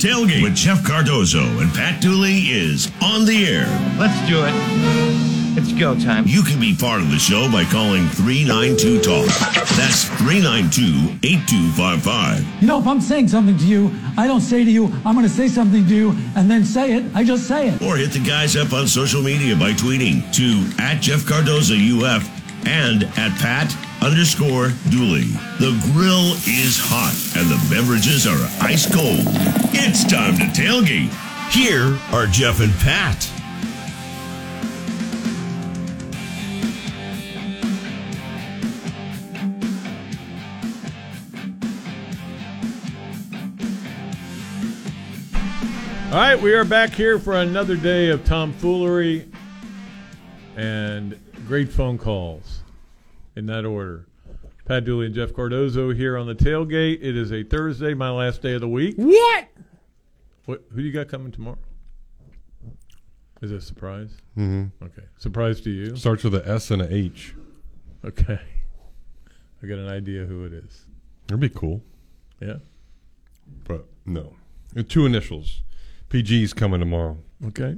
Tailgate 0.00 0.42
with 0.42 0.54
Jeff 0.54 0.82
Cardozo 0.82 1.42
and 1.60 1.70
Pat 1.74 2.00
Dooley 2.00 2.38
is 2.48 2.90
on 3.02 3.26
the 3.26 3.46
air. 3.46 3.66
Let's 3.98 4.18
do 4.26 4.42
it. 4.42 4.54
It's 5.58 5.78
go 5.78 5.94
time. 5.94 6.24
You 6.26 6.42
can 6.42 6.58
be 6.58 6.74
part 6.74 7.02
of 7.02 7.10
the 7.10 7.18
show 7.18 7.52
by 7.52 7.64
calling 7.64 8.08
392 8.08 9.02
Talk. 9.02 9.26
That's 9.76 10.04
392 10.16 11.18
8255. 11.22 12.62
You 12.62 12.66
know, 12.66 12.80
if 12.80 12.86
I'm 12.86 13.02
saying 13.02 13.28
something 13.28 13.58
to 13.58 13.66
you, 13.66 13.90
I 14.16 14.26
don't 14.26 14.40
say 14.40 14.64
to 14.64 14.70
you, 14.70 14.86
I'm 15.04 15.14
going 15.14 15.26
to 15.26 15.28
say 15.28 15.48
something 15.48 15.86
to 15.86 15.94
you 15.94 16.16
and 16.34 16.50
then 16.50 16.64
say 16.64 16.94
it. 16.94 17.04
I 17.14 17.22
just 17.22 17.46
say 17.46 17.68
it. 17.68 17.82
Or 17.82 17.98
hit 17.98 18.12
the 18.12 18.24
guys 18.24 18.56
up 18.56 18.72
on 18.72 18.88
social 18.88 19.20
media 19.20 19.54
by 19.54 19.72
tweeting 19.72 20.32
to 20.32 20.82
at 20.82 21.02
Jeff 21.02 21.26
Cardozo 21.26 21.74
UF 21.74 22.26
and 22.66 23.04
at 23.18 23.38
Pat 23.38 23.76
underscore 24.00 24.70
Dooley. 24.88 25.28
The 25.60 25.76
grill 25.92 26.32
is 26.48 26.78
hot 26.80 27.12
and 27.36 27.50
the 27.50 27.60
beverages 27.68 28.26
are 28.26 28.40
ice 28.64 28.90
cold. 28.90 29.59
It's 29.72 30.04
time 30.04 30.36
to 30.36 30.44
tailgate. 30.44 31.10
Here 31.52 31.98
are 32.12 32.26
Jeff 32.26 32.60
and 32.60 32.72
Pat. 32.80 33.30
All 46.12 46.16
right, 46.16 46.40
we 46.40 46.54
are 46.54 46.64
back 46.64 46.90
here 46.90 47.20
for 47.20 47.34
another 47.34 47.76
day 47.76 48.10
of 48.10 48.24
tomfoolery 48.24 49.30
and 50.56 51.16
great 51.46 51.70
phone 51.70 51.98
calls 51.98 52.62
in 53.36 53.46
that 53.46 53.64
order. 53.64 54.06
Pat 54.64 54.84
Dooley 54.84 55.06
and 55.06 55.14
Jeff 55.14 55.32
Cardozo 55.32 55.90
here 55.90 56.16
on 56.16 56.26
the 56.26 56.34
tailgate. 56.34 56.98
It 57.00 57.16
is 57.16 57.32
a 57.32 57.44
Thursday, 57.44 57.94
my 57.94 58.10
last 58.10 58.42
day 58.42 58.54
of 58.54 58.60
the 58.60 58.68
week. 58.68 58.96
What? 58.96 59.49
What? 60.50 60.64
Who 60.72 60.78
do 60.78 60.82
you 60.82 60.92
got 60.92 61.06
coming 61.06 61.30
tomorrow? 61.30 61.58
Is 63.40 63.52
it 63.52 63.58
a 63.58 63.60
surprise? 63.60 64.10
Mm-hmm. 64.36 64.84
Okay, 64.84 65.02
surprise 65.16 65.60
to 65.60 65.70
you. 65.70 65.94
Starts 65.94 66.24
with 66.24 66.34
a 66.34 66.44
S 66.44 66.72
and 66.72 66.82
a 66.82 66.92
H. 66.92 67.36
Okay, 68.04 68.40
I 69.62 69.66
got 69.66 69.78
an 69.78 69.86
idea 69.88 70.24
who 70.24 70.44
it 70.44 70.52
is. 70.52 70.86
That'd 71.28 71.38
be 71.40 71.48
cool, 71.50 71.84
Yeah. 72.40 72.56
but 73.62 73.86
no. 74.04 74.34
Uh, 74.76 74.82
Two 74.88 75.06
initials. 75.06 75.62
PG's 76.08 76.52
coming 76.52 76.80
tomorrow. 76.80 77.18
Okay. 77.46 77.76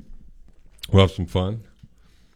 We'll 0.90 1.02
have 1.02 1.10
some 1.10 1.26
fun. 1.26 1.64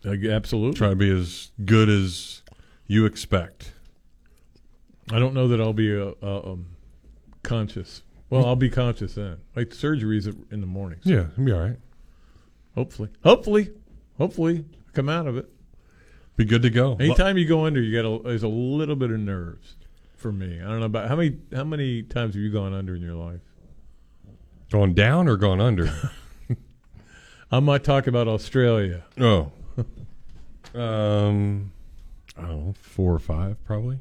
Uh, 0.05 0.17
absolutely. 0.29 0.77
Try 0.77 0.91
to 0.91 0.97
be 0.97 1.11
as 1.11 1.51
good 1.65 1.89
as 1.89 2.43
you 2.87 3.07
expect. 3.07 3.73
I 5.11 5.19
don't 5.19 5.33
know 5.33 5.49
that 5.49 5.63
I'll 5.63 5.73
be 5.73 5.99
uh, 5.99 6.13
uh, 6.23 6.53
um, 6.53 6.67
conscious. 7.43 8.03
Well, 8.31 8.45
I'll 8.45 8.57
be 8.57 8.71
conscious 8.71 9.15
then. 9.15 9.39
Like 9.55 9.71
the 9.71 9.77
surgery's 9.77 10.27
in 10.27 10.61
the 10.61 10.67
mornings. 10.67 11.03
Yeah, 11.07 11.27
it'll 11.33 11.45
be 11.45 11.53
all 11.53 11.61
right. 11.61 11.79
Hopefully, 12.75 13.09
hopefully, 13.23 13.71
hopefully, 14.19 14.65
come 14.93 15.09
out 15.09 15.27
of 15.27 15.37
it. 15.37 15.49
Be 16.37 16.45
good 16.45 16.63
to 16.63 16.71
go. 16.71 16.97
Anytime 17.01 17.39
you 17.39 17.47
go 17.47 17.65
under, 17.65 17.81
you 17.81 18.01
got 18.03 18.07
a, 18.09 18.23
there's 18.23 18.43
a 18.43 18.49
little 18.49 18.97
bit 18.97 19.11
of 19.11 19.19
nerves. 19.21 19.77
For 20.17 20.33
me, 20.33 20.61
I 20.61 20.65
don't 20.65 20.81
know 20.81 20.87
about 20.87 21.09
how 21.09 21.17
many 21.17 21.37
how 21.55 21.65
many 21.65 22.03
times 22.03 22.35
have 22.35 22.43
you 22.43 22.51
gone 22.51 22.75
under 22.75 22.95
in 22.97 23.03
your 23.03 23.15
life? 23.15 23.41
Gone 24.71 24.93
down 24.95 25.29
or 25.29 25.37
gone 25.37 25.61
under? 25.61 25.89
I'm 27.51 27.65
not 27.65 27.85
talking 27.85 28.09
about 28.09 28.27
Australia. 28.29 29.05
oh. 29.21 29.53
Um, 30.75 31.73
I 32.37 32.43
don't 32.43 32.67
know, 32.67 32.75
four 32.79 33.15
or 33.15 33.19
five 33.19 33.63
probably. 33.65 33.99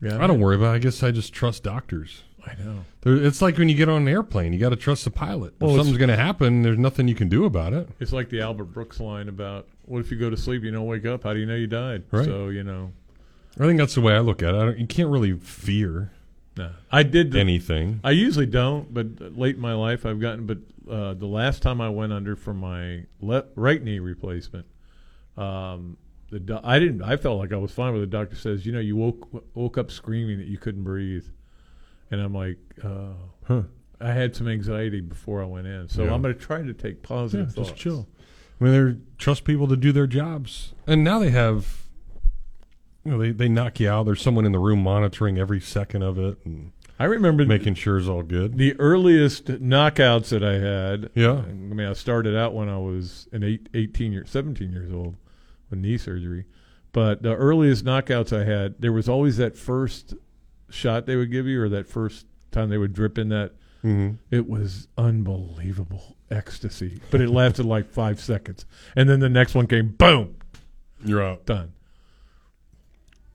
Yeah, 0.00 0.22
I 0.22 0.28
don't 0.28 0.38
worry 0.38 0.54
about. 0.54 0.74
it. 0.74 0.76
I 0.76 0.78
guess 0.78 1.02
I 1.02 1.10
just 1.10 1.32
trust 1.32 1.64
doctors. 1.64 2.22
I 2.46 2.54
know. 2.62 2.84
There- 3.02 3.16
It's 3.16 3.42
like 3.42 3.58
when 3.58 3.68
you 3.68 3.74
get 3.74 3.88
on 3.88 4.02
an 4.02 4.08
airplane, 4.08 4.52
you 4.52 4.58
got 4.58 4.70
to 4.70 4.76
trust 4.76 5.04
the 5.04 5.10
pilot. 5.10 5.54
Well, 5.60 5.70
if 5.72 5.76
something's 5.76 5.98
going 5.98 6.10
to 6.10 6.16
happen, 6.16 6.62
there's 6.62 6.78
nothing 6.78 7.08
you 7.08 7.14
can 7.14 7.28
do 7.28 7.44
about 7.44 7.72
it. 7.72 7.88
It's 8.00 8.12
like 8.12 8.28
the 8.28 8.40
Albert 8.40 8.66
Brooks 8.66 9.00
line 9.00 9.28
about 9.28 9.66
what 9.84 10.00
if 10.00 10.10
you 10.10 10.18
go 10.18 10.30
to 10.30 10.36
sleep, 10.36 10.62
you 10.62 10.70
don't 10.70 10.86
wake 10.86 11.06
up? 11.06 11.24
How 11.24 11.32
do 11.34 11.40
you 11.40 11.46
know 11.46 11.56
you 11.56 11.66
died? 11.66 12.04
Right. 12.10 12.24
So 12.24 12.48
you 12.48 12.62
know, 12.62 12.92
I 13.58 13.64
think 13.66 13.78
that's 13.78 13.94
the 13.94 14.00
way 14.00 14.14
I 14.14 14.20
look 14.20 14.42
at 14.42 14.54
it. 14.54 14.58
I 14.58 14.64
don't, 14.64 14.78
you 14.78 14.86
can't 14.86 15.08
really 15.08 15.32
fear 15.38 16.12
nah. 16.56 16.70
I 16.90 17.02
did 17.02 17.32
the, 17.32 17.40
anything. 17.40 18.00
I 18.04 18.10
usually 18.12 18.46
don't, 18.46 18.92
but 18.94 19.36
late 19.38 19.56
in 19.56 19.60
my 19.60 19.74
life 19.74 20.04
I've 20.06 20.20
gotten. 20.20 20.46
But 20.46 20.58
uh, 20.90 21.14
the 21.14 21.26
last 21.26 21.62
time 21.62 21.80
I 21.80 21.88
went 21.88 22.12
under 22.12 22.36
for 22.36 22.54
my 22.54 23.04
le- 23.20 23.44
right 23.56 23.82
knee 23.82 23.98
replacement, 23.98 24.66
um, 25.36 25.96
the 26.30 26.40
do- 26.40 26.60
I 26.62 26.78
didn't. 26.78 27.02
I 27.02 27.16
felt 27.16 27.38
like 27.38 27.52
I 27.52 27.56
was 27.56 27.70
fine. 27.72 27.92
But 27.92 28.00
the 28.00 28.06
doctor 28.06 28.36
says, 28.36 28.66
you 28.66 28.72
know, 28.72 28.80
you 28.80 28.96
woke 28.96 29.28
woke 29.54 29.78
up 29.78 29.90
screaming 29.90 30.38
that 30.38 30.48
you 30.48 30.58
couldn't 30.58 30.82
breathe, 30.82 31.24
and 32.10 32.20
I'm 32.20 32.34
like, 32.34 32.58
uh, 32.82 33.12
Huh. 33.44 33.62
I 34.00 34.12
had 34.12 34.36
some 34.36 34.46
anxiety 34.48 35.00
before 35.00 35.42
I 35.42 35.46
went 35.46 35.66
in, 35.66 35.88
so 35.88 36.04
Yeah. 36.04 36.12
I'm 36.14 36.20
going 36.22 36.34
to 36.34 36.40
try 36.40 36.62
to 36.62 36.74
take 36.74 36.96
Yeah, 37.02 37.08
positive 37.08 37.46
just 37.54 37.70
thoughts. 37.70 37.72
chill. 37.80 38.08
I 38.60 38.64
mean, 38.64 38.72
they 38.94 39.00
trust 39.18 39.44
people 39.44 39.68
to 39.68 39.76
do 39.76 39.92
their 39.92 40.06
jobs, 40.06 40.74
and 40.86 41.02
now 41.04 41.18
they 41.18 41.30
have. 41.30 41.82
You 43.04 43.12
know, 43.12 43.18
they, 43.18 43.30
they 43.30 43.48
knock 43.48 43.78
you 43.78 43.88
out. 43.88 44.04
There's 44.06 44.20
someone 44.20 44.44
in 44.46 44.50
the 44.52 44.58
room 44.58 44.82
monitoring 44.82 45.38
every 45.38 45.60
second 45.60 46.02
of 46.02 46.18
it 46.18 46.38
and 46.44 46.72
I 46.98 47.04
remember 47.04 47.46
making 47.46 47.74
sure 47.74 47.98
it's 47.98 48.08
all 48.08 48.22
good. 48.24 48.58
the 48.58 48.74
earliest 48.80 49.44
knockouts 49.46 50.30
that 50.30 50.42
I 50.42 50.54
had. 50.58 51.10
Yeah. 51.14 51.42
I 51.46 51.52
mean, 51.52 51.86
I 51.86 51.92
started 51.92 52.34
out 52.36 52.52
when 52.52 52.68
I 52.68 52.78
was 52.78 53.28
an 53.30 53.44
eight, 53.44 53.68
18 53.74 54.10
years, 54.12 54.28
17 54.30 54.72
years 54.72 54.90
old 54.92 55.14
with 55.70 55.78
knee 55.78 55.98
surgery. 55.98 56.46
But 56.92 57.22
the 57.22 57.36
earliest 57.36 57.84
knockouts 57.84 58.36
I 58.36 58.44
had, 58.44 58.74
there 58.80 58.92
was 58.92 59.08
always 59.08 59.36
that 59.36 59.56
first 59.56 60.14
shot 60.70 61.06
they 61.06 61.16
would 61.16 61.30
give 61.30 61.46
you 61.46 61.62
or 61.62 61.68
that 61.68 61.86
first 61.88 62.26
time 62.50 62.68
they 62.70 62.78
would 62.78 62.92
drip 62.92 63.18
in 63.18 63.28
that. 63.30 63.52
hmm 63.82 64.12
It 64.30 64.48
was 64.48 64.88
unbelievable 64.98 66.16
ecstasy. 66.30 67.00
But 67.10 67.20
it 67.20 67.28
lasted 67.30 67.66
like 67.66 67.88
five 67.90 68.20
seconds. 68.20 68.66
And 68.96 69.08
then 69.08 69.20
the 69.20 69.28
next 69.28 69.54
one 69.54 69.66
came, 69.66 69.88
boom, 69.90 70.36
You're 71.04 71.22
out. 71.22 71.46
done. 71.46 71.72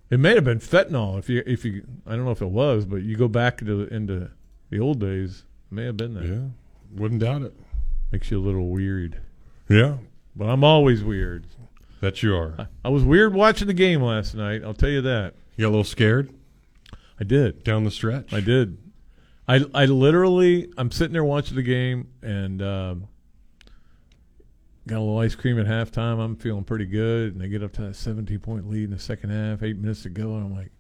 It 0.09 0.19
may 0.19 0.35
have 0.35 0.43
been 0.43 0.59
fentanyl 0.59 1.17
if 1.17 1.29
you 1.29 1.41
if 1.47 1.63
you 1.63 1.83
I 2.05 2.15
don't 2.15 2.25
know 2.25 2.31
if 2.31 2.41
it 2.41 2.49
was, 2.49 2.85
but 2.85 2.97
you 3.03 3.15
go 3.15 3.29
back 3.29 3.59
to 3.59 3.83
into 3.87 4.29
the 4.69 4.79
old 4.79 4.99
days, 4.99 5.45
it 5.71 5.75
may 5.75 5.85
have 5.85 5.95
been 5.95 6.13
that. 6.15 6.25
Yeah, 6.25 6.99
wouldn't 6.99 7.21
doubt 7.21 7.43
it. 7.43 7.53
Makes 8.11 8.29
you 8.29 8.39
a 8.39 8.43
little 8.43 8.67
weird. 8.67 9.21
Yeah, 9.69 9.97
But 10.35 10.49
I'm 10.49 10.65
always 10.65 11.01
weird. 11.01 11.45
that 12.01 12.21
you 12.23 12.35
are. 12.35 12.55
I, 12.59 12.67
I 12.83 12.89
was 12.89 13.05
weird 13.05 13.33
watching 13.33 13.67
the 13.67 13.73
game 13.73 14.01
last 14.01 14.35
night. 14.35 14.63
I'll 14.65 14.73
tell 14.73 14.89
you 14.89 15.01
that. 15.03 15.33
You 15.55 15.61
got 15.63 15.69
a 15.69 15.71
little 15.71 15.83
scared 15.85 16.29
I 17.21 17.23
did. 17.23 17.63
down 17.63 17.83
the 17.83 17.91
stretch. 17.91 18.33
I 18.33 18.39
did. 18.39 18.79
I 19.47 19.63
I 19.75 19.85
literally 19.85 20.73
I'm 20.75 20.89
sitting 20.89 21.13
there 21.13 21.23
watching 21.23 21.55
the 21.55 21.61
game 21.61 22.07
and 22.23 22.63
um, 22.63 23.07
got 24.87 24.97
a 24.97 25.01
little 25.01 25.19
ice 25.19 25.35
cream 25.35 25.59
at 25.59 25.67
halftime. 25.67 26.19
I'm 26.19 26.35
feeling 26.35 26.63
pretty 26.63 26.87
good, 26.87 27.33
and 27.33 27.41
they 27.41 27.47
get 27.47 27.61
up 27.61 27.73
to 27.73 27.83
that 27.83 27.95
17 27.95 28.39
point 28.39 28.67
lead 28.67 28.85
in 28.85 28.89
the 28.89 28.99
second 28.99 29.29
half. 29.29 29.61
Eight 29.61 29.77
minutes 29.77 30.01
to 30.01 30.09
go, 30.09 30.33
and 30.35 30.45
I'm 30.45 30.55
like, 30.55 30.71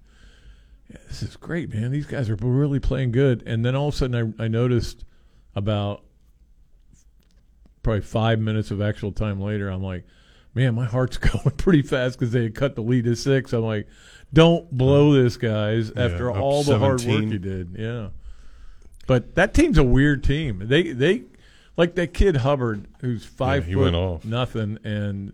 yeah, 0.89 0.97
"This 1.07 1.21
is 1.21 1.35
great, 1.35 1.71
man. 1.71 1.91
These 1.91 2.07
guys 2.07 2.27
are 2.27 2.35
really 2.35 2.79
playing 2.79 3.11
good." 3.11 3.43
And 3.45 3.63
then 3.63 3.75
all 3.75 3.89
of 3.89 3.93
a 3.93 3.97
sudden, 3.97 4.35
I, 4.39 4.45
I 4.45 4.47
noticed 4.47 5.05
about 5.53 6.03
probably 7.83 8.01
five 8.01 8.39
minutes 8.39 8.71
of 8.71 8.81
actual 8.81 9.11
time 9.11 9.39
later, 9.39 9.69
I'm 9.69 9.83
like, 9.83 10.05
"Man, 10.53 10.75
my 10.75 10.85
heart's 10.85 11.17
going 11.17 11.51
pretty 11.57 11.81
fast 11.81 12.19
because 12.19 12.31
they 12.31 12.43
had 12.43 12.55
cut 12.55 12.75
the 12.75 12.81
lead 12.81 13.05
to 13.05 13.15
six. 13.15 13.53
I'm 13.53 13.61
like, 13.63 13.87
"Don't 14.33 14.69
blow 14.71 15.13
this, 15.13 15.37
guys!" 15.37 15.91
Yeah, 15.95 16.03
After 16.05 16.31
all 16.31 16.63
the 16.63 16.77
hard 16.79 17.01
work 17.01 17.01
17. 17.01 17.31
you 17.31 17.39
did, 17.39 17.75
yeah. 17.77 18.09
But 19.07 19.35
that 19.35 19.53
team's 19.53 19.77
a 19.77 19.83
weird 19.83 20.23
team. 20.23 20.61
They 20.67 20.91
they 20.93 21.23
like 21.77 21.95
that 21.95 22.13
kid 22.13 22.37
Hubbard, 22.37 22.87
who's 22.99 23.25
five 23.25 23.65
he 23.65 23.73
foot 23.73 23.91
nothing, 24.25 24.77
and 24.83 25.33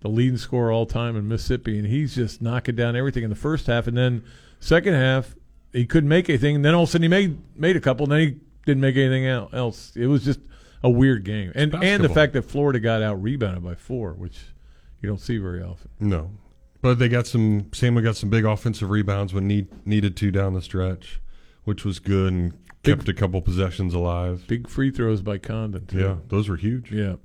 the 0.00 0.08
leading 0.08 0.36
scorer 0.36 0.70
all 0.70 0.86
time 0.86 1.16
in 1.16 1.26
Mississippi, 1.26 1.78
and 1.78 1.86
he's 1.86 2.14
just 2.14 2.42
knocking 2.42 2.76
down 2.76 2.94
everything 2.94 3.24
in 3.24 3.30
the 3.30 3.36
first 3.36 3.66
half, 3.66 3.86
and 3.86 3.96
then 3.96 4.22
second 4.60 4.94
half 4.94 5.34
he 5.72 5.86
couldn't 5.86 6.08
make 6.08 6.28
anything. 6.28 6.56
And 6.56 6.64
then 6.64 6.74
all 6.74 6.82
of 6.84 6.88
a 6.88 6.92
sudden 6.92 7.02
he 7.02 7.08
made 7.08 7.38
made 7.56 7.76
a 7.76 7.80
couple, 7.80 8.04
and 8.04 8.12
then 8.12 8.20
he 8.20 8.36
didn't 8.66 8.80
make 8.80 8.96
anything 8.96 9.26
else. 9.26 9.92
It 9.96 10.06
was 10.06 10.24
just 10.24 10.40
a 10.82 10.90
weird 10.90 11.24
game, 11.24 11.52
and 11.54 11.74
and 11.82 12.04
the 12.04 12.08
fact 12.08 12.34
that 12.34 12.42
Florida 12.42 12.78
got 12.78 13.02
out 13.02 13.22
rebounded 13.22 13.64
by 13.64 13.74
four, 13.74 14.12
which 14.12 14.38
you 15.06 15.12
don't 15.12 15.20
see 15.20 15.38
very 15.38 15.62
often. 15.62 15.88
No, 16.00 16.32
but 16.82 16.98
they 16.98 17.08
got 17.08 17.28
some. 17.28 17.70
Samuel 17.72 18.02
got 18.02 18.16
some 18.16 18.28
big 18.28 18.44
offensive 18.44 18.90
rebounds 18.90 19.32
when 19.32 19.46
need 19.46 19.68
needed 19.86 20.16
to 20.16 20.32
down 20.32 20.52
the 20.54 20.60
stretch, 20.60 21.20
which 21.62 21.84
was 21.84 22.00
good 22.00 22.32
and 22.32 22.52
Big- 22.82 22.96
kept 22.96 23.08
a 23.08 23.14
couple 23.14 23.40
possessions 23.40 23.94
alive. 23.94 24.44
Big 24.48 24.68
free 24.68 24.90
throws 24.90 25.22
by 25.22 25.38
Condon. 25.38 25.86
Too. 25.86 25.98
Yeah, 25.98 26.16
those 26.26 26.48
were 26.48 26.56
huge. 26.56 26.90
Yeah. 26.90 27.16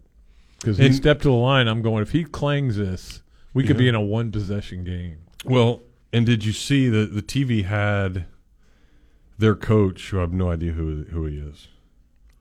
Because 0.59 0.77
he 0.77 0.93
stepped 0.93 1.23
to 1.23 1.29
the 1.29 1.33
line. 1.33 1.67
I'm 1.67 1.81
going, 1.81 2.03
if 2.03 2.11
he 2.11 2.23
clangs 2.23 2.77
this, 2.77 3.23
we 3.51 3.63
could 3.63 3.77
be 3.77 3.87
in 3.87 3.95
a 3.95 4.01
one 4.01 4.31
possession 4.31 4.83
game. 4.83 5.17
Well, 5.43 5.81
and 6.13 6.23
did 6.23 6.45
you 6.45 6.53
see 6.53 6.87
that 6.87 7.15
the 7.15 7.23
TV 7.23 7.65
had 7.65 8.25
their 9.39 9.55
coach, 9.55 10.09
who 10.11 10.19
I 10.19 10.21
have 10.21 10.33
no 10.33 10.51
idea 10.51 10.73
who 10.73 11.05
who 11.05 11.25
he 11.25 11.37
is, 11.39 11.67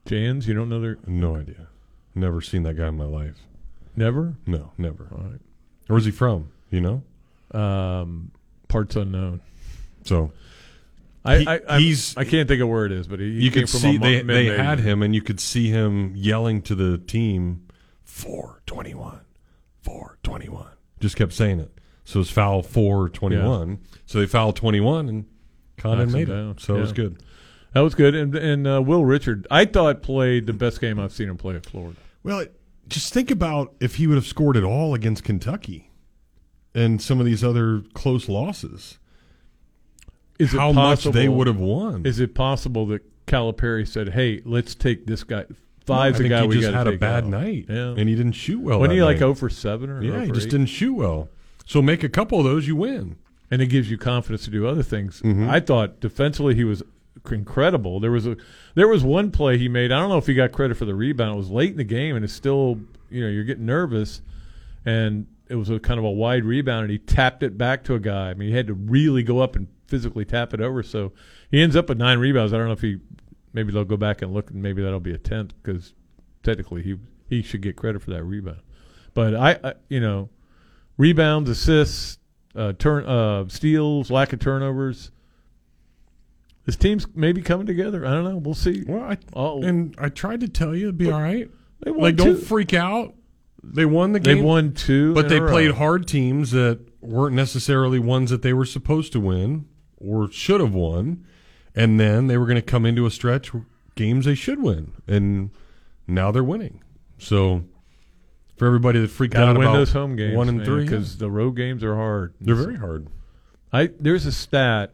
Jans, 0.04 0.46
you 0.46 0.52
don't 0.52 0.69
know 0.69 0.82
their. 0.82 0.98
no 1.06 1.36
idea, 1.36 1.69
never 2.14 2.43
seen 2.43 2.62
that 2.64 2.75
guy 2.75 2.88
in 2.88 2.98
my 2.98 3.06
life. 3.06 3.38
Never? 4.00 4.35
No, 4.47 4.73
never. 4.79 5.08
All 5.12 5.23
right. 5.25 5.41
Where's 5.87 6.05
he 6.06 6.11
from? 6.11 6.50
You 6.70 6.81
know. 6.81 7.02
Um, 7.58 8.31
parts 8.69 8.97
unknown. 8.97 9.41
So 10.05 10.32
I, 11.25 11.38
He- 11.38 11.47
I, 11.47 11.55
I'm- 11.69 11.81
he's- 11.82 12.17
I 12.17 12.25
can't 12.25 12.49
think 12.49 12.62
of 12.62 12.69
where 12.69 12.87
it 12.87 12.93
is, 12.93 13.06
but 13.06 13.20
he, 13.20 13.26
he 13.26 13.44
you 13.44 13.50
came 13.50 13.62
could 13.62 13.70
from 13.70 13.81
see 13.81 13.97
a 13.97 13.99
they 13.99 14.23
they 14.23 14.47
had 14.47 14.81
him, 14.81 15.02
and 15.02 15.14
you 15.14 15.20
could 15.20 15.38
see 15.38 15.69
him 15.69 16.14
yelling 16.17 16.62
to 16.62 16.75
the 16.75 16.97
team, 16.99 17.67
four 18.05 18.62
twenty 18.67 18.94
one, 18.94 19.20
four 19.82 20.17
twenty 20.23 20.49
one. 20.49 20.70
Just 21.00 21.17
kept 21.17 21.32
saying 21.35 21.61
it. 21.61 21.70
So 22.05 22.20
it's 22.20 22.31
foul 22.31 22.62
four 22.62 23.08
twenty 23.11 23.37
one. 23.38 23.81
So 24.06 24.19
they 24.19 24.26
fouled 24.26 24.56
twenty 24.56 24.81
one, 24.81 25.08
and 25.11 25.26
Condon 25.76 26.06
Knocks 26.06 26.12
him 26.14 26.19
made 26.20 26.29
it. 26.29 26.32
down. 26.32 26.58
So 26.58 26.76
it 26.76 26.81
was 26.81 26.93
good. 26.93 27.23
That 27.75 27.81
was 27.81 27.94
good. 27.94 28.14
And 28.14 28.35
and 28.35 28.67
uh, 28.67 28.81
Will 28.82 29.05
Richard, 29.05 29.46
I 29.50 29.64
thought 29.67 30.03
played 30.03 30.46
the 30.46 30.53
best 30.55 30.81
game 30.81 30.99
I've 30.99 31.12
seen 31.12 31.29
him 31.29 31.37
play 31.37 31.56
at 31.56 31.67
Florida. 31.67 31.96
Well, 32.23 32.46
just 32.90 33.12
think 33.14 33.31
about 33.31 33.75
if 33.81 33.96
he 33.96 34.06
would 34.06 34.16
have 34.16 34.26
scored 34.26 34.56
at 34.56 34.64
all 34.64 34.92
against 34.94 35.25
Kentucky 35.25 35.90
and 36.75 37.00
some 37.00 37.19
of 37.20 37.26
these 37.26 37.42
other 37.42 37.82
close 37.94 38.28
losses. 38.28 38.98
Is 40.38 40.54
it 40.54 40.58
how 40.58 40.72
much 40.72 41.04
they 41.04 41.28
would 41.28 41.46
have 41.46 41.58
won. 41.58 42.04
Is 42.06 42.19
it 42.20 42.34
possible 42.34 42.87
that 42.87 43.02
Calipari 43.26 43.87
said, 43.87 44.10
"Hey, 44.10 44.40
let's 44.44 44.75
take 44.75 45.06
this 45.06 45.22
guy"? 45.25 45.44
Five's 45.87 46.19
the 46.19 46.28
guy 46.28 46.42
he 46.42 46.46
we 46.48 46.60
just 46.60 46.72
had 46.72 46.87
a 46.87 46.96
bad 46.96 47.25
out. 47.25 47.31
night, 47.31 47.66
Yeah, 47.69 47.94
and 47.96 48.08
he 48.08 48.14
didn't 48.14 48.32
shoot 48.32 48.60
well. 48.60 48.78
Wasn't 48.81 48.94
he 48.94 49.02
like 49.02 49.16
night. 49.16 49.20
0 49.20 49.34
for 49.34 49.48
seven 49.50 49.90
or 49.90 50.00
0 50.02 50.14
Yeah, 50.19 50.25
he 50.26 50.31
just 50.31 50.46
8? 50.46 50.50
didn't 50.50 50.66
shoot 50.66 50.94
well. 50.94 51.28
So 51.66 51.82
make 51.82 52.04
a 52.04 52.08
couple 52.08 52.38
of 52.38 52.44
those, 52.44 52.66
you 52.69 52.76
win. 52.76 53.16
and 53.50 53.60
it 53.60 53.66
gives 53.66 53.90
you 53.90 53.98
confidence 53.98 54.44
to 54.44 54.50
do 54.50 54.66
other 54.66 54.82
things. 54.84 55.20
Mm-hmm. 55.22 55.48
I 55.50 55.58
thought 55.58 55.98
defensively 56.00 56.54
he 56.54 56.62
was 56.64 56.82
incredible. 57.30 58.00
There 58.00 58.10
was 58.10 58.26
a 58.26 58.36
there 58.74 58.88
was 58.88 59.04
one 59.04 59.30
play 59.30 59.58
he 59.58 59.68
made. 59.68 59.92
I 59.92 59.98
don't 59.98 60.08
know 60.08 60.18
if 60.18 60.26
he 60.26 60.34
got 60.34 60.52
credit 60.52 60.76
for 60.76 60.84
the 60.84 60.94
rebound. 60.94 61.34
It 61.34 61.36
was 61.36 61.50
late 61.50 61.70
in 61.70 61.76
the 61.76 61.84
game, 61.84 62.16
and 62.16 62.24
it's 62.24 62.34
still 62.34 62.80
you 63.10 63.22
know 63.22 63.28
you're 63.28 63.44
getting 63.44 63.66
nervous, 63.66 64.22
and 64.84 65.26
it 65.48 65.56
was 65.56 65.68
a 65.68 65.80
kind 65.80 65.98
of 65.98 66.04
a 66.04 66.10
wide 66.10 66.44
rebound, 66.44 66.82
and 66.82 66.90
he 66.90 66.98
tapped 66.98 67.42
it 67.42 67.58
back 67.58 67.84
to 67.84 67.94
a 67.94 68.00
guy. 68.00 68.30
I 68.30 68.34
mean, 68.34 68.48
he 68.48 68.54
had 68.54 68.68
to 68.68 68.74
really 68.74 69.22
go 69.22 69.40
up 69.40 69.56
and 69.56 69.66
physically 69.88 70.24
tap 70.24 70.54
it 70.54 70.60
over. 70.60 70.82
So 70.82 71.12
he 71.50 71.60
ends 71.60 71.74
up 71.74 71.88
with 71.88 71.98
nine 71.98 72.18
rebounds. 72.18 72.52
I 72.52 72.56
don't 72.56 72.66
know 72.66 72.72
if 72.72 72.80
he 72.80 72.98
maybe 73.52 73.72
they'll 73.72 73.84
go 73.84 73.96
back 73.96 74.22
and 74.22 74.32
look, 74.32 74.50
and 74.50 74.62
maybe 74.62 74.82
that'll 74.82 75.00
be 75.00 75.12
a 75.12 75.18
tenth 75.18 75.52
because 75.62 75.94
technically 76.42 76.82
he 76.82 76.96
he 77.28 77.42
should 77.42 77.60
get 77.62 77.76
credit 77.76 78.02
for 78.02 78.10
that 78.10 78.24
rebound. 78.24 78.60
But 79.14 79.34
I, 79.34 79.58
I 79.62 79.74
you 79.88 80.00
know 80.00 80.30
rebounds, 80.96 81.50
assists, 81.50 82.18
uh, 82.54 82.72
turn, 82.78 83.04
uh, 83.04 83.48
steals, 83.48 84.10
lack 84.10 84.32
of 84.32 84.38
turnovers. 84.38 85.10
This 86.66 86.76
team's 86.76 87.06
maybe 87.14 87.42
coming 87.42 87.66
together. 87.66 88.04
I 88.06 88.10
don't 88.10 88.24
know. 88.24 88.36
We'll 88.36 88.54
see. 88.54 88.84
Well, 88.86 89.02
I, 89.02 89.16
Oh. 89.34 89.62
and 89.62 89.94
I 89.98 90.08
tried 90.08 90.40
to 90.40 90.48
tell 90.48 90.74
you 90.74 90.84
it'd 90.86 90.98
be 90.98 91.10
all 91.10 91.20
right. 91.20 91.50
They 91.80 91.90
won 91.90 92.00
Like, 92.02 92.16
two. 92.18 92.24
don't 92.24 92.42
freak 92.42 92.74
out. 92.74 93.14
They 93.62 93.84
won 93.86 94.12
the 94.12 94.20
game. 94.20 94.38
They 94.38 94.42
won 94.42 94.72
two, 94.72 95.14
but 95.14 95.24
in 95.26 95.30
they 95.30 95.36
a 95.38 95.42
row. 95.42 95.50
played 95.50 95.70
hard 95.72 96.06
teams 96.06 96.50
that 96.52 96.80
weren't 97.00 97.34
necessarily 97.34 97.98
ones 97.98 98.30
that 98.30 98.42
they 98.42 98.52
were 98.52 98.64
supposed 98.64 99.12
to 99.12 99.20
win 99.20 99.66
or 99.98 100.30
should 100.30 100.60
have 100.60 100.72
won, 100.74 101.24
and 101.74 101.98
then 102.00 102.26
they 102.26 102.36
were 102.38 102.46
going 102.46 102.56
to 102.56 102.62
come 102.62 102.86
into 102.86 103.04
a 103.06 103.10
stretch 103.10 103.50
games 103.96 104.24
they 104.24 104.34
should 104.34 104.62
win, 104.62 104.92
and 105.06 105.50
now 106.06 106.30
they're 106.30 106.44
winning. 106.44 106.82
So 107.18 107.64
for 108.56 108.66
everybody 108.66 108.98
that 109.00 109.08
freaked 109.08 109.34
Gotta 109.34 109.48
out 109.52 109.58
win 109.58 109.66
about 109.66 109.76
those 109.76 109.92
home 109.92 110.16
games, 110.16 110.36
one 110.36 110.48
and 110.48 110.64
three, 110.64 110.84
because 110.84 111.18
the 111.18 111.30
road 111.30 111.52
games 111.52 111.82
are 111.84 111.96
hard. 111.96 112.34
they're 112.40 112.54
very 112.54 112.76
hard. 112.76 113.08
I 113.72 113.90
there's 113.98 114.24
a 114.26 114.32
stat. 114.32 114.92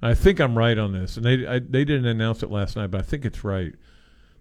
I 0.00 0.14
think 0.14 0.38
I'm 0.40 0.56
right 0.56 0.78
on 0.78 0.92
this, 0.92 1.16
and 1.16 1.26
they 1.26 1.46
I, 1.46 1.58
they 1.58 1.84
didn't 1.84 2.06
announce 2.06 2.42
it 2.42 2.50
last 2.50 2.76
night, 2.76 2.90
but 2.90 3.00
I 3.00 3.04
think 3.04 3.24
it's 3.24 3.42
right. 3.44 3.72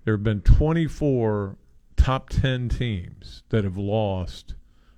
There 0.05 0.13
have 0.13 0.23
been 0.23 0.41
24 0.41 1.57
top 1.97 2.29
10 2.29 2.69
teams 2.69 3.43
that 3.49 3.63
have 3.63 3.77
lost 3.77 4.53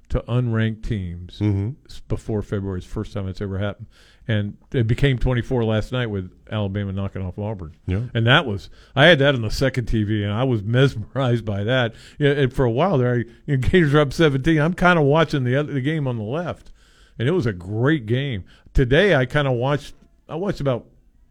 to 0.09 0.19
unranked 0.21 0.83
teams 0.87 1.39
Mm-hmm. 1.39 1.69
before 2.07 2.41
February. 2.41 2.79
It's 2.79 2.87
the 2.87 2.93
first 2.93 3.13
time 3.13 3.27
it's 3.27 3.41
ever 3.41 3.57
happened, 3.59 3.87
and 4.27 4.57
it 4.73 4.85
became 4.87 5.17
24 5.17 5.63
last 5.63 5.91
night 5.91 6.07
with 6.07 6.31
Alabama 6.51 6.91
knocking 6.91 7.21
off 7.25 7.39
Auburn. 7.39 7.75
Yeah. 7.87 8.01
And 8.13 8.27
that 8.27 8.45
was 8.45 8.69
I 8.95 9.05
had 9.05 9.19
that 9.19 9.35
on 9.35 9.41
the 9.41 9.51
second 9.51 9.87
TV, 9.87 10.23
and 10.23 10.33
I 10.33 10.43
was 10.43 10.61
mesmerized 10.63 11.45
by 11.45 11.63
that. 11.63 11.93
Yeah, 12.17 12.31
and 12.31 12.53
for 12.53 12.65
a 12.65 12.71
while 12.71 12.97
there, 12.97 13.13
I, 13.13 13.17
you 13.45 13.57
know, 13.57 13.57
Gators 13.69 13.93
are 13.93 13.99
up 14.01 14.11
17. 14.13 14.59
I'm 14.59 14.73
kind 14.73 14.99
of 14.99 15.05
watching 15.05 15.43
the 15.45 15.55
other 15.55 15.71
the 15.73 15.81
game 15.81 16.05
on 16.07 16.17
the 16.17 16.23
left, 16.23 16.71
and 17.17 17.27
it 17.27 17.31
was 17.31 17.45
a 17.45 17.53
great 17.53 18.05
game. 18.05 18.43
Today, 18.73 19.15
I 19.15 19.25
kind 19.25 19.47
of 19.47 19.53
watched. 19.53 19.93
I 20.29 20.35
watched 20.35 20.61
about 20.61 20.85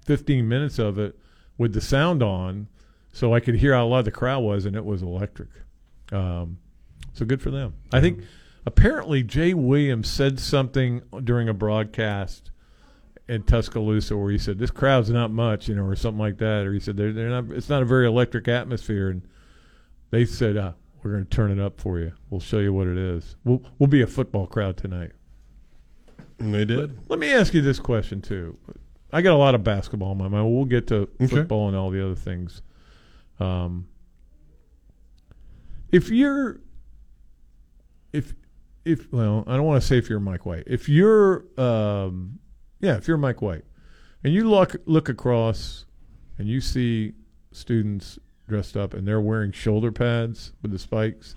15 0.07 0.49
minutes 0.49 0.79
of 0.79 0.99
it 0.99 1.19
with 1.57 1.73
the 1.73 1.81
sound 1.81 2.23
on, 2.23 2.69
so 3.13 3.35
I 3.35 3.41
could 3.41 3.57
hear 3.57 3.75
how 3.75 3.87
loud 3.87 4.05
the 4.05 4.11
crowd 4.11 4.41
was, 4.41 4.65
and 4.65 4.77
it 4.77 4.85
was 4.85 5.03
electric. 5.03 5.49
Um, 6.13 6.59
so 7.13 7.25
good 7.25 7.43
for 7.43 7.51
them. 7.51 7.75
I 7.93 8.01
think 8.01 8.23
apparently 8.67 9.23
Jay 9.23 9.55
Williams 9.55 10.09
said 10.09 10.39
something 10.39 11.03
during 11.25 11.49
a 11.49 11.55
broadcast 11.55 12.51
in 13.29 13.43
Tuscaloosa 13.43 14.17
where 14.17 14.31
he 14.31 14.39
said 14.39 14.59
this 14.59 14.71
crowd's 14.71 15.11
not 15.11 15.31
much, 15.31 15.69
you 15.69 15.75
know, 15.75 15.85
or 15.85 15.97
something 15.97 16.19
like 16.19 16.39
that, 16.39 16.67
or 16.67 16.73
he 16.73 16.81
said 16.81 16.97
they're, 16.97 17.13
they're 17.13 17.29
not. 17.29 17.51
It's 17.51 17.69
not 17.69 17.83
a 17.83 17.85
very 17.85 18.07
electric 18.07 18.49
atmosphere, 18.49 19.11
and 19.11 19.23
they 20.11 20.25
said 20.25 20.57
ah, 20.57 20.75
we're 21.03 21.13
going 21.13 21.25
to 21.25 21.31
turn 21.31 21.51
it 21.51 21.61
up 21.61 21.81
for 21.81 21.99
you. 21.99 22.13
We'll 22.31 22.41
show 22.41 22.59
you 22.59 22.73
what 22.73 22.87
it 22.87 22.97
is. 22.97 23.37
We'll 23.45 23.63
we'll 23.79 23.89
be 23.89 24.03
a 24.03 24.07
football 24.07 24.47
crowd 24.47 24.77
tonight. 24.77 25.13
And 26.39 26.55
they 26.55 26.65
did. 26.65 26.99
Let 27.09 27.19
me 27.19 27.33
ask 27.33 27.53
you 27.53 27.61
this 27.61 27.81
question 27.81 28.23
too. 28.23 28.57
I 29.13 29.23
got 29.23 29.33
a 29.35 29.37
lot 29.39 29.55
of 29.55 29.65
basketball 29.65 30.13
in 30.13 30.19
my 30.19 30.29
mind. 30.29 30.55
We'll 30.55 30.65
get 30.67 30.87
to 30.89 31.09
Okay. 31.21 31.27
football 31.29 31.69
and 31.69 31.77
all 31.77 31.91
the 31.91 32.05
other 32.05 32.15
things. 32.15 32.61
Um, 33.41 33.87
if 35.91 36.11
you're, 36.11 36.61
if 38.13 38.35
if 38.85 39.11
well, 39.13 39.45
I 39.47 39.57
don't 39.57 39.65
want 39.67 39.81
to 39.81 39.87
say 39.87 39.99
if 39.99 40.09
you're 40.11 40.21
Mike 40.21 40.45
White. 40.47 40.65
If 40.67 40.89
you're, 40.89 41.45
um, 41.59 42.39
yeah, 42.81 42.97
if 42.97 43.09
you're 43.09 43.17
Mike 43.17 43.41
White, 43.43 43.65
and 44.25 44.33
you 44.33 44.49
look 44.49 44.77
look 44.87 45.09
across, 45.09 45.85
and 46.39 46.49
you 46.49 46.61
see 46.61 47.13
students 47.53 48.19
dressed 48.49 48.77
up 48.77 48.95
and 48.95 49.07
they're 49.07 49.21
wearing 49.21 49.53
shoulder 49.53 49.93
pads 49.93 50.53
with 50.63 50.71
the 50.71 50.79
spikes, 50.79 51.35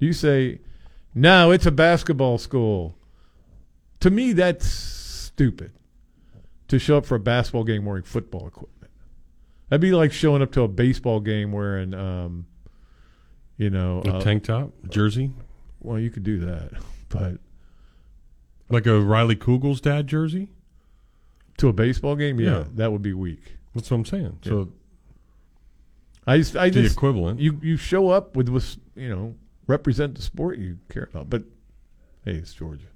do 0.00 0.06
you 0.06 0.12
say, 0.12 0.60
"No, 1.14 1.50
it's 1.50 1.66
a 1.66 1.70
basketball 1.72 2.38
school"? 2.38 2.96
To 4.00 4.10
me, 4.10 4.32
that's 4.32 4.66
stupid. 4.66 5.72
To 6.68 6.78
show 6.78 6.98
up 6.98 7.06
for 7.06 7.14
a 7.14 7.20
basketball 7.20 7.64
game 7.64 7.84
wearing 7.86 8.02
football 8.02 8.46
equipment, 8.46 8.90
that'd 9.68 9.80
be 9.80 9.92
like 9.92 10.12
showing 10.12 10.42
up 10.42 10.52
to 10.52 10.62
a 10.62 10.68
baseball 10.68 11.18
game 11.20 11.50
wearing, 11.50 11.94
um, 11.94 12.46
you 13.56 13.70
know, 13.70 14.02
A 14.04 14.16
uh, 14.16 14.20
tank 14.20 14.44
top, 14.44 14.72
jersey, 14.90 15.32
well, 15.80 15.98
you 15.98 16.10
could 16.10 16.24
do 16.24 16.38
that, 16.40 16.72
but 17.08 17.38
like 18.68 18.86
a 18.86 19.00
Riley 19.00 19.34
Kugel's 19.34 19.80
dad 19.80 20.06
jersey. 20.06 20.50
to 21.56 21.68
a 21.68 21.72
baseball 21.72 22.16
game, 22.16 22.38
yeah, 22.38 22.50
Yeah. 22.58 22.64
that 22.74 22.92
would 22.92 23.02
be 23.02 23.14
weak. 23.14 23.56
That's 23.74 23.90
what 23.90 23.96
I'm 23.98 24.04
saying. 24.04 24.38
So 24.44 24.70
I 26.26 26.36
just, 26.38 26.54
I 26.56 26.68
the 26.68 26.82
just, 26.82 26.94
equivalent. 26.96 27.40
you 27.40 27.58
you 27.62 27.76
show 27.78 28.10
up 28.10 28.36
with 28.36 28.48
with 28.50 28.76
you 28.94 29.08
know 29.08 29.34
represent 29.66 30.14
the 30.16 30.22
sport 30.22 30.58
you 30.58 30.78
care 30.90 31.08
about. 31.10 31.30
But 31.30 31.44
hey, 32.26 32.32
it's 32.32 32.52
Georgia. 32.52 32.88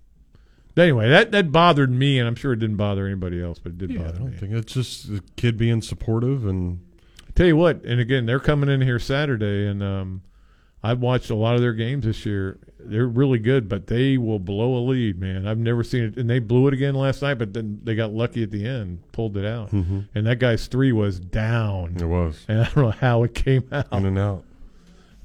Anyway, 0.76 1.08
that 1.08 1.32
that 1.32 1.52
bothered 1.52 1.90
me, 1.90 2.18
and 2.18 2.26
I'm 2.26 2.34
sure 2.34 2.52
it 2.52 2.58
didn't 2.58 2.76
bother 2.76 3.06
anybody 3.06 3.42
else, 3.42 3.58
but 3.58 3.72
it 3.72 3.78
did 3.78 3.90
yeah, 3.90 4.00
I 4.00 4.04
bother 4.04 4.18
don't 4.18 4.30
me. 4.30 4.36
think 4.38 4.52
it's 4.52 4.72
just 4.72 5.08
the 5.08 5.22
kid 5.36 5.56
being 5.56 5.82
supportive 5.82 6.46
and 6.46 6.80
Tell 7.34 7.46
you 7.46 7.56
what, 7.56 7.82
and 7.84 7.98
again, 7.98 8.26
they're 8.26 8.38
coming 8.38 8.68
in 8.68 8.82
here 8.82 8.98
Saturday, 8.98 9.66
and 9.66 9.82
um, 9.82 10.20
I've 10.82 10.98
watched 11.00 11.30
a 11.30 11.34
lot 11.34 11.54
of 11.54 11.62
their 11.62 11.72
games 11.72 12.04
this 12.04 12.26
year. 12.26 12.58
They're 12.78 13.06
really 13.06 13.38
good, 13.38 13.70
but 13.70 13.86
they 13.86 14.18
will 14.18 14.38
blow 14.38 14.76
a 14.76 14.82
lead, 14.86 15.18
man. 15.18 15.46
I've 15.46 15.56
never 15.56 15.82
seen 15.82 16.04
it, 16.04 16.16
and 16.18 16.28
they 16.28 16.40
blew 16.40 16.68
it 16.68 16.74
again 16.74 16.94
last 16.94 17.22
night, 17.22 17.34
but 17.38 17.54
then 17.54 17.80
they 17.84 17.94
got 17.94 18.12
lucky 18.12 18.42
at 18.42 18.50
the 18.50 18.66
end, 18.66 19.02
pulled 19.12 19.38
it 19.38 19.46
out, 19.46 19.72
and 19.72 20.26
that 20.26 20.40
guy's 20.40 20.66
three 20.66 20.92
was 20.92 21.18
down, 21.18 21.96
it 21.98 22.04
was 22.04 22.44
and 22.48 22.60
I 22.60 22.64
don't 22.64 22.76
know 22.76 22.90
how 22.90 23.22
it 23.22 23.34
came 23.34 23.66
out. 23.72 23.90
in 23.92 24.04
and 24.04 24.18
out. 24.18 24.44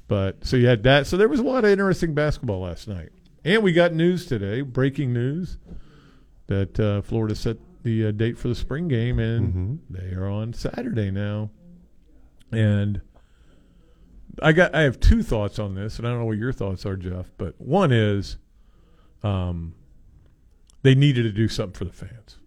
But 0.06 0.46
so 0.46 0.56
you 0.56 0.66
had 0.66 0.84
that. 0.84 1.06
So 1.06 1.18
there 1.18 1.28
was 1.28 1.40
a 1.40 1.42
lot 1.42 1.66
of 1.66 1.70
interesting 1.70 2.14
basketball 2.14 2.60
last 2.60 2.88
night, 2.88 3.10
and 3.44 3.62
we 3.62 3.72
got 3.72 3.92
news 3.92 4.26
today, 4.26 4.60
breaking 4.62 5.12
news, 5.12 5.58
that 6.46 6.78
uh, 6.80 7.02
Florida 7.02 7.34
set 7.34 7.56
the 7.82 8.06
uh, 8.06 8.10
date 8.10 8.36
for 8.38 8.48
the 8.48 8.54
spring 8.54 8.88
game, 8.88 9.18
and 9.18 9.80
they 9.88 10.12
are 10.14 10.28
on 10.28 10.52
Saturday 10.52 11.10
now. 11.10 11.50
And 12.50 13.00
I 14.42 14.52
got 14.52 14.74
I 14.74 14.82
have 14.82 15.00
two 15.00 15.22
thoughts 15.22 15.58
on 15.58 15.74
this, 15.74 15.98
and 15.98 16.06
I 16.06 16.10
don't 16.10 16.20
know 16.20 16.26
what 16.26 16.38
your 16.38 16.52
thoughts 16.52 16.84
are, 16.86 16.96
Jeff. 16.96 17.30
But 17.38 17.60
one 17.60 17.92
is, 17.92 18.38
um, 19.22 19.74
they 20.82 20.94
needed 20.94 21.24
to 21.24 21.32
do 21.32 21.48
something 21.48 21.74
for 21.74 21.84
the 21.84 21.92
fans, 21.92 22.38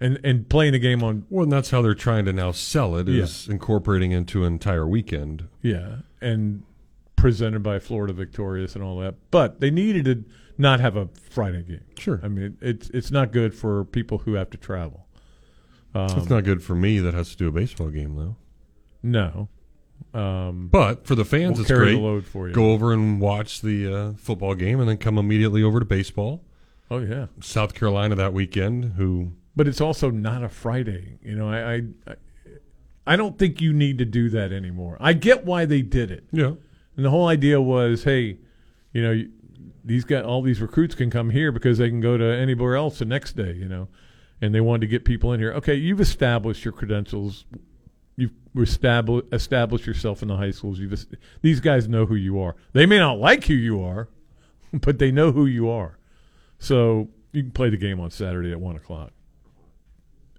and 0.00 0.18
and 0.22 0.48
playing 0.48 0.72
the 0.72 0.78
game 0.78 1.02
on 1.02 1.26
Well, 1.30 1.44
and 1.44 1.52
that's 1.52 1.70
how 1.70 1.82
they're 1.82 1.94
trying 1.94 2.24
to 2.26 2.32
now 2.32 2.52
sell 2.52 2.96
it 2.96 3.08
is 3.08 3.48
incorporating 3.48 4.12
into 4.12 4.44
an 4.44 4.52
entire 4.54 4.86
weekend. 4.86 5.48
Yeah, 5.62 5.96
and 6.20 6.62
presented 7.16 7.62
by 7.62 7.78
Florida 7.78 8.12
Victorious 8.12 8.74
and 8.74 8.84
all 8.84 8.98
that. 8.98 9.14
But 9.30 9.60
they 9.60 9.70
needed 9.70 10.04
to 10.04 10.24
not 10.58 10.80
have 10.80 10.96
a 10.96 11.08
Friday 11.30 11.62
game. 11.62 11.84
Sure. 11.98 12.20
I 12.22 12.28
mean, 12.28 12.56
it's 12.60 12.88
it's 12.90 13.10
not 13.10 13.32
good 13.32 13.54
for 13.54 13.84
people 13.84 14.18
who 14.18 14.34
have 14.34 14.50
to 14.50 14.56
travel. 14.58 15.06
Um, 15.94 16.18
it's 16.18 16.28
not 16.30 16.44
good 16.44 16.62
for 16.62 16.74
me 16.74 16.98
that 17.00 17.14
has 17.14 17.30
to 17.30 17.36
do 17.36 17.48
a 17.48 17.52
baseball 17.52 17.88
game 17.88 18.16
though. 18.16 18.36
No. 19.02 19.48
Um, 20.12 20.68
But 20.68 21.06
for 21.06 21.14
the 21.14 21.24
fans, 21.24 21.52
we'll 21.54 21.60
it's 21.62 21.68
carry 21.68 21.86
great. 21.86 21.94
the 21.96 22.00
load 22.00 22.26
for 22.26 22.48
you. 22.48 22.54
Go 22.54 22.72
over 22.72 22.92
and 22.92 23.20
watch 23.20 23.60
the 23.62 23.94
uh, 23.94 24.12
football 24.16 24.54
game, 24.54 24.78
and 24.80 24.88
then 24.88 24.98
come 24.98 25.16
immediately 25.18 25.62
over 25.62 25.78
to 25.78 25.86
baseball. 25.86 26.44
Oh 26.90 26.98
yeah. 26.98 27.26
South 27.40 27.74
Carolina 27.74 28.14
that 28.14 28.32
weekend, 28.32 28.94
who 28.96 29.32
but 29.56 29.66
it's 29.66 29.80
also 29.80 30.10
not 30.10 30.44
a 30.44 30.48
Friday. 30.50 31.18
You 31.22 31.34
know, 31.34 31.48
I, 31.48 31.74
I 31.76 31.82
I- 32.06 32.16
I 33.08 33.14
don't 33.14 33.38
think 33.38 33.60
you 33.60 33.72
need 33.72 33.98
to 33.98 34.04
do 34.04 34.28
that 34.30 34.50
anymore. 34.52 34.96
I 34.98 35.12
get 35.12 35.44
why 35.44 35.64
they 35.64 35.80
did 35.80 36.10
it. 36.10 36.24
Yeah. 36.32 36.54
And 36.96 37.04
the 37.04 37.10
whole 37.10 37.28
idea 37.28 37.60
was, 37.60 38.04
hey, 38.04 38.38
you 38.92 39.02
know, 39.02 39.22
these 39.84 40.04
guys, 40.04 40.24
all 40.24 40.42
these 40.42 40.60
recruits 40.60 40.94
can 40.94 41.10
come 41.10 41.30
here 41.30 41.52
because 41.52 41.78
they 41.78 41.88
can 41.88 42.00
go 42.00 42.16
to 42.16 42.24
anywhere 42.24 42.74
else 42.76 42.98
the 42.98 43.04
next 43.04 43.34
day, 43.36 43.52
you 43.52 43.68
know, 43.68 43.88
and 44.40 44.54
they 44.54 44.60
wanted 44.60 44.80
to 44.82 44.86
get 44.88 45.04
people 45.04 45.32
in 45.32 45.40
here. 45.40 45.52
Okay, 45.52 45.74
you've 45.74 46.00
established 46.00 46.64
your 46.64 46.72
credentials. 46.72 47.44
You've 48.16 48.32
established 48.56 49.26
established 49.32 49.86
yourself 49.86 50.22
in 50.22 50.28
the 50.28 50.36
high 50.36 50.50
schools. 50.50 50.78
You've 50.80 51.04
these 51.42 51.60
guys 51.60 51.86
know 51.88 52.06
who 52.06 52.14
you 52.14 52.40
are. 52.40 52.56
They 52.72 52.86
may 52.86 52.98
not 52.98 53.18
like 53.18 53.44
who 53.44 53.54
you 53.54 53.82
are, 53.82 54.08
but 54.72 54.98
they 54.98 55.12
know 55.12 55.32
who 55.32 55.44
you 55.46 55.68
are. 55.68 55.98
So 56.58 57.10
you 57.32 57.42
can 57.42 57.52
play 57.52 57.68
the 57.68 57.76
game 57.76 58.00
on 58.00 58.10
Saturday 58.10 58.50
at 58.52 58.58
one 58.60 58.74
o'clock, 58.76 59.12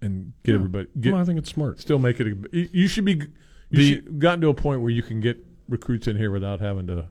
and 0.02 0.34
get 0.44 0.56
everybody 0.56 0.88
get 1.00 1.14
well, 1.14 1.22
I 1.22 1.26
think 1.26 1.38
it's 1.40 1.50
smart. 1.50 1.80
still 1.80 2.00
make 2.00 2.20
it. 2.20 2.28
A, 2.28 2.58
you- 2.58 2.70
you 2.72 2.88
should 2.88 3.06
be. 3.06 3.14
You 3.14 3.78
The- 3.78 3.94
should 3.96 4.20
gotten 4.20 4.42
to 4.42 4.48
a 4.50 4.54
point 4.54 4.82
where 4.82 4.90
you 4.92 5.04
can 5.04 5.20
get 5.20 5.38
recruits 5.68 6.08
in 6.08 6.18
here 6.18 6.32
without 6.32 6.60
having 6.60 6.88
to. 6.88 7.08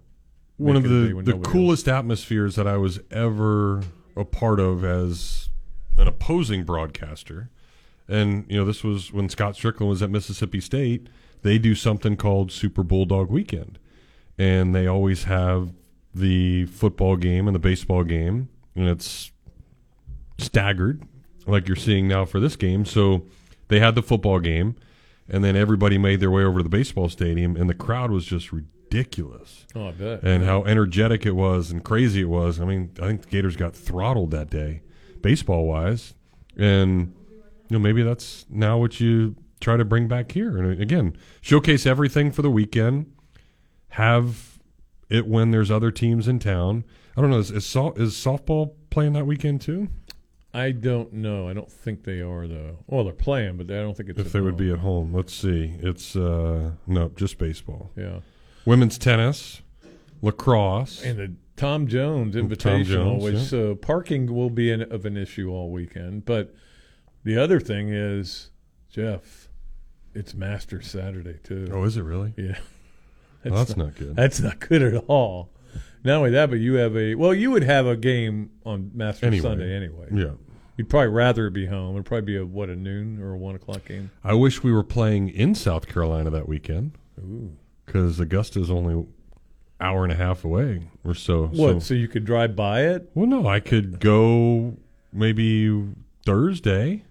One 0.58 0.76
of 0.76 0.84
it 0.86 0.90
a 0.90 1.08
day 1.08 1.22
the, 1.22 1.38
the 1.38 1.38
coolest 1.38 1.86
atmospheres 1.86 2.56
that 2.56 2.66
I 2.66 2.76
was 2.78 2.98
ever 3.10 3.82
a 4.16 4.25
part 4.25 4.58
of 4.58 4.84
as 4.84 5.50
an 5.98 6.08
opposing 6.08 6.64
broadcaster. 6.64 7.50
And, 8.08 8.46
you 8.48 8.56
know, 8.56 8.64
this 8.64 8.82
was 8.82 9.12
when 9.12 9.28
Scott 9.28 9.56
Strickland 9.56 9.90
was 9.90 10.02
at 10.02 10.10
Mississippi 10.10 10.60
State. 10.60 11.08
They 11.42 11.58
do 11.58 11.75
something 11.75 12.16
called 12.16 12.50
Super 12.50 12.82
Bulldog 12.82 13.30
Weekend. 13.30 13.78
And 14.38 14.75
they 14.75 14.86
always 14.86 15.25
have 15.25 15.72
the 16.14 16.66
football 16.66 17.16
game 17.16 17.46
and 17.48 17.54
the 17.54 17.60
baseball 17.60 18.04
game. 18.04 18.48
And 18.75 18.88
it's 18.88 19.32
staggered, 20.38 21.02
like 21.46 21.66
you're 21.68 21.76
seeing 21.76 22.08
now 22.08 22.25
for 22.25 22.40
this 22.40 22.56
game. 22.56 22.84
So 22.84 23.26
they 23.68 23.80
had 23.80 23.94
the 23.94 24.02
football 24.02 24.40
game, 24.40 24.76
and 25.28 25.42
then 25.42 25.56
everybody 25.56 25.99
made 25.99 26.21
their 26.21 26.30
way 26.30 26.45
over 26.45 26.59
to 26.59 26.62
the 26.62 26.68
baseball 26.68 27.09
stadium, 27.09 27.56
and 27.56 27.68
the 27.68 27.75
crowd 27.75 28.11
was 28.11 28.25
just 28.25 28.52
ridiculous. 28.52 29.66
Oh, 29.75 29.88
I 29.88 29.90
bet. 29.92 30.23
And 30.23 30.45
how 30.45 30.64
energetic 30.64 31.26
it 31.26 31.33
was 31.33 31.71
and 31.71 31.83
crazy 31.85 32.23
it 32.23 32.28
was. 32.28 32.61
I 32.61 32.64
mean, 32.64 32.92
I 33.00 33.06
think 33.06 33.23
the 33.23 33.28
Gators 33.28 33.56
got 33.56 33.75
throttled 33.75 34.30
that 34.30 34.50
day, 34.50 34.83
baseball 35.21 35.66
wise. 35.66 36.14
And, 36.56 37.14
you 37.68 37.76
know, 37.76 37.78
maybe 37.78 38.02
that's 38.02 38.47
now 38.49 38.78
what 38.78 39.00
you 39.00 39.37
try 39.61 39.76
to 39.76 39.85
bring 39.85 40.09
back 40.09 40.33
here. 40.33 40.56
And 40.56 40.78
uh, 40.78 40.83
again, 40.83 41.16
showcase 41.40 41.87
everything 41.87 42.30
for 42.30 42.42
the 42.42 42.50
weekend, 42.50 43.12
have 43.90 44.59
it 45.09 45.26
when 45.26 45.50
there's 45.50 45.71
other 45.71 45.90
teams 45.90 46.28
in 46.28 46.38
town. 46.38 46.85
I 47.16 47.21
don't 47.21 47.30
know. 47.30 47.38
Is, 47.38 47.50
is, 47.50 47.64
is 47.64 48.14
softball 48.14 48.73
playing 48.90 49.14
that 49.14 49.26
weekend 49.26 49.61
too? 49.61 49.88
I 50.56 50.72
don't 50.72 51.12
know. 51.12 51.48
I 51.48 51.52
don't 51.52 51.70
think 51.70 52.04
they 52.04 52.20
are 52.22 52.46
though. 52.46 52.78
Well, 52.86 53.04
they're 53.04 53.12
playing, 53.12 53.58
but 53.58 53.70
I 53.70 53.80
don't 53.80 53.94
think 53.94 54.08
it's. 54.08 54.18
If 54.18 54.32
they 54.32 54.40
would 54.40 54.56
be 54.56 54.72
at 54.72 54.78
home, 54.78 55.12
let's 55.12 55.34
see. 55.34 55.75
It's 55.80 56.16
uh 56.16 56.72
no, 56.86 57.10
just 57.10 57.36
baseball. 57.36 57.90
Yeah. 57.94 58.20
Women's 58.64 58.96
tennis, 58.96 59.60
lacrosse. 60.22 61.02
And 61.02 61.18
the 61.18 61.34
Tom 61.56 61.86
Jones 61.86 62.34
Tom 62.34 62.48
Invitational, 62.48 62.86
Jones, 62.86 63.22
which 63.22 63.52
yeah. 63.52 63.72
uh, 63.72 63.75
parking 63.75 64.34
will 64.34 64.48
be 64.48 64.72
an, 64.72 64.90
of 64.90 65.04
an 65.04 65.18
issue 65.18 65.50
all 65.50 65.70
weekend. 65.70 66.25
But 66.25 66.54
the 67.22 67.36
other 67.36 67.60
thing 67.60 67.90
is, 67.90 68.50
Jeff, 68.88 69.48
it's 70.14 70.32
Masters 70.32 70.88
Saturday 70.88 71.38
too. 71.44 71.68
oh, 71.70 71.84
is 71.84 71.98
it 71.98 72.02
really? 72.02 72.32
Yeah. 72.38 72.56
Well, 73.44 73.54
that's 73.58 73.76
not 73.76 73.94
good. 73.94 74.16
That's 74.16 74.40
not 74.40 74.58
good 74.58 74.82
at 74.82 75.04
all. 75.06 75.50
Not 76.02 76.18
only 76.18 76.30
that, 76.30 76.48
but 76.48 76.60
you 76.60 76.75
have 76.75 76.96
a 76.96 77.14
well, 77.14 77.34
you 77.34 77.50
would 77.50 77.64
have 77.64 77.86
a 77.86 77.96
game 77.96 78.52
on 78.64 78.92
Masters 78.94 79.26
Anyway. 79.26 79.42
Sunday 79.42 79.75
anyway. 79.75 80.08
Yeah. 80.12 80.30
You'd 80.76 80.88
probably 80.90 81.09
rather 81.09 81.49
be 81.50 81.66
home. 81.66 81.95
It'd 81.95 82.04
probably 82.06 82.26
be 82.26 82.37
a 82.37 82.45
what 82.45 82.68
a 82.68 82.76
noon 82.76 83.21
or 83.23 83.33
a 83.33 83.37
one 83.38 83.54
o'clock 83.54 83.85
game. 83.87 84.11
I 84.23 84.35
wish 84.35 84.62
we 84.62 84.73
were 84.73 84.83
playing 84.85 85.30
in 85.30 85.54
South 85.54 85.87
Carolina 85.88 86.28
that 86.30 86.49
weekend 86.49 86.92
because 87.87 88.21
Augusta's 88.21 88.71
only 88.71 89.06
hour 89.80 90.04
and 90.04 90.12
a 90.12 90.16
half 90.16 90.45
away 90.45 90.83
or 91.04 91.14
so. 91.14 91.47
What? 91.47 91.56
So, 91.56 91.78
So 91.80 91.95
you 91.95 92.09
could 92.09 92.25
drive 92.25 92.54
by 92.56 92.83
it? 92.83 93.11
well, 93.14 93.26
no, 93.26 93.47
I 93.47 93.61
could 93.61 94.00
go 94.00 94.76
maybe 95.12 95.83
Thursday 96.25 97.04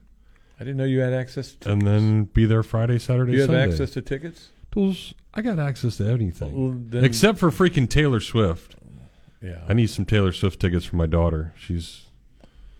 I 0.60 0.64
didn't 0.64 0.78
know 0.78 0.84
you 0.86 1.00
had 1.00 1.14
access. 1.14 1.54
to 1.56 1.72
and 1.72 1.82
then 1.82 2.26
be 2.26 2.46
there 2.46 2.64
Friday, 2.64 2.98
Saturday, 3.00 3.32
Do 3.32 3.36
you 3.38 3.42
have 3.42 3.50
Sunday. 3.50 3.64
access 3.72 3.92
to 3.92 4.02
tickets? 4.02 4.50
Those- 4.74 5.14
I 5.34 5.42
got 5.42 5.60
access 5.60 5.98
to 5.98 6.08
anything 6.10 6.54
Well, 6.56 6.76
then- 6.88 7.04
except 7.04 7.40
for 7.40 7.50
freaking 7.50 7.90
Taylor 7.90 8.20
Swift. 8.22 8.76
Yeah. 9.42 9.64
I 9.68 9.74
need 9.74 9.88
some 9.90 10.06
Taylor 10.06 10.32
Swift 10.32 10.60
tickets 10.62 10.86
for 10.86 10.96
my 10.96 11.06
daughter. 11.08 11.54
She's 11.58 12.05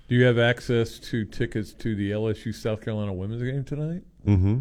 Do 0.08 0.16
you 0.16 0.24
have 0.26 0.38
access 0.38 1.00
to 1.00 1.26
tickets 1.26 1.74
to 1.74 1.96
the 1.96 2.12
LSU 2.12 2.54
South 2.54 2.82
Carolina 2.82 3.14
women's 3.14 3.42
game 3.42 3.64
tonight? 3.64 4.04
mm-hmm. 4.26 4.60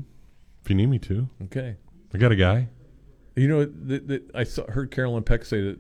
If 0.63 0.71
you 0.71 0.77
need 0.77 0.87
me 0.87 0.99
to, 1.01 1.29
Okay. 1.45 1.77
I 2.15 2.19
got 2.19 2.33
a 2.33 2.37
guy. 2.37 2.69
You 3.37 3.49
know, 3.49 3.65
the, 3.65 3.99
the, 3.99 4.23
I 4.35 4.45
saw, 4.45 4.65
heard 4.71 4.91
Carolyn 4.91 5.25
Peck 5.25 5.45
say 5.45 5.61
that 5.61 5.79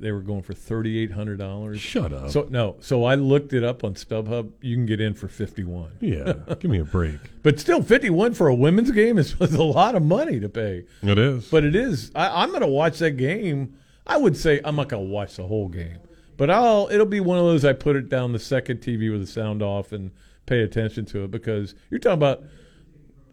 they 0.00 0.12
were 0.12 0.20
going 0.20 0.42
for 0.42 0.54
thirty 0.54 0.96
eight 0.98 1.10
hundred 1.10 1.38
dollars. 1.40 1.80
Shut 1.80 2.12
up. 2.12 2.30
So 2.30 2.46
no, 2.48 2.76
so 2.78 3.04
I 3.04 3.16
looked 3.16 3.52
it 3.52 3.64
up 3.64 3.82
on 3.82 3.94
StubHub. 3.94 4.52
You 4.62 4.76
can 4.76 4.86
get 4.86 5.00
in 5.00 5.12
for 5.14 5.26
fifty 5.26 5.64
one, 5.64 5.90
yeah, 6.00 6.34
give 6.60 6.70
me 6.70 6.78
a 6.78 6.84
break. 6.84 7.18
but 7.42 7.58
still 7.58 7.82
fifty 7.82 8.08
one 8.08 8.32
for 8.32 8.46
a 8.46 8.54
women's 8.54 8.92
game 8.92 9.18
is, 9.18 9.34
is 9.40 9.54
a 9.54 9.62
lot 9.62 9.96
of 9.96 10.02
money 10.04 10.38
to 10.38 10.48
pay. 10.48 10.84
It 11.02 11.18
is. 11.18 11.48
But 11.50 11.64
it 11.64 11.74
is. 11.74 12.12
I, 12.14 12.42
I'm 12.44 12.50
going 12.50 12.60
to 12.62 12.68
watch 12.68 12.98
that 13.00 13.16
game. 13.16 13.74
I 14.06 14.16
would 14.16 14.36
say 14.36 14.60
I'm 14.64 14.76
not 14.76 14.88
going 14.88 15.04
to 15.04 15.10
watch 15.12 15.34
the 15.36 15.46
whole 15.48 15.68
game, 15.68 15.98
but 16.38 16.48
I'll. 16.50 16.88
It'll 16.90 17.04
be 17.04 17.20
one 17.20 17.36
of 17.38 17.44
those 17.44 17.64
I 17.66 17.74
put 17.74 17.96
it 17.96 18.08
down 18.08 18.32
the 18.32 18.38
second 18.38 18.80
TV 18.80 19.10
with 19.12 19.20
the 19.20 19.26
sound 19.26 19.62
off 19.62 19.92
and 19.92 20.10
pay 20.46 20.62
attention 20.62 21.04
to 21.06 21.24
it 21.24 21.30
because 21.30 21.74
you're 21.90 22.00
talking 22.00 22.14
about 22.14 22.42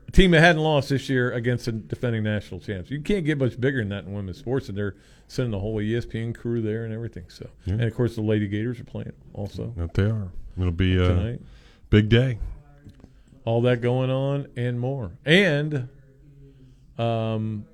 a 0.07 0.11
team 0.11 0.31
that 0.31 0.41
hadn't 0.41 0.61
lost 0.61 0.89
this 0.89 1.07
year 1.07 1.31
against 1.31 1.67
a 1.69 1.71
defending 1.71 2.23
national 2.23 2.59
champs. 2.59 2.91
You 2.91 2.99
can't 3.01 3.23
get 3.25 3.37
much 3.37 3.59
bigger 3.59 3.79
than 3.79 3.89
that 3.89 4.03
in 4.03 4.13
women's 4.13 4.37
sports, 4.37 4.67
and 4.67 4.77
they're 4.77 4.95
sending 5.27 5.51
the 5.51 5.59
whole 5.59 5.77
ESPN 5.77 6.35
crew 6.35 6.61
there 6.61 6.83
and 6.83 6.93
everything. 6.93 7.23
So, 7.29 7.47
Yeah. 7.65 7.75
and 7.75 7.83
of 7.83 7.95
course 7.95 8.15
the 8.15 8.21
Lady 8.21 8.47
Gators 8.47 8.79
are 8.79 8.83
playing 8.83 9.13
also 9.33 9.73
that 9.77 9.93
they 9.93 10.03
are. 10.03 10.31
It'll 10.57 10.71
be 10.71 10.95
a 10.97 11.07
tonight. 11.07 11.41
big 11.89 12.09
day. 12.09 12.37
all 13.45 13.61
that 13.61 13.79
going 13.81 14.09
on 14.09 14.47
and 14.57 14.79
more. 14.79 15.11
And 15.25 15.87
um, 16.97 17.65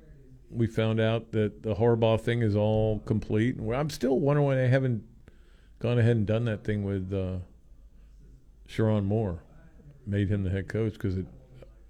we 0.49 0.67
found 0.67 0.99
out 0.99 1.31
that 1.31 1.63
the 1.63 1.75
Harbaugh 1.75 2.19
thing 2.19 2.41
is 2.41 2.55
all 2.55 2.99
complete. 3.05 3.55
I'm 3.59 3.89
still 3.89 4.19
wondering 4.19 4.45
why 4.47 4.55
they 4.55 4.67
haven't 4.67 5.03
gone 5.81 5.97
ahead 5.97 6.15
and 6.15 6.27
done 6.27 6.45
that 6.45 6.63
thing 6.63 6.83
with 6.83 7.11
uh, 7.11 7.37
Sherrone 8.69 9.05
Moore, 9.05 9.43
made 10.05 10.29
him 10.29 10.43
the 10.43 10.49
head 10.49 10.69
coach 10.69 10.93
because 10.93 11.17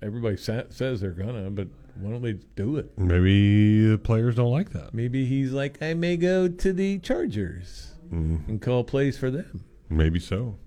everybody 0.02 0.38
sa- 0.38 0.64
says 0.70 1.02
they're 1.02 1.12
gonna, 1.12 1.50
but 1.50 1.68
why 1.96 2.12
don't 2.12 2.22
they 2.22 2.34
do 2.56 2.78
it? 2.78 2.98
Maybe 2.98 3.90
the 3.90 3.98
players 3.98 4.36
don't 4.36 4.52
like 4.52 4.72
that. 4.72 4.94
Maybe 4.94 5.26
he's 5.26 5.52
like, 5.52 5.82
I 5.82 5.94
may 5.94 6.16
go 6.16 6.48
to 6.48 6.74
the 6.74 7.00
Chargers 7.00 7.92
and 8.48 8.62
call 8.62 8.84
plays 8.84 9.18
for 9.18 9.30
them. 9.30 9.66
Maybe 9.90 10.20
so. 10.20 10.58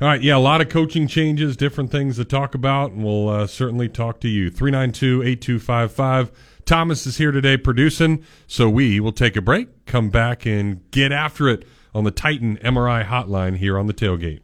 All 0.00 0.08
right, 0.08 0.22
yeah, 0.22 0.36
a 0.36 0.38
lot 0.38 0.62
of 0.62 0.70
coaching 0.70 1.06
changes, 1.06 1.58
different 1.58 1.90
things 1.90 2.16
to 2.16 2.24
talk 2.24 2.54
about, 2.54 2.92
and 2.92 3.04
we'll 3.04 3.28
uh, 3.28 3.46
certainly 3.46 3.88
talk 3.88 4.20
to 4.20 4.28
you. 4.28 4.50
392 4.50 5.22
8255. 5.22 6.32
Thomas 6.64 7.06
is 7.06 7.18
here 7.18 7.30
today 7.30 7.58
producing, 7.58 8.24
so 8.46 8.70
we 8.70 9.00
will 9.00 9.12
take 9.12 9.36
a 9.36 9.42
break, 9.42 9.84
come 9.84 10.08
back, 10.08 10.46
and 10.46 10.90
get 10.90 11.12
after 11.12 11.48
it 11.48 11.66
on 11.94 12.04
the 12.04 12.10
Titan 12.10 12.56
MRI 12.58 13.04
hotline 13.04 13.56
here 13.56 13.78
on 13.78 13.86
the 13.86 13.94
tailgate. 13.94 14.40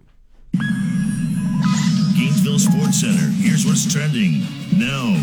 Gainesville 2.17 2.59
Sports 2.59 3.01
Center. 3.01 3.31
Here's 3.41 3.67
what's 3.67 3.91
trending 3.93 4.41
now 4.77 5.15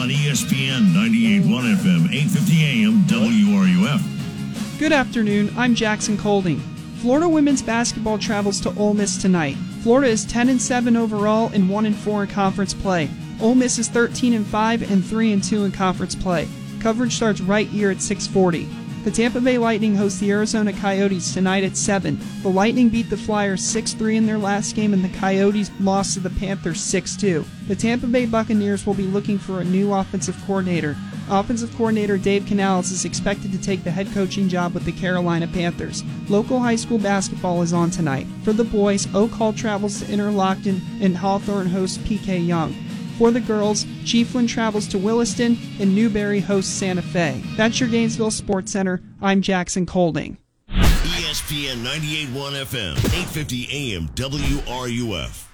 on 0.00 0.08
ESPN 0.08 0.92
98.1 0.92 1.76
FM, 1.76 2.08
8:50 2.12 2.62
AM, 2.62 3.04
WRUF. 3.06 4.78
Good 4.78 4.92
afternoon. 4.92 5.52
I'm 5.56 5.74
Jackson 5.74 6.16
Colding. 6.16 6.60
Florida 7.00 7.28
women's 7.28 7.62
basketball 7.62 8.18
travels 8.18 8.60
to 8.60 8.74
Ole 8.78 8.94
Miss 8.94 9.16
tonight. 9.16 9.56
Florida 9.82 10.08
is 10.08 10.24
10 10.24 10.48
and 10.48 10.60
7 10.60 10.96
overall 10.96 11.50
and 11.52 11.68
1 11.68 11.86
and 11.86 11.96
4 11.96 12.24
in 12.24 12.28
conference 12.30 12.72
play. 12.74 13.10
Ole 13.40 13.54
Miss 13.54 13.78
is 13.78 13.88
13 13.88 14.32
and 14.34 14.46
5 14.46 14.90
and 14.90 15.04
3 15.04 15.32
and 15.32 15.42
2 15.42 15.64
in 15.64 15.72
conference 15.72 16.14
play. 16.14 16.48
Coverage 16.80 17.14
starts 17.14 17.40
right 17.40 17.68
here 17.68 17.90
at 17.90 18.00
6:40. 18.00 18.68
The 19.04 19.10
Tampa 19.10 19.40
Bay 19.40 19.58
Lightning 19.58 19.96
host 19.96 20.20
the 20.20 20.30
Arizona 20.30 20.72
Coyotes 20.72 21.34
tonight 21.34 21.64
at 21.64 21.76
7. 21.76 22.20
The 22.42 22.48
Lightning 22.48 22.88
beat 22.88 23.10
the 23.10 23.16
Flyers 23.16 23.60
6-3 23.60 24.14
in 24.14 24.26
their 24.26 24.38
last 24.38 24.76
game 24.76 24.92
and 24.92 25.04
the 25.04 25.18
Coyotes 25.18 25.72
lost 25.80 26.14
to 26.14 26.20
the 26.20 26.30
Panthers 26.30 26.80
6-2. 26.80 27.44
The 27.66 27.74
Tampa 27.74 28.06
Bay 28.06 28.26
Buccaneers 28.26 28.86
will 28.86 28.94
be 28.94 29.02
looking 29.02 29.40
for 29.40 29.60
a 29.60 29.64
new 29.64 29.92
offensive 29.92 30.40
coordinator. 30.46 30.94
Offensive 31.28 31.74
coordinator 31.76 32.16
Dave 32.16 32.46
Canales 32.46 32.92
is 32.92 33.04
expected 33.04 33.50
to 33.50 33.60
take 33.60 33.82
the 33.82 33.90
head 33.90 34.06
coaching 34.12 34.48
job 34.48 34.72
with 34.72 34.84
the 34.84 34.92
Carolina 34.92 35.48
Panthers. 35.48 36.04
Local 36.28 36.60
high 36.60 36.76
school 36.76 36.98
basketball 36.98 37.60
is 37.62 37.72
on 37.72 37.90
tonight. 37.90 38.28
For 38.44 38.52
the 38.52 38.62
boys, 38.62 39.12
Oak 39.16 39.32
Hall 39.32 39.52
travels 39.52 39.98
to 39.98 40.06
Interlachen 40.06 40.80
and 41.00 41.16
Hawthorne 41.16 41.66
hosts 41.66 41.98
PK 41.98 42.46
Yonge. 42.46 42.76
For 43.18 43.30
the 43.30 43.40
girls, 43.40 43.84
Chiefland 44.04 44.48
travels 44.48 44.88
to 44.88 44.98
Williston 44.98 45.58
and 45.78 45.94
Newberry 45.94 46.40
hosts 46.40 46.72
Santa 46.72 47.02
Fe. 47.02 47.42
That's 47.56 47.78
your 47.78 47.88
Gainesville 47.88 48.30
Sports 48.30 48.72
Center. 48.72 49.02
I'm 49.20 49.42
Jackson 49.42 49.86
Colding. 49.86 50.38
ESPN 50.70 51.82
98.1 51.84 52.54
FM, 52.56 52.94
8:50 52.96 53.68
AM, 53.70 54.08
WRUF. 54.14 55.48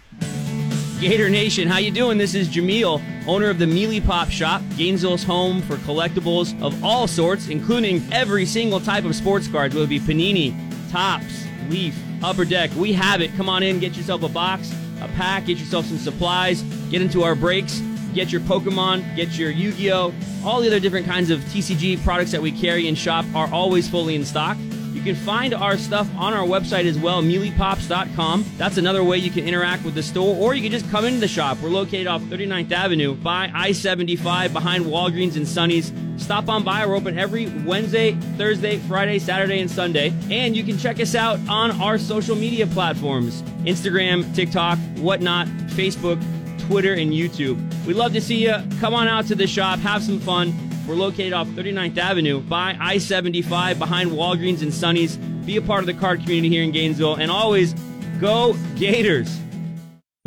Gator 1.01 1.29
Nation, 1.29 1.69
how 1.69 1.79
you 1.79 1.91
doing? 1.93 2.19
This 2.19 2.35
is 2.35 2.49
Jameel, 2.49 3.01
owner 3.29 3.51
of 3.51 3.59
the 3.59 3.67
Mealy 3.67 4.01
Pop 4.01 4.31
Shop, 4.31 4.63
Gainesville's 4.77 5.23
home 5.23 5.63
for 5.63 5.77
collectibles 5.77 6.61
of 6.61 6.83
all 6.83 7.07
sorts, 7.07 7.49
including 7.49 8.03
every 8.13 8.45
single 8.45 8.81
type 8.81 9.05
of 9.05 9.15
sports 9.15 9.47
cards, 9.47 9.75
whether 9.75 9.85
it 9.85 9.91
be 9.91 10.01
Panini, 10.01 10.53
Topps, 10.91 11.45
Leaf, 11.69 11.97
Upper 12.23 12.45
Deck. 12.45 12.71
We 12.77 12.93
have 12.95 13.21
it. 13.21 13.33
Come 13.37 13.49
on 13.49 13.63
in, 13.63 13.79
get 13.79 13.97
yourself 13.97 14.25
a 14.25 14.29
box, 14.29 14.73
a 15.01 15.09
pack, 15.09 15.47
get 15.47 15.59
yourself 15.59 15.87
some 15.87 15.99
supplies, 15.99 16.65
get 16.91 17.03
into 17.03 17.23
our 17.23 17.35
breaks, 17.35 17.81
get 18.15 18.33
your 18.33 18.41
Pokemon, 18.43 19.17
get 19.17 19.39
your 19.39 19.51
Yu-Gi-Oh! 19.51 20.13
All 20.45 20.61
the 20.61 20.67
other 20.67 20.81
different 20.81 21.07
kinds 21.07 21.31
of 21.31 21.41
TCG 21.41 22.03
products 22.03 22.33
that 22.33 22.43
we 22.43 22.53
carry 22.53 22.89
and 22.89 22.97
shop 22.97 23.25
are 23.35 23.53
always 23.53 23.89
fully 23.89 24.15
in 24.15 24.25
stock. 24.25 24.57
You 24.93 25.05
can 25.05 25.15
find 25.15 25.55
our 25.55 25.77
stuff 25.77 26.09
on 26.17 26.33
our 26.35 26.45
website 26.45 26.87
as 26.87 26.99
well, 26.99 27.23
mealypops.com. 27.23 28.45
That's 28.57 28.79
another 28.79 29.05
way 29.05 29.19
you 29.19 29.31
can 29.31 29.47
interact 29.47 29.85
with 29.85 29.95
the 29.95 30.03
store, 30.03 30.35
or 30.37 30.55
you 30.55 30.63
can 30.63 30.73
just 30.73 30.91
come 30.91 31.05
into 31.05 31.21
the 31.21 31.29
shop. 31.29 31.59
We're 31.63 31.69
located 31.69 32.09
off 32.09 32.21
39th 32.23 32.73
Avenue 32.73 33.15
by 33.15 33.49
I 33.55 33.71
75 33.71 34.53
behind 34.53 34.87
Walgreens 34.87 35.37
and 35.37 35.47
Sunny's. 35.47 35.93
Stop 36.17 36.49
on 36.49 36.65
by. 36.65 36.85
We're 36.85 36.97
open 36.97 37.17
every 37.17 37.47
Wednesday, 37.65 38.15
Thursday, 38.37 38.79
Friday, 38.79 39.21
Saturday, 39.21 39.61
and 39.61 39.71
Sunday. 39.71 40.13
And 40.31 40.57
you 40.57 40.65
can 40.65 40.77
check 40.77 40.99
us 40.99 41.15
out 41.15 41.39
on 41.49 41.81
our 41.81 41.97
social 41.97 42.35
media 42.35 42.67
platforms 42.67 43.43
Instagram, 43.63 44.35
TikTok, 44.35 44.79
whatnot, 44.97 45.47
Facebook, 45.69 46.21
Twitter, 46.69 46.93
and 46.93 47.13
YouTube. 47.13 47.59
We'd 47.87 47.97
love 47.97 48.13
to 48.13 48.21
see 48.21 48.45
you. 48.45 48.55
Come 48.79 48.93
on 48.93 49.09
out 49.09 49.27
to 49.29 49.35
the 49.35 49.47
shop, 49.47 49.79
have 49.79 50.03
some 50.03 50.21
fun. 50.21 50.53
We're 50.87 50.97
located 50.97 51.33
off 51.33 51.49
39th 51.49 51.97
Avenue 51.97 52.41
by 52.41 52.77
I 52.79 52.99
75 52.99 53.79
behind 53.79 54.11
Walgreens 54.11 54.61
and 54.61 54.73
Sunny's. 54.73 55.17
Be 55.17 55.57
a 55.57 55.63
part 55.63 55.81
of 55.81 55.87
the 55.87 55.95
card 55.95 56.21
community 56.21 56.51
here 56.51 56.63
in 56.63 56.71
Gainesville. 56.71 57.15
And 57.15 57.31
always 57.31 57.73
go 58.21 58.55
Gators. 58.77 59.35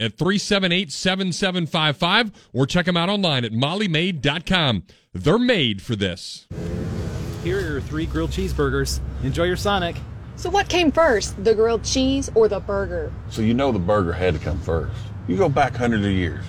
at 0.00 0.16
378 0.16 0.92
7755 0.92 2.32
or 2.52 2.66
check 2.66 2.86
them 2.86 2.96
out 2.96 3.08
online 3.08 3.44
at 3.44 3.52
mollymaid.com. 3.52 4.84
They're 5.12 5.38
made 5.38 5.82
for 5.82 5.96
this. 5.96 6.46
Here 7.42 7.58
are 7.58 7.60
your 7.60 7.80
three 7.80 8.06
grilled 8.06 8.30
cheeseburgers. 8.30 9.00
Enjoy 9.22 9.44
your 9.44 9.56
Sonic. 9.56 9.96
So, 10.36 10.50
what 10.50 10.68
came 10.68 10.92
first, 10.92 11.42
the 11.42 11.54
grilled 11.54 11.82
cheese 11.82 12.30
or 12.34 12.46
the 12.46 12.60
burger? 12.60 13.12
So, 13.28 13.42
you 13.42 13.54
know 13.54 13.72
the 13.72 13.78
burger 13.78 14.12
had 14.12 14.34
to 14.34 14.40
come 14.40 14.60
first. 14.60 14.94
You 15.26 15.36
go 15.36 15.48
back 15.48 15.74
hundreds 15.74 16.04
of 16.04 16.12
years. 16.12 16.44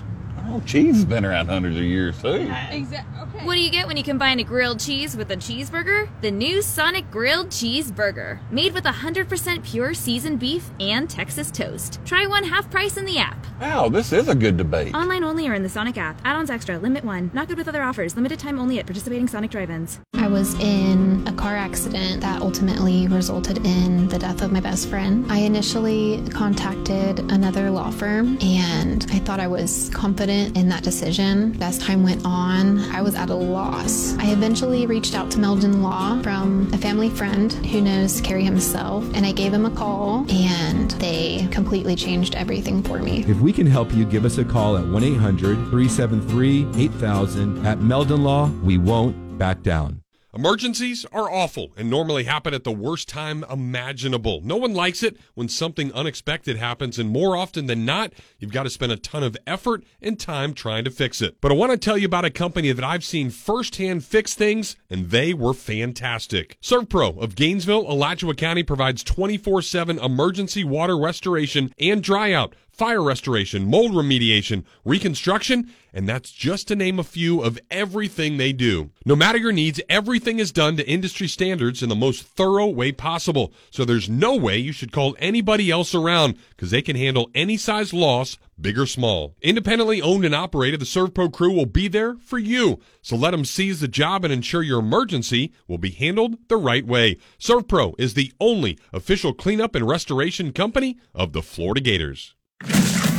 Oh, 0.52 0.60
cheese 0.66 0.96
has 0.96 1.06
been 1.06 1.26
around 1.26 1.48
hundreds 1.48 1.78
of 1.78 1.84
years, 1.84 2.20
too. 2.20 2.52
Exactly. 2.72 3.22
Okay. 3.22 3.46
What 3.46 3.54
do 3.54 3.62
you 3.62 3.70
get 3.70 3.86
when 3.86 3.98
you 3.98 4.04
combine 4.04 4.40
a 4.40 4.44
grilled 4.44 4.80
cheese 4.80 5.16
with 5.16 5.30
a 5.30 5.38
cheeseburger? 5.38 6.10
The 6.22 6.32
new 6.32 6.64
Sonic 6.64 7.12
Grilled 7.12 7.50
Cheeseburger, 7.50 8.40
made 8.52 8.74
with 8.74 8.86
100% 8.86 9.64
pure 9.64 9.94
seasoned 9.94 10.40
beef 10.40 10.72
and 10.80 11.08
Texas 11.08 11.52
toast. 11.52 12.00
Try 12.04 12.26
one 12.26 12.44
half 12.44 12.72
price 12.72 12.98
in 12.98 13.06
the 13.06 13.20
app. 13.20 13.46
Wow, 13.62 13.90
this 13.90 14.12
is 14.12 14.28
a 14.28 14.34
good 14.34 14.58
debate. 14.58 14.96
Online 14.96 15.24
only 15.24 15.48
or 15.48 15.54
in 15.54 15.62
the 15.62 15.70
Sonic 15.70 15.98
app. 15.98 16.20
Add-ons 16.26 16.50
extra. 16.50 16.80
Limit 16.80 17.04
one. 17.04 17.30
Not 17.34 17.48
good 17.48 17.58
with 17.58 17.68
other 17.68 17.84
offers. 17.84 18.16
Limited 18.16 18.40
time 18.40 18.58
only 18.58 18.80
at 18.80 18.88
participating 18.88 19.28
Sonic 19.28 19.52
drive-ins. 19.52 20.00
I 20.16 20.28
was 20.28 20.54
in 20.56 21.28
a 21.28 21.34
car 21.34 21.56
accident 21.56 22.22
that 22.22 22.42
ultimately 22.42 23.08
resulted 23.08 23.66
in 23.66 24.08
the 24.08 24.18
death 24.18 24.42
of 24.42 24.52
my 24.52 24.60
best 24.60 24.90
friend. 24.90 25.26
I 25.32 25.40
initially 25.40 26.24
contacted 26.32 27.20
another 27.32 27.70
law 27.70 27.92
firm 27.92 28.38
and 28.42 29.06
I 29.12 29.20
thought 29.20 29.40
I 29.40 29.48
was 29.48 29.90
confident 29.94 30.39
in 30.40 30.70
that 30.70 30.84
decision. 30.84 31.58
As 31.62 31.78
time 31.78 32.04
went 32.04 32.26
on, 32.26 32.80
I 32.92 33.02
was 33.02 33.16
at 33.16 33.30
a 33.30 33.36
loss. 33.36 34.18
I 34.18 34.32
eventually 34.32 34.86
reached 34.86 35.14
out 35.14 35.30
to 35.32 35.40
Meldon 35.40 35.82
Law 35.82 36.22
from 36.22 36.70
a 36.74 36.78
family 36.78 37.10
friend 37.10 37.52
who 37.52 37.82
knows 37.82 38.22
Kerry 38.22 38.44
himself, 38.44 39.04
and 39.14 39.26
I 39.26 39.32
gave 39.32 39.54
him 39.54 39.66
a 39.66 39.72
call, 39.72 40.26
and 40.30 40.92
they 40.92 41.48
completely 41.52 41.96
changed 41.96 42.36
everything 42.36 42.84
for 42.84 43.00
me. 43.00 43.26
If 43.28 43.40
we 43.40 43.54
can 43.54 43.68
help 43.68 43.94
you, 43.94 44.06
give 44.06 44.26
us 44.26 44.38
a 44.38 44.46
call 44.46 44.78
at 44.78 44.88
1 44.88 45.04
800 45.04 45.56
373 45.70 46.68
8000. 46.76 47.66
At 47.66 47.82
Meldon 47.82 48.24
Law, 48.24 48.50
we 48.64 48.78
won't 48.78 49.38
back 49.38 49.62
down. 49.62 50.02
Emergencies 50.32 51.08
are 51.12 51.32
awful 51.32 51.72
and 51.76 51.90
normally 51.90 52.24
happen 52.26 52.54
at 52.54 52.64
the 52.64 52.72
worst 52.72 53.10
time 53.10 53.44
imaginable. 53.50 54.42
No 54.44 54.58
one 54.58 54.76
likes 54.76 55.02
it 55.02 55.18
when 55.34 55.50
something 55.50 55.92
unexpected 55.94 56.56
happens, 56.56 57.00
and 57.00 57.10
more 57.10 57.36
often 57.36 57.66
than 57.66 57.84
not, 57.84 58.14
you've 58.38 58.52
got 58.52 58.64
to 58.64 58.70
spend 58.70 58.92
a 58.92 58.98
ton 58.98 59.24
of 59.24 59.36
effort 59.48 59.84
and 60.04 60.20
time 60.20 60.54
trying 60.54 60.84
to 60.84 60.92
fix 60.92 61.20
it. 61.20 61.38
But 61.42 61.52
I 61.52 61.56
want 61.56 61.72
to 61.72 61.80
tell 61.80 61.98
you 61.98 62.06
about 62.06 62.26
a 62.26 62.30
company 62.30 62.72
that 62.72 62.86
I've 62.86 63.04
seen 63.04 63.32
firsthand 63.32 64.06
fix 64.06 64.36
things, 64.36 64.76
and 64.88 65.10
they 65.10 65.34
were 65.34 65.56
fantastic. 65.56 66.60
ServPro 66.62 67.18
of 67.18 67.34
Gainesville, 67.34 67.92
Alachua 67.92 68.36
County 68.36 68.62
provides 68.62 69.04
24 69.04 69.64
7 69.64 69.98
emergency 69.98 70.64
water 70.64 70.96
restoration 70.96 71.74
and 71.80 72.04
dryout 72.04 72.54
fire 72.80 73.04
restoration, 73.04 73.66
mold 73.66 73.92
remediation, 73.92 74.64
reconstruction, 74.86 75.70
and 75.92 76.08
that's 76.08 76.32
just 76.32 76.70
to 76.70 76.78
name 76.78 76.98
a 76.98 77.04
few 77.04 77.42
of 77.42 77.60
everything 77.70 78.38
they 78.38 78.54
do. 78.54 78.90
No 79.06 79.18
matter 79.18 79.38
your 79.38 79.52
needs, 79.52 79.82
everything 79.90 80.40
is 80.40 80.54
done 80.54 80.78
to 80.78 80.90
industry 80.90 81.28
standards 81.28 81.84
in 81.84 81.90
the 81.90 81.96
most 81.96 82.24
thorough 82.24 82.68
way 82.68 82.94
possible. 82.94 83.52
So 83.70 83.84
there's 83.84 84.08
no 84.08 84.38
way 84.38 84.60
you 84.60 84.72
should 84.72 84.94
call 84.94 85.18
anybody 85.20 85.70
else 85.70 85.94
around 85.94 86.38
because 86.52 86.72
they 86.72 86.82
can 86.82 86.96
handle 86.96 87.30
any 87.36 87.58
size 87.58 87.94
loss, 87.94 88.38
big 88.62 88.80
or 88.80 88.86
small. 88.86 89.36
Independently 89.42 90.02
owned 90.02 90.24
and 90.24 90.34
operated, 90.34 90.80
the 90.80 90.86
ServPro 90.86 91.34
crew 91.34 91.52
will 91.52 91.66
be 91.66 91.90
there 91.90 92.16
for 92.16 92.40
you. 92.40 92.80
So 93.02 93.18
let 93.18 93.32
them 93.32 93.44
seize 93.44 93.82
the 93.82 93.90
job 93.90 94.24
and 94.24 94.32
ensure 94.32 94.64
your 94.64 94.80
emergency 94.80 95.52
will 95.68 95.80
be 95.80 95.92
handled 95.92 96.38
the 96.48 96.56
right 96.56 96.88
way. 96.88 97.18
ServPro 97.40 97.96
is 97.98 98.14
the 98.14 98.32
only 98.40 98.80
official 98.94 99.34
cleanup 99.34 99.76
and 99.76 99.86
restoration 99.86 100.54
company 100.54 100.98
of 101.14 101.34
the 101.34 101.42
Florida 101.42 101.82
Gators. 101.82 102.36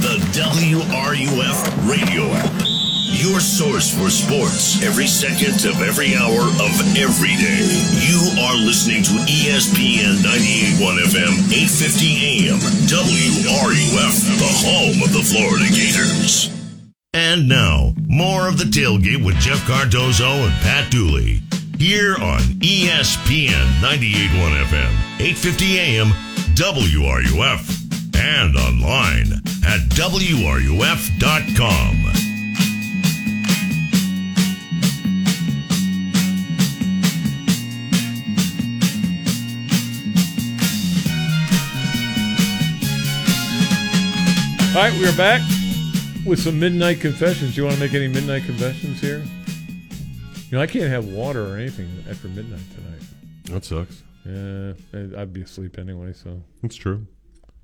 The 0.00 0.16
WRUF 0.32 1.86
radio 1.86 2.24
app. 2.32 2.52
Your 3.20 3.38
source 3.38 3.92
for 3.92 4.08
sports 4.08 4.82
every 4.82 5.06
second 5.06 5.66
of 5.68 5.82
every 5.82 6.16
hour 6.16 6.40
of 6.40 6.72
every 6.96 7.36
day. 7.36 7.68
You 8.08 8.32
are 8.40 8.56
listening 8.56 9.02
to 9.02 9.10
ESPN 9.28 10.24
98.1 10.24 11.04
FM, 11.04 11.52
850 11.52 12.48
AM, 12.48 12.58
WRUF, 12.88 14.14
the 14.40 14.52
home 14.64 15.02
of 15.04 15.12
the 15.12 15.20
Florida 15.20 15.68
Gators. 15.68 16.48
And 17.12 17.46
now, 17.46 17.92
more 18.08 18.48
of 18.48 18.56
the 18.56 18.64
tailgate 18.64 19.22
with 19.22 19.36
Jeff 19.36 19.62
Cardozo 19.66 20.30
and 20.30 20.54
Pat 20.62 20.90
Dooley. 20.90 21.42
Here 21.76 22.16
on 22.16 22.40
ESPN 22.60 23.66
98.1 23.82 24.64
FM, 24.64 24.92
850 25.20 25.78
AM, 25.78 26.06
WRUF 26.54 27.79
and 28.20 28.56
online 28.56 29.32
at 29.64 29.80
WRUF.com. 29.90 31.96
All 44.70 44.76
right, 44.76 44.92
we're 45.00 45.16
back 45.16 45.40
with 46.24 46.38
some 46.38 46.60
midnight 46.60 47.00
confessions. 47.00 47.56
Do 47.56 47.60
you 47.60 47.64
want 47.66 47.74
to 47.74 47.80
make 47.80 47.92
any 47.92 48.06
midnight 48.06 48.44
confessions 48.44 49.00
here? 49.00 49.24
You 50.48 50.56
know, 50.56 50.60
I 50.60 50.68
can't 50.68 50.88
have 50.88 51.06
water 51.06 51.44
or 51.52 51.56
anything 51.58 51.88
after 52.08 52.28
midnight 52.28 52.60
tonight. 52.76 53.02
That 53.46 53.64
sucks. 53.64 54.04
Yeah, 54.24 54.74
I- 55.18 55.22
I'd 55.22 55.32
be 55.32 55.42
asleep 55.42 55.76
anyway, 55.76 56.12
so 56.12 56.40
That's 56.62 56.76
true. 56.76 57.04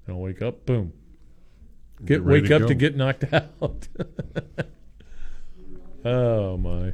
I'll 0.09 0.17
wake 0.19 0.43
up, 0.43 0.65
boom. 0.67 0.93
Get 2.05 2.23
wake 2.25 2.47
to 2.47 2.57
up 2.57 2.63
go. 2.63 2.69
to 2.69 2.75
get 2.75 2.97
knocked 2.97 3.25
out. 3.33 3.89
oh 6.05 6.57
my. 6.57 6.93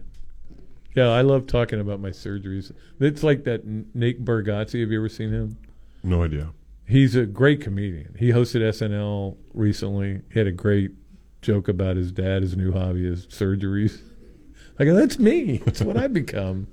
Yeah, 0.94 1.08
I 1.08 1.22
love 1.22 1.46
talking 1.46 1.80
about 1.80 2.00
my 2.00 2.10
surgeries. 2.10 2.72
It's 3.00 3.22
like 3.22 3.44
that 3.44 3.62
N- 3.64 3.86
Nate 3.94 4.24
Bargatze. 4.24 4.80
Have 4.80 4.90
you 4.90 4.98
ever 4.98 5.08
seen 5.08 5.30
him? 5.30 5.56
No 6.02 6.22
idea. 6.22 6.50
He's 6.86 7.16
a 7.16 7.24
great 7.24 7.60
comedian. 7.60 8.14
He 8.18 8.30
hosted 8.30 8.60
SNL 8.60 9.36
recently. 9.54 10.20
He 10.32 10.38
had 10.38 10.46
a 10.48 10.52
great 10.52 10.90
joke 11.40 11.68
about 11.68 11.96
his 11.96 12.12
dad. 12.12 12.42
His 12.42 12.56
new 12.56 12.72
hobby 12.72 13.06
is 13.06 13.26
surgeries. 13.28 14.00
I 14.78 14.84
go, 14.84 14.94
that's 14.94 15.18
me. 15.18 15.58
That's 15.58 15.80
what 15.80 15.96
I 15.96 16.08
become. 16.08 16.66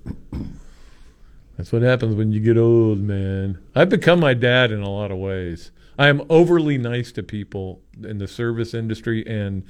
That's 1.58 1.72
what 1.72 1.82
happens 1.82 2.16
when 2.16 2.32
you 2.32 2.40
get 2.40 2.58
old, 2.58 3.00
man. 3.00 3.60
I've 3.76 3.90
become 3.90 4.20
my 4.20 4.34
dad 4.34 4.72
in 4.72 4.82
a 4.82 4.90
lot 4.90 5.12
of 5.12 5.18
ways. 5.18 5.72
I 6.00 6.08
am 6.08 6.24
overly 6.30 6.78
nice 6.78 7.12
to 7.12 7.24
people 7.24 7.82
in 8.04 8.18
the 8.18 8.28
service 8.28 8.74
industry 8.74 9.24
and 9.28 9.64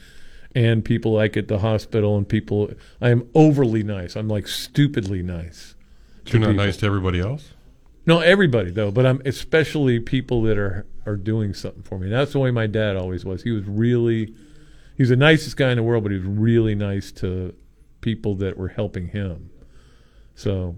and 0.55 0.83
people 0.83 1.11
like 1.13 1.35
at 1.35 1.47
the 1.47 1.59
hospital 1.59 2.17
and 2.17 2.27
people. 2.27 2.71
I 3.01 3.09
am 3.09 3.27
overly 3.33 3.83
nice. 3.83 4.15
I'm 4.15 4.27
like 4.27 4.47
stupidly 4.47 5.23
nice. 5.23 5.75
You're 6.27 6.39
not 6.39 6.51
people. 6.51 6.65
nice 6.65 6.77
to 6.77 6.85
everybody 6.85 7.19
else. 7.19 7.53
No, 8.05 8.19
everybody 8.19 8.71
though, 8.71 8.91
but 8.91 9.05
I'm 9.05 9.21
especially 9.25 9.99
people 9.99 10.43
that 10.43 10.57
are 10.57 10.85
are 11.09 11.17
doing 11.17 11.53
something 11.53 11.83
for 11.83 11.97
me. 11.97 12.09
That's 12.09 12.33
the 12.33 12.39
way 12.39 12.51
my 12.51 12.67
dad 12.67 12.95
always 12.95 13.25
was. 13.25 13.43
He 13.43 13.51
was 13.51 13.65
really, 13.65 14.33
he 14.95 15.01
was 15.01 15.09
the 15.09 15.15
nicest 15.15 15.57
guy 15.57 15.71
in 15.71 15.77
the 15.77 15.83
world, 15.83 16.03
but 16.03 16.11
he 16.11 16.19
was 16.19 16.27
really 16.27 16.75
nice 16.75 17.11
to 17.13 17.55
people 18.01 18.35
that 18.35 18.57
were 18.57 18.69
helping 18.69 19.07
him. 19.07 19.49
So, 20.35 20.77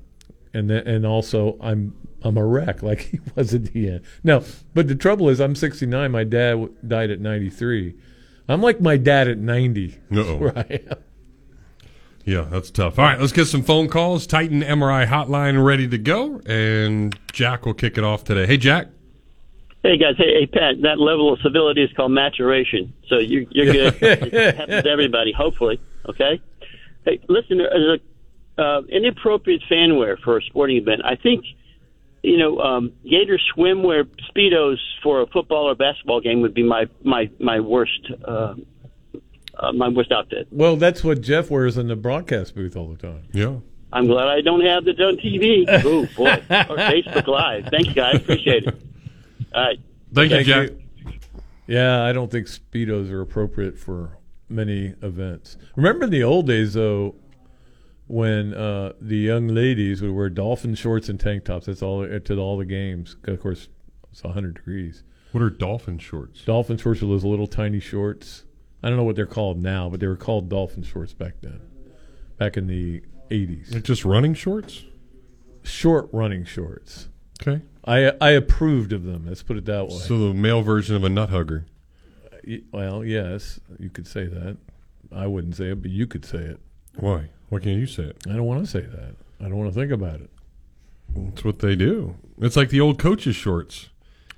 and 0.53 0.69
then 0.69 0.87
and 0.87 1.05
also 1.05 1.57
I'm 1.61 1.95
I'm 2.23 2.37
a 2.37 2.45
wreck 2.45 2.83
like 2.83 3.01
he 3.01 3.19
was 3.35 3.53
at 3.53 3.65
the 3.65 3.89
end. 3.89 4.01
No, 4.23 4.43
but 4.73 4.87
the 4.87 4.95
trouble 4.95 5.29
is 5.29 5.39
I'm 5.39 5.55
69. 5.55 6.11
My 6.11 6.23
dad 6.23 6.51
w- 6.51 6.73
died 6.87 7.09
at 7.11 7.19
93. 7.19 7.95
I'm 8.47 8.61
like 8.61 8.81
my 8.81 8.97
dad 8.97 9.27
at 9.27 9.37
90. 9.37 9.97
Uh-oh. 10.11 10.35
Where 10.37 10.57
I 10.57 10.81
am. 10.89 10.97
Yeah, 12.25 12.41
that's 12.41 12.69
tough. 12.69 12.99
All 12.99 13.05
right, 13.05 13.19
let's 13.19 13.31
get 13.31 13.45
some 13.45 13.63
phone 13.63 13.87
calls. 13.87 14.27
Titan 14.27 14.61
MRI 14.61 15.07
hotline 15.07 15.63
ready 15.63 15.87
to 15.87 15.97
go, 15.97 16.39
and 16.45 17.17
Jack 17.31 17.65
will 17.65 17.73
kick 17.73 17.97
it 17.97 18.03
off 18.03 18.23
today. 18.23 18.45
Hey, 18.45 18.57
Jack. 18.57 18.89
Hey 19.83 19.97
guys, 19.97 20.13
hey, 20.15 20.41
hey 20.41 20.45
Pat, 20.45 20.79
that 20.83 20.99
level 20.99 21.33
of 21.33 21.39
civility 21.41 21.81
is 21.81 21.91
called 21.93 22.11
maturation. 22.11 22.93
So 23.07 23.17
you, 23.17 23.47
you're 23.49 23.73
good. 23.73 23.95
it 24.01 24.55
happens 24.55 24.83
to 24.83 24.89
everybody, 24.89 25.31
hopefully. 25.31 25.81
Okay. 26.07 26.39
Hey, 27.03 27.19
listen, 27.27 27.59
as 27.59 27.81
a 27.81 27.97
uh, 28.61 28.81
inappropriate 28.89 29.63
fan 29.67 29.97
wear 29.97 30.17
for 30.17 30.37
a 30.37 30.41
sporting 30.43 30.77
event, 30.77 31.01
I 31.03 31.15
think 31.15 31.45
you 32.21 32.37
know 32.37 32.59
um, 32.59 32.93
Gator 33.03 33.39
swimwear 33.55 34.07
speedos 34.29 34.77
for 35.01 35.21
a 35.21 35.27
football 35.27 35.69
or 35.69 35.75
basketball 35.75 36.21
game 36.21 36.41
would 36.41 36.53
be 36.53 36.63
my 36.63 36.85
my 37.03 37.29
my 37.39 37.59
worst 37.59 38.11
uh, 38.25 38.55
uh, 39.57 39.71
my 39.73 39.89
worst 39.89 40.11
outfit. 40.11 40.47
Well, 40.51 40.75
that's 40.75 41.03
what 41.03 41.21
Jeff 41.21 41.49
wears 41.49 41.77
in 41.77 41.87
the 41.87 41.95
broadcast 41.95 42.55
booth 42.55 42.75
all 42.75 42.87
the 42.87 42.97
time. 42.97 43.23
Yeah. 43.33 43.57
I'm 43.93 44.07
glad 44.07 44.29
I 44.29 44.39
don't 44.39 44.61
have 44.61 44.87
it 44.87 45.01
on 45.01 45.17
TV. 45.17 45.65
Oh 45.85 46.05
boy, 46.15 46.31
or 46.49 46.77
Facebook 46.77 47.27
Live. 47.27 47.65
Thank 47.65 47.87
you 47.87 47.93
guys, 47.93 48.15
appreciate 48.15 48.65
it. 48.65 48.75
All 49.53 49.63
right. 49.63 49.79
Thank 50.13 50.31
you, 50.31 50.43
Jack. 50.43 50.69
Yeah, 51.67 52.03
I 52.03 52.13
don't 52.13 52.31
think 52.31 52.47
speedos 52.47 53.11
are 53.11 53.21
appropriate 53.21 53.77
for 53.77 54.17
many 54.49 54.93
events. 55.01 55.57
Remember 55.75 56.05
in 56.05 56.11
the 56.11 56.23
old 56.23 56.47
days 56.47 56.73
though, 56.73 57.15
when 58.11 58.53
uh, 58.53 58.91
the 58.99 59.15
young 59.15 59.47
ladies 59.47 60.01
would 60.01 60.11
wear 60.11 60.29
dolphin 60.29 60.75
shorts 60.75 61.07
and 61.07 61.17
tank 61.17 61.45
tops. 61.45 61.67
That's 61.67 61.81
all 61.81 62.05
to 62.05 62.37
all 62.37 62.57
the 62.57 62.65
games. 62.65 63.15
Of 63.23 63.41
course, 63.41 63.69
it's 64.11 64.23
100 64.23 64.55
degrees. 64.55 65.03
What 65.31 65.41
are 65.41 65.49
dolphin 65.49 65.97
shorts? 65.97 66.43
Dolphin 66.43 66.77
shorts 66.77 67.01
are 67.01 67.05
those 67.05 67.23
little 67.23 67.47
tiny 67.47 67.79
shorts. 67.79 68.43
I 68.83 68.89
don't 68.89 68.97
know 68.97 69.03
what 69.03 69.15
they're 69.15 69.25
called 69.25 69.61
now, 69.61 69.87
but 69.89 70.01
they 70.01 70.07
were 70.07 70.17
called 70.17 70.49
dolphin 70.49 70.83
shorts 70.83 71.13
back 71.13 71.35
then, 71.41 71.61
back 72.37 72.57
in 72.57 72.67
the 72.67 73.01
80s. 73.29 73.69
They're 73.69 73.79
just 73.79 74.03
running 74.03 74.33
shorts? 74.33 74.83
Short 75.63 76.09
running 76.11 76.43
shorts. 76.43 77.07
Okay. 77.41 77.61
I 77.85 78.11
I 78.19 78.31
approved 78.31 78.91
of 78.91 79.05
them. 79.05 79.25
Let's 79.27 79.41
put 79.41 79.57
it 79.57 79.65
that 79.65 79.87
way. 79.87 79.97
So 79.99 80.17
the 80.17 80.33
male 80.33 80.61
version 80.61 80.95
of 80.95 81.03
a 81.03 81.09
nut 81.09 81.29
hugger. 81.29 81.65
Well, 82.71 83.05
yes, 83.05 83.59
you 83.79 83.89
could 83.89 84.07
say 84.07 84.25
that. 84.25 84.57
I 85.11 85.27
wouldn't 85.27 85.55
say 85.55 85.69
it, 85.71 85.81
but 85.81 85.91
you 85.91 86.07
could 86.07 86.25
say 86.25 86.39
it. 86.39 86.59
Why? 86.95 87.29
Why 87.51 87.59
can't 87.59 87.77
you 87.77 87.85
say 87.85 88.03
it? 88.03 88.17
I 88.29 88.33
don't 88.33 88.45
want 88.45 88.63
to 88.63 88.71
say 88.71 88.79
that. 88.79 89.15
I 89.41 89.49
don't 89.49 89.57
want 89.57 89.73
to 89.73 89.77
think 89.77 89.91
about 89.91 90.21
it. 90.21 90.29
That's 91.13 91.43
what 91.43 91.59
they 91.59 91.75
do. 91.75 92.15
It's 92.39 92.55
like 92.55 92.69
the 92.69 92.79
old 92.79 92.97
coaches' 92.97 93.35
shorts. 93.35 93.89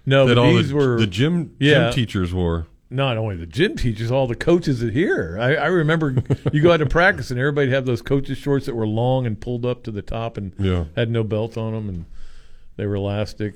No, 0.04 0.26
that 0.26 0.34
but 0.34 0.42
all 0.42 0.52
these 0.56 0.70
the, 0.70 0.76
were 0.76 1.00
the 1.00 1.06
gym 1.06 1.56
yeah. 1.60 1.92
gym 1.92 1.94
teachers 1.94 2.34
wore. 2.34 2.66
Not 2.90 3.18
only 3.18 3.36
the 3.36 3.46
gym 3.46 3.76
teachers, 3.76 4.10
all 4.10 4.26
the 4.26 4.34
coaches 4.36 4.80
that 4.80 4.94
here. 4.96 5.38
I, 5.40 5.54
I 5.54 5.68
remember 5.68 6.16
you 6.52 6.64
go 6.64 6.72
out 6.72 6.78
to 6.78 6.88
practice 6.88 7.30
and 7.30 7.40
everybody 7.40 7.70
had 7.70 7.86
those 7.86 8.02
coaches 8.02 8.40
shorts 8.40 8.66
that 8.66 8.74
were 8.74 8.88
long 8.88 9.28
and 9.28 9.40
pulled 9.40 9.64
up 9.64 9.84
to 9.84 9.92
the 9.92 10.02
top 10.02 10.36
and 10.36 10.52
Yeah. 10.58 10.86
had 10.96 11.12
no 11.12 11.24
belt 11.24 11.56
on 11.56 11.74
them 11.74 11.90
and 11.90 12.06
they 12.78 12.88
were 12.88 12.96
elastic. 12.96 13.54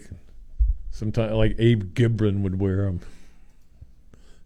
Sometimes, 0.91 1.33
like 1.33 1.55
Abe 1.57 1.95
Gibron 1.95 2.41
would 2.43 2.59
wear 2.59 2.85
them, 2.85 2.99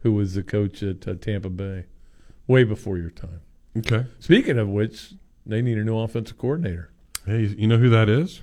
who 0.03 0.13
was 0.13 0.35
the 0.35 0.43
coach 0.43 0.81
at 0.83 1.05
uh, 1.05 1.15
Tampa 1.15 1.49
Bay, 1.49 1.83
way 2.47 2.63
before 2.63 2.97
your 2.97 3.09
time. 3.11 3.41
Okay. 3.77 4.05
Speaking 4.19 4.57
of 4.57 4.67
which, 4.69 5.13
they 5.45 5.61
need 5.61 5.77
a 5.77 5.83
new 5.83 5.97
offensive 5.97 6.37
coordinator. 6.37 6.89
Hey, 7.25 7.45
you 7.45 7.67
know 7.67 7.77
who 7.77 7.89
that 7.89 8.09
is? 8.09 8.41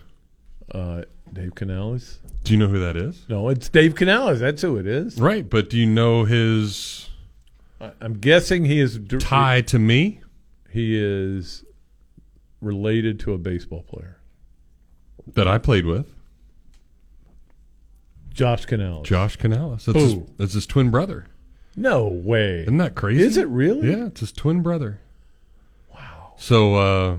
Uh, 0.72 1.02
Dave 1.32 1.54
Canales. 1.54 2.18
Do 2.44 2.52
you 2.52 2.58
know 2.58 2.68
who 2.68 2.78
that 2.78 2.96
is? 2.96 3.26
No, 3.28 3.48
it's 3.48 3.68
Dave 3.68 3.94
Canales. 3.94 4.40
That's 4.40 4.62
who 4.62 4.76
it 4.76 4.86
is. 4.86 5.18
Right, 5.18 5.48
but 5.48 5.68
do 5.68 5.76
you 5.76 5.86
know 5.86 6.24
his 6.24 7.08
I'm 8.00 8.14
guessing 8.14 8.64
he 8.64 8.80
is 8.80 8.98
tie 9.20 9.60
to 9.62 9.78
me? 9.78 10.20
He 10.70 10.98
is 10.98 11.64
related 12.60 13.20
to 13.20 13.32
a 13.32 13.38
baseball 13.38 13.82
player, 13.82 14.18
That 15.34 15.46
I 15.46 15.58
played 15.58 15.86
with. 15.86 16.12
Josh 18.30 18.66
Canales. 18.66 19.06
Josh 19.06 19.36
Canales. 19.36 19.86
That's 19.86 19.98
his, 19.98 20.16
that's 20.36 20.52
his 20.54 20.66
twin 20.66 20.90
brother. 20.90 21.26
No 21.76 22.06
way. 22.06 22.62
Isn't 22.62 22.78
that 22.78 22.94
crazy? 22.94 23.22
Is 23.22 23.36
it 23.36 23.48
really? 23.48 23.90
Yeah, 23.90 24.06
it's 24.06 24.20
his 24.20 24.32
twin 24.32 24.62
brother. 24.62 25.00
So 26.38 26.74
uh 26.76 27.16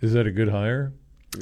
Is 0.00 0.12
that 0.12 0.26
a 0.26 0.30
good 0.30 0.48
hire? 0.50 0.92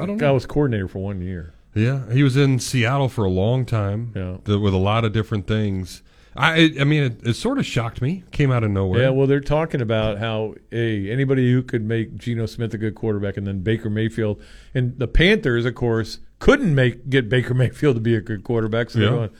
I 0.00 0.06
don't 0.06 0.16
Guy 0.16 0.26
know. 0.26 0.34
was 0.34 0.46
coordinator 0.46 0.88
for 0.88 0.98
one 1.00 1.20
year. 1.20 1.52
Yeah, 1.74 2.10
he 2.10 2.22
was 2.22 2.36
in 2.36 2.58
Seattle 2.58 3.08
for 3.08 3.24
a 3.24 3.30
long 3.30 3.66
time. 3.66 4.12
Yeah. 4.16 4.38
th- 4.44 4.58
with 4.58 4.72
a 4.72 4.78
lot 4.78 5.04
of 5.04 5.12
different 5.12 5.46
things. 5.46 6.02
I 6.34 6.72
I 6.80 6.84
mean, 6.84 7.02
it, 7.02 7.26
it 7.26 7.34
sort 7.34 7.58
of 7.58 7.66
shocked 7.66 8.00
me. 8.02 8.22
Came 8.30 8.50
out 8.50 8.62
of 8.64 8.70
nowhere. 8.70 9.02
Yeah, 9.02 9.10
well, 9.10 9.26
they're 9.26 9.40
talking 9.40 9.80
about 9.80 10.18
how 10.18 10.54
hey, 10.70 11.10
anybody 11.10 11.50
who 11.50 11.62
could 11.62 11.82
make 11.84 12.16
Geno 12.16 12.46
Smith 12.46 12.74
a 12.74 12.78
good 12.78 12.94
quarterback, 12.94 13.36
and 13.36 13.46
then 13.46 13.60
Baker 13.60 13.88
Mayfield, 13.90 14.40
and 14.74 14.98
the 14.98 15.08
Panthers, 15.08 15.64
of 15.64 15.74
course, 15.74 16.18
couldn't 16.38 16.74
make 16.74 17.08
get 17.08 17.28
Baker 17.28 17.54
Mayfield 17.62 17.96
to 17.96 18.00
be 18.00 18.14
a 18.14 18.20
good 18.20 18.44
quarterback. 18.44 18.90
So 18.90 18.98
they're 18.98 19.10
going, 19.10 19.30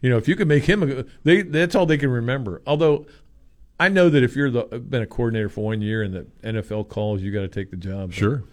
you 0.00 0.10
know, 0.10 0.16
if 0.16 0.26
you 0.28 0.34
could 0.36 0.48
make 0.48 0.64
him 0.64 0.82
a 0.82 0.86
good, 0.86 1.10
they 1.24 1.42
that's 1.42 1.74
all 1.76 1.86
they 1.86 1.98
can 1.98 2.10
remember. 2.10 2.62
Although 2.66 3.06
I 3.80 3.88
know 3.88 4.10
that 4.10 4.22
if 4.22 4.36
you're 4.36 4.50
the 4.50 4.64
been 4.78 5.02
a 5.02 5.06
coordinator 5.06 5.48
for 5.48 5.64
one 5.64 5.80
year 5.80 6.02
and 6.02 6.14
the 6.14 6.26
NFL 6.44 6.88
calls, 6.90 7.22
you 7.22 7.32
got 7.32 7.40
to 7.40 7.48
take 7.48 7.70
the 7.70 7.76
job. 7.78 8.12
Sure. 8.12 8.44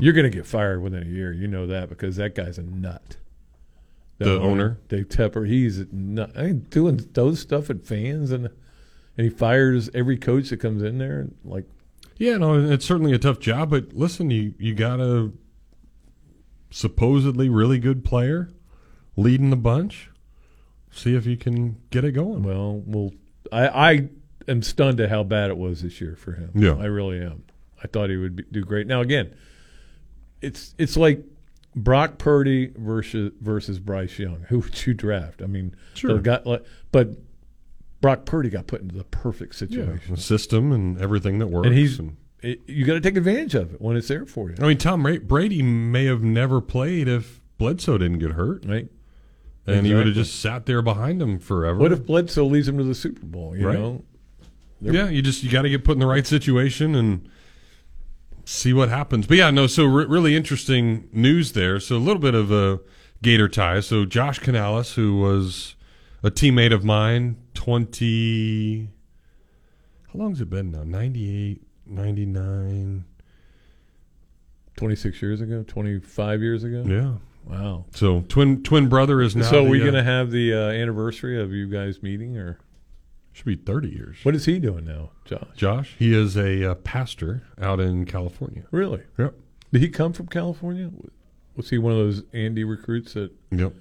you're 0.00 0.12
going 0.12 0.28
to 0.28 0.36
get 0.36 0.46
fired 0.46 0.82
within 0.82 1.04
a 1.04 1.06
year. 1.06 1.32
You 1.32 1.46
know 1.46 1.68
that 1.68 1.88
because 1.88 2.16
that 2.16 2.34
guy's 2.34 2.58
a 2.58 2.64
nut. 2.64 3.16
The 4.18 4.40
owner? 4.40 4.78
Dave 4.88 5.08
Tepper, 5.08 5.46
he's 5.46 5.78
a 5.80 5.86
nut. 5.92 6.32
I 6.36 6.42
mean, 6.42 6.66
doing 6.70 7.08
those 7.12 7.40
stuff 7.40 7.70
at 7.70 7.86
fans 7.86 8.32
and 8.32 8.46
and 9.16 9.24
he 9.24 9.30
fires 9.30 9.90
every 9.94 10.16
coach 10.16 10.50
that 10.50 10.58
comes 10.58 10.82
in 10.82 10.98
there. 10.98 11.20
and 11.20 11.36
Like, 11.44 11.66
Yeah, 12.16 12.36
no, 12.36 12.58
it's 12.58 12.84
certainly 12.84 13.12
a 13.12 13.18
tough 13.18 13.38
job, 13.38 13.70
but 13.70 13.92
listen, 13.92 14.30
you 14.30 14.54
you 14.58 14.74
got 14.74 15.00
a 15.00 15.30
supposedly 16.70 17.48
really 17.48 17.78
good 17.78 18.04
player 18.04 18.50
leading 19.16 19.50
the 19.50 19.56
bunch. 19.56 20.10
See 20.90 21.14
if 21.14 21.26
you 21.26 21.36
can 21.36 21.80
get 21.90 22.04
it 22.04 22.12
going. 22.12 22.42
well, 22.42 22.82
well, 22.84 23.12
I 23.52 23.68
I 23.68 24.08
am 24.48 24.62
stunned 24.62 25.00
at 25.00 25.08
how 25.10 25.22
bad 25.22 25.50
it 25.50 25.56
was 25.56 25.82
this 25.82 26.00
year 26.00 26.16
for 26.16 26.32
him. 26.32 26.50
Yeah. 26.54 26.74
I 26.74 26.84
really 26.86 27.20
am. 27.20 27.44
I 27.82 27.86
thought 27.86 28.10
he 28.10 28.16
would 28.16 28.36
be, 28.36 28.44
do 28.50 28.62
great. 28.62 28.86
Now 28.86 29.00
again, 29.00 29.34
it's 30.40 30.74
it's 30.78 30.96
like 30.96 31.22
Brock 31.76 32.18
Purdy 32.18 32.70
versus 32.76 33.32
versus 33.40 33.78
Bryce 33.78 34.18
Young. 34.18 34.44
Who 34.48 34.60
would 34.60 34.86
you 34.86 34.94
draft? 34.94 35.42
I 35.42 35.46
mean, 35.46 35.74
Sure. 35.94 36.20
like, 36.20 36.64
but 36.92 37.10
Brock 38.00 38.24
Purdy 38.26 38.50
got 38.50 38.66
put 38.66 38.82
into 38.82 38.94
the 38.96 39.04
perfect 39.04 39.54
Yeah, 39.54 39.58
situation, 39.68 40.14
the 40.14 40.20
system 40.20 40.72
and 40.72 41.00
everything 41.00 41.38
that 41.38 41.46
works. 41.48 41.66
and 41.66 41.76
he's 41.76 41.98
and- 41.98 42.16
it, 42.42 42.60
you 42.66 42.84
got 42.84 42.92
to 42.92 43.00
take 43.00 43.16
advantage 43.16 43.54
of 43.54 43.72
it 43.72 43.80
when 43.80 43.96
it's 43.96 44.08
there 44.08 44.26
for 44.26 44.50
you. 44.50 44.56
I 44.60 44.66
mean, 44.66 44.76
Tom 44.76 45.02
Brady 45.26 45.62
may 45.62 46.04
have 46.04 46.22
never 46.22 46.60
played 46.60 47.08
if 47.08 47.40
Bledsoe 47.56 47.96
didn't 47.96 48.18
get 48.18 48.32
hurt, 48.32 48.66
Right. 48.66 48.86
and 49.66 49.86
he 49.86 49.94
would 49.94 50.04
have 50.04 50.14
just 50.14 50.38
sat 50.40 50.66
there 50.66 50.82
behind 50.82 51.22
him 51.22 51.38
forever. 51.38 51.78
What 51.78 51.90
if 51.90 52.04
Bledsoe 52.04 52.44
leads 52.44 52.68
him 52.68 52.76
to 52.76 52.84
the 52.84 52.94
Super 52.94 53.24
Bowl? 53.24 53.56
You 53.56 53.66
Right. 53.68 53.78
know, 53.78 54.04
Yeah, 54.92 55.08
you 55.08 55.22
just 55.22 55.42
you 55.42 55.50
got 55.50 55.62
to 55.62 55.70
get 55.70 55.84
put 55.84 55.92
in 55.92 55.98
the 55.98 56.06
right 56.06 56.26
situation 56.26 56.94
and 56.94 57.28
see 58.44 58.72
what 58.72 58.88
happens. 58.88 59.26
But 59.26 59.36
yeah, 59.38 59.50
no. 59.50 59.66
So 59.66 59.84
re- 59.84 60.04
really 60.06 60.36
interesting 60.36 61.08
news 61.12 61.52
there. 61.52 61.80
So 61.80 61.96
a 61.96 61.98
little 61.98 62.20
bit 62.20 62.34
of 62.34 62.52
a 62.52 62.80
Gator 63.22 63.48
tie. 63.48 63.80
So 63.80 64.04
Josh 64.04 64.38
Canales, 64.38 64.94
who 64.94 65.18
was 65.18 65.76
a 66.22 66.30
teammate 66.30 66.72
of 66.74 66.84
mine, 66.84 67.36
twenty. 67.54 68.90
How 70.12 70.18
long's 70.18 70.40
it 70.40 70.48
been 70.48 70.70
now? 70.70 70.84
98, 70.84 71.60
99. 71.86 73.04
twenty 74.76 74.96
six 74.96 75.22
years 75.22 75.40
ago, 75.40 75.64
twenty 75.66 75.98
five 76.00 76.40
years 76.42 76.64
ago. 76.64 76.84
Yeah. 76.86 77.14
Wow. 77.44 77.84
So 77.94 78.22
twin 78.28 78.62
twin 78.62 78.88
brother 78.88 79.20
is 79.20 79.36
now. 79.36 79.50
so 79.50 79.60
are 79.60 79.64
the, 79.64 79.70
we 79.70 79.80
uh, 79.80 79.84
going 79.84 79.94
to 79.94 80.02
have 80.02 80.30
the 80.30 80.54
uh, 80.54 80.70
anniversary 80.70 81.40
of 81.40 81.52
you 81.52 81.66
guys 81.68 82.02
meeting, 82.02 82.36
or 82.36 82.58
should 83.34 83.44
be 83.46 83.56
thirty 83.56 83.90
years. 83.90 84.16
what 84.22 84.34
is 84.34 84.46
he 84.46 84.58
doing 84.58 84.86
now, 84.86 85.10
Josh? 85.26 85.46
Josh, 85.56 85.94
he 85.98 86.14
is 86.14 86.36
a 86.36 86.70
uh, 86.70 86.74
pastor 86.76 87.42
out 87.60 87.80
in 87.80 88.06
California. 88.06 88.62
Really? 88.70 89.02
Yep. 89.18 89.34
Did 89.72 89.82
he 89.82 89.88
come 89.88 90.12
from 90.14 90.28
California? 90.28 90.90
Was 91.56 91.68
he 91.68 91.76
one 91.78 91.92
of 91.92 91.98
those 91.98 92.22
Andy 92.32 92.64
recruits 92.64 93.12
that? 93.14 93.30
Yep. 93.50 93.72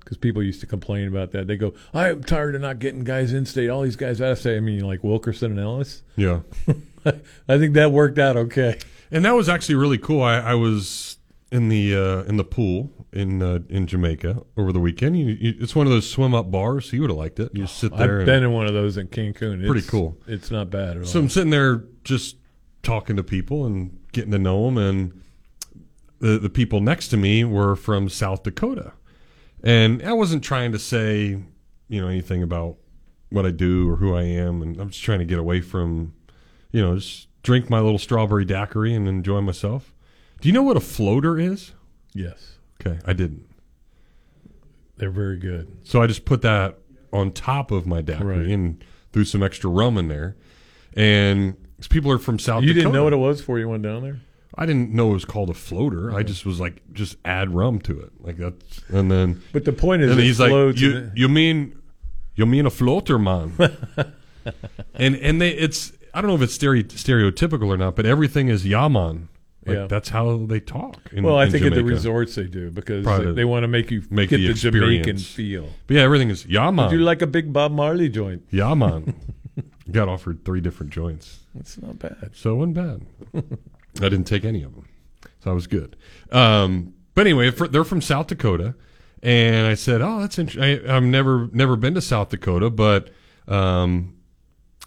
because 0.00 0.16
people 0.16 0.42
used 0.42 0.60
to 0.60 0.66
complain 0.66 1.08
about 1.08 1.32
that. 1.32 1.46
They 1.46 1.56
go, 1.56 1.74
"I'm 1.92 2.22
tired 2.24 2.54
of 2.54 2.62
not 2.62 2.78
getting 2.78 3.04
guys 3.04 3.32
in 3.32 3.44
state. 3.46 3.68
All 3.68 3.82
these 3.82 3.96
guys 3.96 4.20
out 4.20 4.32
of 4.32 4.38
state." 4.38 4.56
I 4.56 4.60
mean, 4.60 4.80
like 4.80 5.02
Wilkerson 5.04 5.50
and 5.52 5.60
Ellis. 5.60 6.02
Yeah. 6.16 6.40
I 7.04 7.58
think 7.58 7.74
that 7.74 7.90
worked 7.92 8.18
out 8.18 8.36
okay. 8.36 8.78
And 9.10 9.24
that 9.24 9.32
was 9.34 9.48
actually 9.48 9.74
really 9.74 9.98
cool. 9.98 10.22
I, 10.22 10.38
I 10.38 10.54
was 10.54 11.18
in 11.50 11.68
the 11.68 11.94
uh, 11.96 12.22
in 12.22 12.36
the 12.36 12.44
pool 12.44 12.90
in 13.12 13.42
uh, 13.42 13.60
in 13.68 13.86
Jamaica 13.86 14.42
over 14.56 14.72
the 14.72 14.80
weekend. 14.80 15.18
You, 15.18 15.26
you, 15.26 15.54
it's 15.60 15.74
one 15.76 15.86
of 15.86 15.92
those 15.92 16.08
swim 16.08 16.34
up 16.34 16.50
bars. 16.50 16.90
So 16.90 16.96
you 16.96 17.02
would 17.02 17.10
have 17.10 17.18
liked 17.18 17.38
it. 17.40 17.50
You 17.54 17.62
just 17.62 17.78
sit 17.78 17.96
there. 17.96 18.20
I've 18.20 18.26
been 18.26 18.42
in 18.42 18.52
one 18.52 18.66
of 18.66 18.74
those 18.74 18.96
in 18.96 19.08
Cancun. 19.08 19.60
It's, 19.60 19.70
Pretty 19.70 19.86
cool. 19.86 20.16
It's 20.26 20.50
not 20.50 20.70
bad 20.70 20.96
at 20.96 21.06
So. 21.06 21.20
I'm 21.20 21.28
sitting 21.28 21.50
there 21.50 21.84
just 22.04 22.36
talking 22.82 23.16
to 23.16 23.22
people 23.22 23.66
and 23.66 23.98
getting 24.12 24.32
to 24.32 24.38
know 24.38 24.64
them, 24.66 24.78
and 24.78 25.22
the 26.20 26.38
the 26.38 26.50
people 26.50 26.80
next 26.80 27.08
to 27.08 27.16
me 27.16 27.44
were 27.44 27.76
from 27.76 28.08
South 28.08 28.42
Dakota, 28.42 28.92
and 29.62 30.02
I 30.02 30.12
wasn't 30.12 30.42
trying 30.42 30.72
to 30.72 30.78
say 30.78 31.38
you 31.88 32.00
know 32.00 32.08
anything 32.08 32.42
about 32.42 32.76
what 33.30 33.46
I 33.46 33.50
do 33.50 33.90
or 33.90 33.96
who 33.96 34.14
I 34.14 34.22
am, 34.22 34.62
and 34.62 34.80
I'm 34.80 34.90
just 34.90 35.02
trying 35.02 35.18
to 35.18 35.24
get 35.24 35.38
away 35.38 35.60
from 35.60 36.14
you 36.70 36.80
know 36.80 36.96
just 36.96 37.28
drink 37.42 37.68
my 37.68 37.80
little 37.80 37.98
strawberry 37.98 38.44
daiquiri 38.44 38.94
and 38.94 39.06
enjoy 39.08 39.40
myself. 39.40 39.92
Do 40.40 40.48
you 40.48 40.52
know 40.52 40.62
what 40.62 40.76
a 40.76 40.80
floater 40.80 41.38
is? 41.38 41.72
Yes, 42.14 42.51
Okay, 42.84 42.98
I 43.06 43.12
didn't. 43.12 43.46
they're 44.96 45.10
very 45.10 45.38
good. 45.38 45.68
So 45.84 46.02
I 46.02 46.06
just 46.06 46.24
put 46.24 46.42
that 46.42 46.78
on 47.12 47.32
top 47.32 47.70
of 47.70 47.86
my 47.86 48.00
daiquiri 48.02 48.38
Right. 48.38 48.46
and 48.48 48.84
threw 49.12 49.24
some 49.24 49.42
extra 49.42 49.68
rum 49.70 49.98
in 49.98 50.08
there. 50.08 50.36
And 50.94 51.56
people 51.90 52.10
are 52.12 52.18
from 52.18 52.38
South 52.38 52.62
You 52.62 52.68
Dakota. 52.68 52.80
didn't 52.84 52.92
know 52.94 53.04
what 53.04 53.12
it 53.12 53.16
was 53.16 53.40
before 53.40 53.58
you 53.58 53.68
went 53.68 53.82
down 53.82 54.02
there. 54.02 54.20
I 54.56 54.66
didn't 54.66 54.90
know 54.90 55.10
it 55.10 55.14
was 55.14 55.24
called 55.24 55.48
a 55.50 55.54
floater. 55.54 56.14
I 56.14 56.22
just 56.22 56.44
was 56.44 56.60
like, 56.60 56.82
just 56.92 57.16
add 57.24 57.54
rum 57.54 57.80
to 57.80 57.98
it, 58.00 58.10
like 58.20 58.36
that's. 58.36 58.80
And 58.88 59.10
then, 59.10 59.40
But 59.52 59.64
the 59.64 59.72
point 59.72 60.02
is 60.02 60.10
and 60.12 60.20
it 60.20 60.24
he's 60.24 60.38
like, 60.38 60.78
you, 60.78 61.10
you 61.14 61.28
mean, 61.28 61.74
you 62.34 62.44
mean 62.46 62.66
a 62.66 62.70
floater, 62.70 63.18
man? 63.18 63.52
and 64.94 65.16
and 65.16 65.40
they, 65.40 65.50
it's 65.50 65.92
I 66.14 66.20
don't 66.20 66.28
know 66.28 66.34
if 66.36 66.42
it's 66.42 66.58
stereotypical 66.58 67.68
or 67.68 67.76
not, 67.78 67.96
but 67.96 68.04
everything 68.06 68.48
is 68.48 68.66
yaman. 68.66 69.28
Like 69.64 69.76
Yeah. 69.76 69.86
that's 69.86 70.08
how 70.08 70.38
they 70.46 70.60
talk. 70.60 70.98
In, 71.12 71.22
well, 71.24 71.36
I 71.36 71.44
in 71.44 71.52
think 71.52 71.66
at 71.66 71.74
the 71.74 71.84
resorts 71.84 72.34
they 72.34 72.46
do 72.46 72.70
because 72.70 73.04
Probably 73.04 73.26
they, 73.26 73.32
they 73.32 73.44
want 73.44 73.62
to 73.64 73.68
make 73.68 73.90
you 73.90 74.02
make 74.10 74.30
get 74.30 74.38
the 74.38 74.48
the, 74.48 74.54
Jamaican 74.54 75.18
feel. 75.18 75.68
But 75.86 75.96
yeah, 75.96 76.02
everything 76.02 76.30
is 76.30 76.46
yaman. 76.46 76.86
Would 76.86 76.92
you 76.92 77.04
like 77.04 77.22
a 77.22 77.26
big 77.26 77.52
Bob 77.52 77.72
Marley 77.72 78.08
joint? 78.08 78.44
Yeah. 78.50 78.74
Got 79.90 80.08
offered 80.08 80.44
three 80.44 80.60
different 80.60 80.92
joints. 80.92 81.40
That's 81.54 81.80
not 81.80 81.98
bad. 81.98 82.30
So 82.34 82.52
it 82.52 82.54
wasn't 82.54 82.74
bad. 82.74 83.06
I 83.98 84.08
didn't 84.08 84.24
take 84.24 84.44
any 84.44 84.62
of 84.62 84.74
them. 84.74 84.88
So 85.40 85.50
I 85.50 85.54
was 85.54 85.66
good. 85.66 85.96
Um, 86.30 86.94
but 87.14 87.26
anyway, 87.26 87.50
for, 87.50 87.68
they're 87.68 87.84
from 87.84 88.00
South 88.00 88.28
Dakota. 88.28 88.74
And 89.22 89.66
I 89.66 89.74
said, 89.74 90.00
oh, 90.00 90.20
that's 90.20 90.38
interesting. 90.38 90.88
I've 90.88 91.02
never, 91.04 91.48
never 91.52 91.76
been 91.76 91.94
to 91.94 92.00
South 92.00 92.30
Dakota, 92.30 92.70
but 92.70 93.10
um, 93.46 94.16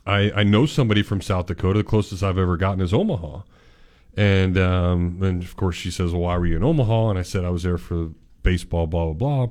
I, 0.06 0.32
I 0.36 0.44
know 0.44 0.66
somebody 0.66 1.04
from 1.04 1.22
South 1.22 1.46
Dakota. 1.46 1.80
The 1.80 1.84
closest 1.86 2.22
I've 2.24 2.38
ever 2.38 2.58
gotten 2.58 2.82
is 2.82 2.94
Omaha. 2.94 3.42
And 4.18 4.58
um, 4.58 5.22
of 5.22 5.56
course, 5.56 5.76
she 5.76 5.92
says, 5.92 6.12
well, 6.12 6.22
why 6.22 6.38
were 6.38 6.46
you 6.46 6.56
in 6.56 6.64
Omaha? 6.64 7.10
And 7.10 7.20
I 7.20 7.22
said, 7.22 7.44
I 7.44 7.50
was 7.50 7.64
there 7.64 7.78
for 7.78 8.12
baseball, 8.44 8.88
blah, 8.88 9.06
blah, 9.06 9.14
blah. 9.14 9.44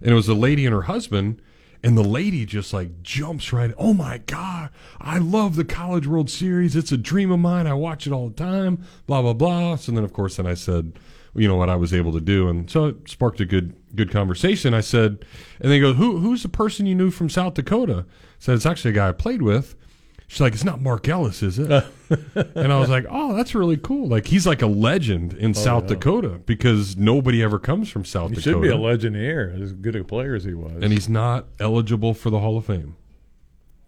And 0.00 0.10
it 0.10 0.14
was 0.14 0.28
a 0.28 0.34
lady 0.34 0.66
and 0.66 0.74
her 0.74 0.82
husband. 0.82 1.40
And 1.82 1.96
the 1.96 2.02
lady 2.02 2.44
just 2.44 2.74
like 2.74 3.02
jumps 3.02 3.54
right. 3.54 3.72
Oh 3.78 3.94
my 3.94 4.18
God. 4.18 4.68
I 5.00 5.16
love 5.16 5.56
the 5.56 5.64
College 5.64 6.06
World 6.06 6.28
Series. 6.28 6.76
It's 6.76 6.92
a 6.92 6.98
dream 6.98 7.30
of 7.30 7.40
mine. 7.40 7.66
I 7.66 7.72
watch 7.72 8.06
it 8.06 8.12
all 8.12 8.28
the 8.28 8.34
time. 8.34 8.84
Blah, 9.06 9.22
blah, 9.22 9.32
blah. 9.32 9.76
So 9.76 9.92
then, 9.92 10.04
of 10.04 10.12
course, 10.12 10.36
then 10.36 10.46
I 10.46 10.52
said, 10.52 10.98
you 11.34 11.48
know, 11.48 11.56
what 11.56 11.70
I 11.70 11.76
was 11.76 11.94
able 11.94 12.12
to 12.12 12.20
do. 12.20 12.48
And 12.48 12.70
so 12.70 12.86
it 12.86 13.08
sparked 13.08 13.40
a 13.40 13.46
good, 13.46 13.74
good 13.94 14.10
conversation. 14.10 14.74
I 14.74 14.80
said, 14.80 15.24
and 15.60 15.70
they 15.70 15.80
go, 15.80 15.94
Who, 15.94 16.18
who's 16.18 16.42
the 16.42 16.48
person 16.48 16.84
you 16.84 16.94
knew 16.94 17.10
from 17.10 17.30
South 17.30 17.54
Dakota? 17.54 18.04
I 18.08 18.12
said, 18.38 18.56
it's 18.56 18.66
actually 18.66 18.90
a 18.90 18.94
guy 18.94 19.08
I 19.08 19.12
played 19.12 19.40
with. 19.42 19.74
She's 20.30 20.40
like, 20.40 20.52
it's 20.52 20.62
not 20.62 20.80
Mark 20.80 21.08
Ellis, 21.08 21.42
is 21.42 21.58
it? 21.58 21.68
and 22.54 22.72
I 22.72 22.78
was 22.78 22.88
like, 22.88 23.04
oh, 23.10 23.34
that's 23.34 23.52
really 23.52 23.76
cool. 23.76 24.06
Like 24.06 24.28
he's 24.28 24.46
like 24.46 24.62
a 24.62 24.68
legend 24.68 25.32
in 25.32 25.54
South 25.54 25.82
yeah. 25.82 25.88
Dakota 25.96 26.40
because 26.46 26.96
nobody 26.96 27.42
ever 27.42 27.58
comes 27.58 27.90
from 27.90 28.04
South 28.04 28.30
Dakota. 28.30 28.40
He 28.40 28.50
Dakota. 28.52 28.66
should 28.68 28.76
be 28.78 28.80
a 28.80 28.80
legend 28.80 29.16
here, 29.16 29.52
as 29.60 29.72
good 29.72 29.96
a 29.96 30.04
player 30.04 30.36
as 30.36 30.44
he 30.44 30.54
was. 30.54 30.84
And 30.84 30.92
he's 30.92 31.08
not 31.08 31.46
eligible 31.58 32.14
for 32.14 32.30
the 32.30 32.38
Hall 32.38 32.56
of 32.56 32.66
Fame 32.66 32.94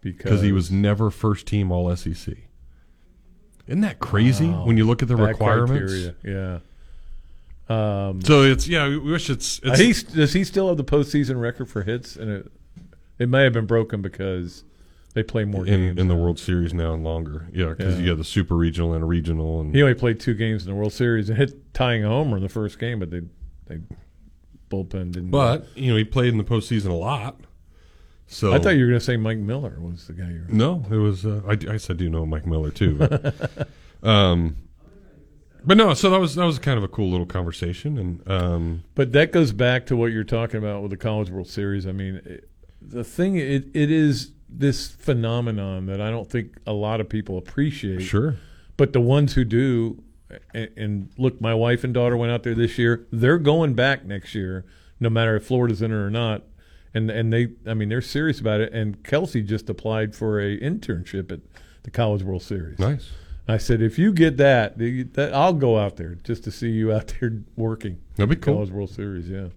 because 0.01 0.41
he 0.41 0.51
was 0.51 0.69
never 0.69 1.09
first 1.09 1.47
team 1.47 1.71
All 1.71 1.95
SEC. 1.95 2.35
Isn't 3.65 3.79
that 3.79 3.99
crazy 3.99 4.49
Wow. 4.49 4.65
when 4.65 4.75
you 4.75 4.83
look 4.83 5.01
at 5.01 5.07
the 5.07 5.15
That 5.15 5.23
requirements? 5.23 5.93
criteria, 5.93 6.59
Yeah. 7.69 8.07
Um, 8.09 8.21
So 8.21 8.41
it's 8.43 8.67
yeah, 8.67 8.89
we 8.89 8.97
wish 8.97 9.29
it's, 9.29 9.61
it's 9.63 9.79
he, 9.79 10.13
does 10.13 10.33
he 10.33 10.43
still 10.43 10.67
have 10.67 10.75
the 10.75 10.83
postseason 10.83 11.39
record 11.39 11.69
for 11.69 11.83
hits? 11.83 12.17
And 12.17 12.29
it 12.29 12.51
it 13.17 13.29
may 13.29 13.45
have 13.45 13.53
been 13.53 13.65
broken 13.65 14.01
because 14.01 14.65
they 15.13 15.23
play 15.23 15.45
more 15.45 15.65
in 15.65 15.79
games. 15.87 15.99
in 15.99 16.07
the 16.07 16.15
World 16.15 16.39
Series 16.39 16.73
now 16.73 16.93
and 16.93 17.03
longer. 17.03 17.47
Yeah, 17.53 17.69
because 17.69 17.95
Yeah. 17.95 18.01
you 18.01 18.11
got 18.11 18.17
the 18.17 18.23
Super 18.23 18.55
Regional 18.55 18.93
and 18.93 19.03
a 19.03 19.05
Regional 19.07 19.61
and 19.61 19.73
He 19.75 19.81
only 19.81 19.93
played 19.93 20.19
two 20.19 20.33
games 20.33 20.63
in 20.65 20.69
the 20.71 20.75
World 20.75 20.93
Series 20.93 21.29
and 21.29 21.37
hit 21.37 21.73
tying 21.73 22.03
a 22.03 22.07
homer 22.09 22.37
in 22.37 22.43
the 22.43 22.49
first 22.49 22.79
game, 22.79 22.99
but 22.99 23.09
they 23.11 23.21
they 23.67 23.79
bullpen 24.71 25.11
didn't. 25.11 25.29
but 25.31 25.67
you 25.75 25.91
know 25.91 25.97
he 25.97 26.03
played 26.03 26.29
in 26.29 26.37
the 26.37 26.43
postseason 26.43 26.87
a 26.89 26.93
lot. 26.93 27.39
So 28.25 28.53
I 28.53 28.57
thought 28.59 28.71
you 28.75 28.81
were 28.85 28.87
going 28.89 28.99
to 28.99 29.05
say 29.05 29.17
Mike 29.17 29.37
Miller 29.37 29.75
was 29.79 30.07
the 30.07 30.13
guy 30.13 30.29
you 30.31 30.45
were. 30.47 30.53
No, 30.53 30.83
it 30.89 30.95
was. 30.95 31.25
Uh, 31.25 31.41
I, 31.47 31.73
I 31.73 31.77
said, 31.77 31.97
do 31.97 32.09
know 32.09 32.25
Mike 32.25 32.47
Miller 32.47 32.71
too. 32.71 32.95
But, 32.97 33.67
um, 34.03 34.55
but 35.63 35.77
no. 35.77 35.93
So 35.93 36.09
that 36.09 36.19
was 36.19 36.33
that 36.35 36.45
was 36.45 36.57
kind 36.57 36.77
of 36.77 36.83
a 36.83 36.87
cool 36.87 37.11
little 37.11 37.25
conversation, 37.27 37.97
and 37.97 38.27
um, 38.31 38.83
But 38.95 39.11
that 39.11 39.31
goes 39.31 39.51
back 39.51 39.85
to 39.87 39.95
what 39.95 40.07
you're 40.11 40.23
talking 40.23 40.57
about 40.57 40.81
with 40.81 40.89
the 40.91 40.97
College 40.97 41.29
World 41.29 41.47
Series. 41.47 41.85
I 41.85 41.91
mean, 41.91 42.21
it, 42.25 42.49
the 42.81 43.03
thing 43.03 43.35
it 43.35 43.67
it 43.73 43.91
is 43.91 44.31
this 44.57 44.87
phenomenon 44.87 45.85
that 45.87 45.99
I 45.99 46.09
don't 46.09 46.29
think 46.29 46.57
a 46.65 46.73
lot 46.73 47.01
of 47.01 47.09
people 47.09 47.37
appreciate. 47.37 48.01
Sure. 48.01 48.35
But 48.77 48.93
the 48.93 49.01
ones 49.01 49.33
who 49.33 49.43
do, 49.43 50.03
and, 50.53 50.69
and 50.75 51.09
look, 51.17 51.39
my 51.41 51.53
wife 51.53 51.83
and 51.83 51.93
daughter 51.93 52.17
went 52.17 52.31
out 52.31 52.43
there 52.43 52.55
this 52.55 52.77
year. 52.77 53.07
They're 53.11 53.37
going 53.37 53.73
back 53.73 54.05
next 54.05 54.33
year, 54.35 54.65
no 54.99 55.09
matter 55.09 55.35
if 55.35 55.45
Florida's 55.45 55.81
in 55.81 55.91
it 55.91 55.95
or 55.95 56.09
not. 56.09 56.43
And 56.93 57.09
and 57.09 57.33
they, 57.33 57.49
I 57.65 57.73
mean, 57.73 57.89
they're 57.89 58.01
serious 58.01 58.39
about 58.39 58.61
it. 58.61 58.71
And 58.71 59.03
Kelsey 59.03 59.41
just 59.41 59.69
applied 59.69 60.15
for 60.15 60.39
a 60.39 60.59
internship 60.59 61.31
at 61.31 61.39
the 61.83 61.91
College 61.91 62.23
World 62.23 62.43
Series. 62.43 62.77
Nice. 62.79 63.09
I 63.47 63.57
said, 63.57 63.81
if 63.81 63.99
you 63.99 64.13
get 64.13 64.37
that, 64.37 64.77
that 64.77 65.31
I'll 65.33 65.53
go 65.53 65.77
out 65.77 65.97
there 65.97 66.15
just 66.23 66.45
to 66.45 66.51
see 66.51 66.69
you 66.69 66.93
out 66.93 67.13
there 67.19 67.41
working. 67.57 67.99
That'd 68.15 68.29
be 68.29 68.35
cool. 68.37 68.55
College 68.55 68.71
World 68.71 68.89
Series, 68.89 69.27
yeah. 69.27 69.47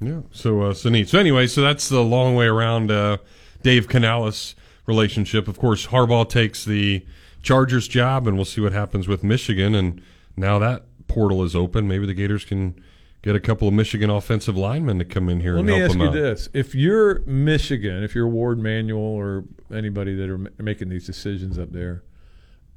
yeah. 0.00 0.20
So 0.30 0.62
uh, 0.62 0.74
so 0.74 0.90
neat. 0.90 1.08
So 1.08 1.18
anyway, 1.18 1.46
so 1.46 1.62
that's 1.62 1.88
the 1.88 2.02
long 2.02 2.34
way 2.34 2.46
around 2.46 2.90
uh, 2.90 3.16
Dave 3.62 3.88
Canales 3.88 4.54
relationship. 4.86 5.48
Of 5.48 5.58
course, 5.58 5.86
Harbaugh 5.88 6.28
takes 6.28 6.64
the 6.64 7.04
Chargers 7.42 7.88
job, 7.88 8.26
and 8.26 8.36
we'll 8.36 8.44
see 8.44 8.60
what 8.60 8.72
happens 8.72 9.08
with 9.08 9.22
Michigan. 9.24 9.74
And 9.74 10.00
now 10.36 10.58
that 10.58 10.84
portal 11.08 11.42
is 11.42 11.56
open, 11.56 11.88
maybe 11.88 12.06
the 12.06 12.14
Gators 12.14 12.44
can 12.44 12.74
get 13.22 13.36
a 13.36 13.40
couple 13.40 13.68
of 13.68 13.74
Michigan 13.74 14.08
offensive 14.10 14.56
linemen 14.56 14.98
to 14.98 15.04
come 15.04 15.28
in 15.28 15.40
here 15.40 15.54
Let 15.54 15.60
and 15.60 15.66
me 15.68 15.82
ask 15.82 15.98
you 15.98 16.10
this: 16.10 16.48
If 16.52 16.74
you're 16.74 17.20
Michigan, 17.26 18.02
if 18.02 18.14
you're 18.14 18.28
Warde 18.28 18.58
Manuel 18.58 19.00
or 19.00 19.44
anybody 19.72 20.14
that 20.16 20.28
are 20.28 20.38
ma- 20.38 20.50
making 20.58 20.88
these 20.88 21.06
decisions 21.06 21.58
up 21.58 21.72
there, 21.72 22.02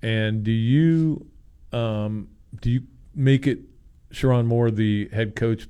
and 0.02 0.44
do 0.44 0.52
you 0.52 1.26
um, 1.72 2.30
do 2.62 2.70
you 2.70 2.84
make 3.16 3.48
it 3.48 3.60
Sherrone 4.12 4.46
Moore 4.46 4.70
the 4.72 5.10
head 5.14 5.36
coach? 5.36 5.68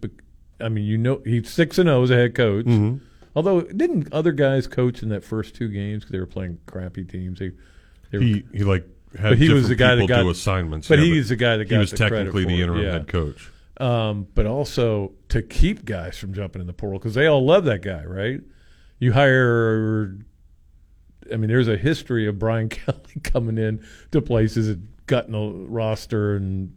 I 0.59 0.69
mean, 0.69 0.85
you 0.85 0.97
know 0.97 1.21
he's 1.25 1.49
six 1.49 1.77
and 1.77 1.87
zero 1.87 2.03
as 2.03 2.09
a 2.09 2.15
head 2.15 2.35
coach. 2.35 2.65
Mhm. 2.65 2.99
Although 3.35 3.61
didn't 3.61 4.11
other 4.13 4.31
guys 4.31 4.67
coach 4.67 5.01
in 5.01 5.09
that 5.09 5.23
first 5.23 5.55
two 5.55 5.67
games 5.67 6.03
because 6.03 6.11
they 6.11 6.19
were 6.19 6.25
playing 6.25 6.59
crappy 6.65 7.03
teams? 7.03 7.39
They, 7.39 7.51
they 8.11 8.17
were- 8.17 8.23
He 8.23 8.45
he 8.53 8.63
like 8.63 8.87
had 9.17 9.29
but 9.29 9.37
he 9.37 9.49
was 9.49 9.67
the 9.67 9.75
guy 9.75 9.95
that 9.95 10.07
got 10.07 10.21
do 10.21 10.29
assignments. 10.29 10.87
But 10.87 10.99
yeah, 10.99 11.05
he's 11.05 11.29
the 11.29 11.35
guy 11.35 11.57
that 11.57 11.65
got 11.65 11.75
he 11.75 11.79
was 11.79 11.91
the 11.91 11.97
technically 11.97 12.45
the 12.45 12.59
it, 12.59 12.61
interim 12.61 12.83
yeah. 12.83 12.91
head 12.93 13.07
coach. 13.07 13.49
Um, 13.77 14.27
but 14.35 14.45
also 14.45 15.13
to 15.29 15.41
keep 15.41 15.85
guys 15.85 16.17
from 16.17 16.33
jumping 16.33 16.61
in 16.61 16.67
the 16.67 16.73
portal 16.73 16.99
because 16.99 17.15
they 17.15 17.25
all 17.25 17.43
love 17.43 17.65
that 17.65 17.81
guy, 17.81 18.03
right? 18.05 18.41
You 18.99 19.13
hire. 19.13 20.15
I 21.31 21.37
mean, 21.37 21.49
there's 21.49 21.67
a 21.67 21.77
history 21.77 22.27
of 22.27 22.37
Brian 22.37 22.69
Kelly 22.69 23.19
coming 23.23 23.57
in 23.57 23.83
to 24.11 24.21
places 24.21 24.69
and 24.69 24.87
gutting 25.05 25.33
a 25.33 25.49
roster, 25.67 26.35
and 26.35 26.75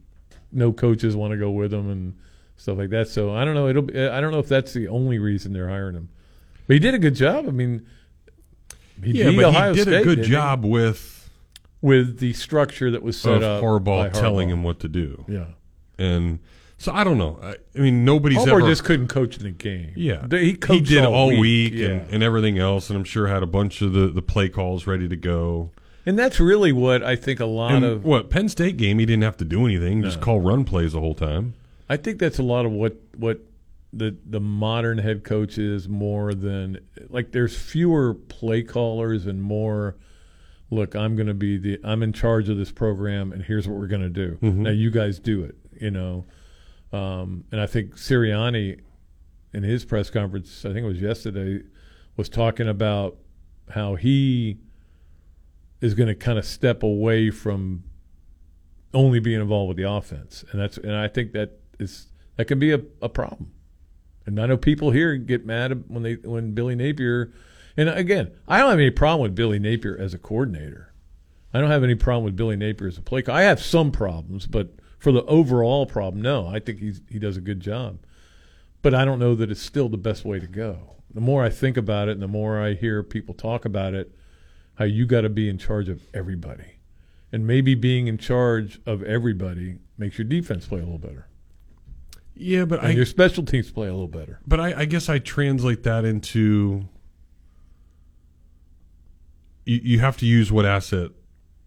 no 0.53 0.73
coaches 0.73 1.15
want 1.17 1.33
to 1.33 1.37
go 1.37 1.51
with 1.51 1.73
him 1.73 1.91
and 1.91 2.17
stuff 2.57 2.79
like 2.79 2.91
that. 2.91 3.09
So 3.09 3.35
I 3.35 3.45
don't 3.45 3.55
know. 3.55 3.69
It'll. 3.69 3.83
Be, 3.83 3.99
I 3.99 4.21
don't 4.21 4.33
know 4.33 4.39
if 4.39 4.49
that's 4.49 4.73
the 4.73 4.89
only 4.89 5.19
reason 5.19 5.53
they're 5.53 5.69
hiring 5.69 5.97
him. 5.97 6.09
But 6.67 6.75
he 6.75 6.81
did 6.81 6.95
a 6.95 6.99
good 6.99 7.15
job. 7.15 7.47
I 7.47 7.51
mean, 7.51 7.87
he 9.03 9.13
yeah, 9.13 9.31
beat 9.31 9.37
but 9.37 9.45
Ohio 9.47 9.71
he 9.73 9.77
did 9.77 9.83
State, 9.89 10.01
a 10.01 10.05
good 10.05 10.17
didn't 10.17 10.25
he? 10.27 10.31
job 10.31 10.65
with 10.65 11.31
with 11.81 12.19
the 12.19 12.33
structure 12.33 12.91
that 12.91 13.03
was 13.03 13.19
set 13.21 13.43
up. 13.43 13.63
Harbaugh, 13.63 14.13
telling 14.13 14.49
him 14.49 14.63
what 14.63 14.81
to 14.81 14.89
do. 14.89 15.25
Yeah. 15.29 15.47
and 15.99 16.39
so 16.79 16.93
I 16.93 17.05
don't 17.05 17.17
know. 17.19 17.39
I, 17.43 17.57
I 17.75 17.79
mean, 17.79 18.05
nobody's 18.05 18.39
Harbaugh 18.39 18.49
ever 18.49 18.61
just 18.63 18.85
couldn't 18.85 19.09
coach 19.09 19.37
in 19.39 19.45
the 19.45 19.51
game. 19.51 19.93
Yeah, 19.97 20.27
He 20.31 20.55
coached 20.55 20.89
did 20.89 21.05
all 21.05 21.15
all 21.15 21.29
week, 21.29 21.41
week, 21.41 21.73
yeah. 21.75 21.87
and, 21.89 22.11
and 22.15 22.23
everything 22.23 22.59
else, 22.59 22.91
and 22.91 22.99
I'm 22.99 23.05
sure 23.05 23.29
had 23.29 23.43
a 23.43 23.47
bunch 23.47 23.81
of 23.81 23.93
the, 23.93 24.09
the 24.09 24.21
play 24.23 24.49
calls 24.49 24.87
ready 24.87 25.09
to 25.09 25.17
go. 25.17 25.71
And 26.05 26.19
that's 26.19 26.39
really 26.39 26.73
what 26.73 27.03
I 27.03 27.17
think 27.17 27.41
a 27.41 27.47
lot 27.47 27.73
And 27.73 27.85
of 27.85 28.05
what 28.05 28.29
Penn 28.31 28.49
State 28.49 28.77
game, 28.77 28.99
he 28.99 29.07
didn't 29.07 29.23
have 29.25 29.37
to 29.39 29.45
do 29.45 29.65
anything; 29.65 30.03
just 30.03 30.21
call 30.21 30.41
run 30.41 30.65
plays 30.65 30.93
the 30.93 31.01
whole 31.01 31.15
time. 31.15 31.55
I 31.89 31.97
think 31.97 32.19
that's 32.19 32.39
a 32.39 32.43
lot 32.43 32.65
of 32.67 32.73
what 32.73 32.97
what 33.17 33.41
the 33.93 34.17
the 34.27 34.41
modern 34.41 34.99
head 34.99 35.25
coaches 35.25 35.89
more 35.89 36.35
than 36.35 36.79
like 37.09 37.33
there's 37.33 37.57
fewer 37.57 38.15
play 38.15 38.63
callers 38.63 39.27
and 39.27 39.41
more 39.43 39.97
look 40.71 40.95
i'm 40.97 41.15
going 41.17 41.29
to 41.29 41.35
be 41.35 41.57
the 41.57 41.79
i'm 41.85 42.03
in 42.03 42.13
charge 42.13 42.49
of 42.49 42.57
this 42.57 42.73
program 42.73 43.33
and 43.33 43.45
here's 43.45 43.69
what 43.69 43.79
we're 43.79 43.87
going 43.87 44.03
to 44.03 44.09
do 44.09 44.37
Mhm. 44.43 44.55
now 44.57 44.71
you 44.71 44.91
guys 44.91 45.19
do 45.21 45.45
it 45.45 45.55
you 45.81 45.91
know 45.91 46.25
um, 46.93 47.45
and 47.53 47.61
i 47.61 47.67
think 47.67 47.95
sirianni 47.97 48.81
in 49.55 49.63
his 49.63 49.85
press 49.85 50.11
conference 50.11 50.65
i 50.65 50.69
think 50.73 50.79
it 50.85 50.89
was 50.89 51.01
yesterday 51.01 51.63
was 52.17 52.29
talking 52.29 52.69
about 52.69 53.17
how 53.71 53.95
he 53.95 54.59
is 55.81 55.95
going 55.95 56.09
to 56.09 56.15
kind 56.15 56.39
of 56.39 56.45
step 56.45 56.83
away 56.83 57.31
from 57.31 57.85
only 58.95 59.21
being 59.21 59.41
involved 59.41 59.69
with 59.69 59.77
the 59.77 59.83
offense, 59.91 60.43
and 60.51 60.61
that's 60.61 60.79
and 60.79 60.95
I 60.95 61.07
think 61.09 61.33
that 61.33 61.59
is 61.79 62.07
that 62.37 62.47
can 62.47 62.59
be 62.59 62.73
a, 62.73 62.81
a 63.03 63.09
problem. 63.11 63.53
And 64.27 64.41
I 64.41 64.47
know 64.47 64.57
people 64.57 64.91
here 64.91 65.17
get 65.17 65.47
mad 65.47 65.85
when 65.89 66.03
they 66.03 66.15
when 66.15 66.53
Billy 66.53 66.75
Napier, 66.75 67.33
and 67.77 67.89
again, 67.89 68.33
I 68.49 68.59
don't 68.59 68.71
have 68.71 68.81
any 68.81 68.91
problem 68.91 69.23
with 69.23 69.37
Billy 69.37 69.61
Napier 69.61 69.97
as 69.97 70.13
a 70.13 70.19
coordinator. 70.19 70.93
I 71.55 71.61
don't 71.61 71.71
have 71.71 71.85
any 71.85 71.95
problem 71.95 72.25
with 72.25 72.37
Billy 72.37 72.57
Napier 72.57 72.89
as 72.89 72.99
a 72.99 73.03
play. 73.03 73.23
I 73.29 73.43
have 73.43 73.63
some 73.63 73.93
problems, 73.93 74.47
but 74.47 74.75
for 74.99 75.13
the 75.13 75.25
overall 75.25 75.87
problem, 75.87 76.21
no, 76.21 76.49
I 76.49 76.59
think 76.59 76.81
he's 76.81 77.01
he 77.09 77.19
does 77.19 77.37
a 77.37 77.41
good 77.41 77.61
job. 77.61 77.99
But 78.83 78.95
I 78.95 79.05
don't 79.05 79.19
know 79.19 79.35
that 79.35 79.51
it's 79.51 79.63
still 79.63 79.89
the 79.89 79.97
best 79.97 80.25
way 80.25 80.41
to 80.41 80.47
go. 80.47 80.97
The 81.15 81.21
more 81.21 81.45
I 81.45 81.49
think 81.49 81.77
about 81.77 82.09
it, 82.09 82.13
and 82.13 82.23
the 82.23 82.29
more 82.29 82.61
I 82.61 82.75
hear 82.75 83.03
people 83.03 83.35
talk 83.35 83.65
about 83.65 83.95
it, 83.95 84.13
how 84.75 84.85
you 84.85 85.07
got 85.07 85.23
to 85.23 85.29
be 85.29 85.49
in 85.49 85.59
charge 85.59 85.89
of 85.89 86.03
everybody. 86.13 86.81
And 87.33 87.47
maybe 87.47 87.75
being 87.75 88.07
in 88.07 88.19
charge 88.19 88.81
of 88.87 89.03
everybody 89.03 89.79
makes 89.99 90.19
your 90.19 90.27
defense 90.27 90.67
play 90.67 90.81
a 90.81 90.85
little 90.85 90.99
better. 90.99 91.27
Yeah, 92.37 92.67
but 92.67 92.81
and 92.81 92.89
I 92.89 92.91
your 92.93 93.07
special 93.07 93.45
teams 93.45 93.71
play 93.71 93.89
a 93.89 93.93
little 93.93 94.09
better. 94.09 94.41
But 94.47 94.61
I, 94.61 94.81
I 94.81 94.85
guess 94.85 95.09
I 95.09 95.19
translate 95.19 95.83
that 95.85 96.05
into 96.05 96.87
you, 99.65 99.81
you 99.83 99.99
have 100.01 100.17
to 100.19 100.27
use 100.27 100.53
what 100.53 100.65
asset 100.67 101.11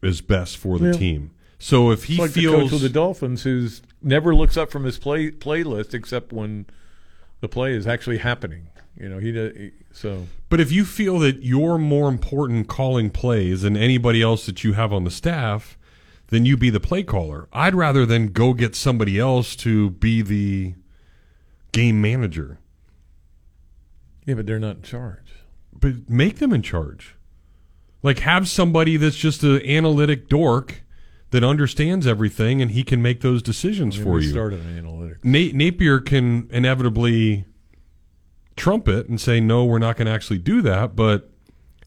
is 0.01 0.21
best 0.21 0.57
for 0.57 0.79
the 0.79 0.87
Yeah. 0.87 0.93
team. 0.93 1.31
So 1.57 1.91
if 1.91 2.05
he 2.05 2.17
like 2.17 2.31
the 2.31 2.41
feels 2.41 2.63
coach 2.69 2.73
of 2.73 2.81
the 2.81 2.89
Dolphins 2.89 3.43
who's 3.43 3.81
never 4.01 4.33
looks 4.33 4.55
up 4.55 4.71
from 4.71 4.85
his 4.85 4.97
play 4.97 5.29
playlist 5.31 5.93
except 5.93 6.31
when 6.31 6.65
the 7.41 7.49
play 7.49 7.73
is 7.73 7.85
actually 7.85 8.19
happening. 8.19 8.67
You 8.97 9.09
know, 9.09 9.19
he, 9.19 9.31
does, 9.31 9.55
he 9.57 9.71
so 9.91 10.27
But 10.49 10.59
if 10.59 10.71
you 10.71 10.85
feel 10.85 11.19
that 11.19 11.43
you're 11.43 11.77
more 11.77 12.07
important 12.09 12.67
calling 12.67 13.09
plays 13.09 13.61
than 13.63 13.75
anybody 13.75 14.21
else 14.21 14.45
that 14.45 14.63
you 14.63 14.73
have 14.73 14.93
on 14.93 15.03
the 15.03 15.11
staff, 15.11 15.77
then 16.29 16.45
you 16.45 16.55
be 16.57 16.69
the 16.69 16.79
play 16.79 17.03
caller. 17.03 17.47
I'd 17.53 17.75
rather 17.75 18.05
than 18.05 18.27
go 18.27 18.53
get 18.53 18.75
somebody 18.75 19.19
else 19.19 19.55
to 19.57 19.89
be 19.91 20.21
the 20.21 20.75
game 21.71 22.01
manager. 22.01 22.59
yeah, 24.25 24.35
but 24.35 24.45
they're 24.45 24.59
not 24.59 24.77
in 24.77 24.81
charge. 24.83 25.33
But 25.73 26.09
make 26.09 26.37
them 26.39 26.53
in 26.53 26.61
charge. 26.61 27.15
Like 28.03 28.19
have 28.19 28.47
somebody 28.47 28.97
that's 28.97 29.15
just 29.17 29.43
an 29.43 29.61
analytic 29.65 30.29
dork 30.29 30.83
that 31.31 31.43
understands 31.43 32.07
everything 32.07 32.61
and 32.61 32.71
he 32.71 32.83
can 32.83 33.01
make 33.01 33.21
those 33.21 33.41
decisions 33.43 33.95
I 33.95 33.99
mean, 33.99 34.05
for 34.05 34.19
you. 34.19 34.29
started 34.29 34.61
on 34.61 34.65
analytics. 34.83 35.23
Na- 35.23 35.51
Napier 35.57 35.99
can 35.99 36.47
inevitably 36.51 37.45
trumpet 38.55 39.07
and 39.07 39.19
say, 39.21 39.39
no, 39.39 39.63
we're 39.65 39.79
not 39.79 39.95
going 39.95 40.07
to 40.07 40.11
actually 40.11 40.39
do 40.39 40.61
that, 40.63 40.95
but 40.95 41.29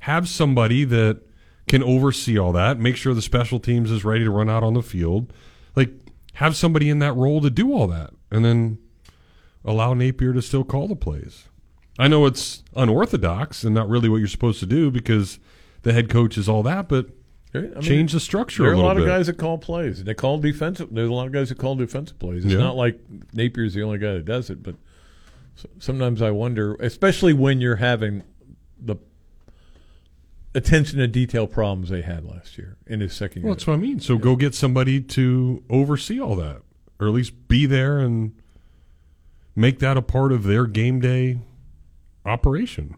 have 0.01 0.29
somebody 0.29 0.85
that 0.85 1.21
can 1.69 1.83
oversee 1.83 2.39
all 2.39 2.53
that, 2.53 2.79
make 2.79 2.97
sure 2.97 3.15
the 3.15 3.23
special 3.23 3.59
teams 3.61 3.91
is 3.91 4.05
ready 4.05 4.25
to 4.25 4.31
run 4.31 4.51
out 4.51 4.63
on 4.63 4.75
the 4.75 4.83
field. 4.83 5.33
Like, 5.77 5.91
have 6.35 6.57
somebody 6.57 6.89
in 6.91 6.99
that 7.01 7.13
role 7.15 7.41
to 7.41 7.51
do 7.51 7.73
all 7.73 7.87
that, 7.89 8.11
and 8.31 8.45
then 8.45 8.79
allow 9.65 9.95
Napier 9.95 10.33
to 10.33 10.43
still 10.43 10.65
call 10.65 10.89
the 10.89 10.97
plays. 10.97 11.49
I 11.99 12.09
know 12.09 12.27
it's 12.27 12.63
unorthodox 12.75 13.65
and 13.65 13.75
not 13.75 13.89
really 13.89 14.09
what 14.09 14.17
you're 14.17 14.27
supposed 14.29 14.61
to 14.61 14.67
do 14.67 14.91
because 14.91 15.39
the 15.83 15.93
head 15.93 16.09
coach 16.09 16.37
is 16.39 16.49
all 16.49 16.63
that, 16.65 16.89
but 16.89 17.11
I 17.55 17.59
mean, 17.61 17.81
change 17.83 18.13
the 18.13 18.21
structure 18.21 18.63
There 18.63 18.71
are 18.71 18.75
a 18.75 18.77
little 18.77 18.89
lot 18.89 18.97
bit. 18.97 19.03
of 19.03 19.09
guys 19.09 19.27
that 19.27 19.37
call 19.37 19.59
plays. 19.59 20.03
They 20.03 20.15
call 20.15 20.39
defensive. 20.39 20.89
There's 20.91 21.11
a 21.11 21.13
lot 21.13 21.27
of 21.27 21.33
guys 21.33 21.51
that 21.51 21.59
call 21.59 21.77
defensive 21.77 22.19
plays. 22.19 22.45
It's 22.47 22.55
Yeah. 22.55 22.61
not 22.61 22.77
like 22.77 22.99
Napier's 23.35 23.75
the 23.75 23.83
only 23.83 23.99
guy 23.99 24.15
that 24.15 24.25
does 24.25 24.49
it, 24.49 24.63
but 24.63 24.75
sometimes 25.79 26.23
I 26.23 26.31
wonder, 26.31 26.75
especially 26.77 27.35
when 27.35 27.61
you're 27.61 27.77
having 27.77 28.23
the 28.81 28.97
attention 30.55 30.99
to 30.99 31.07
detail 31.09 31.47
problems 31.47 31.89
they 31.89 32.03
had 32.03 32.25
last 32.25 32.59
year 32.59 32.77
in 32.87 33.01
his 33.01 33.13
second 33.15 33.43
Well, 33.43 33.51
year. 33.51 33.55
that's 33.55 33.67
what 33.67 33.75
I 33.75 33.77
mean. 33.79 34.01
So 34.01 34.19
go 34.19 34.37
get 34.37 34.55
somebody 34.55 35.01
to 35.01 35.63
oversee 35.71 36.21
all 36.21 36.37
that, 36.37 36.63
or 37.01 37.09
at 37.09 37.15
least 37.15 37.49
be 37.49 37.67
there 37.67 37.99
and 37.99 38.33
make 39.57 39.79
that 39.81 39.97
a 39.97 40.03
part 40.03 40.33
of 40.33 40.45
their 40.45 40.67
game 40.67 41.01
day 41.01 41.39
operation. 42.27 42.97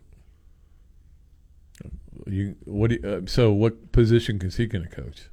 You 2.26 2.56
what? 2.64 2.90
Do 2.90 2.98
you, 3.02 3.08
uh, 3.08 3.20
so 3.26 3.52
what 3.52 3.92
position 3.92 4.40
is 4.42 4.56
he 4.56 4.66
going 4.66 4.84
to 4.84 4.90
coach? 4.90 5.28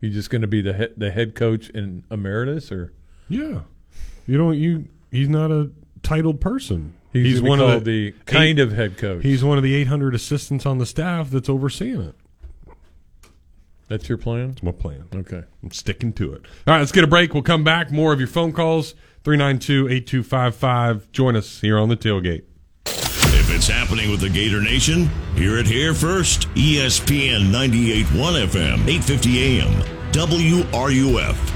He 0.00 0.10
just 0.10 0.28
going 0.30 0.42
to 0.42 0.48
be 0.48 0.60
the 0.60 0.74
head, 0.74 0.92
the 0.96 1.10
head 1.10 1.34
coach 1.34 1.70
in 1.70 2.04
emeritus, 2.10 2.70
or 2.70 2.92
Yeah, 3.28 3.60
you 4.26 4.36
don't. 4.36 4.58
You 4.58 4.88
he's 5.10 5.28
not 5.28 5.50
a 5.50 5.70
titled 6.02 6.40
person. 6.40 6.94
He's 7.22 7.40
gonna 7.40 7.56
be 7.56 7.70
called 7.72 7.84
the 7.84 8.12
kind 8.26 8.58
of 8.58 8.72
head 8.72 8.98
coach. 8.98 9.22
He's 9.22 9.42
one 9.44 9.56
of 9.56 9.64
the 9.64 9.74
800 9.74 10.14
assistants 10.14 10.66
on 10.66 10.78
the 10.78 10.86
staff 10.86 11.30
that's 11.30 11.48
overseeing 11.48 12.00
it. 12.02 12.14
that's 13.88 14.08
your 14.08 14.18
plan? 14.18 14.48
That's 14.48 14.62
my 14.62 14.72
plan. 14.72 15.04
Okay. 15.14 15.42
I'm 15.62 15.70
sticking 15.70 16.12
to 16.14 16.32
it. 16.34 16.42
All 16.66 16.74
right, 16.74 16.80
let's 16.80 16.92
get 16.92 17.04
a 17.04 17.06
break. 17.06 17.32
We'll 17.32 17.42
come 17.42 17.64
back. 17.64 17.90
More 17.92 18.12
of 18.12 18.18
your 18.18 18.28
phone 18.28 18.52
calls 18.52 18.94
392 19.22 19.88
8255. 19.88 21.12
Join 21.12 21.36
us 21.36 21.60
here 21.60 21.78
on 21.78 21.88
the 21.88 21.96
tailgate. 21.96 22.42
If 22.86 23.54
it's 23.54 23.68
happening 23.68 24.10
with 24.10 24.20
the 24.20 24.30
Gator 24.30 24.60
Nation, 24.60 25.08
hear 25.36 25.58
it 25.58 25.66
here 25.66 25.94
first. 25.94 26.48
ESPN 26.54 27.50
98.1 27.52 28.46
FM, 28.48 28.88
850 28.88 29.60
AM, 29.60 29.72
WRUF. 30.12 31.53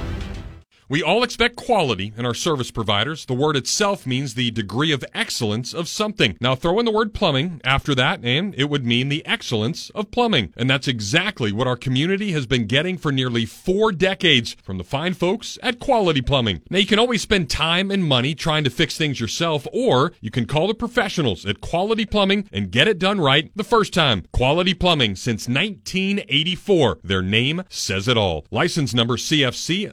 We 0.90 1.02
all 1.02 1.22
expect 1.22 1.56
quality 1.56 2.14
in 2.16 2.24
our 2.24 2.32
service 2.32 2.70
providers. 2.70 3.26
The 3.26 3.34
word 3.34 3.56
itself 3.56 4.06
means 4.06 4.32
the 4.32 4.50
degree 4.50 4.90
of 4.90 5.04
excellence 5.12 5.74
of 5.74 5.86
something. 5.86 6.38
Now 6.40 6.54
throw 6.54 6.78
in 6.78 6.86
the 6.86 6.90
word 6.90 7.12
plumbing 7.12 7.60
after 7.62 7.94
that, 7.96 8.24
and 8.24 8.54
it 8.54 8.70
would 8.70 8.86
mean 8.86 9.10
the 9.10 9.24
excellence 9.26 9.90
of 9.90 10.10
plumbing. 10.10 10.54
And 10.56 10.70
that's 10.70 10.88
exactly 10.88 11.52
what 11.52 11.66
our 11.66 11.76
community 11.76 12.32
has 12.32 12.46
been 12.46 12.66
getting 12.66 12.96
for 12.96 13.12
nearly 13.12 13.44
four 13.44 13.92
decades 13.92 14.56
from 14.62 14.78
the 14.78 14.84
fine 14.84 15.12
folks 15.12 15.58
at 15.62 15.78
Quality 15.78 16.22
Plumbing. 16.22 16.62
Now 16.70 16.78
you 16.78 16.86
can 16.86 16.98
always 16.98 17.20
spend 17.20 17.50
time 17.50 17.90
and 17.90 18.02
money 18.02 18.34
trying 18.34 18.64
to 18.64 18.70
fix 18.70 18.96
things 18.96 19.20
yourself, 19.20 19.66
or 19.74 20.12
you 20.22 20.30
can 20.30 20.46
call 20.46 20.68
the 20.68 20.74
professionals 20.74 21.44
at 21.44 21.60
Quality 21.60 22.06
Plumbing 22.06 22.48
and 22.50 22.70
get 22.70 22.88
it 22.88 22.98
done 22.98 23.20
right 23.20 23.50
the 23.54 23.62
first 23.62 23.92
time. 23.92 24.24
Quality 24.32 24.72
Plumbing 24.72 25.16
since 25.16 25.48
1984. 25.48 27.00
Their 27.04 27.20
name 27.22 27.62
says 27.68 28.08
it 28.08 28.16
all. 28.16 28.46
License 28.50 28.94
number 28.94 29.18
CFC 29.18 29.92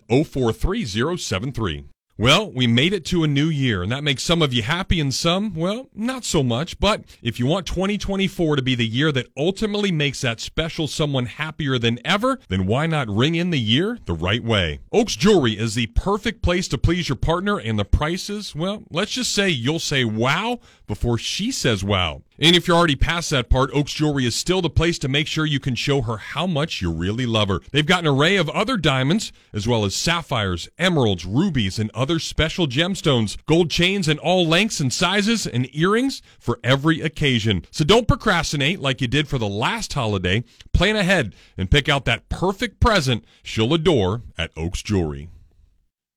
043073. 0.86 1.86
Well, 2.18 2.50
we 2.50 2.66
made 2.66 2.94
it 2.94 3.04
to 3.08 3.26
a 3.26 3.28
new 3.28 3.50
year, 3.50 3.84
and 3.84 3.92
that 3.92 4.02
makes 4.02 4.24
some 4.24 4.42
of 4.42 4.54
you 4.54 4.62
happy 4.62 5.02
and 5.02 5.14
some, 5.14 5.54
well, 5.54 5.90
not 5.94 6.24
so 6.24 6.44
much. 6.44 6.80
But 6.80 7.04
if 7.22 7.42
you 7.42 7.46
want 7.46 7.66
2024 7.66 8.56
to 8.56 8.62
be 8.62 8.74
the 8.74 8.88
year 8.88 9.12
that 9.12 9.28
ultimately 9.36 9.92
makes 9.92 10.22
that 10.22 10.40
special 10.40 10.88
someone 10.88 11.26
happier 11.26 11.78
than 11.78 12.00
ever, 12.06 12.40
then 12.48 12.68
why 12.68 12.88
not 12.88 13.10
ring 13.10 13.36
in 13.36 13.50
the 13.50 13.60
year 13.60 14.00
the 14.06 14.14
right 14.14 14.42
way? 14.42 14.80
Oaks 14.94 15.18
Jewelry 15.18 15.60
is 15.60 15.76
the 15.76 15.88
perfect 15.88 16.42
place 16.42 16.70
to 16.70 16.78
please 16.78 17.10
your 17.10 17.18
partner, 17.18 17.58
and 17.58 17.78
the 17.78 17.84
prices, 17.84 18.56
well, 18.56 18.84
let's 18.90 19.12
just 19.12 19.36
say 19.36 19.50
you'll 19.50 19.78
say 19.80 20.06
wow 20.06 20.62
before 20.88 21.18
she 21.18 21.52
says 21.52 21.84
wow. 21.84 22.22
And 22.38 22.56
if 22.56 22.68
you're 22.68 22.76
already 22.76 22.96
past 22.98 23.30
that 23.30 23.50
part, 23.50 23.70
Oaks 23.74 23.94
Jewelry 23.94 24.26
is 24.26 24.36
still 24.36 24.62
the 24.62 24.70
place 24.70 25.00
to 25.00 25.08
make 25.08 25.28
sure 25.28 25.46
you 25.46 25.60
can 25.60 25.76
show 25.76 26.02
her 26.02 26.18
how 26.18 26.46
much 26.46 26.82
you 26.82 26.92
really 26.92 27.26
love 27.26 27.48
her. 27.48 27.62
They've 27.72 27.86
got 27.86 28.02
an 28.02 28.08
array 28.08 28.36
of 28.36 28.50
other 28.50 28.76
diamonds, 28.76 29.32
as 29.54 29.68
well 29.68 29.86
as 29.86 29.96
sapphires, 29.96 30.68
emeralds, 30.78 31.26
rubies, 31.26 31.80
and 31.80 31.90
other 31.94 32.20
special 32.20 32.68
gemstones, 32.68 33.38
gold 33.46 33.72
chains 33.72 34.10
in 34.10 34.20
all 34.20 34.46
lengths 34.46 34.82
and 34.82 34.92
sizes, 34.92 35.48
and 35.48 35.74
earrings 35.74 36.22
for 36.40 36.60
every 36.64 37.00
occasion. 37.00 37.66
So 37.72 37.86
don't 37.86 38.08
procrastinate 38.08 38.82
like 38.82 39.00
you 39.00 39.08
did 39.08 39.28
for 39.28 39.38
the 39.38 39.48
last 39.48 39.94
holiday. 39.94 40.44
Plan 40.74 40.98
ahead 40.98 41.36
and 41.58 41.72
pick 41.72 41.88
out 41.88 42.06
that 42.06 42.28
perfect 42.28 42.82
present 42.82 43.24
she'll 43.44 43.74
adore 43.74 44.24
at 44.38 44.52
Oaks 44.58 44.84
Jewelry. 44.84 45.30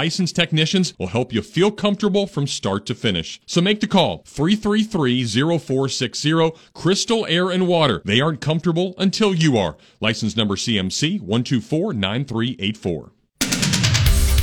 licensed 0.00 0.34
technicians 0.34 0.98
will 0.98 1.08
help 1.08 1.30
you 1.30 1.42
feel 1.42 1.70
comfortable 1.70 2.26
from 2.26 2.46
start 2.46 2.86
to 2.86 2.94
finish. 2.94 3.38
So 3.44 3.60
make 3.60 3.80
the 3.80 3.86
call 3.86 4.22
333-0460 4.22 6.56
Crystal 6.72 7.26
Air 7.26 7.50
and 7.50 7.68
Water. 7.68 8.00
They 8.06 8.18
aren't 8.18 8.40
comfortable 8.40 8.94
until 8.96 9.34
you 9.34 9.58
are. 9.58 9.76
License 10.00 10.38
number 10.38 10.56
CMC 10.56 11.20
1249384. 11.20 13.10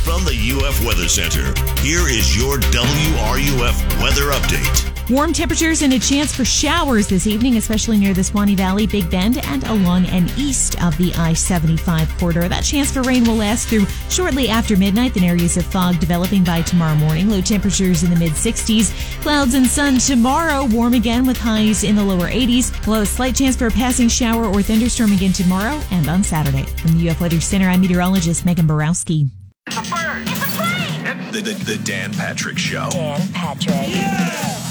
From 0.04 0.24
the 0.24 0.54
UF 0.54 0.84
Weather 0.86 1.08
Center, 1.08 1.52
here 1.82 2.06
is 2.06 2.36
your 2.36 2.58
WRUF 2.58 4.00
weather 4.00 4.30
update. 4.30 4.97
Warm 5.10 5.32
temperatures 5.32 5.80
and 5.80 5.94
a 5.94 5.98
chance 5.98 6.36
for 6.36 6.44
showers 6.44 7.08
this 7.08 7.26
evening, 7.26 7.56
especially 7.56 7.96
near 7.96 8.12
the 8.12 8.22
Suwannee 8.22 8.54
Valley, 8.54 8.86
Big 8.86 9.10
Bend, 9.10 9.38
and 9.46 9.64
along 9.64 10.04
and 10.06 10.30
east 10.36 10.82
of 10.82 10.98
the 10.98 11.14
I 11.14 11.32
75 11.32 12.18
corridor. 12.18 12.46
That 12.46 12.62
chance 12.62 12.92
for 12.92 13.00
rain 13.00 13.24
will 13.24 13.36
last 13.36 13.68
through 13.68 13.86
shortly 14.10 14.50
after 14.50 14.76
midnight, 14.76 15.14
then 15.14 15.24
areas 15.24 15.56
of 15.56 15.64
fog 15.64 15.98
developing 15.98 16.44
by 16.44 16.60
tomorrow 16.60 16.94
morning. 16.94 17.30
Low 17.30 17.40
temperatures 17.40 18.02
in 18.02 18.10
the 18.10 18.16
mid 18.16 18.32
60s. 18.32 18.92
Clouds 19.22 19.54
and 19.54 19.66
sun 19.66 19.96
tomorrow, 19.96 20.66
warm 20.66 20.92
again 20.92 21.26
with 21.26 21.38
highs 21.38 21.84
in 21.84 21.96
the 21.96 22.04
lower 22.04 22.28
80s. 22.28 22.84
Below 22.84 23.00
a 23.00 23.06
slight 23.06 23.34
chance 23.34 23.56
for 23.56 23.68
a 23.68 23.70
passing 23.70 24.08
shower 24.08 24.44
or 24.44 24.60
thunderstorm 24.60 25.12
again 25.12 25.32
tomorrow 25.32 25.80
and 25.90 26.06
on 26.10 26.22
Saturday. 26.22 26.64
From 26.82 26.98
the 26.98 27.08
UF 27.08 27.18
Weather 27.18 27.40
Center, 27.40 27.70
I'm 27.70 27.80
meteorologist 27.80 28.44
Megan 28.44 28.66
Borowski. 28.66 29.30
The, 29.64 31.40
the, 31.42 31.52
the 31.64 31.80
Dan 31.82 32.12
Patrick 32.12 32.58
Show. 32.58 32.90
Dan 32.90 33.26
Patrick. 33.32 34.67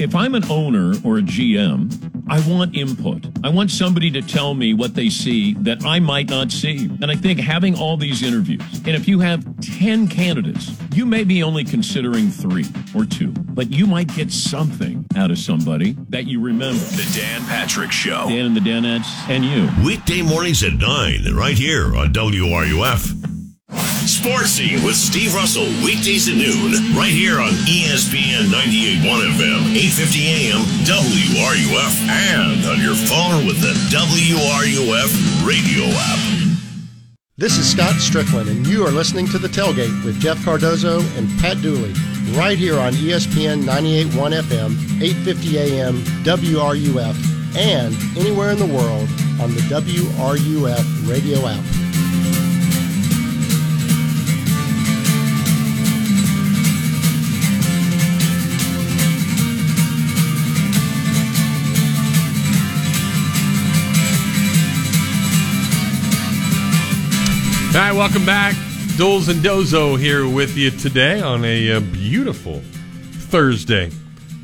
If 0.00 0.14
I'm 0.14 0.34
an 0.34 0.44
owner 0.50 0.94
or 1.04 1.18
a 1.18 1.22
GM, 1.22 2.12
I 2.28 2.40
want 2.48 2.74
input. 2.74 3.26
I 3.44 3.50
want 3.50 3.70
somebody 3.70 4.10
to 4.12 4.22
tell 4.22 4.54
me 4.54 4.74
what 4.74 4.94
they 4.94 5.10
see 5.10 5.54
that 5.54 5.84
I 5.84 6.00
might 6.00 6.30
not 6.30 6.50
see. 6.50 6.86
And 7.00 7.10
I 7.10 7.14
think 7.14 7.38
having 7.38 7.76
all 7.76 7.96
these 7.96 8.22
interviews, 8.22 8.62
and 8.78 8.90
if 8.90 9.06
you 9.06 9.20
have 9.20 9.44
10 9.60 10.08
candidates, 10.08 10.72
you 10.92 11.04
may 11.04 11.24
be 11.24 11.42
only 11.42 11.64
considering 11.64 12.30
three 12.30 12.64
or 12.94 13.04
two, 13.04 13.32
but 13.32 13.70
you 13.70 13.86
might 13.86 14.12
get 14.14 14.32
something 14.32 15.04
out 15.16 15.30
of 15.30 15.38
somebody 15.38 15.92
that 16.08 16.26
you 16.26 16.40
remember. 16.40 16.78
The 16.80 17.10
Dan 17.14 17.42
Patrick 17.42 17.92
Show. 17.92 18.28
Dan 18.28 18.46
and 18.46 18.56
the 18.56 18.60
Danettes 18.60 19.28
and 19.28 19.44
you. 19.44 19.68
Weekday 19.84 20.22
mornings 20.22 20.62
at 20.62 20.72
9, 20.72 21.34
right 21.34 21.58
here 21.58 21.94
on 21.96 22.12
WRUF. 22.12 23.21
Sports 24.06 24.50
Scene 24.50 24.82
with 24.82 24.96
Steve 24.96 25.34
Russell, 25.34 25.66
weekdays 25.84 26.28
at 26.28 26.34
noon, 26.34 26.72
right 26.96 27.12
here 27.12 27.40
on 27.40 27.52
ESPN 27.70 28.50
98.1 28.50 29.02
FM, 29.38 29.74
850 29.74 30.26
AM, 30.26 30.60
WRUF, 30.84 31.94
and 32.08 32.66
on 32.66 32.80
your 32.80 32.94
phone 32.94 33.46
with 33.46 33.60
the 33.60 33.72
WRUF 33.94 35.46
radio 35.46 35.84
app. 35.86 36.18
This 37.36 37.58
is 37.58 37.70
Scott 37.70 37.94
Strickland, 38.00 38.48
and 38.48 38.66
you 38.66 38.84
are 38.86 38.90
listening 38.90 39.26
to 39.28 39.38
The 39.38 39.48
Tailgate 39.48 40.04
with 40.04 40.20
Jeff 40.20 40.44
Cardozo 40.44 41.00
and 41.16 41.28
Pat 41.38 41.62
Dooley, 41.62 41.92
right 42.32 42.58
here 42.58 42.78
on 42.78 42.92
ESPN 42.94 43.62
98.1 43.62 44.42
FM, 44.42 45.02
850 45.02 45.58
AM, 45.58 45.94
WRUF, 46.24 47.56
and 47.56 47.94
anywhere 48.18 48.50
in 48.50 48.58
the 48.58 48.66
world 48.66 49.08
on 49.40 49.54
the 49.54 49.62
WRUF 49.70 51.08
radio 51.08 51.46
app. 51.46 51.91
All 67.74 67.78
right, 67.78 67.92
welcome 67.92 68.26
back. 68.26 68.54
Doles 68.98 69.30
and 69.30 69.40
Dozo 69.40 69.98
here 69.98 70.28
with 70.28 70.56
you 70.58 70.70
today 70.70 71.22
on 71.22 71.42
a 71.44 71.72
uh, 71.72 71.80
beautiful 71.80 72.60
Thursday 73.12 73.90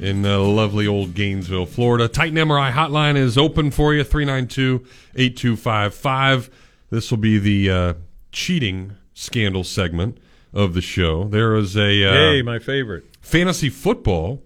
in 0.01 0.25
uh, 0.25 0.39
lovely 0.41 0.87
old 0.87 1.13
Gainesville, 1.15 1.67
Florida. 1.67 2.09
Titan 2.09 2.37
MRI 2.37 2.73
hotline 2.73 3.17
is 3.17 3.37
open 3.37 3.71
for 3.71 3.93
you 3.93 4.03
392 4.03 4.83
8255. 5.15 6.51
This 6.89 7.11
will 7.11 7.19
be 7.19 7.39
the 7.39 7.71
uh, 7.71 7.95
cheating 8.33 8.97
scandal 9.13 9.63
segment 9.63 10.17
of 10.55 10.73
the 10.73 10.81
show. 10.81 11.25
There 11.25 11.55
is 11.57 11.77
a 11.77 12.05
uh, 12.05 12.13
Hey, 12.13 12.43
my 12.43 12.59
favorite. 12.59 13.05
fantasy 13.21 13.69
football 13.69 14.43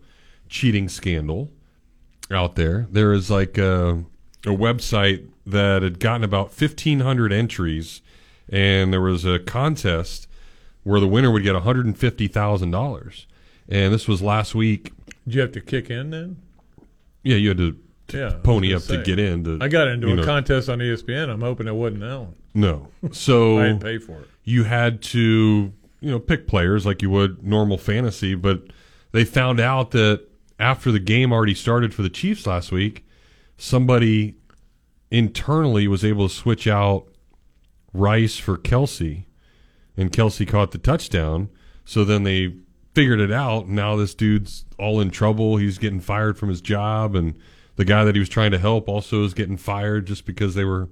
cheating 0.48 0.88
scandal 0.88 1.52
out 2.32 2.56
there. 2.56 2.88
There 2.90 3.12
is 3.12 3.30
like 3.30 3.58
a, 3.58 4.04
a 4.44 4.50
website 4.50 5.28
that 5.46 5.82
had 5.82 6.00
gotten 6.00 6.24
about 6.24 6.46
1,500 6.48 7.32
entries, 7.32 8.02
and 8.48 8.92
there 8.92 9.00
was 9.00 9.24
a 9.24 9.38
contest 9.38 10.28
where 10.82 11.00
the 11.00 11.08
winner 11.08 11.30
would 11.30 11.42
get 11.42 11.54
$150,000. 11.54 13.26
And 13.68 13.94
this 13.94 14.08
was 14.08 14.22
last 14.22 14.54
week. 14.54 14.92
Did 15.24 15.34
you 15.34 15.40
have 15.40 15.52
to 15.52 15.60
kick 15.60 15.90
in 15.90 16.10
then? 16.10 16.36
Yeah, 17.22 17.36
you 17.36 17.48
had 17.48 17.58
to, 17.58 17.76
to 18.08 18.18
Yeah, 18.18 18.38
pony 18.42 18.74
up 18.74 18.82
to 18.84 19.02
get 19.02 19.18
in. 19.18 19.44
To, 19.44 19.58
I 19.60 19.68
got 19.68 19.88
into 19.88 20.10
a 20.10 20.16
know. 20.16 20.24
contest 20.24 20.68
on 20.68 20.78
ESPN. 20.78 21.28
I'm 21.30 21.40
hoping 21.40 21.68
it 21.68 21.74
wasn't 21.74 22.00
that 22.00 22.18
one. 22.18 22.34
No. 22.54 22.88
So 23.12 23.58
I 23.60 23.64
didn't 23.68 23.82
pay 23.82 23.98
for 23.98 24.20
it. 24.20 24.28
You 24.44 24.64
had 24.64 25.00
to, 25.02 25.72
you 26.00 26.10
know, 26.10 26.18
pick 26.18 26.48
players 26.48 26.84
like 26.84 27.00
you 27.00 27.10
would 27.10 27.44
normal 27.44 27.78
fantasy, 27.78 28.34
but 28.34 28.62
they 29.12 29.24
found 29.24 29.60
out 29.60 29.92
that 29.92 30.26
after 30.58 30.90
the 30.90 30.98
game 30.98 31.32
already 31.32 31.54
started 31.54 31.94
for 31.94 32.02
the 32.02 32.10
Chiefs 32.10 32.46
last 32.46 32.72
week, 32.72 33.06
somebody 33.56 34.34
internally 35.10 35.86
was 35.86 36.04
able 36.04 36.28
to 36.28 36.34
switch 36.34 36.66
out 36.66 37.06
Rice 37.92 38.38
for 38.38 38.56
Kelce, 38.56 39.24
and 39.96 40.10
Kelce 40.12 40.46
caught 40.48 40.70
the 40.70 40.78
touchdown. 40.78 41.50
So 41.84 42.04
then 42.04 42.22
they 42.22 42.54
figured 42.94 43.20
it 43.20 43.32
out. 43.32 43.68
Now 43.68 43.96
this 43.96 44.14
dude's 44.14 44.64
all 44.78 45.00
in 45.00 45.10
trouble. 45.10 45.56
He's 45.56 45.78
getting 45.78 46.00
fired 46.00 46.38
from 46.38 46.48
his 46.48 46.60
job, 46.60 47.14
and 47.14 47.34
the 47.76 47.84
guy 47.84 48.04
that 48.04 48.14
he 48.14 48.18
was 48.18 48.28
trying 48.28 48.50
to 48.52 48.58
help 48.58 48.88
also 48.88 49.24
is 49.24 49.34
getting 49.34 49.56
fired 49.56 50.06
just 50.06 50.26
because 50.26 50.54
they 50.54 50.64
were 50.64 50.88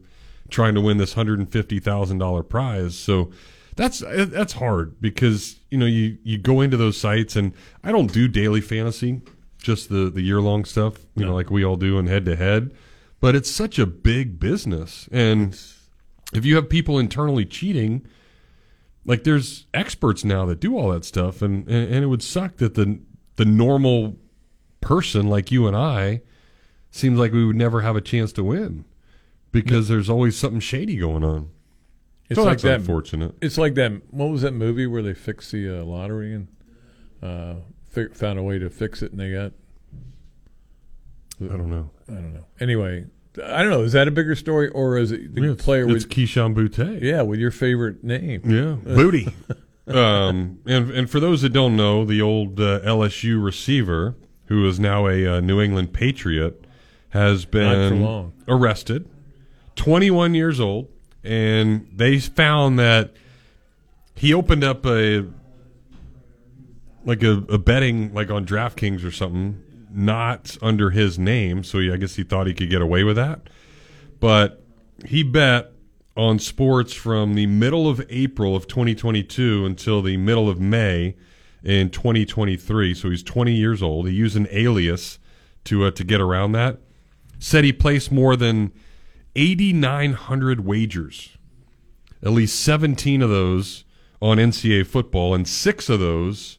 trying 0.48 0.74
to 0.74 0.80
win 0.80 0.98
this 0.98 1.14
hundred 1.14 1.38
and 1.38 1.50
fifty 1.50 1.78
thousand 1.78 2.18
dollar 2.18 2.42
prize. 2.42 2.96
So 2.96 3.30
that's 3.76 4.00
that's 4.00 4.54
hard 4.54 5.00
because 5.00 5.60
you 5.70 5.78
know 5.78 5.86
you 5.86 6.18
you 6.22 6.38
go 6.38 6.60
into 6.60 6.76
those 6.76 6.96
sites, 6.96 7.36
and 7.36 7.52
I 7.84 7.92
don't 7.92 8.12
do 8.12 8.28
daily 8.28 8.60
fantasy, 8.60 9.22
just 9.58 9.88
the 9.88 10.10
the 10.10 10.22
year 10.22 10.40
long 10.40 10.64
stuff, 10.64 10.94
you 11.14 11.24
know, 11.24 11.34
like 11.34 11.50
we 11.50 11.64
all 11.64 11.76
do 11.76 11.98
in 11.98 12.06
head 12.06 12.24
to 12.26 12.36
head. 12.36 12.72
But 13.20 13.34
it's 13.36 13.50
such 13.50 13.78
a 13.78 13.86
big 13.86 14.40
business, 14.40 15.08
and 15.12 15.58
if 16.32 16.44
you 16.44 16.56
have 16.56 16.68
people 16.68 16.98
internally 16.98 17.44
cheating, 17.44 18.06
like 19.04 19.24
there's 19.24 19.66
experts 19.74 20.24
now 20.24 20.46
that 20.46 20.60
do 20.60 20.76
all 20.76 20.90
that 20.90 21.04
stuff, 21.04 21.42
and 21.42 21.68
and, 21.68 22.04
it 22.04 22.06
would 22.06 22.22
suck 22.22 22.56
that 22.56 22.74
the 22.74 23.00
the 23.36 23.44
normal 23.44 24.16
person 24.80 25.28
like 25.28 25.50
you 25.50 25.66
and 25.66 25.76
I 25.76 26.22
seems 26.90 27.18
like 27.18 27.32
we 27.32 27.44
would 27.44 27.56
never 27.56 27.80
have 27.82 27.96
a 27.96 28.00
chance 28.00 28.32
to 28.34 28.44
win 28.44 28.84
because 29.52 29.88
there's 29.88 30.10
always 30.10 30.36
something 30.36 30.60
shady 30.60 30.96
going 30.96 31.24
on. 31.24 31.50
It's 32.28 32.38
so 32.38 32.44
like 32.44 32.52
that's 32.52 32.62
that. 32.62 32.80
unfortunate. 32.80 33.34
It's 33.40 33.58
like 33.58 33.74
that. 33.74 33.92
What 34.10 34.26
was 34.26 34.42
that 34.42 34.52
movie 34.52 34.86
where 34.86 35.02
they 35.02 35.14
fixed 35.14 35.50
the 35.52 35.80
uh, 35.80 35.84
lottery 35.84 36.34
and 36.34 36.48
uh, 37.22 37.54
fi- 37.88 38.08
found 38.08 38.38
a 38.38 38.42
way 38.42 38.58
to 38.58 38.70
fix 38.70 39.02
it, 39.02 39.10
and 39.10 39.20
they 39.20 39.32
got 39.32 39.52
I 41.42 41.56
don't 41.56 41.70
know. 41.70 41.90
I 42.08 42.12
don't 42.12 42.34
know. 42.34 42.44
Anyway, 42.60 43.06
I 43.36 43.62
don't 43.62 43.70
know. 43.70 43.82
Is 43.82 43.92
that 43.92 44.08
a 44.08 44.10
bigger 44.10 44.34
story, 44.34 44.68
or 44.70 44.98
is 44.98 45.12
it 45.12 45.34
the 45.34 45.42
Yeah, 45.42 45.50
it's, 45.52 45.64
player 45.64 45.84
it's 45.84 46.04
with 46.04 46.08
Kayshon 46.08 46.54
Boutte. 46.54 47.00
yeah 47.00 47.22
with 47.22 47.38
your 47.38 47.50
favorite 47.52 48.02
name? 48.02 48.42
Yeah, 48.44 48.76
booty. 48.94 49.28
um, 49.86 50.58
and 50.66 50.90
and 50.90 51.08
for 51.10 51.20
those 51.20 51.42
that 51.42 51.50
don't 51.52 51.76
know, 51.76 52.04
the 52.04 52.20
old 52.20 52.58
uh, 52.60 52.80
LSU 52.80 53.42
receiver, 53.42 54.16
who 54.46 54.66
is 54.66 54.80
now 54.80 55.06
a 55.06 55.36
uh, 55.36 55.40
New 55.40 55.60
England 55.60 55.92
Patriot, 55.92 56.64
has 57.10 57.44
been 57.44 58.30
arrested. 58.48 59.08
Twenty 59.76 60.10
one 60.10 60.34
years 60.34 60.58
old, 60.60 60.88
and 61.22 61.88
they 61.92 62.18
found 62.18 62.78
that 62.78 63.12
he 64.14 64.34
opened 64.34 64.64
up 64.64 64.84
a 64.84 65.26
like 67.04 67.22
a, 67.22 67.44
a 67.48 67.58
betting 67.58 68.12
like 68.12 68.30
on 68.30 68.44
DraftKings 68.44 69.04
or 69.04 69.10
something, 69.10 69.62
not 69.92 70.56
under 70.62 70.90
his 70.90 71.18
name. 71.18 71.64
So 71.64 71.78
I 71.78 71.96
guess 71.96 72.16
he 72.16 72.22
thought 72.22 72.46
he 72.46 72.54
could 72.54 72.70
get 72.70 72.82
away 72.82 73.04
with 73.04 73.16
that, 73.16 73.48
but 74.18 74.62
he 75.04 75.22
bet 75.22 75.72
on 76.16 76.38
sports 76.38 76.92
from 76.92 77.34
the 77.34 77.46
middle 77.46 77.88
of 77.88 78.04
April 78.10 78.54
of 78.54 78.66
2022 78.66 79.64
until 79.64 80.02
the 80.02 80.16
middle 80.16 80.48
of 80.48 80.60
May 80.60 81.16
in 81.62 81.90
2023. 81.90 82.94
So 82.94 83.10
he's 83.10 83.22
20 83.22 83.54
years 83.54 83.82
old. 83.82 84.08
He 84.08 84.14
used 84.14 84.36
an 84.36 84.48
alias 84.50 85.18
to 85.64 85.84
uh, 85.84 85.90
to 85.92 86.04
get 86.04 86.20
around 86.20 86.52
that. 86.52 86.78
Said 87.38 87.64
he 87.64 87.72
placed 87.72 88.12
more 88.12 88.36
than 88.36 88.72
8,900 89.36 90.60
wagers, 90.60 91.36
at 92.22 92.32
least 92.32 92.60
17 92.60 93.22
of 93.22 93.30
those 93.30 93.84
on 94.20 94.36
NCAA 94.36 94.86
football, 94.86 95.34
and 95.34 95.48
six 95.48 95.88
of 95.88 96.00
those 96.00 96.58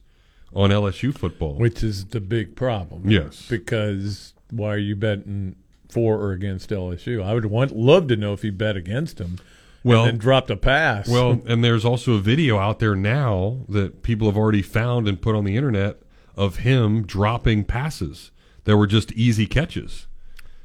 on 0.54 0.70
LSU 0.70 1.16
football. 1.18 1.56
Which 1.56 1.84
is 1.84 2.06
the 2.06 2.20
big 2.22 2.56
problem. 2.56 3.10
Yes. 3.10 3.47
Because 3.49 4.34
why 4.49 4.74
are 4.74 4.78
you 4.78 4.95
betting 4.95 5.56
for 5.89 6.18
or 6.18 6.32
against 6.32 6.70
LSU? 6.70 7.24
I 7.24 7.34
would 7.34 7.45
want 7.45 7.76
love 7.76 8.08
to 8.10 8.16
know 8.16 8.34
if 8.34 8.41
he 8.41 8.49
bet 8.49 8.76
against 8.76 9.18
them. 9.18 9.38
Well- 9.84 10.04
and 10.04 10.14
then 10.14 10.18
dropped 10.20 10.49
a 10.52 10.58
pass. 10.58 11.08
Well, 11.08 11.41
and 11.47 11.64
there's 11.64 11.84
also 11.86 12.14
a 12.14 12.20
video 12.20 12.58
out 12.60 12.80
there 12.80 12.95
now 12.95 13.62
that 13.70 14.04
people 14.04 14.28
have 14.28 14.38
already 14.38 14.62
found 14.62 15.08
and 15.08 15.20
put 15.22 15.36
on 15.36 15.43
the 15.43 15.56
internet 15.58 15.97
of 16.36 16.58
him 16.58 17.04
dropping 17.06 17.64
passes 17.66 18.32
that 18.66 18.78
were 18.78 18.88
just 18.88 19.12
easy 19.14 19.47
catches. 19.47 20.06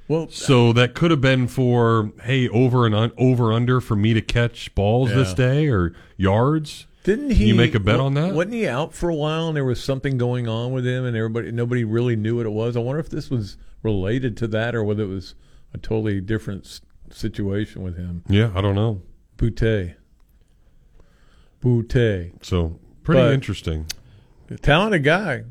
Well, 0.08 0.28
so 0.28 0.72
that 0.74 0.94
could 0.94 1.10
have 1.10 1.20
been 1.20 1.48
for 1.48 2.12
hey 2.22 2.48
over 2.50 2.86
and 2.86 2.94
un- 2.94 3.12
over 3.18 3.52
under 3.52 3.80
for 3.80 3.96
me 3.96 4.14
to 4.14 4.20
catch 4.20 4.72
balls 4.76 5.10
this 5.12 5.34
day 5.34 5.66
or 5.66 5.94
yards. 6.16 6.86
Didn't 7.06 7.30
he? 7.30 7.46
You 7.46 7.54
make 7.54 7.74
a 7.76 7.80
bet 7.80 8.00
on 8.00 8.14
that? 8.14 8.34
Wasn't 8.34 8.52
he 8.52 8.66
out 8.66 8.92
for 8.92 9.08
a 9.08 9.14
while 9.14 9.46
and 9.46 9.56
there 9.56 9.64
was 9.64 9.82
something 9.82 10.18
going 10.18 10.48
on 10.48 10.72
with 10.72 10.84
him 10.84 11.04
and 11.04 11.16
everybody, 11.16 11.52
nobody 11.52 11.84
really 11.84 12.16
knew 12.16 12.36
what 12.38 12.46
it 12.46 12.50
was? 12.50 12.76
I 12.76 12.80
wonder 12.80 12.98
if 12.98 13.08
this 13.08 13.30
was 13.30 13.56
related 13.84 14.36
to 14.38 14.48
that 14.48 14.74
or 14.74 14.82
whether 14.82 15.04
it 15.04 15.08
was 15.08 15.36
a 15.72 15.78
totally 15.78 16.20
different 16.20 16.66
s- 16.66 16.80
situation 17.10 17.82
with 17.82 17.96
him. 17.96 18.24
Yeah, 18.28 18.50
I 18.56 18.60
don't 18.60 18.74
know. 18.74 19.02
Boutte. 19.38 19.94
Boutte. 21.62 22.44
So 22.44 22.78
pretty 23.02 23.20
But- 23.22 23.32
interesting. 23.34 23.86
Talented 24.62 25.04
guy. 25.04 25.44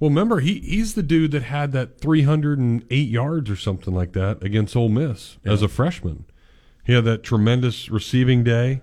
Well, 0.00 0.10
remember 0.10 0.40
he 0.40 0.58
he's 0.60 0.94
the 0.94 1.02
dude 1.02 1.30
that 1.32 1.44
had 1.44 1.72
that 1.72 1.98
308 2.00 3.08
yards 3.08 3.48
or 3.48 3.56
something 3.56 3.94
like 3.94 4.12
that 4.12 4.42
against 4.42 4.74
Ole 4.76 4.88
Miss 4.88 5.38
as 5.44 5.62
a 5.62 5.68
freshman. 5.68 6.24
He 6.84 6.92
had 6.92 7.04
that 7.04 7.22
tremendous 7.22 7.88
receiving 7.88 8.42
day. 8.44 8.80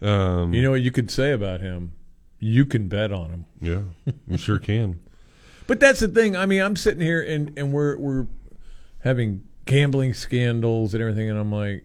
Um, 0.00 0.52
You 0.54 0.62
know 0.62 0.70
what 0.70 0.82
you 0.82 0.90
could 0.90 1.10
say 1.10 1.32
about 1.32 1.60
him? 1.60 1.92
You 2.38 2.64
can 2.66 2.88
bet 2.88 3.12
on 3.12 3.30
him. 3.30 3.44
yeah, 3.60 4.12
you 4.28 4.36
sure 4.38 4.58
can. 4.58 5.00
But 5.66 5.80
that's 5.80 6.00
the 6.00 6.08
thing. 6.08 6.34
I 6.34 6.46
mean, 6.46 6.62
I'm 6.62 6.76
sitting 6.76 7.02
here 7.02 7.20
and, 7.20 7.52
and 7.58 7.74
we're 7.74 7.98
we're 7.98 8.26
having 9.00 9.42
gambling 9.66 10.14
scandals 10.14 10.94
and 10.94 11.02
everything, 11.02 11.28
and 11.28 11.38
I'm 11.38 11.52
like, 11.52 11.84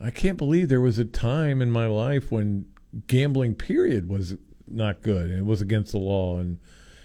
I 0.00 0.10
can't 0.12 0.38
believe 0.38 0.68
there 0.68 0.80
was 0.80 0.96
a 1.00 1.04
time 1.04 1.60
in 1.60 1.72
my 1.72 1.86
life 1.88 2.30
when 2.30 2.66
gambling 3.08 3.56
period 3.56 4.08
was 4.08 4.36
not 4.68 5.02
good 5.02 5.28
and 5.28 5.40
it 5.40 5.44
was 5.44 5.60
against 5.60 5.90
the 5.90 5.98
law 5.98 6.38
and 6.38 6.60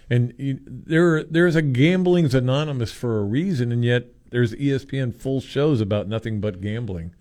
and 0.08 0.32
you, 0.38 0.60
there 0.64 1.24
there's 1.24 1.56
a 1.56 1.62
gambling's 1.62 2.34
anonymous 2.36 2.92
for 2.92 3.18
a 3.18 3.24
reason, 3.24 3.72
and 3.72 3.84
yet 3.84 4.06
there's 4.30 4.54
ESPN 4.54 5.12
full 5.12 5.40
shows 5.40 5.80
about 5.80 6.06
nothing 6.06 6.40
but 6.40 6.60
gambling. 6.60 7.16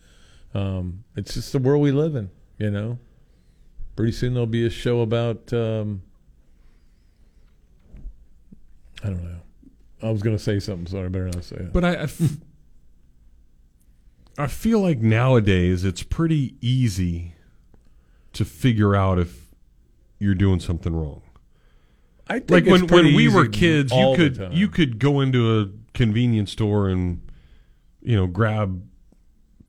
Um, 0.53 1.05
it's 1.15 1.33
just 1.33 1.53
the 1.53 1.59
world 1.59 1.81
we 1.81 1.91
live 1.91 2.15
in, 2.15 2.29
you 2.59 2.69
know. 2.69 2.99
Pretty 3.95 4.11
soon 4.11 4.33
there'll 4.33 4.47
be 4.47 4.65
a 4.65 4.69
show 4.69 5.01
about 5.01 5.51
um, 5.51 6.03
I 9.03 9.07
don't 9.07 9.23
know. 9.23 9.39
I 10.01 10.11
was 10.11 10.21
going 10.21 10.37
to 10.37 10.41
say 10.41 10.59
something, 10.59 10.87
so 10.87 11.03
I 11.03 11.07
better 11.07 11.25
not 11.25 11.43
say 11.43 11.57
it. 11.57 11.73
But 11.73 11.83
I, 11.83 11.93
I 11.95 12.03
f- 12.03 12.37
I 14.37 14.47
feel 14.47 14.79
like 14.79 14.99
nowadays 14.99 15.83
it's 15.83 16.03
pretty 16.03 16.55
easy 16.61 17.33
to 18.33 18.45
figure 18.45 18.95
out 18.95 19.19
if 19.19 19.49
you're 20.17 20.35
doing 20.35 20.59
something 20.59 20.95
wrong. 20.95 21.21
I 22.27 22.39
think 22.39 22.51
like 22.51 22.65
when 22.65 22.87
when 22.87 23.15
we 23.15 23.27
were 23.27 23.47
kids, 23.47 23.91
you 23.91 24.13
could 24.15 24.49
you 24.53 24.69
could 24.69 24.99
go 24.99 25.19
into 25.19 25.59
a 25.59 25.69
convenience 25.93 26.51
store 26.51 26.87
and 26.87 27.21
you 28.01 28.15
know 28.15 28.27
grab 28.27 28.87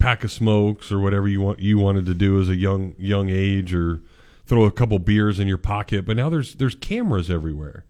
pack 0.01 0.25
of 0.25 0.33
smokes 0.33 0.91
or 0.91 0.99
whatever 0.99 1.29
you 1.29 1.41
want 1.41 1.61
you 1.61 1.79
wanted 1.79 2.07
to 2.07 2.15
do 2.15 2.41
as 2.41 2.49
a 2.49 2.57
young 2.57 2.97
young 2.99 3.29
age 3.29 3.73
or 3.73 4.01
throw 4.47 4.65
a 4.65 4.73
couple 4.73 4.99
beers 4.99 5.39
in 5.39 5.47
your 5.47 5.59
pocket. 5.59 6.05
But 6.05 6.17
now 6.17 6.29
there's 6.29 6.55
there's 6.55 6.75
cameras 6.75 7.31
everywhere, 7.31 7.85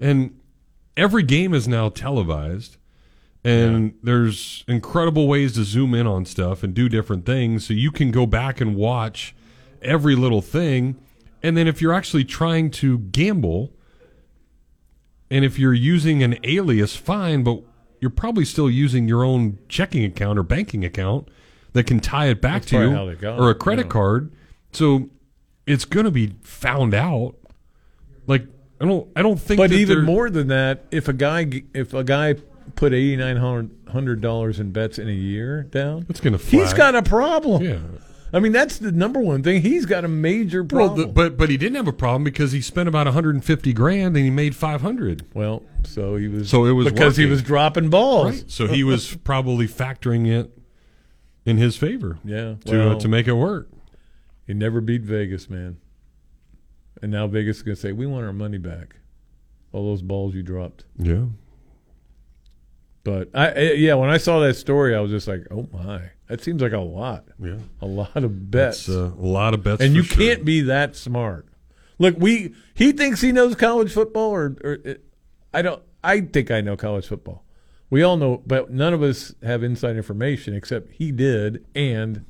and 0.00 0.40
every 0.96 1.22
game 1.22 1.54
is 1.54 1.68
now 1.68 1.88
televised. 1.88 2.78
And 3.46 3.92
there's 4.02 4.64
incredible 4.66 5.28
ways 5.28 5.52
to 5.56 5.64
zoom 5.64 5.94
in 5.94 6.06
on 6.06 6.24
stuff 6.24 6.62
and 6.62 6.72
do 6.72 6.88
different 6.88 7.26
things, 7.26 7.66
so 7.66 7.74
you 7.74 7.92
can 7.92 8.10
go 8.10 8.24
back 8.24 8.58
and 8.58 8.74
watch 8.74 9.36
every 9.82 10.16
little 10.16 10.40
thing. 10.40 10.96
And 11.42 11.54
then 11.54 11.68
if 11.68 11.82
you're 11.82 11.92
actually 11.92 12.24
trying 12.24 12.70
to 12.70 13.00
gamble, 13.00 13.74
and 15.30 15.44
if 15.44 15.58
you're 15.58 15.74
using 15.74 16.22
an 16.22 16.38
alias, 16.42 16.96
fine, 16.96 17.42
but 17.42 17.62
you're 18.04 18.10
probably 18.10 18.44
still 18.44 18.68
using 18.68 19.08
your 19.08 19.24
own 19.24 19.58
checking 19.66 20.04
account 20.04 20.38
or 20.38 20.42
banking 20.42 20.84
account 20.84 21.26
that 21.72 21.84
can 21.84 22.00
tie 22.00 22.26
it 22.26 22.42
back 22.42 22.60
That's 22.60 22.66
to 22.66 22.76
you 22.76 22.90
probably 22.90 22.96
how 22.98 23.06
they 23.06 23.14
got 23.14 23.40
or 23.40 23.48
a 23.48 23.54
credit 23.54 23.86
yeah. 23.86 23.92
card. 23.92 24.30
So 24.72 25.08
it's 25.66 25.86
going 25.86 26.04
to 26.04 26.10
be 26.10 26.34
found 26.42 26.92
out. 26.92 27.36
Like 28.26 28.46
I 28.78 28.84
don't 28.84 29.08
I 29.16 29.22
don't 29.22 29.40
think 29.40 29.56
But 29.56 29.72
even 29.72 30.04
more 30.04 30.28
than 30.28 30.48
that, 30.48 30.84
if 30.90 31.08
a 31.08 31.14
guy 31.14 31.62
if 31.72 31.94
a 31.94 32.04
guy 32.04 32.34
put 32.76 32.92
eighty 32.92 33.16
nine 33.16 33.38
hundred 33.88 34.20
dollars 34.20 34.60
in 34.60 34.70
bets 34.70 34.98
in 34.98 35.08
a 35.08 35.12
year 35.12 35.62
down, 35.62 36.04
it's 36.10 36.20
going 36.20 36.36
to 36.36 36.44
he's 36.44 36.74
got 36.74 36.94
a 36.94 37.02
problem. 37.02 37.62
Yeah. 37.62 37.78
I 38.34 38.40
mean 38.40 38.50
that's 38.52 38.78
the 38.78 38.90
number 38.92 39.20
one 39.20 39.42
thing. 39.44 39.62
He's 39.62 39.86
got 39.86 40.04
a 40.04 40.08
major 40.08 40.62
Well, 40.64 40.88
problem. 40.88 41.06
the, 41.06 41.12
but 41.12 41.36
but 41.36 41.48
he 41.50 41.56
didn't 41.56 41.76
have 41.76 41.86
a 41.88 41.92
problem 41.92 42.24
because 42.24 42.50
he 42.52 42.60
spent 42.60 42.88
about 42.88 43.06
150 43.06 43.72
grand 43.72 44.16
and 44.16 44.24
he 44.24 44.30
made 44.30 44.56
500. 44.56 45.24
Well, 45.34 45.62
so 45.84 46.16
he 46.16 46.26
was 46.28 46.50
so 46.50 46.64
it 46.66 46.72
was 46.72 46.90
because 46.90 47.16
he 47.16 47.26
was 47.26 47.42
dropping 47.42 47.90
balls. 47.90 48.32
Right. 48.42 48.50
So 48.50 48.66
he 48.66 48.82
was 48.82 49.14
probably 49.24 49.68
factoring 49.68 50.26
it 50.26 50.50
in 51.46 51.58
his 51.58 51.76
favor. 51.76 52.18
Yeah, 52.24 52.56
To 52.66 52.90
uh, 52.90 52.98
to 52.98 53.08
make 53.08 53.28
it 53.28 53.34
work. 53.34 53.70
He 54.46 54.52
never 54.52 54.80
beat 54.80 55.02
Vegas, 55.02 55.48
man. 55.48 55.76
And 57.00 57.12
now 57.12 57.26
Vegas 57.26 57.58
is 57.58 57.62
going 57.62 57.76
to 57.76 57.80
say, 57.80 57.92
"We 57.92 58.04
want 58.06 58.26
our 58.26 58.32
money 58.32 58.58
back." 58.58 58.96
All 59.72 59.86
those 59.86 60.02
balls 60.02 60.34
you 60.34 60.42
dropped. 60.42 60.84
Yeah. 60.98 61.26
But 63.04 63.28
I 63.34 63.72
yeah, 63.74 63.94
when 63.94 64.10
I 64.10 64.16
saw 64.16 64.40
that 64.40 64.54
story, 64.54 64.94
I 64.94 65.00
was 65.00 65.10
just 65.10 65.28
like, 65.28 65.46
"Oh 65.50 65.68
my, 65.72 66.10
that 66.28 66.42
seems 66.42 66.62
like 66.62 66.72
a 66.72 66.78
lot." 66.78 67.24
Yeah, 67.42 67.58
a 67.80 67.86
lot 67.86 68.16
of 68.16 68.50
bets. 68.50 68.88
Uh, 68.88 69.12
a 69.18 69.26
lot 69.26 69.54
of 69.54 69.62
bets 69.62 69.82
and 69.82 69.94
you 69.94 70.02
sure. 70.02 70.16
can't 70.16 70.44
be 70.44 70.60
that 70.62 70.96
smart. 70.96 71.46
Look, 71.98 72.16
we 72.18 72.54
he 72.74 72.92
thinks 72.92 73.20
he 73.20 73.32
knows 73.32 73.54
college 73.54 73.92
football, 73.92 74.30
or, 74.30 74.56
or 74.64 74.72
it, 74.84 75.04
I 75.52 75.62
don't. 75.62 75.82
I 76.02 76.20
think 76.20 76.50
I 76.50 76.60
know 76.60 76.76
college 76.76 77.06
football. 77.06 77.44
We 77.90 78.02
all 78.02 78.16
know, 78.16 78.42
but 78.46 78.70
none 78.70 78.92
of 78.92 79.02
us 79.02 79.34
have 79.42 79.62
inside 79.62 79.96
information 79.96 80.54
except 80.54 80.90
he 80.92 81.12
did, 81.12 81.64
and 81.74 82.24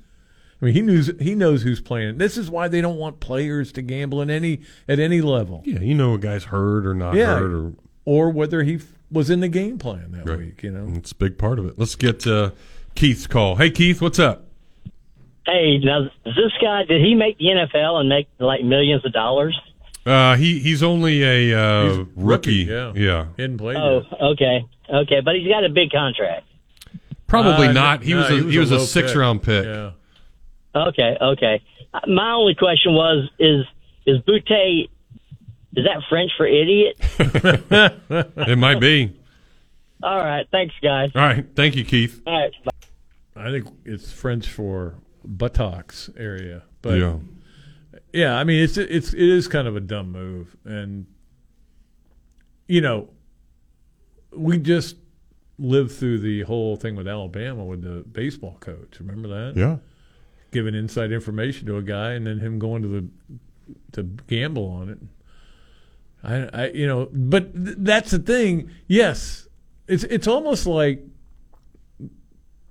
I 0.61 0.67
mean 0.67 0.75
he 0.75 0.83
knows 0.83 1.11
he 1.19 1.35
knows 1.35 1.63
who's 1.63 1.81
playing. 1.81 2.19
This 2.19 2.37
is 2.37 2.51
why 2.51 2.69
they 2.69 2.81
don't 2.81 2.99
want 2.99 3.21
players 3.21 3.73
to 3.73 3.83
gamble 3.83 4.21
in 4.21 4.31
any 4.31 4.61
at 4.89 4.99
any 4.99 5.21
level. 5.23 5.63
Yeah, 5.65 5.81
you 5.81 5.95
know 5.95 6.15
a 6.15 6.19
guy's 6.19 6.45
hurt 6.45 6.87
or 6.87 6.95
not 6.95 7.15
Yeah, 7.15 7.39
hurt 7.39 7.53
or 7.53 7.73
or 8.05 8.31
whether 8.31 8.63
he 8.63 8.75
f- 8.75 8.93
was 9.11 9.31
in 9.31 9.41
the 9.41 9.49
game 9.49 9.79
plan 9.79 10.13
that 10.13 10.27
week. 10.37 10.63
You 10.63 10.71
know, 10.73 10.93
it's 10.97 11.13
a 11.13 11.17
big 11.17 11.39
part 11.39 11.59
of 11.59 11.67
it. 11.67 11.79
Let's 11.79 11.95
get 11.95 12.27
uh, 12.27 12.51
Keith's 12.95 13.27
call. 13.27 13.57
Hey 13.57 13.71
Keith, 13.71 14.01
what's 14.01 14.19
up? 14.19 14.47
Hey, 15.47 15.79
now 15.79 16.05
this 16.25 16.53
guy 16.63 16.85
did 16.85 17.03
he 17.03 17.15
make 17.15 17.37
the 17.39 17.47
NFL 17.47 18.01
and 18.01 18.09
make 18.09 18.29
like 18.39 18.63
millions 18.65 19.05
of 19.05 19.13
dollars? 19.13 19.59
Uh, 20.07 20.37
he 20.37 20.59
he's 20.59 20.83
only 20.83 21.23
a 21.23 21.59
uh, 21.59 21.85
He's 21.89 21.97
rookie. 22.17 22.67
rookie, 22.67 22.73
yeah. 22.73 22.93
yeah. 22.95 23.27
He 23.37 23.43
hadn't 23.43 23.59
played 23.59 23.77
Oh, 23.77 24.03
yet. 24.11 24.21
okay, 24.21 24.65
okay, 24.93 25.21
but 25.25 25.35
he's 25.37 25.49
got 25.49 25.65
a 25.65 25.69
big 25.69 25.91
contract. 25.91 26.47
Probably 27.27 27.69
Uh, 27.69 27.73
not. 27.73 28.03
He 28.03 28.13
no, 28.13 28.19
was 28.21 28.31
a, 28.31 28.51
he 28.51 28.59
was 28.59 28.71
a, 28.71 28.77
low 28.77 28.85
six 28.85 29.13
pick. 29.13 29.19
round 29.19 29.43
pick. 29.43 29.65
Yeah. 29.65 29.91
Okay, 30.75 31.17
okay. 31.21 31.63
My 32.07 32.33
only 32.33 32.55
question 32.55 32.93
was 32.93 33.29
is 33.39 33.65
is 34.07 34.19
Boutte 34.23 34.89
is 35.77 35.85
that 35.85 36.03
French 36.09 36.31
for 36.37 36.47
idiot? 36.47 36.97
it 37.19 38.59
might 38.59 38.79
be. 38.81 39.17
All 40.03 40.19
right. 40.19 40.47
Thanks, 40.53 40.75
guys. 40.83 41.11
All 41.15 41.23
right. 41.23 41.45
Thank 41.57 41.77
you, 41.77 41.85
Keith. 41.85 42.21
All 42.27 42.39
right. 42.41 42.53
I 43.37 43.51
think 43.51 43.67
it's 43.85 44.11
French 44.13 44.49
for 44.49 44.95
buttocks 45.25 46.11
area, 46.17 46.63
but 46.83 46.99
Yeah. 46.99 47.19
yeah, 48.13 48.37
I 48.39 48.45
mean 48.45 48.63
it's 48.63 48.77
it's 48.77 49.13
it 49.13 49.21
is 49.29 49.49
kind 49.49 49.67
of 49.67 49.77
a 49.77 49.81
dumb 49.81 50.13
move, 50.13 50.57
and 50.65 51.07
you 52.69 52.81
know, 52.81 53.09
we 54.33 54.59
just 54.59 54.97
lived 55.59 55.93
through 55.93 56.19
the 56.19 56.43
whole 56.43 56.77
thing 56.77 56.97
with 56.97 57.07
Alabama 57.07 57.65
with 57.65 57.83
the 57.83 58.03
baseball 58.11 58.57
coach. 58.61 58.99
Remember 59.01 59.29
that? 59.29 59.57
Yeah. 59.59 59.77
Giving 60.51 60.75
inside 60.75 61.13
information 61.13 61.67
to 61.67 61.77
a 61.77 61.83
guy, 61.83 62.13
and 62.13 62.27
then 62.27 62.39
him 62.39 62.59
going 62.59 62.83
to 62.83 62.89
the 62.89 63.09
to 63.93 64.03
gamble 64.29 64.67
on 64.69 64.89
it. 64.91 64.99
I, 66.23 66.63
I 66.63 66.69
you 66.71 66.87
know, 66.87 67.09
but 67.13 67.53
th- 67.55 67.77
that's 67.81 68.11
the 68.13 68.19
thing. 68.19 68.71
Yes, 68.87 69.49
it's 69.89 70.05
it's 70.05 70.27
almost 70.29 70.67
like 70.67 71.03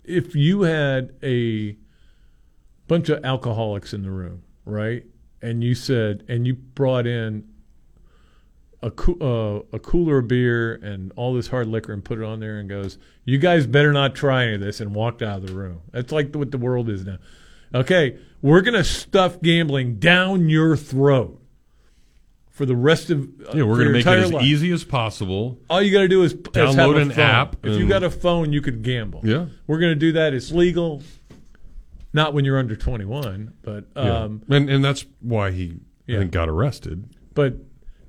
if 0.03 0.35
you 0.35 0.63
had 0.63 1.13
a 1.23 1.77
bunch 2.87 3.09
of 3.09 3.23
alcoholics 3.23 3.93
in 3.93 4.03
the 4.03 4.11
room, 4.11 4.43
right? 4.65 5.05
And 5.41 5.63
you 5.63 5.75
said, 5.75 6.23
and 6.27 6.47
you 6.47 6.53
brought 6.53 7.05
in 7.05 7.47
a 8.81 8.87
uh, 8.87 9.61
a 9.71 9.79
cooler 9.79 10.19
of 10.19 10.27
beer 10.27 10.73
and 10.75 11.11
all 11.15 11.33
this 11.33 11.47
hard 11.47 11.67
liquor 11.67 11.93
and 11.93 12.03
put 12.03 12.19
it 12.19 12.23
on 12.23 12.39
there 12.39 12.59
and 12.59 12.69
goes, 12.69 12.97
"You 13.23 13.37
guys 13.37 13.65
better 13.65 13.93
not 13.93 14.13
try 14.13 14.45
any 14.45 14.55
of 14.55 14.61
this," 14.61 14.81
and 14.81 14.93
walked 14.93 15.21
out 15.21 15.39
of 15.39 15.47
the 15.47 15.53
room. 15.53 15.81
That's 15.91 16.11
like 16.11 16.35
what 16.35 16.51
the 16.51 16.57
world 16.57 16.89
is 16.89 17.05
now. 17.05 17.17
Okay, 17.73 18.17
we're 18.41 18.61
gonna 18.61 18.83
stuff 18.83 19.41
gambling 19.41 19.95
down 19.99 20.49
your 20.49 20.75
throat 20.75 21.41
for 22.53 22.65
the 22.65 22.75
rest 22.75 23.09
of 23.09 23.19
uh, 23.47 23.51
Yeah, 23.55 23.63
we're 23.63 23.75
going 23.75 23.87
to 23.87 23.93
make 23.93 24.05
it 24.05 24.09
as 24.19 24.31
life. 24.31 24.43
easy 24.45 24.71
as 24.71 24.83
possible. 24.85 25.59
All 25.69 25.81
you 25.81 25.91
got 25.91 26.01
to 26.01 26.07
do 26.07 26.23
is, 26.23 26.33
Download 26.33 27.01
an 27.01 27.09
phone. 27.09 27.19
app 27.19 27.55
If 27.65 27.77
you 27.79 27.87
got 27.89 28.03
a 28.03 28.09
phone, 28.09 28.53
you 28.53 28.61
could 28.61 28.81
gamble. 28.83 29.21
Yeah. 29.23 29.47
we're 29.67 29.79
going 29.79 29.91
to 29.91 29.99
do 29.99 30.11
that. 30.13 30.33
It's 30.33 30.51
legal. 30.51 31.01
Not 32.13 32.33
when 32.35 32.45
you're 32.45 32.59
under 32.59 32.75
21, 32.75 33.53
but 33.63 33.85
um, 33.95 34.43
yeah. 34.47 34.57
and 34.57 34.69
and 34.69 34.85
that's 34.85 35.03
why 35.19 35.51
he 35.51 35.79
Yeah. 36.05 36.17
I 36.17 36.19
think 36.19 36.31
got 36.31 36.47
arrested. 36.47 37.09
but 37.33 37.55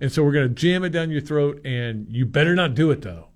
and 0.00 0.12
so 0.12 0.22
we're 0.22 0.32
going 0.32 0.48
to 0.48 0.54
jam 0.54 0.84
it 0.84 0.90
down 0.90 1.10
your 1.10 1.22
throat, 1.22 1.64
and 1.64 2.06
you 2.10 2.26
better 2.26 2.54
not 2.54 2.74
do 2.74 2.90
it 2.90 3.00
though. 3.00 3.28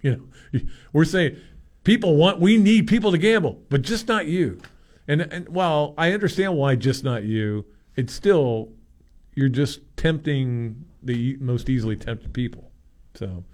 You 0.00 0.22
know, 0.52 0.60
we're 0.92 1.04
saying 1.06 1.36
people 1.82 2.14
want 2.16 2.38
we 2.38 2.56
need 2.56 2.86
people 2.86 3.10
to 3.10 3.18
gamble, 3.18 3.60
but 3.68 3.82
just 3.82 4.06
not 4.06 4.26
you. 4.26 4.60
And 5.08 5.22
and 5.22 5.48
while 5.48 5.94
I 5.98 6.12
understand 6.12 6.56
why 6.56 6.76
just 6.76 7.02
not 7.02 7.24
you, 7.24 7.64
it's 7.96 8.12
still 8.12 8.68
you're 9.34 9.48
just 9.48 9.80
tempting 9.96 10.84
the 11.02 11.36
most 11.40 11.68
easily 11.68 11.96
tempted 11.96 12.32
people. 12.32 12.70
So 13.14 13.44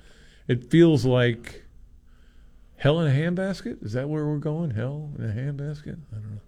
it 0.47 0.70
feels 0.70 1.05
like 1.05 1.64
hell 2.76 3.01
in 3.01 3.07
a 3.09 3.14
handbasket. 3.14 3.85
Is 3.85 3.93
that 3.93 4.09
where 4.09 4.26
we're 4.26 4.39
going? 4.39 4.70
Hell 4.70 5.12
in 5.18 5.24
a 5.24 5.33
handbasket? 5.33 5.99
I 6.12 6.14
don't 6.14 6.31
know. 6.35 6.41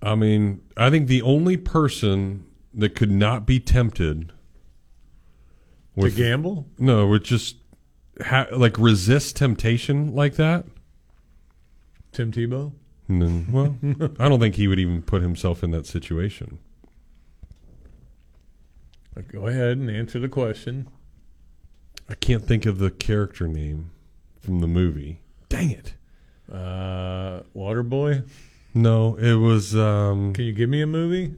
I 0.00 0.14
mean, 0.14 0.60
I 0.76 0.90
think 0.90 1.08
the 1.08 1.22
only 1.22 1.56
person 1.56 2.44
that 2.74 2.94
could 2.94 3.10
not 3.10 3.46
be 3.46 3.58
tempted 3.58 4.32
To 6.00 6.10
gamble? 6.10 6.66
No, 6.78 7.06
would 7.08 7.24
just 7.24 7.56
ha- 8.24 8.46
like 8.52 8.78
resist 8.78 9.34
temptation 9.36 10.14
like 10.14 10.34
that. 10.36 10.66
Tim 12.12 12.30
Tebow. 12.30 12.72
Then, 13.08 13.46
well, 13.50 13.76
I 14.20 14.28
don't 14.28 14.38
think 14.38 14.54
he 14.54 14.68
would 14.68 14.78
even 14.78 15.02
put 15.02 15.22
himself 15.22 15.64
in 15.64 15.70
that 15.72 15.86
situation. 15.86 16.58
Go 19.22 19.46
ahead 19.46 19.78
and 19.78 19.90
answer 19.90 20.18
the 20.18 20.28
question. 20.28 20.88
I 22.08 22.14
can't 22.14 22.44
think 22.44 22.64
of 22.66 22.78
the 22.78 22.90
character 22.90 23.46
name 23.48 23.90
from 24.40 24.60
the 24.60 24.66
movie. 24.66 25.20
Dang 25.48 25.70
it! 25.70 25.94
Uh, 26.50 27.40
Waterboy. 27.54 28.26
No, 28.74 29.16
it 29.16 29.34
was. 29.34 29.74
Um, 29.76 30.32
Can 30.34 30.44
you 30.44 30.52
give 30.52 30.68
me 30.70 30.80
a 30.82 30.86
movie? 30.86 31.34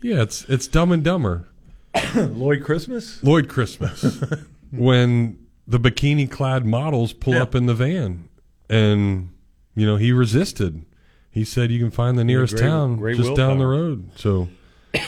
yeah, 0.00 0.22
it's 0.22 0.44
it's 0.44 0.66
Dumb 0.68 0.92
and 0.92 1.02
Dumber. 1.02 1.48
Lloyd 2.14 2.62
Christmas. 2.62 3.22
Lloyd 3.22 3.48
Christmas. 3.48 4.22
when 4.72 5.38
the 5.66 5.78
bikini 5.80 6.30
clad 6.30 6.64
models 6.64 7.12
pull 7.12 7.34
Yeah. 7.34 7.42
up 7.42 7.54
in 7.54 7.66
the 7.66 7.74
van 7.74 8.28
and 8.70 9.30
you 9.74 9.86
know 9.86 9.96
he 9.96 10.12
resisted 10.12 10.84
he 11.30 11.42
said 11.44 11.70
you 11.70 11.78
can 11.78 11.90
find 11.90 12.18
the 12.18 12.24
nearest 12.24 12.54
great- 12.54 12.62
town 12.66 12.96
great 12.96 13.16
just 13.16 13.34
down 13.34 13.58
the 13.58 13.66
road 13.66 14.10
so 14.16 14.48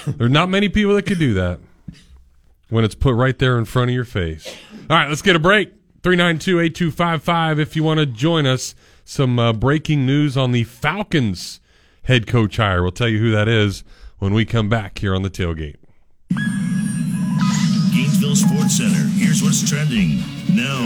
there's 0.06 0.30
not 0.30 0.48
many 0.48 0.68
people 0.70 0.94
that 0.94 1.04
could 1.04 1.18
do 1.18 1.34
that 1.34 1.60
when 2.70 2.84
it's 2.84 2.94
put 2.94 3.14
right 3.14 3.38
there 3.38 3.58
in 3.58 3.64
front 3.64 3.90
of 3.90 3.94
your 3.94 4.04
face 4.04 4.56
all 4.88 4.96
right 4.96 5.08
let's 5.08 5.22
get 5.22 5.36
a 5.36 5.40
break 5.40 5.72
392-8255 6.02 7.58
if 7.58 7.76
you 7.76 7.82
want 7.82 8.00
to 8.00 8.06
join 8.06 8.46
us 8.46 8.74
some 9.04 9.38
uh, 9.38 9.52
breaking 9.52 10.06
news 10.06 10.36
on 10.36 10.52
the 10.52 10.64
falcons 10.64 11.60
head 12.04 12.26
coach 12.26 12.56
hire 12.56 12.82
we'll 12.82 12.92
tell 12.92 13.08
you 13.08 13.18
who 13.18 13.30
that 13.30 13.48
is 13.48 13.84
when 14.18 14.32
we 14.32 14.44
come 14.44 14.68
back 14.68 14.98
here 14.98 15.14
on 15.14 15.22
the 15.22 15.30
tailgate 15.30 15.76
Gainesville 17.92 18.36
Sports 18.36 18.76
Center. 18.76 19.08
Here's 19.18 19.42
what's 19.42 19.68
trending 19.68 20.18
now 20.54 20.84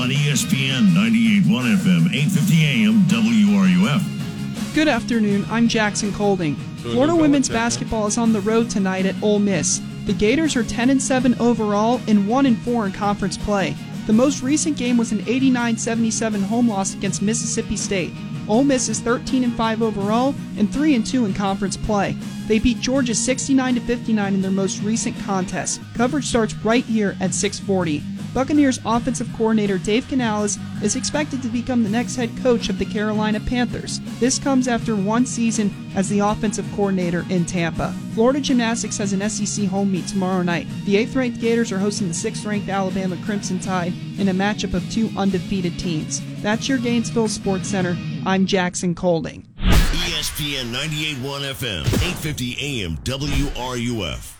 on 0.00 0.08
ESPN 0.10 0.94
98.1 0.94 1.76
FM, 1.76 2.08
8:50 2.12 2.64
AM, 2.64 3.02
WRUF. 3.08 4.74
Good 4.74 4.88
afternoon. 4.88 5.44
I'm 5.50 5.68
Jackson 5.68 6.12
Colding. 6.12 6.54
Florida 6.78 7.14
women's 7.14 7.48
basketball 7.48 8.06
is 8.06 8.16
on 8.16 8.32
the 8.32 8.40
road 8.40 8.70
tonight 8.70 9.04
at 9.04 9.20
Ole 9.22 9.40
Miss. 9.40 9.80
The 10.06 10.12
Gators 10.14 10.56
are 10.56 10.64
10 10.64 10.90
and 10.90 11.02
7 11.02 11.34
overall 11.38 12.00
and 12.08 12.26
1 12.26 12.46
and 12.46 12.58
4 12.58 12.86
in 12.86 12.92
conference 12.92 13.36
play. 13.36 13.76
The 14.06 14.12
most 14.12 14.42
recent 14.42 14.76
game 14.76 14.96
was 14.96 15.12
an 15.12 15.20
89-77 15.20 16.42
home 16.42 16.68
loss 16.68 16.94
against 16.94 17.22
Mississippi 17.22 17.76
State. 17.76 18.12
Ole 18.48 18.64
Miss 18.64 18.88
is 18.88 18.98
13 18.98 19.44
and 19.44 19.54
5 19.54 19.82
overall 19.82 20.34
and 20.56 20.72
3 20.72 20.96
and 20.96 21.06
2 21.06 21.26
in 21.26 21.34
conference 21.34 21.76
play. 21.76 22.16
They 22.48 22.58
beat 22.58 22.80
Georgia 22.80 23.14
69 23.14 23.76
to 23.76 23.80
59 23.80 24.34
in 24.34 24.42
their 24.42 24.50
most 24.50 24.82
recent 24.82 25.16
contest. 25.20 25.80
Coverage 25.94 26.24
starts 26.24 26.54
right 26.56 26.84
here 26.84 27.16
at 27.20 27.34
640. 27.34 28.02
Buccaneers 28.32 28.78
offensive 28.84 29.28
coordinator 29.36 29.78
Dave 29.78 30.06
Canales 30.06 30.58
is 30.82 30.94
expected 30.94 31.42
to 31.42 31.48
become 31.48 31.82
the 31.82 31.88
next 31.88 32.16
head 32.16 32.30
coach 32.42 32.68
of 32.68 32.78
the 32.78 32.84
Carolina 32.84 33.40
Panthers. 33.40 34.00
This 34.20 34.38
comes 34.38 34.68
after 34.68 34.94
one 34.94 35.26
season 35.26 35.90
as 35.96 36.08
the 36.08 36.20
offensive 36.20 36.66
coordinator 36.76 37.24
in 37.28 37.44
Tampa. 37.44 37.92
Florida 38.14 38.40
Gymnastics 38.40 38.98
has 38.98 39.12
an 39.12 39.28
SEC 39.28 39.66
home 39.66 39.90
meet 39.90 40.06
tomorrow 40.06 40.42
night. 40.42 40.68
The 40.84 40.94
8th 40.96 41.16
ranked 41.16 41.40
Gators 41.40 41.72
are 41.72 41.78
hosting 41.78 42.08
the 42.08 42.14
6th 42.14 42.46
ranked 42.46 42.68
Alabama 42.68 43.16
Crimson 43.24 43.58
Tide 43.58 43.92
in 44.18 44.28
a 44.28 44.34
matchup 44.34 44.74
of 44.74 44.88
two 44.90 45.10
undefeated 45.16 45.78
teams. 45.78 46.22
That's 46.40 46.68
your 46.68 46.78
Gainesville 46.78 47.28
Sports 47.28 47.68
Center. 47.68 47.96
I'm 48.24 48.46
Jackson 48.46 48.94
Colding. 48.94 49.46
ESPN 49.58 50.72
98.1 50.72 51.42
FM, 51.54 51.84
8:50 51.84 52.56
AM, 52.60 52.96
WRUF. 52.98 54.39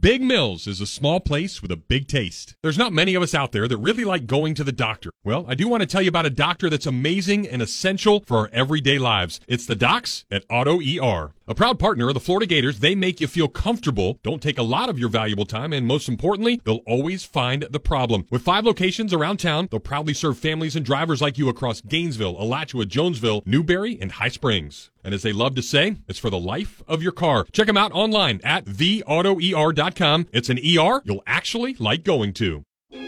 Big 0.00 0.20
Mills 0.20 0.66
is 0.66 0.80
a 0.80 0.86
small 0.86 1.20
place 1.20 1.62
with 1.62 1.70
a 1.70 1.76
big 1.76 2.08
taste. 2.08 2.56
There's 2.62 2.76
not 2.76 2.92
many 2.92 3.14
of 3.14 3.22
us 3.22 3.34
out 3.34 3.52
there 3.52 3.68
that 3.68 3.76
really 3.76 4.04
like 4.04 4.26
going 4.26 4.54
to 4.54 4.64
the 4.64 4.72
doctor. 4.72 5.10
Well, 5.24 5.46
I 5.48 5.54
do 5.54 5.68
want 5.68 5.82
to 5.82 5.86
tell 5.86 6.02
you 6.02 6.08
about 6.08 6.26
a 6.26 6.30
doctor 6.30 6.68
that's 6.68 6.86
amazing 6.86 7.46
and 7.48 7.62
essential 7.62 8.22
for 8.26 8.38
our 8.38 8.50
everyday 8.52 8.98
lives. 8.98 9.40
It's 9.46 9.64
the 9.64 9.76
docs 9.76 10.24
at 10.30 10.44
Auto 10.50 10.80
ER. 10.80 11.32
A 11.48 11.54
proud 11.54 11.78
partner 11.78 12.08
of 12.08 12.14
the 12.14 12.20
Florida 12.20 12.44
Gators, 12.44 12.80
they 12.80 12.96
make 12.96 13.20
you 13.20 13.28
feel 13.28 13.46
comfortable, 13.46 14.18
don't 14.24 14.42
take 14.42 14.58
a 14.58 14.64
lot 14.64 14.88
of 14.88 14.98
your 14.98 15.08
valuable 15.08 15.46
time, 15.46 15.72
and 15.72 15.86
most 15.86 16.08
importantly, 16.08 16.60
they'll 16.64 16.82
always 16.88 17.24
find 17.24 17.62
the 17.70 17.78
problem. 17.78 18.26
With 18.30 18.42
five 18.42 18.64
locations 18.64 19.14
around 19.14 19.36
town, 19.36 19.68
they'll 19.70 19.78
proudly 19.78 20.12
serve 20.12 20.38
families 20.38 20.74
and 20.74 20.84
drivers 20.84 21.22
like 21.22 21.38
you 21.38 21.48
across 21.48 21.80
Gainesville, 21.80 22.36
Alachua, 22.40 22.84
Jonesville, 22.84 23.44
Newberry, 23.46 23.96
and 24.00 24.10
High 24.10 24.28
Springs. 24.28 24.90
And 25.06 25.14
as 25.14 25.22
they 25.22 25.32
love 25.32 25.54
to 25.54 25.62
say, 25.62 25.96
it's 26.08 26.18
for 26.18 26.30
the 26.30 26.38
life 26.38 26.82
of 26.88 27.00
your 27.00 27.12
car. 27.12 27.46
Check 27.52 27.68
them 27.68 27.76
out 27.76 27.92
online 27.92 28.40
at 28.42 28.64
theautoer.com. 28.64 30.26
It's 30.32 30.48
an 30.48 30.58
ER 30.58 31.00
you'll 31.04 31.22
actually 31.28 31.74
like 31.74 32.02
going 32.02 32.32
to. 32.34 32.64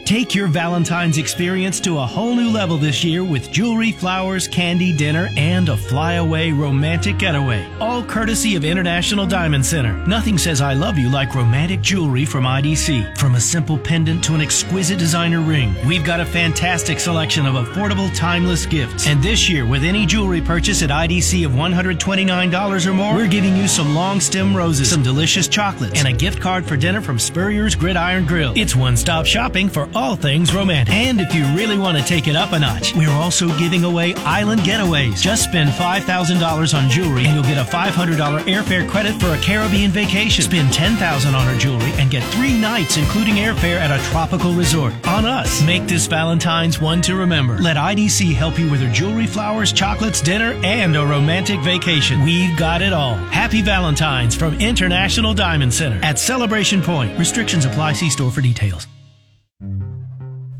Take 0.09 0.35
your 0.35 0.49
Valentine's 0.49 1.19
experience 1.19 1.81
to 1.81 1.99
a 1.99 2.07
whole 2.07 2.35
new 2.35 2.51
level 2.51 2.79
this 2.79 3.05
year 3.05 3.23
with 3.23 3.53
jewelry, 3.53 3.93
flowers, 3.93 4.49
candy, 4.49 4.97
dinner, 4.97 5.29
and 5.37 5.69
a 5.69 5.77
flyaway 5.77 6.51
romantic 6.51 7.19
getaway. 7.19 7.71
All 7.79 8.03
courtesy 8.03 8.57
of 8.57 8.65
International 8.65 9.27
Diamond 9.27 9.67
Center. 9.67 9.93
Nothing 10.07 10.39
says 10.39 10.63
I 10.63 10.73
love 10.73 10.97
you 10.97 11.11
like 11.11 11.35
romantic 11.35 11.83
jewelry 11.83 12.25
from 12.25 12.45
IDC. 12.45 13.19
From 13.19 13.35
a 13.35 13.41
simple 13.41 13.77
pendant 13.77 14.25
to 14.25 14.35
an 14.35 14.41
exquisite 14.41 14.99
designer 14.99 15.43
ring, 15.43 15.75
we've 15.87 16.05
got 16.05 16.21
a 16.21 16.25
fantastic 16.25 17.01
selection 17.01 17.45
of 17.45 17.55
affordable, 17.55 18.11
timeless 18.17 18.65
gifts. 18.65 19.07
And 19.07 19.23
this 19.23 19.49
year, 19.51 19.67
with 19.67 19.85
any 19.85 20.07
jewelry 20.07 20.41
purchase 20.41 20.83
at 20.83 20.89
IDC 20.89 21.45
of 21.45 21.53
$129 21.53 22.87
or 22.87 22.95
more, 22.95 23.15
we're 23.15 23.29
giving 23.29 23.55
you 23.57 23.69
some 23.69 23.95
long 23.95 24.21
stem 24.21 24.57
roses, 24.57 24.89
some 24.89 25.03
delicious 25.03 25.49
chocolates, 25.49 25.99
and 25.99 26.09
a 26.09 26.17
gift 26.17 26.41
card 26.41 26.65
for 26.65 26.79
dinner 26.79 27.03
from 27.03 27.19
Spurrier's 27.19 27.75
Gridiron 27.75 28.25
Grill. 28.25 28.55
It's 28.57 28.75
one 28.75 28.97
stop 28.97 29.27
shopping 29.27 29.68
for 29.69 29.89
all 29.95 30.17
things 30.17 30.55
romantic. 30.55 30.95
And 30.95 31.21
if 31.21 31.35
you 31.35 31.45
really 31.57 31.79
want 31.79 31.99
to 31.99 32.05
take 32.05 32.29
it 32.29 32.37
up 32.37 32.53
a 32.53 32.59
notch, 32.59 32.95
we're 32.95 33.11
also 33.11 33.49
giving 33.59 33.85
away 33.85 34.15
island 34.17 34.63
getaways. 34.63 35.21
Just 35.21 35.45
spend 35.45 35.71
$5,000 35.71 36.75
on 36.75 36.91
jewelry 36.91 37.27
and 37.27 37.35
you'll 37.35 37.43
get 37.45 37.59
a 37.59 37.69
$500 37.69 38.17
airfare 38.45 38.89
credit 38.89 39.21
for 39.21 39.29
a 39.29 39.39
Caribbean 39.39 39.91
vacation. 39.91 40.45
Spend 40.45 40.69
$10,000 40.71 41.29
on 41.29 41.35
our 41.35 41.59
jewelry 41.59 41.93
and 41.93 42.11
get 42.11 42.23
three 42.35 42.59
nights, 42.59 42.97
including 42.97 43.35
airfare 43.35 43.79
at 43.79 43.91
a 43.91 44.03
tropical 44.11 44.53
resort. 44.53 44.93
On 45.07 45.25
us. 45.25 45.63
Make 45.63 45.87
this 45.87 46.07
Valentine's 46.07 46.81
one 46.81 47.01
to 47.03 47.15
remember. 47.15 47.59
Let 47.59 47.77
IDC 47.77 48.35
help 48.35 48.59
you 48.59 48.71
with 48.71 48.83
your 48.83 48.93
jewelry, 48.93 49.27
flowers, 49.27 49.73
chocolates, 49.73 50.21
dinner, 50.21 50.53
and 50.65 50.97
a 50.97 51.05
romantic 51.05 51.61
vacation. 51.61 52.23
We've 52.23 52.57
got 52.59 52.83
it 52.83 52.93
all. 52.93 53.15
Happy 53.15 53.63
Valentine's 53.63 54.35
from 54.35 54.55
International 54.61 55.35
Diamond 55.35 55.73
Center 55.73 56.01
at 56.03 56.19
Celebration 56.19 56.83
Point. 56.83 57.19
Restrictions 57.19 57.65
apply. 57.65 57.93
See 57.95 58.11
store 58.11 58.31
for 58.31 58.41
details. 58.41 58.87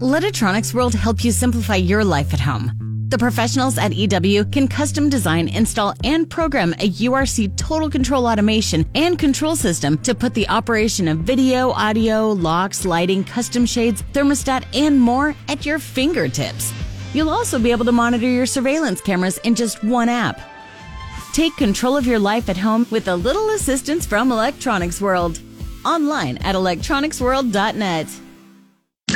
Let 0.01 0.23
Electronics 0.23 0.75
World 0.75 0.95
help 0.95 1.25
you 1.25 1.33
simplify 1.33 1.75
your 1.75 2.05
life 2.05 2.33
at 2.33 2.39
home. 2.39 3.07
The 3.09 3.19
professionals 3.19 3.79
at 3.79 3.93
EW 3.93 4.45
can 4.45 4.69
custom 4.69 5.09
design, 5.09 5.49
install, 5.49 5.95
and 6.05 6.31
program 6.31 6.73
a 6.75 6.89
URC 6.89 7.57
total 7.57 7.91
control 7.91 8.29
automation 8.29 8.89
and 8.95 9.19
control 9.19 9.57
system 9.57 9.99
to 9.99 10.15
put 10.15 10.35
the 10.35 10.49
operation 10.49 11.09
of 11.09 11.19
video, 11.19 11.71
audio, 11.71 12.31
locks, 12.31 12.85
lighting, 12.85 13.25
custom 13.25 13.67
shades, 13.67 14.05
thermostat, 14.13 14.65
and 14.73 15.01
more 15.01 15.35
at 15.49 15.67
your 15.67 15.81
fingertips. 15.81 16.73
You'll 17.13 17.31
also 17.31 17.59
be 17.59 17.73
able 17.73 17.87
to 17.87 17.93
monitor 17.93 18.29
your 18.29 18.47
surveillance 18.47 19.01
cameras 19.01 19.39
in 19.39 19.57
just 19.57 19.83
one 19.83 20.09
app. 20.09 20.41
Take 21.33 21.57
control 21.57 21.97
of 21.97 22.07
your 22.07 22.21
life 22.21 22.49
at 22.49 22.57
home 22.57 22.87
with 22.91 23.09
a 23.09 23.17
little 23.17 23.51
assistance 23.51 24.07
from 24.07 24.31
Electronics 24.31 25.01
World. 25.01 25.41
Online 25.85 26.37
at 26.39 26.55
electronicsworld.net. 26.55 28.28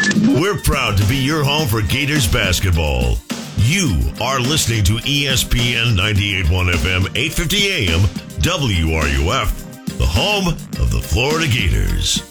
We're 0.03 0.59
proud 0.59 0.97
to 0.99 1.05
be 1.07 1.17
your 1.17 1.45
home 1.45 1.69
for 1.69 1.81
Gators 1.83 2.27
basketball. 2.27 3.19
You 3.59 4.01
are 4.21 4.41
listening 4.41 4.83
to 4.85 4.95
ESPN 4.95 5.95
98.1 5.97 6.73
FM, 6.73 7.07
8:50 7.15 7.71
AM, 7.71 8.01
WRUF, 8.41 9.53
the 9.99 10.07
home 10.07 10.49
of 10.81 10.91
the 10.91 11.01
Florida 11.01 11.47
Gators. 11.47 12.23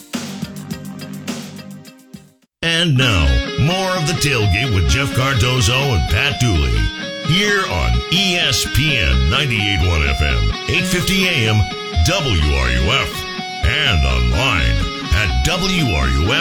And 2.62 2.98
now, 2.98 3.26
more 3.62 3.96
of 3.96 4.06
the 4.08 4.20
tailgate 4.20 4.76
with 4.76 4.90
Jeff 4.90 5.16
Cardozo 5.16 5.74
and 5.74 6.12
Pat 6.12 6.40
Dooley 6.42 6.78
here 7.28 7.64
on 7.72 7.92
ESPN 8.12 9.30
98.1 9.32 10.04
FM, 10.18 10.52
8:50 10.68 11.28
AM, 11.28 11.62
WRUF, 12.06 13.12
and 13.64 14.06
online 14.06 14.76
at 15.14 15.46
WRUF.com. 15.46 16.32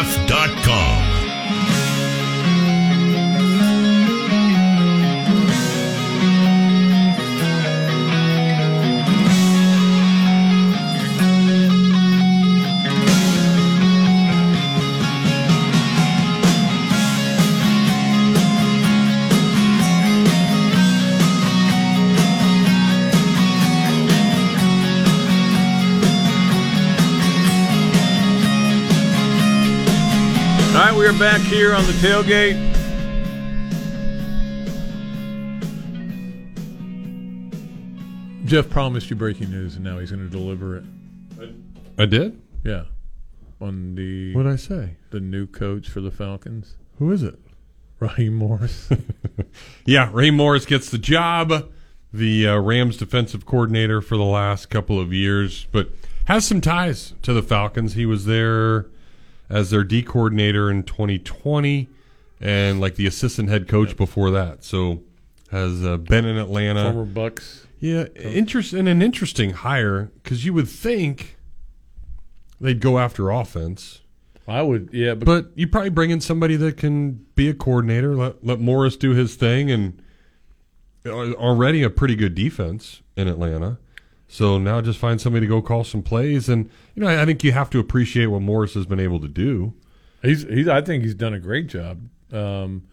back 31.21 31.43
here 31.43 31.75
on 31.75 31.85
the 31.85 31.93
tailgate. 31.93 32.57
Jeff 38.47 38.71
promised 38.71 39.11
you 39.11 39.17
breaking 39.17 39.51
news, 39.51 39.75
and 39.75 39.85
now 39.85 39.99
he's 39.99 40.11
going 40.11 40.25
to 40.25 40.31
deliver 40.31 40.79
it. 40.79 40.85
I 41.99 42.07
did? 42.07 42.41
Yeah. 42.65 42.85
On 43.61 43.97
the 43.97 44.33
What'd 44.35 44.51
I 44.51 44.57
say? 44.57 44.97
The 45.11 45.21
new 45.21 45.47
coach 45.47 45.91
for 45.91 46.01
the 46.01 46.11
Falcons, 46.11 46.79
Who 46.99 47.13
is 47.13 47.23
it? 47.23 47.39
Raheem 47.99 48.35
Morris. 48.35 48.89
Yeah, 49.85 50.09
Ray 50.13 50.31
Morris 50.31 50.65
gets 50.65 50.89
the 50.91 50.97
job, 50.97 51.71
the 52.15 52.49
uh, 52.49 52.59
Rams 52.59 52.97
defensive 52.97 53.45
coordinator 53.45 54.01
for 54.01 54.17
the 54.17 54.25
last 54.25 54.71
couple 54.71 54.99
of 54.99 55.13
years, 55.13 55.67
but 55.71 55.91
has 56.27 56.47
some 56.47 56.63
ties 56.63 57.13
to 57.23 57.35
the 57.35 57.43
Falcons. 57.43 57.93
He 57.93 58.07
was 58.07 58.25
there 58.25 58.87
as 59.51 59.71
their 59.71 59.85
D 59.85 60.03
coordinator 60.03 60.71
in 60.71 60.85
2020 60.85 61.89
and 62.41 62.81
like 62.81 62.95
the 62.95 63.07
assistant 63.07 63.51
head 63.51 63.69
coach 63.69 63.97
before 63.97 64.31
that. 64.31 64.65
So 64.65 65.03
has 65.51 65.85
uh, 65.85 65.97
been 65.97 66.25
in 66.25 66.39
Atlanta. 66.39 66.93
Former 66.93 67.07
Bucs. 67.07 67.67
Yeah, 67.81 68.05
interest 68.15 68.73
and 68.73 68.89
an 68.89 69.03
interesting 69.03 69.51
hire 69.51 70.13
because 70.23 70.45
you 70.45 70.55
would 70.55 70.69
think 70.69 71.39
they'd 72.61 72.81
go 72.81 72.99
after 72.99 73.31
offense. 73.31 74.01
I 74.47 74.63
would, 74.63 74.91
yeah, 74.93 75.15
but, 75.15 75.27
But 75.27 75.51
you 75.55 75.69
probably 75.69 75.91
bring 75.91 76.11
in 76.11 76.21
somebody 76.21 76.57
that 76.57 76.77
can 76.77 77.25
be 77.37 77.49
a 77.49 77.55
coordinator. 77.55 78.15
Let 78.15 78.45
let 78.45 78.61
Morris 78.61 78.97
do 78.97 79.13
his 79.13 79.37
thing, 79.37 79.71
and 79.71 80.03
uh, 81.07 81.33
already 81.33 81.83
a 81.83 81.91
pretty 81.91 82.17
good 82.17 82.35
defense 82.35 83.01
in 83.17 83.29
Atlanta. 83.29 83.79
So 84.33 84.59
now 84.59 84.81
just 84.81 85.01
find 85.01 85.21
somebody 85.21 85.45
to 85.45 85.51
go 85.51 85.61
call 85.61 85.83
some 85.83 86.03
plays, 86.03 86.49
and 86.49 86.71
you 86.95 87.03
know 87.03 87.09
I, 87.09 87.23
I 87.23 87.27
think 87.27 87.43
you 87.43 87.51
have 87.51 87.69
to 87.71 87.81
appreciate 87.81 88.27
what 88.27 88.43
Morris 88.43 88.75
has 88.75 88.87
been 88.87 89.01
able 89.01 89.19
to 89.19 89.27
do. 89.27 89.75
he's 90.23 90.45
he's. 90.45 90.69
I 90.69 90.83
think 90.83 91.03
he's 91.03 91.17
done 91.17 91.35
a 91.35 91.41
great 91.41 91.67
job. 91.67 92.09
Um, 92.33 92.85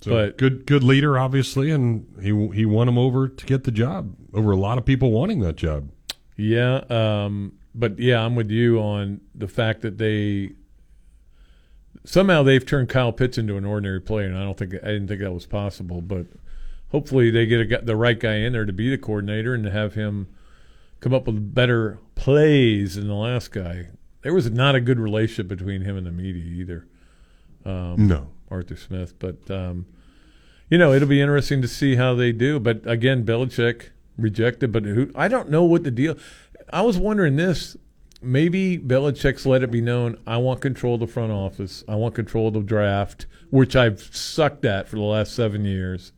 So 0.00 0.10
but 0.10 0.38
good 0.38 0.64
good 0.66 0.82
leader, 0.82 1.18
obviously, 1.18 1.70
and 1.70 2.06
he 2.22 2.48
he 2.54 2.64
won 2.64 2.88
him 2.88 2.96
over 2.96 3.28
to 3.28 3.46
get 3.46 3.64
the 3.64 3.70
job 3.70 4.16
over 4.32 4.50
a 4.52 4.56
lot 4.56 4.78
of 4.78 4.86
people 4.86 5.10
wanting 5.10 5.40
that 5.40 5.56
job. 5.56 5.90
Yeah, 6.34 6.76
um, 6.88 7.52
but 7.74 7.98
yeah, 7.98 8.24
I'm 8.24 8.34
with 8.34 8.50
you 8.50 8.80
on 8.80 9.20
the 9.34 9.48
fact 9.48 9.82
that 9.82 9.98
they 9.98 10.52
somehow 12.04 12.42
they've 12.42 12.64
turned 12.64 12.88
Kyle 12.88 13.12
Pitts 13.12 13.36
into 13.36 13.58
an 13.58 13.66
ordinary 13.66 14.00
player, 14.00 14.28
and 14.28 14.38
I 14.38 14.44
don't 14.44 14.56
think 14.56 14.72
I 14.76 14.86
didn't 14.86 15.08
think 15.08 15.20
that 15.20 15.32
was 15.32 15.44
possible. 15.44 16.00
But 16.00 16.26
hopefully, 16.88 17.30
they 17.30 17.44
get 17.44 17.70
a, 17.70 17.84
the 17.84 17.96
right 17.96 18.18
guy 18.18 18.36
in 18.36 18.54
there 18.54 18.64
to 18.64 18.72
be 18.72 18.88
the 18.88 18.96
coordinator 18.96 19.52
and 19.52 19.62
to 19.64 19.70
have 19.70 19.92
him 19.92 20.28
come 21.00 21.14
up 21.14 21.26
with 21.26 21.54
better 21.54 21.98
plays 22.14 22.96
than 22.96 23.08
the 23.08 23.14
last 23.14 23.52
guy. 23.52 23.88
There 24.22 24.34
was 24.34 24.50
not 24.50 24.74
a 24.74 24.80
good 24.80 24.98
relationship 24.98 25.48
between 25.48 25.82
him 25.82 25.96
and 25.96 26.06
the 26.06 26.10
media 26.12 26.42
either. 26.42 26.86
Um, 27.64 28.08
No. 28.08 28.28
Arthur 28.50 28.76
Smith, 28.76 29.18
but 29.18 29.50
um, 29.50 29.86
you 30.70 30.78
know 30.78 30.92
it'll 30.92 31.08
be 31.08 31.20
interesting 31.20 31.60
to 31.62 31.68
see 31.68 31.96
how 31.96 32.14
they 32.14 32.30
do. 32.32 32.60
But 32.60 32.86
again, 32.86 33.24
Belichick 33.24 33.90
rejected, 34.16 34.70
but 34.72 34.84
who 34.84 35.10
I 35.16 35.26
don't 35.28 35.50
know 35.50 35.64
what 35.64 35.82
the 35.84 35.90
deal. 35.90 36.16
I 36.72 36.82
was 36.82 36.96
wondering 36.96 37.36
this. 37.36 37.76
Maybe 38.22 38.78
Belichick's 38.78 39.46
let 39.46 39.62
it 39.62 39.70
be 39.70 39.80
known. 39.80 40.18
I 40.26 40.38
want 40.38 40.60
control 40.60 40.94
of 40.94 41.00
the 41.00 41.06
front 41.06 41.32
office. 41.32 41.84
I 41.86 41.96
want 41.96 42.14
control 42.14 42.48
of 42.48 42.54
the 42.54 42.60
draft, 42.60 43.26
which 43.50 43.76
I've 43.76 44.00
sucked 44.00 44.64
at 44.64 44.88
for 44.88 44.96
the 44.96 45.02
last 45.02 45.34
seven 45.34 45.64
years. 45.64 46.12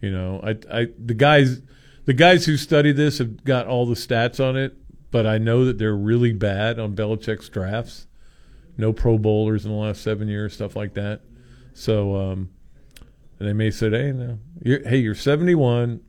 You 0.00 0.10
know, 0.10 0.40
I, 0.42 0.50
I, 0.72 0.88
the 0.98 1.14
guys, 1.14 1.62
the 2.10 2.14
guys 2.14 2.44
who 2.44 2.56
study 2.56 2.90
this 2.90 3.18
have 3.18 3.44
got 3.44 3.68
all 3.68 3.86
the 3.86 3.94
stats 3.94 4.44
on 4.44 4.56
it, 4.56 4.76
but 5.12 5.28
I 5.28 5.38
know 5.38 5.64
that 5.64 5.78
they're 5.78 5.94
really 5.94 6.32
bad 6.32 6.80
on 6.80 6.96
Belichick's 6.96 7.48
drafts. 7.48 8.08
No 8.76 8.92
Pro 8.92 9.16
Bowlers 9.16 9.64
in 9.64 9.70
the 9.70 9.76
last 9.76 10.02
seven 10.02 10.26
years, 10.26 10.52
stuff 10.52 10.74
like 10.74 10.94
that. 10.94 11.20
So, 11.72 12.16
um, 12.16 12.50
and 13.38 13.48
they 13.48 13.52
may 13.52 13.70
say, 13.70 13.90
"Hey, 13.90 14.10
no, 14.10 14.40
you're, 14.60 14.82
hey, 14.88 14.96
you're 14.96 15.14
71, 15.14 16.00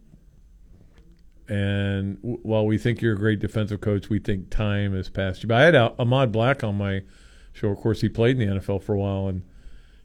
and 1.47 2.20
w- 2.24 2.39
while 2.41 2.66
we 2.66 2.80
think 2.80 3.04
you're 3.04 3.14
a 3.14 3.16
great 3.16 3.38
defensive 3.38 3.80
coach, 3.80 4.10
we 4.10 4.18
think 4.18 4.49
time 4.49 4.95
has 4.95 5.08
passed 5.08 5.43
you." 5.43 5.49
But 5.49 5.58
I 5.58 5.66
had 5.66 5.76
Ahmad 5.76 6.32
Black 6.32 6.64
on 6.64 6.80
my 6.80 7.04
show. 7.54 7.70
Of 7.70 7.78
course, 7.78 8.02
he 8.02 8.10
played 8.10 8.41
in 8.41 8.49
the 8.49 8.56
NFL 8.56 8.82
for 8.82 8.95
a 8.95 8.97
while, 8.97 9.28
and 9.28 9.43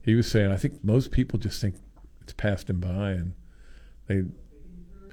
he 0.02 0.14
was 0.14 0.30
saying, 0.30 0.52
"I 0.52 0.56
think 0.56 0.84
most 0.84 1.10
people 1.10 1.38
just 1.38 1.58
think 1.58 1.76
it's 2.20 2.34
passed 2.34 2.68
him 2.68 2.80
by, 2.80 3.12
and 3.12 3.32
they, 4.08 4.24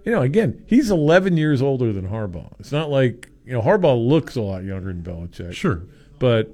you 0.06 0.12
know, 0.12 0.22
again, 0.22 0.64
he's 0.68 0.92
11 0.92 1.38
years 1.38 1.62
older 1.62 1.94
than 1.94 2.10
Harbaugh. 2.10 2.52
It's 2.60 2.72
not 2.72 2.90
like 2.90 3.30
you 3.46 3.54
know 3.54 3.62
Harbaugh 3.62 4.08
looks 4.08 4.36
a 4.36 4.42
lot 4.42 4.64
younger 4.64 4.94
than 4.94 5.04
Belichick, 5.04 5.54
Sure, 5.54 5.84
but 6.20 6.54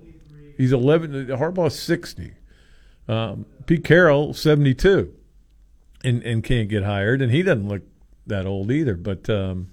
he's 0.58 0.72
11. 0.72 1.28
Harbaugh's 1.28 1.80
60." 1.80 2.34
Um, 3.10 3.48
Pete 3.66 3.84
Carroll, 3.84 4.36
72, 4.36 5.12
and, 6.04 6.22
and 6.24 6.44
can't 6.44 6.70
get 6.70 6.84
hired, 6.84 7.24
and 7.24 7.32
he 7.32 7.42
doesn't 7.42 7.68
look 7.68 7.82
that 8.28 8.46
old 8.46 8.72
either. 8.72 8.94
But 8.96 9.28
um, 9.32 9.72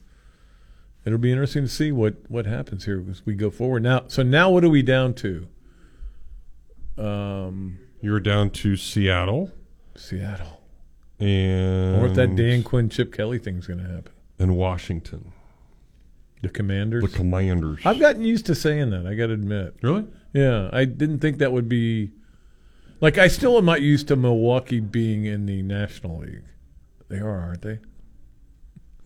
it'll 1.05 1.19
be 1.19 1.31
interesting 1.31 1.65
to 1.65 1.69
see 1.69 1.93
what, 1.93 2.15
what 2.29 2.47
happens 2.47 2.87
here 2.87 3.05
as 3.11 3.25
we 3.27 3.35
go 3.35 3.51
forward. 3.51 3.83
Now, 3.83 4.05
so 4.09 4.23
now 4.23 4.51
what 4.51 4.65
are 4.65 4.71
we 4.71 4.83
down 4.83 5.13
to? 5.15 5.49
Um, 6.97 7.79
You're 8.01 8.21
down 8.21 8.51
to 8.51 8.77
Seattle. 8.77 9.53
Seattle. 9.95 10.56
And 11.19 12.03
Or 12.03 12.07
if 12.07 12.15
that 12.15 12.37
Dan 12.37 12.63
Quinn 12.63 12.89
Chip 12.89 13.13
Kelly 13.13 13.39
thing's 13.39 13.67
going 13.67 13.81
to 13.81 13.89
happen. 13.89 14.13
in 14.39 14.55
Washington. 14.55 15.33
The 16.43 16.49
Commanders. 16.51 17.03
The 17.03 17.17
Commanders. 17.17 17.81
I've 17.85 17.99
gotten 17.99 18.23
used 18.23 18.47
to 18.47 18.55
saying 18.55 18.91
that. 18.91 19.07
I 19.07 19.15
got 19.15 19.29
to 19.29 19.33
admit. 19.33 19.77
Really? 19.83 20.07
Yeah, 20.33 20.69
I 20.73 20.85
didn't 20.85 21.21
think 21.21 21.39
that 21.39 21.53
would 21.53 21.69
be. 21.69 22.11
Like, 23.01 23.17
I 23.19 23.29
still 23.29 23.57
am 23.57 23.65
not 23.65 23.81
used 23.83 24.09
to 24.09 24.17
Milwaukee 24.17 24.81
being 24.81 25.25
in 25.25 25.47
the 25.47 25.63
National 25.63 26.19
League. 26.19 26.45
They 27.09 27.19
are, 27.19 27.41
aren't 27.41 27.63
they? 27.63 27.79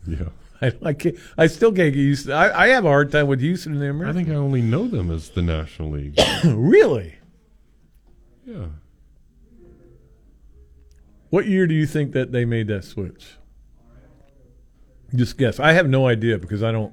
Yeah. 0.07 0.29
I, 0.63 0.73
I 0.85 0.93
can't. 0.93 1.17
I 1.39 1.47
still 1.47 1.71
can't 1.73 1.95
get 1.95 2.01
used 2.01 2.27
to. 2.27 2.33
I, 2.35 2.65
I 2.65 2.69
have 2.69 2.85
a 2.85 2.89
hard 2.89 3.11
time 3.13 3.29
with 3.29 3.41
Houston 3.41 3.75
in 3.75 3.79
the 3.79 3.89
American. 3.91 4.17
I 4.17 4.23
think 4.25 4.35
I 4.35 4.37
only 4.39 4.61
know 4.61 4.87
them 4.89 5.11
as 5.11 5.31
the 5.31 5.43
National 5.43 5.91
League. 5.91 6.19
really? 6.45 7.15
yeah. 8.45 8.67
What 11.31 11.47
year 11.47 11.67
do 11.67 11.75
you 11.75 11.87
think 11.87 12.13
that 12.13 12.33
they 12.33 12.45
made 12.45 12.67
that 12.67 12.85
switch? 12.85 13.37
Just 15.15 15.39
guess. 15.39 15.59
I 15.59 15.73
have 15.73 15.89
no 15.89 16.07
idea 16.07 16.39
because 16.39 16.63
I 16.63 16.71
don't. 16.71 16.93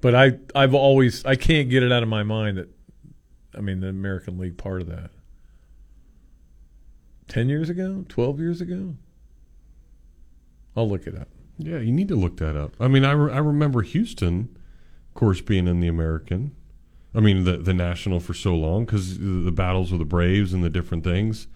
But 0.00 0.14
I, 0.14 0.38
I've 0.54 0.74
always, 0.74 1.24
I 1.24 1.34
can't 1.34 1.68
get 1.68 1.82
it 1.82 1.90
out 1.90 2.02
of 2.02 2.08
my 2.08 2.22
mind 2.22 2.58
that, 2.58 2.68
I 3.54 3.60
mean, 3.60 3.80
the 3.80 3.88
American 3.88 4.38
League 4.38 4.56
part 4.56 4.80
of 4.80 4.88
that. 4.88 5.10
Ten 7.26 7.48
years 7.48 7.68
ago, 7.68 8.04
twelve 8.08 8.38
years 8.38 8.60
ago. 8.60 8.94
I'll 10.76 10.88
look 10.88 11.06
it 11.06 11.16
up. 11.16 11.28
Yeah, 11.58 11.78
you 11.78 11.92
need 11.92 12.08
to 12.08 12.16
look 12.16 12.36
that 12.38 12.56
up. 12.56 12.76
I 12.78 12.88
mean, 12.88 13.04
I, 13.04 13.10
re- 13.12 13.32
I 13.32 13.38
remember 13.38 13.82
Houston, 13.82 14.56
of 15.08 15.14
course, 15.14 15.40
being 15.40 15.66
in 15.66 15.80
the 15.80 15.88
American. 15.88 16.54
I 17.14 17.20
mean, 17.20 17.44
the 17.44 17.56
the 17.56 17.74
national 17.74 18.20
for 18.20 18.32
so 18.32 18.54
long 18.54 18.84
because 18.84 19.18
the, 19.18 19.24
the 19.24 19.50
battles 19.50 19.90
with 19.90 19.98
the 19.98 20.04
Braves 20.04 20.52
and 20.52 20.62
the 20.62 20.70
different 20.70 21.04
things. 21.04 21.48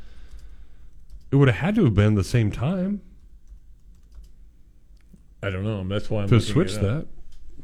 It 1.33 1.37
would 1.37 1.49
have 1.49 1.57
had 1.57 1.75
to 1.77 1.85
have 1.85 1.95
been 1.95 2.15
the 2.15 2.23
same 2.25 2.53
time 2.53 3.01
I 5.43 5.51
don't 5.51 5.65
know. 5.65 5.83
That's 5.89 6.09
why 6.09 6.23
I'm 6.23 6.29
to 6.29 6.41
switch 6.41 6.75
that. 6.77 7.09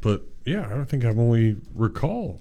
But 0.00 0.22
yeah, 0.44 0.66
I 0.66 0.70
don't 0.70 0.86
think 0.86 1.04
I've 1.04 1.18
only 1.18 1.56
recall 1.74 2.40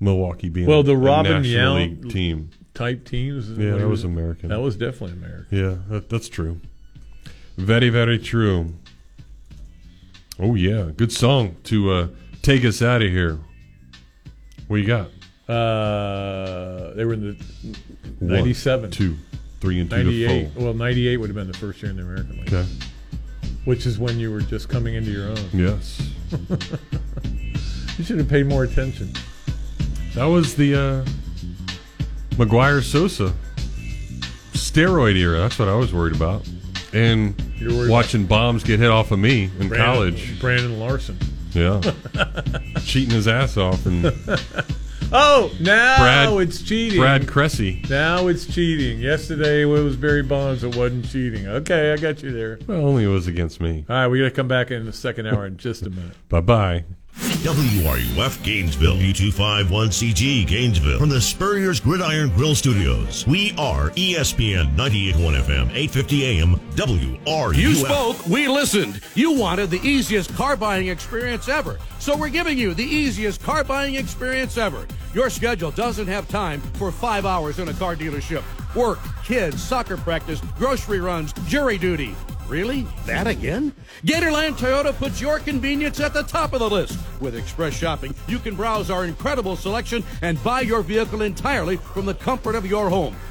Milwaukee 0.00 0.48
being 0.48 0.66
Well, 0.66 0.82
the 0.82 0.92
a 0.92 0.96
Robin 0.96 1.42
National 1.42 1.76
Yount 1.76 2.10
team. 2.10 2.50
type 2.72 3.04
teams. 3.04 3.50
Yeah, 3.50 3.76
that 3.76 3.88
was 3.88 4.04
American. 4.04 4.48
That 4.48 4.60
was 4.60 4.76
definitely 4.76 5.18
American. 5.18 5.58
Yeah, 5.58 5.76
that, 5.88 6.08
that's 6.08 6.28
true. 6.30 6.60
Very, 7.58 7.90
very 7.90 8.18
true. 8.18 8.72
Oh 10.38 10.54
yeah, 10.54 10.90
good 10.96 11.12
song 11.12 11.56
to 11.64 11.92
uh, 11.92 12.08
take 12.40 12.64
us 12.64 12.80
out 12.80 13.02
of 13.02 13.10
here. 13.10 13.38
What 14.68 14.76
you 14.76 14.86
got? 14.86 15.08
Uh, 15.46 16.94
they 16.94 17.04
were 17.04 17.12
in 17.12 17.20
the 17.20 17.44
One, 18.20 18.30
ninety-seven, 18.32 18.92
two, 18.92 19.18
three, 19.60 19.80
and 19.80 19.88
two 19.90 19.96
to 19.96 20.02
ninety-eight. 20.04 20.52
full. 20.52 20.64
Well, 20.64 20.74
ninety-eight 20.74 21.16
would 21.18 21.28
have 21.28 21.36
been 21.36 21.50
the 21.50 21.56
first 21.58 21.82
year 21.82 21.90
in 21.90 21.96
the 21.96 22.02
American 22.02 22.38
League, 22.38 22.52
Okay. 22.52 22.66
which 23.64 23.86
is 23.86 23.98
when 23.98 24.18
you 24.18 24.30
were 24.32 24.40
just 24.40 24.68
coming 24.68 24.94
into 24.94 25.10
your 25.10 25.28
own. 25.28 25.48
Yes. 25.52 26.00
You 27.98 28.04
should 28.06 28.16
have 28.18 28.28
paid 28.30 28.46
more 28.46 28.64
attention. 28.64 29.12
That 30.14 30.24
was 30.24 30.54
the 30.56 30.74
uh, 30.74 31.04
McGwire 32.36 32.82
Sosa 32.82 33.34
steroid 34.52 35.16
era. 35.16 35.38
That's 35.40 35.58
what 35.58 35.68
I 35.68 35.74
was 35.74 35.92
worried 35.92 36.16
about. 36.16 36.48
And 36.94 37.38
You're 37.58 37.72
worried 37.74 37.90
watching 37.90 38.24
bombs 38.24 38.64
get 38.64 38.80
hit 38.80 38.90
off 38.90 39.10
of 39.10 39.18
me 39.18 39.50
in 39.60 39.68
Brandon- 39.68 39.76
college. 39.78 40.40
Brandon 40.40 40.80
Larson. 40.80 41.18
Yeah. 41.52 41.80
Cheating 42.84 43.10
his 43.10 43.28
ass 43.28 43.58
off. 43.58 43.84
And 43.84 44.04
Oh, 45.12 45.50
now 45.60 45.98
Brad- 45.98 46.48
it's 46.48 46.62
cheating. 46.62 47.00
Brad 47.00 47.26
Cresse. 47.26 47.88
Now 47.90 48.28
it's 48.28 48.46
cheating. 48.46 49.00
Yesterday 49.00 49.62
it 49.62 49.66
was 49.66 49.96
Barry 49.96 50.22
Bonds. 50.22 50.62
It 50.64 50.76
wasn't 50.76 51.06
cheating. 51.08 51.46
Okay, 51.48 51.92
I 51.92 51.96
got 51.96 52.22
you 52.22 52.30
there. 52.32 52.58
Well, 52.66 52.86
only 52.86 53.04
it 53.04 53.08
was 53.08 53.26
against 53.26 53.60
me. 53.60 53.84
All 53.88 53.96
right, 53.96 54.08
we 54.08 54.18
got 54.18 54.24
to 54.26 54.30
come 54.30 54.48
back 54.48 54.70
in 54.70 54.86
the 54.86 54.92
second 54.92 55.26
hour 55.26 55.46
in 55.46 55.56
just 55.56 55.82
a 55.82 55.90
minute. 55.90 56.14
Bye 56.28 56.40
bye. 56.40 56.84
WRUF 57.20 58.42
Gainesville, 58.42 58.96
U251CG 58.96 60.46
Gainesville, 60.46 60.98
from 60.98 61.08
the 61.08 61.20
Spurrier's 61.20 61.80
Gridiron 61.80 62.30
Grill 62.30 62.54
Studios. 62.54 63.26
We 63.26 63.52
are 63.58 63.90
ESPN 63.90 64.74
98.1 64.76 65.42
FM, 65.42 65.70
850 65.70 66.24
AM, 66.24 66.56
WRUF. 66.74 67.56
You 67.56 67.74
spoke, 67.74 68.26
we 68.26 68.48
listened. 68.48 69.00
You 69.14 69.32
wanted 69.32 69.70
the 69.70 69.80
easiest 69.86 70.34
car 70.34 70.56
buying 70.56 70.88
experience 70.88 71.48
ever. 71.48 71.78
So 71.98 72.16
we're 72.16 72.30
giving 72.30 72.58
you 72.58 72.74
the 72.74 72.84
easiest 72.84 73.42
car 73.42 73.64
buying 73.64 73.94
experience 73.94 74.56
ever. 74.56 74.86
Your 75.14 75.30
schedule 75.30 75.70
doesn't 75.70 76.06
have 76.06 76.28
time 76.28 76.60
for 76.74 76.90
five 76.90 77.26
hours 77.26 77.58
in 77.58 77.68
a 77.68 77.74
car 77.74 77.96
dealership. 77.96 78.42
Work, 78.74 79.00
kids, 79.24 79.62
soccer 79.62 79.96
practice, 79.96 80.40
grocery 80.56 81.00
runs, 81.00 81.32
jury 81.46 81.78
duty. 81.78 82.14
Really? 82.50 82.84
That 83.06 83.28
again? 83.28 83.72
Gatorland 84.04 84.58
Toyota 84.58 84.92
puts 84.92 85.20
your 85.20 85.38
convenience 85.38 86.00
at 86.00 86.12
the 86.12 86.24
top 86.24 86.52
of 86.52 86.58
the 86.58 86.68
list. 86.68 86.98
With 87.20 87.36
Express 87.36 87.74
Shopping, 87.74 88.12
you 88.26 88.40
can 88.40 88.56
browse 88.56 88.90
our 88.90 89.04
incredible 89.04 89.54
selection 89.54 90.02
and 90.20 90.42
buy 90.42 90.62
your 90.62 90.82
vehicle 90.82 91.22
entirely 91.22 91.76
from 91.76 92.06
the 92.06 92.14
comfort 92.14 92.56
of 92.56 92.66
your 92.66 92.90
home. 92.90 93.14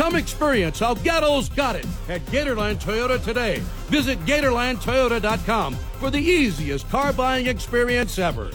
Come 0.00 0.16
experience 0.16 0.78
how 0.78 0.94
Gatto's 0.94 1.50
got 1.50 1.76
it 1.76 1.84
at 2.08 2.24
Gatorland 2.28 2.82
Toyota 2.82 3.22
today. 3.22 3.58
Visit 3.88 4.18
GatorlandToyota.com 4.20 5.74
for 5.74 6.08
the 6.08 6.18
easiest 6.18 6.88
car 6.88 7.12
buying 7.12 7.48
experience 7.48 8.18
ever. 8.18 8.50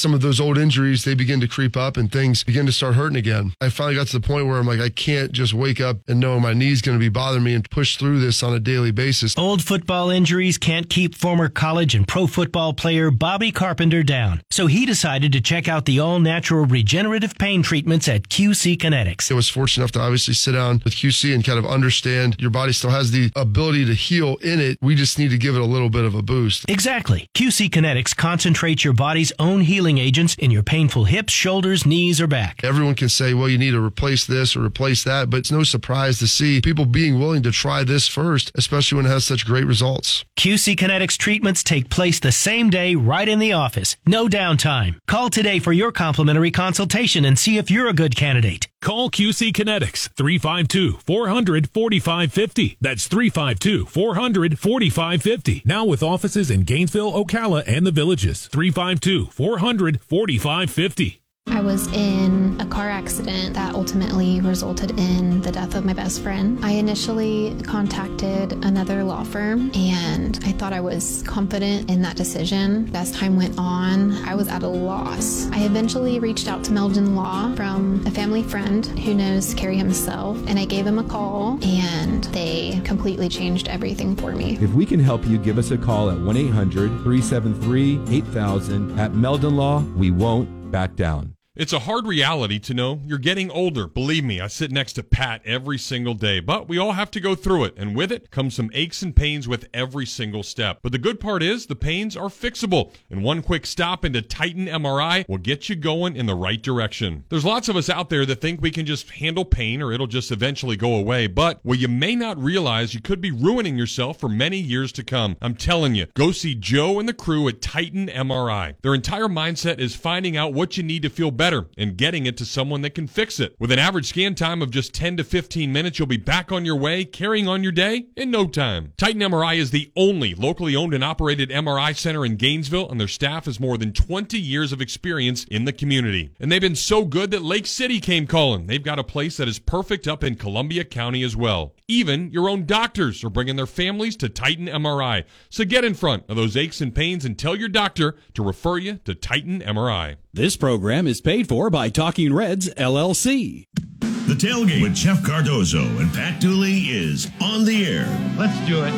Some 0.00 0.14
of 0.14 0.22
those 0.22 0.40
old 0.40 0.58
injuries 0.58 1.04
they 1.04 1.14
begin 1.14 1.40
to 1.40 1.48
creep 1.48 1.76
up 1.76 1.96
and 1.96 2.10
things 2.10 2.42
begin 2.42 2.66
to 2.66 2.72
start 2.72 2.94
hurting 2.94 3.16
again. 3.16 3.52
I 3.60 3.68
finally 3.68 3.94
got 3.94 4.06
to 4.08 4.18
the 4.18 4.26
point 4.26 4.46
where 4.46 4.58
I'm 4.58 4.66
like, 4.66 4.80
I 4.80 4.88
can't 4.88 5.32
just 5.32 5.52
wake 5.52 5.80
up 5.80 5.98
and 6.08 6.18
know 6.18 6.40
my 6.40 6.54
knee's 6.54 6.82
going 6.82 6.98
to 6.98 7.00
be 7.00 7.08
bothering 7.08 7.44
me 7.44 7.54
and 7.54 7.68
push 7.70 7.96
through 7.96 8.20
this 8.20 8.42
on 8.42 8.54
a 8.54 8.60
daily 8.60 8.90
basis. 8.90 9.36
Old 9.36 9.62
football 9.62 10.10
injuries 10.10 10.58
can't 10.58 10.88
keep 10.88 11.14
former 11.14 11.48
college 11.48 11.94
and 11.94 12.06
pro 12.08 12.26
football 12.26 12.72
player 12.72 13.10
Bobby 13.10 13.52
Carpenter 13.52 14.02
down. 14.02 14.40
So 14.50 14.66
he 14.66 14.86
decided 14.86 15.32
to 15.32 15.40
check 15.40 15.68
out 15.68 15.84
the 15.84 16.00
all 16.00 16.18
natural 16.18 16.64
regenerative 16.64 17.36
pain 17.38 17.62
treatments 17.62 18.08
at 18.08 18.28
QC 18.28 18.76
Kinetics. 18.78 19.30
I 19.30 19.34
was 19.34 19.48
fortunate 19.48 19.82
enough 19.82 19.92
to 19.92 20.00
obviously 20.00 20.34
sit 20.34 20.52
down 20.52 20.80
with 20.84 20.94
QC 20.94 21.34
and 21.34 21.44
kind 21.44 21.58
of 21.58 21.66
understand 21.66 22.36
your 22.38 22.50
body 22.50 22.72
still 22.72 22.90
has 22.90 23.10
the 23.10 23.30
ability 23.36 23.84
to 23.86 23.94
heal 23.94 24.36
in 24.42 24.60
it. 24.60 24.78
We 24.80 24.94
just 24.94 25.18
need 25.18 25.30
to 25.30 25.38
give 25.38 25.54
it 25.54 25.60
a 25.60 25.66
little 25.66 25.90
bit 25.90 26.04
of 26.04 26.14
a 26.14 26.22
boost. 26.22 26.68
Exactly. 26.68 27.28
QC 27.34 27.70
Kinetics 27.70 28.16
concentrates 28.16 28.84
your 28.84 28.94
body's 28.94 29.32
own 29.38 29.60
healing 29.60 29.89
agents 29.98 30.34
in 30.38 30.50
your 30.50 30.62
painful 30.62 31.04
hips, 31.04 31.32
shoulders, 31.32 31.84
knees, 31.84 32.20
or 32.20 32.26
back. 32.26 32.62
Everyone 32.64 32.94
can 32.94 33.08
say, 33.08 33.34
well, 33.34 33.48
you 33.48 33.58
need 33.58 33.72
to 33.72 33.84
replace 33.84 34.26
this 34.26 34.56
or 34.56 34.64
replace 34.64 35.04
that, 35.04 35.30
but 35.30 35.38
it's 35.38 35.52
no 35.52 35.62
surprise 35.62 36.18
to 36.20 36.26
see 36.26 36.60
people 36.60 36.86
being 36.86 37.18
willing 37.18 37.42
to 37.42 37.50
try 37.50 37.84
this 37.84 38.06
first, 38.06 38.50
especially 38.54 38.96
when 38.96 39.06
it 39.06 39.10
has 39.10 39.24
such 39.24 39.44
great 39.44 39.66
results. 39.66 40.24
QC 40.38 40.76
Kinetics 40.76 41.18
treatments 41.18 41.62
take 41.62 41.90
place 41.90 42.20
the 42.20 42.32
same 42.32 42.70
day 42.70 42.94
right 42.94 43.28
in 43.28 43.38
the 43.38 43.52
office. 43.52 43.96
No 44.06 44.28
downtime. 44.28 44.96
Call 45.06 45.28
today 45.28 45.58
for 45.58 45.72
your 45.72 45.92
complimentary 45.92 46.50
consultation 46.50 47.24
and 47.24 47.38
see 47.38 47.58
if 47.58 47.70
you're 47.70 47.88
a 47.88 47.92
good 47.92 48.16
candidate. 48.16 48.69
Call 48.82 49.10
QC 49.10 49.52
Kinetics 49.52 50.08
352 50.14 51.00
400 51.04 51.68
4550. 51.68 52.78
That's 52.80 53.06
352 53.08 53.84
400 53.84 54.58
4550. 54.58 55.62
Now 55.66 55.84
with 55.84 56.02
offices 56.02 56.50
in 56.50 56.62
Gainesville, 56.62 57.12
Ocala, 57.12 57.62
and 57.66 57.86
the 57.86 57.92
villages. 57.92 58.46
352 58.46 59.26
400 59.26 60.00
4550. 60.00 61.19
I 61.52 61.60
was 61.60 61.88
in 61.92 62.58
a 62.60 62.64
car 62.64 62.88
accident 62.88 63.54
that 63.54 63.74
ultimately 63.74 64.40
resulted 64.40 64.92
in 64.98 65.40
the 65.40 65.50
death 65.50 65.74
of 65.74 65.84
my 65.84 65.92
best 65.92 66.22
friend. 66.22 66.58
I 66.64 66.72
initially 66.72 67.56
contacted 67.64 68.52
another 68.64 69.02
law 69.02 69.24
firm 69.24 69.70
and 69.74 70.38
I 70.44 70.52
thought 70.52 70.72
I 70.72 70.80
was 70.80 71.24
confident 71.26 71.90
in 71.90 72.02
that 72.02 72.16
decision. 72.16 72.88
As 72.94 73.10
time 73.10 73.36
went 73.36 73.58
on, 73.58 74.12
I 74.24 74.36
was 74.36 74.46
at 74.46 74.62
a 74.62 74.68
loss. 74.68 75.50
I 75.50 75.64
eventually 75.64 76.20
reached 76.20 76.46
out 76.46 76.62
to 76.64 76.72
Meldon 76.72 77.16
Law 77.16 77.52
from 77.56 78.06
a 78.06 78.10
family 78.12 78.44
friend 78.44 78.86
who 78.86 79.12
knows 79.12 79.52
Kerry 79.54 79.76
himself 79.76 80.38
and 80.46 80.58
I 80.58 80.64
gave 80.64 80.86
him 80.86 80.98
a 81.00 81.04
call 81.04 81.58
and 81.64 82.24
they 82.24 82.80
completely 82.84 83.28
changed 83.28 83.66
everything 83.66 84.14
for 84.14 84.32
me. 84.32 84.56
If 84.60 84.72
we 84.72 84.86
can 84.86 85.00
help 85.00 85.26
you, 85.26 85.36
give 85.36 85.58
us 85.58 85.72
a 85.72 85.78
call 85.78 86.10
at 86.10 86.18
1 86.18 86.36
800 86.36 86.88
373 87.02 88.00
8000. 88.08 89.00
At 89.00 89.14
Meldon 89.14 89.56
Law, 89.56 89.80
we 89.96 90.12
won't 90.12 90.70
back 90.70 90.94
down. 90.94 91.34
It's 91.60 91.74
a 91.74 91.80
hard 91.80 92.06
reality 92.06 92.58
to 92.58 92.72
know 92.72 93.02
you're 93.04 93.18
getting 93.18 93.50
older. 93.50 93.86
Believe 93.86 94.24
me, 94.24 94.40
I 94.40 94.46
sit 94.46 94.70
next 94.70 94.94
to 94.94 95.02
Pat 95.02 95.42
every 95.44 95.76
single 95.76 96.14
day, 96.14 96.40
but 96.40 96.70
we 96.70 96.78
all 96.78 96.92
have 96.92 97.10
to 97.10 97.20
go 97.20 97.34
through 97.34 97.64
it. 97.64 97.74
And 97.76 97.94
with 97.94 98.10
it 98.10 98.30
comes 98.30 98.54
some 98.54 98.70
aches 98.72 99.02
and 99.02 99.14
pains 99.14 99.46
with 99.46 99.68
every 99.74 100.06
single 100.06 100.42
step. 100.42 100.78
But 100.82 100.92
the 100.92 100.98
good 100.98 101.20
part 101.20 101.42
is 101.42 101.66
the 101.66 101.76
pains 101.76 102.16
are 102.16 102.28
fixable. 102.28 102.94
And 103.10 103.22
one 103.22 103.42
quick 103.42 103.66
stop 103.66 104.06
into 104.06 104.22
Titan 104.22 104.68
MRI 104.68 105.28
will 105.28 105.36
get 105.36 105.68
you 105.68 105.76
going 105.76 106.16
in 106.16 106.24
the 106.24 106.34
right 106.34 106.62
direction. 106.62 107.24
There's 107.28 107.44
lots 107.44 107.68
of 107.68 107.76
us 107.76 107.90
out 107.90 108.08
there 108.08 108.24
that 108.24 108.40
think 108.40 108.62
we 108.62 108.70
can 108.70 108.86
just 108.86 109.10
handle 109.10 109.44
pain 109.44 109.82
or 109.82 109.92
it'll 109.92 110.06
just 110.06 110.32
eventually 110.32 110.78
go 110.78 110.94
away. 110.94 111.26
But 111.26 111.60
what 111.62 111.78
you 111.78 111.88
may 111.88 112.16
not 112.16 112.42
realize, 112.42 112.94
you 112.94 113.02
could 113.02 113.20
be 113.20 113.32
ruining 113.32 113.76
yourself 113.76 114.18
for 114.18 114.30
many 114.30 114.56
years 114.56 114.92
to 114.92 115.04
come. 115.04 115.36
I'm 115.42 115.56
telling 115.56 115.94
you, 115.94 116.06
go 116.14 116.32
see 116.32 116.54
Joe 116.54 116.98
and 116.98 117.06
the 117.06 117.12
crew 117.12 117.46
at 117.48 117.60
Titan 117.60 118.06
MRI. 118.06 118.76
Their 118.80 118.94
entire 118.94 119.28
mindset 119.28 119.78
is 119.78 119.94
finding 119.94 120.38
out 120.38 120.54
what 120.54 120.78
you 120.78 120.82
need 120.82 121.02
to 121.02 121.10
feel 121.10 121.30
better 121.30 121.49
and 121.76 121.96
getting 121.96 122.26
it 122.26 122.36
to 122.38 122.44
someone 122.44 122.82
that 122.82 122.94
can 122.94 123.06
fix 123.06 123.40
it. 123.40 123.54
With 123.58 123.72
an 123.72 123.78
average 123.78 124.06
scan 124.06 124.34
time 124.34 124.62
of 124.62 124.70
just 124.70 124.94
10 124.94 125.16
to 125.18 125.24
15 125.24 125.72
minutes, 125.72 125.98
you'll 125.98 126.06
be 126.06 126.16
back 126.16 126.52
on 126.52 126.64
your 126.64 126.76
way, 126.76 127.04
carrying 127.04 127.48
on 127.48 127.62
your 127.62 127.72
day 127.72 128.06
in 128.16 128.30
no 128.30 128.46
time. 128.46 128.92
Titan 128.96 129.20
MRI 129.20 129.56
is 129.56 129.70
the 129.70 129.90
only 129.96 130.34
locally 130.34 130.76
owned 130.76 130.94
and 130.94 131.04
operated 131.04 131.50
MRI 131.50 131.96
center 131.96 132.24
in 132.24 132.36
Gainesville, 132.36 132.90
and 132.90 133.00
their 133.00 133.08
staff 133.08 133.46
has 133.46 133.60
more 133.60 133.76
than 133.76 133.92
20 133.92 134.38
years 134.38 134.72
of 134.72 134.80
experience 134.80 135.44
in 135.44 135.64
the 135.64 135.72
community. 135.72 136.30
And 136.40 136.50
they've 136.50 136.60
been 136.60 136.76
so 136.76 137.04
good 137.04 137.30
that 137.32 137.42
Lake 137.42 137.66
City 137.66 138.00
came 138.00 138.26
calling. 138.26 138.66
They've 138.66 138.82
got 138.82 138.98
a 138.98 139.04
place 139.04 139.36
that 139.36 139.48
is 139.48 139.58
perfect 139.58 140.06
up 140.06 140.22
in 140.24 140.36
Columbia 140.36 140.84
County 140.84 141.22
as 141.22 141.36
well. 141.36 141.74
Even 141.88 142.30
your 142.30 142.48
own 142.48 142.66
doctors 142.66 143.24
are 143.24 143.30
bringing 143.30 143.56
their 143.56 143.66
families 143.66 144.16
to 144.16 144.28
Titan 144.28 144.66
MRI. 144.66 145.24
So 145.48 145.64
get 145.64 145.84
in 145.84 145.94
front 145.94 146.24
of 146.28 146.36
those 146.36 146.56
aches 146.56 146.80
and 146.80 146.94
pains 146.94 147.24
and 147.24 147.38
tell 147.38 147.56
your 147.56 147.68
doctor 147.68 148.16
to 148.34 148.42
refer 148.42 148.78
you 148.78 148.98
to 149.04 149.14
Titan 149.14 149.60
MRI. 149.60 150.16
This 150.32 150.56
program 150.56 151.08
is 151.08 151.20
paid 151.20 151.48
for 151.48 151.70
by 151.70 151.88
Talking 151.88 152.32
Reds 152.32 152.72
LLC. 152.74 153.66
The 153.98 154.34
tailgate 154.34 154.80
with 154.80 154.94
Jeff 154.94 155.24
Cardozo 155.24 155.82
and 155.98 156.12
Pat 156.12 156.40
Dooley 156.40 156.82
is 156.82 157.28
on 157.42 157.64
the 157.64 157.84
air. 157.84 158.06
Let's 158.38 158.56
do 158.68 158.84
it. 158.84 158.92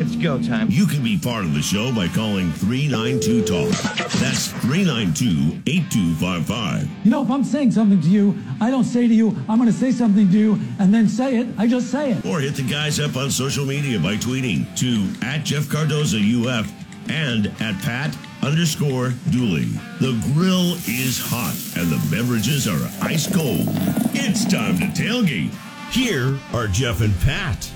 It's 0.00 0.16
go 0.16 0.42
time. 0.42 0.66
You 0.72 0.86
can 0.86 1.04
be 1.04 1.16
part 1.16 1.44
of 1.44 1.54
the 1.54 1.62
show 1.62 1.94
by 1.94 2.08
calling 2.08 2.50
392 2.50 3.44
Talk. 3.44 3.70
That's 4.18 4.48
392 4.48 5.62
8255. 5.68 6.88
You 7.04 7.10
know, 7.12 7.22
if 7.22 7.30
I'm 7.30 7.44
saying 7.44 7.70
something 7.70 8.00
to 8.00 8.08
you, 8.08 8.36
I 8.60 8.72
don't 8.72 8.82
say 8.82 9.06
to 9.06 9.14
you, 9.14 9.36
I'm 9.48 9.58
going 9.58 9.70
to 9.70 9.72
say 9.72 9.92
something 9.92 10.28
to 10.28 10.36
you 10.36 10.58
and 10.80 10.92
then 10.92 11.08
say 11.08 11.36
it. 11.36 11.46
I 11.56 11.68
just 11.68 11.92
say 11.92 12.10
it. 12.10 12.26
Or 12.26 12.40
hit 12.40 12.56
the 12.56 12.68
guys 12.68 12.98
up 12.98 13.14
on 13.14 13.30
social 13.30 13.64
media 13.64 14.00
by 14.00 14.16
tweeting 14.16 14.66
to 14.78 15.24
at 15.24 15.44
Jeff 15.44 15.68
Cardozo 15.68 16.18
UF 16.18 16.72
and 17.08 17.46
at 17.60 17.80
Pat 17.82 18.16
underscore 18.42 19.12
Dooley. 19.30 19.64
The 20.00 20.20
grill 20.34 20.74
is 20.86 21.20
hot 21.20 21.56
and 21.76 21.90
the 21.90 22.00
beverages 22.14 22.68
are 22.68 22.90
ice 23.02 23.32
cold. 23.32 23.66
It's 24.14 24.44
time 24.44 24.78
to 24.78 24.86
tailgate. 24.86 25.54
Here 25.92 26.38
are 26.52 26.66
Jeff 26.66 27.00
and 27.00 27.14
Pat. 27.20 27.70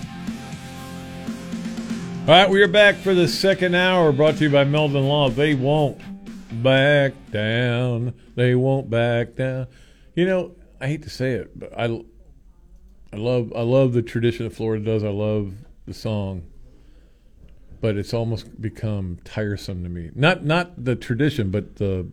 All 2.29 2.35
right, 2.35 2.51
we 2.51 2.63
are 2.63 2.69
back 2.69 2.97
for 2.97 3.15
the 3.15 3.27
second 3.27 3.75
hour 3.75 4.13
brought 4.13 4.37
to 4.37 4.45
you 4.45 4.51
by 4.51 4.65
Meldon 4.65 5.09
Law. 5.09 5.31
They 5.31 5.55
won't 5.55 5.99
back 6.63 7.13
down. 7.31 8.13
They 8.35 8.55
won't 8.55 8.91
back 8.91 9.35
down. 9.35 9.67
You 10.15 10.27
know, 10.27 10.57
I 10.81 10.89
hate 10.89 11.03
to 11.05 11.11
say 11.11 11.33
it, 11.33 11.59
but 11.59 11.73
I, 11.79 11.85
I 13.13 13.17
love 13.17 13.53
I 13.57 13.63
love 13.63 13.93
the 13.95 14.03
tradition 14.03 14.47
that 14.47 14.55
Florida 14.55 14.85
does. 14.85 15.05
I 15.05 15.09
love 15.09 15.55
the 15.87 15.95
song, 15.95 16.43
but 17.81 17.97
it's 17.97 18.13
almost 18.13 18.61
become 18.61 19.19
tiresome 19.25 19.83
to 19.83 19.89
me. 19.89 20.11
Not 20.15 20.45
not 20.45 20.85
the 20.85 20.97
tradition, 20.97 21.51
but 21.51 21.77
the 21.77 22.09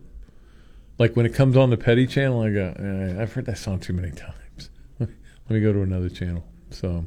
like 0.98 1.16
when 1.16 1.26
it 1.26 1.34
comes 1.34 1.56
on 1.56 1.70
the 1.70 1.76
Petty 1.76 2.06
channel, 2.06 2.40
I 2.42 2.50
go, 2.50 2.74
eh, 2.78 3.22
I've 3.22 3.32
heard 3.32 3.46
that 3.46 3.58
song 3.58 3.80
too 3.80 3.92
many 3.92 4.10
times. 4.16 4.70
Let 4.98 5.10
me 5.50 5.60
go 5.60 5.72
to 5.72 5.82
another 5.82 6.08
channel. 6.08 6.44
So. 6.70 7.06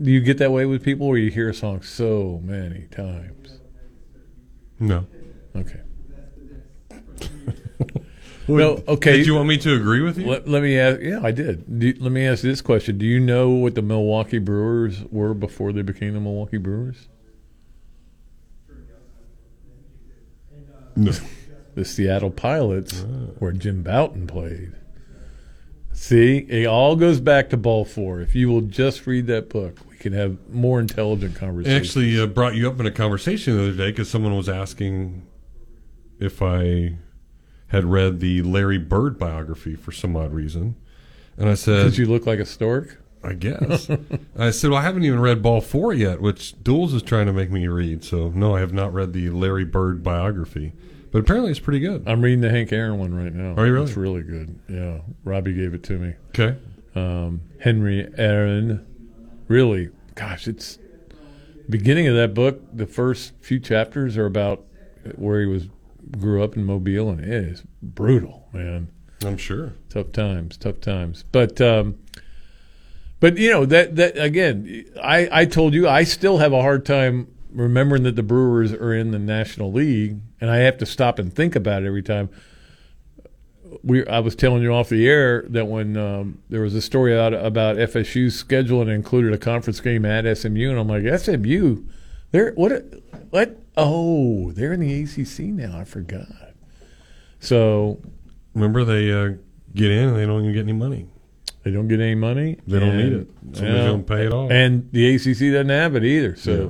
Do 0.00 0.10
you 0.10 0.20
get 0.20 0.38
that 0.38 0.50
way 0.50 0.66
with 0.66 0.82
people 0.82 1.06
where 1.06 1.18
you 1.18 1.30
hear 1.30 1.48
a 1.48 1.54
song 1.54 1.82
so 1.82 2.40
many 2.42 2.88
times? 2.90 3.60
No. 4.80 5.06
Okay. 5.54 5.80
well, 8.48 8.82
okay. 8.88 9.18
Did 9.18 9.26
you 9.26 9.34
want 9.34 9.48
me 9.48 9.58
to 9.58 9.74
agree 9.74 10.00
with 10.00 10.18
you? 10.18 10.26
Let, 10.26 10.48
let 10.48 10.62
me 10.62 10.78
ask. 10.78 11.00
Yeah, 11.00 11.20
I 11.22 11.30
did. 11.30 11.78
Do, 11.78 11.94
let 11.98 12.12
me 12.12 12.26
ask 12.26 12.42
this 12.42 12.60
question: 12.60 12.98
Do 12.98 13.06
you 13.06 13.20
know 13.20 13.50
what 13.50 13.74
the 13.74 13.82
Milwaukee 13.82 14.38
Brewers 14.38 15.04
were 15.10 15.34
before 15.34 15.72
they 15.72 15.82
became 15.82 16.14
the 16.14 16.20
Milwaukee 16.20 16.56
Brewers? 16.58 17.08
No. 20.96 21.12
The 21.74 21.84
Seattle 21.84 22.30
Pilots, 22.30 23.04
where 23.38 23.52
Jim 23.52 23.82
Bouton 23.84 24.26
played. 24.26 24.72
See, 25.92 26.38
it 26.38 26.66
all 26.66 26.96
goes 26.96 27.20
back 27.20 27.50
to 27.50 27.56
ball 27.56 27.84
four. 27.84 28.20
If 28.20 28.34
you 28.34 28.48
will 28.48 28.62
just 28.62 29.06
read 29.06 29.26
that 29.28 29.48
book, 29.48 29.78
we 29.90 29.96
can 29.96 30.12
have 30.12 30.36
more 30.48 30.80
intelligent 30.80 31.36
It 31.36 31.38
conversations. 31.38 31.88
actually 31.88 32.20
uh, 32.20 32.26
brought 32.26 32.54
you 32.54 32.68
up 32.68 32.78
in 32.80 32.86
a 32.86 32.90
conversation 32.90 33.56
the 33.56 33.62
other 33.62 33.72
day 33.72 33.90
because 33.90 34.08
someone 34.08 34.36
was 34.36 34.48
asking 34.48 35.26
if 36.20 36.40
I 36.40 36.96
had 37.68 37.84
read 37.84 38.20
the 38.20 38.42
Larry 38.42 38.78
Bird 38.78 39.18
biography 39.18 39.74
for 39.76 39.92
some 39.92 40.16
odd 40.16 40.32
reason, 40.32 40.76
and 41.36 41.48
I 41.48 41.54
said, 41.54 41.84
Because 41.84 41.98
you 41.98 42.06
look 42.06 42.26
like 42.26 42.38
a 42.38 42.46
stork. 42.46 43.00
I 43.22 43.32
guess. 43.34 43.90
I 44.38 44.50
said, 44.50 44.70
well, 44.70 44.78
I 44.78 44.82
haven't 44.82 45.04
even 45.04 45.20
read 45.20 45.42
Ball 45.42 45.60
Four 45.60 45.92
yet, 45.92 46.20
which 46.20 46.62
Duels 46.62 46.94
is 46.94 47.02
trying 47.02 47.26
to 47.26 47.32
make 47.32 47.50
me 47.50 47.66
read. 47.66 48.04
So 48.04 48.28
no, 48.28 48.54
I 48.54 48.60
have 48.60 48.72
not 48.72 48.92
read 48.92 49.12
the 49.12 49.30
Larry 49.30 49.64
Bird 49.64 50.02
biography, 50.02 50.72
but 51.10 51.18
apparently 51.18 51.50
it's 51.50 51.60
pretty 51.60 51.80
good. 51.80 52.04
I'm 52.06 52.22
reading 52.22 52.42
the 52.42 52.50
Hank 52.50 52.72
Aaron 52.72 52.98
one 52.98 53.14
right 53.14 53.32
now. 53.34 53.60
Are 53.60 53.66
you 53.66 53.72
really? 53.72 53.86
It's 53.86 53.96
really 53.96 54.22
good. 54.22 54.58
Yeah, 54.68 55.00
Robbie 55.24 55.52
gave 55.54 55.74
it 55.74 55.82
to 55.84 55.98
me. 55.98 56.14
Okay. 56.28 56.56
Um, 56.94 57.42
Henry 57.60 58.08
Aaron, 58.16 58.86
really, 59.48 59.90
gosh, 60.14 60.46
it's 60.46 60.78
beginning 61.68 62.06
of 62.06 62.14
that 62.14 62.34
book. 62.34 62.60
The 62.72 62.86
first 62.86 63.32
few 63.40 63.58
chapters 63.58 64.16
are 64.16 64.26
about 64.26 64.64
where 65.16 65.40
he 65.40 65.46
was 65.46 65.68
grew 66.10 66.42
up 66.42 66.56
in 66.56 66.64
Mobile, 66.64 67.10
and 67.10 67.20
it 67.20 67.28
is 67.28 67.64
brutal, 67.82 68.48
man. 68.52 68.90
I'm 69.24 69.36
sure. 69.36 69.74
Tough 69.88 70.12
times, 70.12 70.56
tough 70.56 70.80
times. 70.80 71.24
But 71.32 71.60
um, 71.60 71.98
but 73.20 73.36
you 73.36 73.50
know 73.50 73.66
that 73.66 73.96
that 73.96 74.16
again, 74.18 74.84
I 75.02 75.28
I 75.30 75.44
told 75.44 75.74
you 75.74 75.88
I 75.88 76.04
still 76.04 76.38
have 76.38 76.52
a 76.52 76.62
hard 76.62 76.86
time 76.86 77.28
remembering 77.50 78.04
that 78.04 78.16
the 78.16 78.22
Brewers 78.22 78.72
are 78.72 78.94
in 78.94 79.10
the 79.10 79.18
National 79.18 79.72
League, 79.72 80.18
and 80.40 80.50
I 80.50 80.58
have 80.58 80.78
to 80.78 80.86
stop 80.86 81.18
and 81.18 81.32
think 81.32 81.56
about 81.56 81.82
it 81.82 81.86
every 81.86 82.02
time. 82.02 82.28
We 83.82 84.06
I 84.06 84.20
was 84.20 84.34
telling 84.34 84.62
you 84.62 84.72
off 84.72 84.88
the 84.88 85.06
air 85.08 85.44
that 85.48 85.66
when 85.66 85.96
um, 85.96 86.42
there 86.48 86.62
was 86.62 86.74
a 86.74 86.82
story 86.82 87.18
out 87.18 87.34
about 87.34 87.76
FSU's 87.76 88.34
schedule 88.34 88.80
and 88.80 88.90
included 88.90 89.32
a 89.32 89.38
conference 89.38 89.80
game 89.80 90.04
at 90.04 90.38
SMU, 90.38 90.70
and 90.70 90.78
I'm 90.78 90.88
like 90.88 91.20
SMU, 91.20 91.84
they're 92.30 92.52
what 92.52 92.84
what 93.30 93.58
oh 93.78 94.52
they're 94.52 94.72
in 94.72 94.80
the 94.80 95.02
ACC 95.02 95.46
now. 95.46 95.78
I 95.78 95.84
forgot. 95.84 96.26
So 97.40 98.00
remember 98.54 98.84
they 98.84 99.12
uh, 99.12 99.36
get 99.74 99.90
in 99.90 100.08
and 100.08 100.16
they 100.16 100.26
don't 100.26 100.42
even 100.42 100.52
get 100.52 100.62
any 100.62 100.72
money. 100.72 101.06
They 101.62 101.70
don't 101.70 101.88
get 101.88 102.00
any 102.00 102.14
money. 102.14 102.58
They 102.66 102.80
don't 102.80 102.96
need 102.96 103.12
it. 103.12 103.28
Somebody's 103.52 103.62
yeah. 103.62 103.90
gonna 103.90 104.02
pay 104.02 104.26
it 104.26 104.32
off. 104.32 104.50
And 104.50 104.90
the 104.92 105.14
ACC 105.14 105.52
doesn't 105.52 105.68
have 105.68 105.96
it 105.96 106.04
either. 106.04 106.36
So. 106.36 106.52
Yeah. 106.52 106.68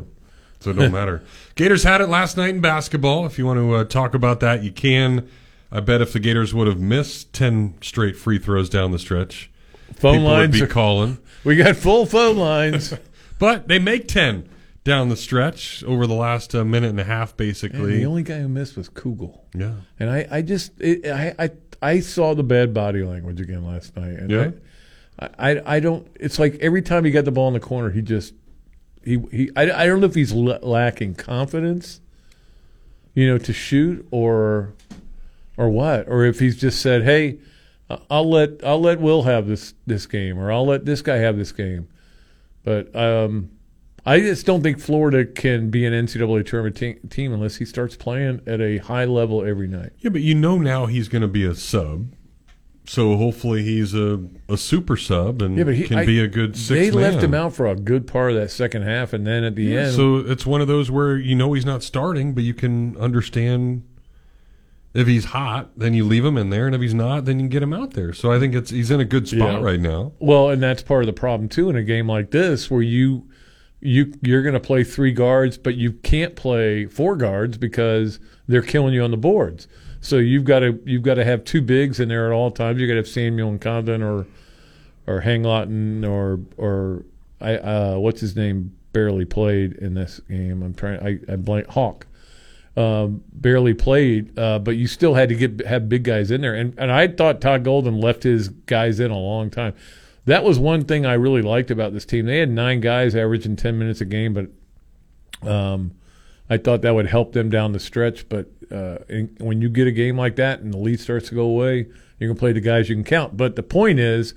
So 0.61 0.71
it 0.71 0.75
don't 0.75 0.91
matter. 0.93 1.23
Gators 1.55 1.85
had 1.85 2.01
it 2.01 2.09
last 2.09 2.37
night 2.37 2.51
in 2.51 2.61
basketball. 2.61 3.27
If 3.27 3.39
you 3.39 3.47
want 3.47 3.61
to 3.61 3.75
uh, 3.75 3.85
talk 3.85 4.15
about 4.15 4.41
that, 4.41 4.65
you 4.65 4.73
can. 4.73 5.29
I 5.71 5.81
bet 5.81 6.01
if 6.01 6.13
the 6.13 6.19
Gators 6.19 6.53
would 6.53 6.67
have 6.67 6.81
missed 6.81 7.33
ten 7.33 7.75
straight 7.81 8.17
free 8.17 8.39
throws 8.39 8.69
down 8.69 8.91
the 8.91 8.99
stretch, 8.99 9.51
Phone 9.95 10.25
lines 10.25 10.55
would 10.55 10.63
are- 10.63 10.67
be 10.67 10.73
calling. 10.73 11.19
We 11.45 11.55
got 11.55 11.77
full 11.77 12.05
phone 12.05 12.37
lines, 12.37 12.93
but 13.39 13.69
they 13.69 13.79
make 13.79 14.09
ten 14.09 14.49
down 14.89 15.09
the 15.09 15.17
stretch 15.17 15.85
over 15.85 16.07
the 16.07 16.15
last 16.15 16.55
uh, 16.55 16.65
minute 16.65 16.91
and 16.91 16.99
a 16.99 17.05
half, 17.05 17.37
basically. 17.37 17.99
the 17.99 18.07
only 18.07 18.25
guy 18.25 18.41
who 18.41 18.49
missed 18.49 18.77
was 18.77 18.89
Kugel. 18.89 19.39
Yeah. 19.55 19.75
And 20.01 20.11
I, 20.11 20.27
I 20.31 20.43
just, 20.43 20.73
it, 20.81 21.07
I, 21.07 21.35
I, 21.39 21.51
I 21.81 22.01
saw 22.01 22.35
the 22.35 22.43
bad 22.43 22.75
body 22.75 23.05
language 23.05 23.41
again 23.41 23.65
last 23.65 23.97
night. 23.97 24.15
And 24.19 24.31
Yeah. 24.31 24.51
I, 25.21 25.51
I, 25.53 25.77
I 25.77 25.81
don't. 25.81 26.09
It's 26.19 26.39
like 26.41 26.57
every 26.61 26.83
time 26.83 27.05
he 27.05 27.11
got 27.13 27.25
the 27.25 27.31
ball 27.33 27.47
in 27.49 27.55
the 27.55 27.61
corner, 27.61 27.91
he 27.91 28.03
just, 28.03 28.35
he, 29.05 29.19
he. 29.31 29.51
I, 29.55 29.63
I 29.83 29.87
don't 29.87 30.01
know 30.01 30.07
if 30.07 30.15
he's 30.15 30.33
l- 30.33 30.59
lacking 30.63 31.15
confidence, 31.15 32.01
you 33.15 33.27
know, 33.29 33.39
to 33.39 33.53
shoot 33.53 34.07
or. 34.11 34.75
or 35.57 35.69
what, 35.71 36.07
or 36.09 36.25
if 36.25 36.39
he's 36.39 36.57
just 36.57 36.81
said, 36.81 37.03
"Hey, 37.03 37.39
I'll 38.09 38.31
let 38.31 38.65
I'll 38.65 38.81
let 38.81 39.01
Will 39.01 39.25
have 39.25 39.49
this 39.49 39.75
this 39.89 40.07
game, 40.07 40.39
or 40.39 40.53
I'll 40.53 40.67
let 40.67 40.85
this 40.85 41.03
guy 41.03 41.17
have 41.17 41.37
this 41.37 41.51
game." 41.51 41.89
But 42.63 42.95
um, 42.95 43.51
I 44.09 44.21
just 44.21 44.47
don't 44.47 44.63
think 44.63 44.81
Florida 44.81 45.25
can 45.27 45.71
be 45.71 45.85
an 45.85 45.93
NCAA 45.93 46.47
tournament 46.47 46.77
te- 46.77 46.95
team 47.09 47.33
unless 47.33 47.57
he 47.57 47.65
starts 47.65 47.97
playing 47.97 48.41
at 48.47 48.61
a 48.61 48.79
high 48.79 49.05
level 49.05 49.45
every 49.45 49.69
night. 49.69 49.91
Yeah, 49.99 50.11
but 50.11 50.23
you 50.23 50.35
know 50.35 50.59
now 50.59 50.87
he's 50.87 51.09
going 51.09 51.23
to 51.23 51.29
be 51.29 51.45
a 51.45 51.55
sub. 51.55 52.15
So 52.87 53.19
hopefully 53.19 53.63
he's 53.65 53.93
a, 53.93 54.19
a 54.49 54.57
super 54.57 54.97
sub 54.97 55.43
and 55.43 55.59
Yeah, 55.59 55.65
but 55.65 55.75
he, 55.75 55.85
can 55.85 55.99
I- 55.99 56.07
be 56.07 56.21
a 56.21 56.27
good 56.27 56.57
six 56.57 56.69
They 56.69 56.91
left 56.91 57.23
him 57.23 57.35
out 57.35 57.53
for 57.53 57.67
a 57.67 57.75
good 57.77 58.07
part 58.07 58.31
of 58.31 58.37
that 58.39 58.51
second 58.51 58.83
half, 58.83 59.13
and 59.13 59.27
then 59.27 59.45
at 59.45 59.57
the 59.57 59.65
Yeah, 59.65 59.81
end, 59.81 59.95
So 59.95 60.17
it's 60.17 60.47
one 60.47 60.63
of 60.63 60.69
those 60.69 60.91
where 60.91 61.17
you 61.19 61.35
know 61.35 61.53
he's 61.53 61.67
not 61.67 61.83
starting, 61.83 62.33
but 62.33 62.45
you 62.45 62.55
can 62.55 62.97
understand 62.97 63.83
if 64.95 65.07
he's 65.07 65.27
hot, 65.27 65.71
then 65.79 65.93
you 65.93 66.03
leave 66.03 66.25
him 66.25 66.39
in 66.39 66.49
there, 66.49 66.65
and 66.65 66.75
if 66.75 66.81
he's 66.81 66.95
not, 66.95 67.27
then 67.27 67.39
you 67.39 67.47
get 67.47 67.63
him 67.63 67.75
out 67.75 67.93
there. 67.93 68.15
So 68.15 68.33
I 68.33 68.39
think 68.41 68.55
it's 68.55 68.71
he's 68.71 68.91
in 68.91 69.01
a 69.01 69.05
good 69.05 69.29
spot 69.29 69.61
Yeah. 69.61 69.61
right 69.61 69.79
now. 69.79 70.13
Well, 70.19 70.49
and 70.49 70.63
that's 70.63 70.83
part 70.83 71.03
of 71.03 71.07
the 71.07 71.13
problem 71.13 71.51
too 71.51 71.69
in 71.69 71.77
a 71.77 71.83
game 71.83 72.09
like 72.09 72.31
this, 72.31 72.71
where 72.71 72.81
you 72.81 73.28
you 73.81 74.13
you're 74.23 74.43
going 74.43 74.55
to 74.55 74.61
play 74.61 74.85
three 74.85 75.13
guards, 75.13 75.57
but 75.57 75.77
you 75.77 75.93
can't 75.93 76.35
play 76.35 76.87
four 76.87 77.17
guards 77.17 77.57
because 77.59 78.19
they're 78.47 78.63
killing 78.63 78.95
you 78.95 79.03
on 79.03 79.11
the 79.11 79.17
boards. 79.17 79.69
So 80.01 80.17
you've 80.17 80.45
got 80.45 80.61
to 80.61 80.81
you've 80.85 81.03
got 81.03 81.15
to 81.15 81.25
have 81.25 81.45
two 81.45 81.63
bigs 81.63 82.01
in 82.01 82.09
there 82.09 82.27
at 82.27 82.33
all 82.33 82.51
times. 82.51 82.81
You 82.81 82.87
got 82.87 82.95
to 82.95 82.99
have 82.99 83.09
Samuel 83.09 83.51
and 83.51 83.61
Condon 83.61 84.03
or 84.03 84.27
or 85.07 85.23
Handlogten 85.23 86.09
or 86.09 86.41
or 86.57 87.05
I 87.41 87.57
uh, 87.57 87.97
what's 87.99 88.21
his 88.21 88.37
name 88.37 88.75
barely 88.93 89.25
played 89.25 89.75
in 89.75 89.95
this 89.95 90.21
game. 90.29 90.63
I'm 90.63 90.75
trying 90.75 91.01
I 91.01 91.33
I 91.33 91.37
blank 91.37 91.69
Hawk. 91.69 92.07
Um, 92.77 93.25
barely 93.33 93.75
played, 93.75 94.39
uh, 94.39 94.61
but 94.61 94.77
you 94.77 94.87
still 94.87 95.15
had 95.15 95.31
to 95.31 95.35
get 95.35 95.67
have 95.67 95.89
big 95.89 96.05
guys 96.05 96.31
in 96.31 96.41
there. 96.43 96.55
And 96.55 96.75
and 96.79 96.93
I 96.93 97.09
thought 97.09 97.41
Todd 97.41 97.65
Golden 97.65 98.01
left 98.01 98.23
his 98.23 98.49
guys 98.49 99.01
in 99.01 99.11
a 99.11 99.19
long 99.19 99.51
time. 99.51 99.75
That 100.29 100.45
was 100.45 100.59
one 100.59 100.85
thing 100.85 101.07
I 101.07 101.15
really 101.15 101.41
liked 101.41 101.71
about 101.71 101.95
this 101.95 102.05
team. 102.05 102.27
They 102.27 102.39
had 102.39 102.51
nine 102.51 102.81
guys 102.81 103.17
averaging 103.17 103.57
ten 103.57 103.79
minutes 103.79 104.03
a 104.03 104.05
game, 104.05 104.35
but 104.35 105.49
um, 105.49 105.93
I 106.51 106.59
thought 106.59 106.83
that 106.83 106.95
would 106.95 107.07
help 107.07 107.33
them 107.33 107.49
down 107.49 107.73
the 107.73 107.81
stretch. 107.81 108.29
But 108.29 108.51
uh, 108.71 108.99
in, 109.09 109.35
when 109.39 109.63
you 109.63 109.71
get 109.71 109.87
a 109.87 109.91
game 109.91 110.19
like 110.19 110.37
that 110.37 110.61
and 110.61 110.73
the 110.73 110.79
lead 110.79 111.01
starts 111.01 111.31
to 111.31 111.35
go 111.35 111.45
away, 111.45 111.87
you 112.19 112.29
can 112.29 112.37
play 112.37 112.53
the 112.53 112.61
guys 112.61 112.91
you 112.91 112.95
can 112.97 113.05
count. 113.05 113.39
But 113.39 113.57
the 113.57 113.63
point 113.63 114.01
is, 114.01 114.35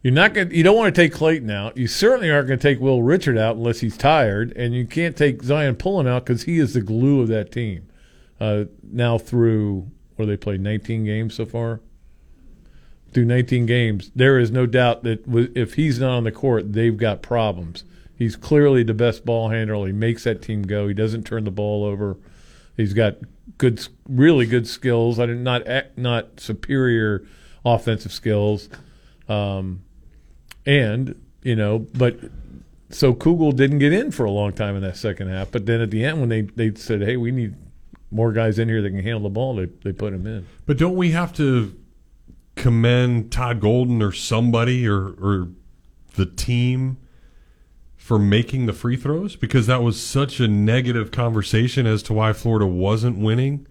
you're 0.00 0.14
not 0.14 0.32
going. 0.32 0.52
You 0.52 0.62
don't 0.62 0.76
want 0.76 0.94
to 0.94 1.02
take 1.02 1.12
Clayton 1.12 1.50
out. 1.50 1.76
You 1.76 1.88
certainly 1.88 2.30
aren't 2.30 2.46
going 2.46 2.60
to 2.60 2.62
take 2.62 2.80
Will 2.80 3.02
Richard 3.02 3.36
out 3.36 3.56
unless 3.56 3.80
he's 3.80 3.96
tired, 3.96 4.52
and 4.56 4.74
you 4.74 4.86
can't 4.86 5.16
take 5.16 5.42
Zyon 5.42 5.76
Pullin 5.76 6.06
out 6.06 6.24
because 6.24 6.44
he 6.44 6.60
is 6.60 6.74
the 6.74 6.82
glue 6.82 7.20
of 7.20 7.26
that 7.28 7.50
team. 7.50 7.88
Uh, 8.38 8.66
now 8.80 9.18
through 9.18 9.90
where 10.14 10.26
they 10.26 10.36
played 10.36 10.60
19 10.60 11.04
games 11.04 11.34
so 11.34 11.44
far. 11.44 11.80
Through 13.16 13.24
19 13.24 13.64
games, 13.64 14.10
there 14.14 14.38
is 14.38 14.50
no 14.50 14.66
doubt 14.66 15.02
that 15.04 15.24
if 15.56 15.72
he's 15.72 15.98
not 15.98 16.18
on 16.18 16.24
the 16.24 16.30
court, 16.30 16.74
they've 16.74 16.94
got 16.94 17.22
problems. 17.22 17.82
He's 18.14 18.36
clearly 18.36 18.82
the 18.82 18.92
best 18.92 19.24
ball 19.24 19.48
handler. 19.48 19.86
He 19.86 19.94
makes 19.94 20.24
that 20.24 20.42
team 20.42 20.64
go. 20.64 20.86
He 20.86 20.92
doesn't 20.92 21.24
turn 21.24 21.44
the 21.44 21.50
ball 21.50 21.82
over. 21.82 22.18
He's 22.76 22.92
got 22.92 23.14
good, 23.56 23.88
really 24.06 24.44
good 24.44 24.68
skills. 24.68 25.18
I 25.18 25.24
did 25.24 25.38
not 25.38 25.66
not 25.96 26.40
superior 26.40 27.24
offensive 27.64 28.12
skills. 28.12 28.68
Um, 29.30 29.80
and 30.66 31.18
you 31.42 31.56
know, 31.56 31.86
but 31.94 32.18
so 32.90 33.14
Kugel 33.14 33.56
didn't 33.56 33.78
get 33.78 33.94
in 33.94 34.10
for 34.10 34.26
a 34.26 34.30
long 34.30 34.52
time 34.52 34.76
in 34.76 34.82
that 34.82 34.98
second 34.98 35.28
half. 35.28 35.50
But 35.50 35.64
then 35.64 35.80
at 35.80 35.90
the 35.90 36.04
end, 36.04 36.20
when 36.20 36.28
they 36.28 36.42
they 36.42 36.74
said, 36.74 37.00
"Hey, 37.00 37.16
we 37.16 37.30
need 37.30 37.54
more 38.10 38.32
guys 38.32 38.58
in 38.58 38.68
here 38.68 38.82
that 38.82 38.90
can 38.90 39.02
handle 39.02 39.22
the 39.22 39.30
ball," 39.30 39.56
they 39.56 39.70
they 39.84 39.92
put 39.92 40.12
him 40.12 40.26
in. 40.26 40.46
But 40.66 40.76
don't 40.76 40.96
we 40.96 41.12
have 41.12 41.32
to 41.36 41.74
commend 42.56 43.30
Todd 43.30 43.60
Golden 43.60 44.02
or 44.02 44.12
somebody 44.12 44.88
or 44.88 45.08
or 45.20 45.48
the 46.16 46.26
team 46.26 46.96
for 47.96 48.18
making 48.18 48.66
the 48.66 48.72
free 48.72 48.96
throws 48.96 49.36
because 49.36 49.66
that 49.66 49.82
was 49.82 50.00
such 50.00 50.40
a 50.40 50.48
negative 50.48 51.10
conversation 51.10 51.86
as 51.86 52.02
to 52.04 52.12
why 52.12 52.32
Florida 52.32 52.66
wasn't 52.66 53.18
winning 53.18 53.66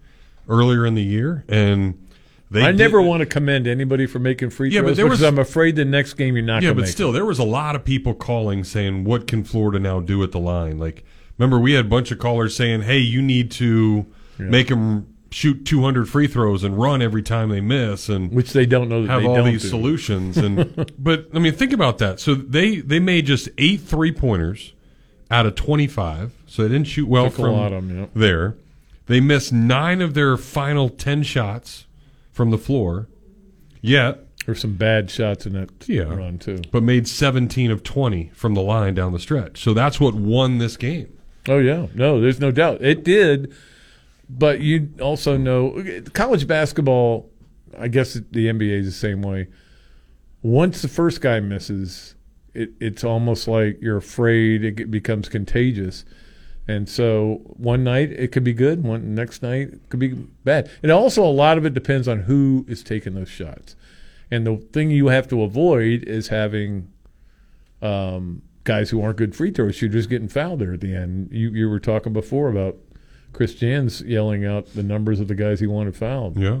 earlier 0.48 0.86
in 0.86 0.94
the 0.94 1.02
year 1.02 1.44
and 1.48 2.00
they 2.50 2.62
I 2.62 2.66
did- 2.70 2.78
never 2.78 3.02
want 3.02 3.20
to 3.20 3.26
commend 3.26 3.66
anybody 3.66 4.06
for 4.06 4.20
making 4.20 4.50
free 4.50 4.70
Yeah, 4.70 4.82
but 4.82 4.88
throws 4.88 4.96
there 4.98 5.06
because 5.06 5.20
was- 5.20 5.28
I'm 5.28 5.38
afraid 5.38 5.74
the 5.74 5.84
next 5.84 6.14
game 6.14 6.36
you're 6.36 6.44
not 6.44 6.62
yeah, 6.62 6.72
but 6.72 6.86
still, 6.86 7.10
there 7.10 7.24
was 7.24 7.40
a 7.40 7.44
lot 7.44 7.74
of 7.74 7.84
people 7.84 8.14
calling 8.14 8.62
saying, 8.62 9.02
"What 9.02 9.26
can 9.26 9.42
Florida 9.42 9.80
now 9.80 9.98
do 9.98 10.22
at 10.22 10.30
the 10.30 10.38
line?" 10.38 10.78
Like, 10.78 11.02
remember 11.38 11.58
we 11.58 11.72
had 11.72 11.86
a 11.86 11.88
bunch 11.88 12.12
of 12.12 12.20
callers 12.20 12.54
saying, 12.54 12.82
"Hey, 12.82 12.98
you 12.98 13.20
need 13.20 13.50
to 13.52 14.06
Yeah. 14.38 14.46
make 14.46 14.68
them 14.68 15.06
shoot 15.36 15.66
200 15.66 16.08
free 16.08 16.26
throws 16.26 16.64
and 16.64 16.78
run 16.78 17.02
every 17.02 17.22
time 17.22 17.50
they 17.50 17.60
miss," 17.60 18.08
and 18.08 18.32
which 18.32 18.52
they 18.54 18.64
don't 18.64 18.88
know 18.88 19.02
that 19.02 19.10
have 19.10 19.22
they 19.22 19.28
all 19.28 19.44
these 19.44 19.62
do. 19.62 19.68
solutions. 19.68 20.38
And 20.38 20.90
but 20.98 21.28
I 21.34 21.38
mean, 21.38 21.52
think 21.52 21.72
about 21.74 21.98
that. 21.98 22.20
So 22.20 22.34
they 22.34 22.76
they 22.76 22.98
made 23.00 23.26
just 23.26 23.48
eight 23.58 23.80
three 23.82 24.12
pointers 24.12 24.72
out 25.30 25.44
of 25.44 25.54
25, 25.56 26.32
so 26.46 26.62
they 26.62 26.68
didn't 26.68 26.86
shoot 26.86 27.06
well 27.08 27.24
Took 27.26 27.34
a 27.40 27.42
from 27.42 27.52
lot 27.52 27.72
of 27.72 27.78
'em, 27.90 27.98
yep. 27.98 28.10
there. 28.14 28.54
They 29.06 29.20
missed 29.20 29.52
nine 29.52 30.00
of 30.00 30.14
their 30.14 30.36
final 30.36 30.88
10 30.88 31.22
shots 31.24 31.86
from 32.32 32.50
the 32.50 32.58
floor. 32.58 33.08
Yet 33.82 34.24
There's 34.46 34.60
some 34.60 34.74
bad 34.74 35.10
shots 35.10 35.44
in 35.46 35.52
that 35.54 35.68
Yeah. 35.86 36.04
run 36.14 36.38
too. 36.38 36.60
but 36.72 36.82
made 36.82 37.06
17 37.08 37.70
of 37.70 37.82
20 37.82 38.30
from 38.34 38.54
the 38.54 38.62
line 38.62 38.94
down 38.94 39.12
the 39.12 39.18
stretch. 39.18 39.60
So 39.62 39.74
that's 39.74 40.00
what 40.00 40.14
won 40.14 40.58
this 40.58 40.76
game. 40.76 41.08
Oh 41.48 41.58
yeah, 41.58 41.86
no, 41.94 42.20
there's 42.20 42.40
no 42.40 42.50
doubt 42.50 42.82
it 42.82 43.04
did. 43.04 43.52
But 44.28 44.60
you 44.60 44.90
also 45.00 45.36
know 45.36 45.84
college 46.12 46.46
basketball. 46.46 47.30
I 47.78 47.88
guess 47.88 48.14
the 48.14 48.46
NBA 48.46 48.80
is 48.80 48.86
the 48.86 48.92
same 48.92 49.22
way. 49.22 49.48
Once 50.42 50.82
the 50.82 50.88
first 50.88 51.20
guy 51.20 51.40
misses, 51.40 52.14
it, 52.54 52.70
it's 52.80 53.04
almost 53.04 53.46
like 53.46 53.78
you're 53.80 53.96
afraid 53.96 54.64
it 54.64 54.90
becomes 54.90 55.28
contagious. 55.28 56.04
And 56.68 56.88
so 56.88 57.42
one 57.44 57.84
night 57.84 58.10
it 58.10 58.32
could 58.32 58.42
be 58.42 58.52
good, 58.52 58.82
one 58.82 59.14
next 59.14 59.42
night 59.42 59.68
it 59.74 59.88
could 59.88 60.00
be 60.00 60.14
bad. 60.44 60.70
And 60.82 60.90
also 60.90 61.24
a 61.24 61.30
lot 61.30 61.58
of 61.58 61.64
it 61.64 61.74
depends 61.74 62.08
on 62.08 62.22
who 62.22 62.64
is 62.68 62.82
taking 62.82 63.14
those 63.14 63.28
shots. 63.28 63.76
And 64.30 64.46
the 64.46 64.56
thing 64.56 64.90
you 64.90 65.06
have 65.08 65.28
to 65.28 65.42
avoid 65.42 66.02
is 66.04 66.28
having 66.28 66.90
um, 67.80 68.42
guys 68.64 68.90
who 68.90 69.00
aren't 69.00 69.18
good 69.18 69.36
free 69.36 69.52
throw 69.52 69.70
shooters 69.70 70.08
getting 70.08 70.28
fouled 70.28 70.58
there 70.58 70.72
at 70.72 70.80
the 70.80 70.94
end. 70.94 71.28
You 71.30 71.50
you 71.50 71.70
were 71.70 71.78
talking 71.78 72.12
before 72.12 72.48
about 72.48 72.76
Chris 73.32 73.54
Jans 73.54 74.00
yelling 74.02 74.44
out 74.44 74.66
the 74.74 74.82
numbers 74.82 75.20
of 75.20 75.28
the 75.28 75.34
guys 75.34 75.60
he 75.60 75.66
wanted 75.66 75.94
fouled. 75.96 76.38
Yeah. 76.38 76.60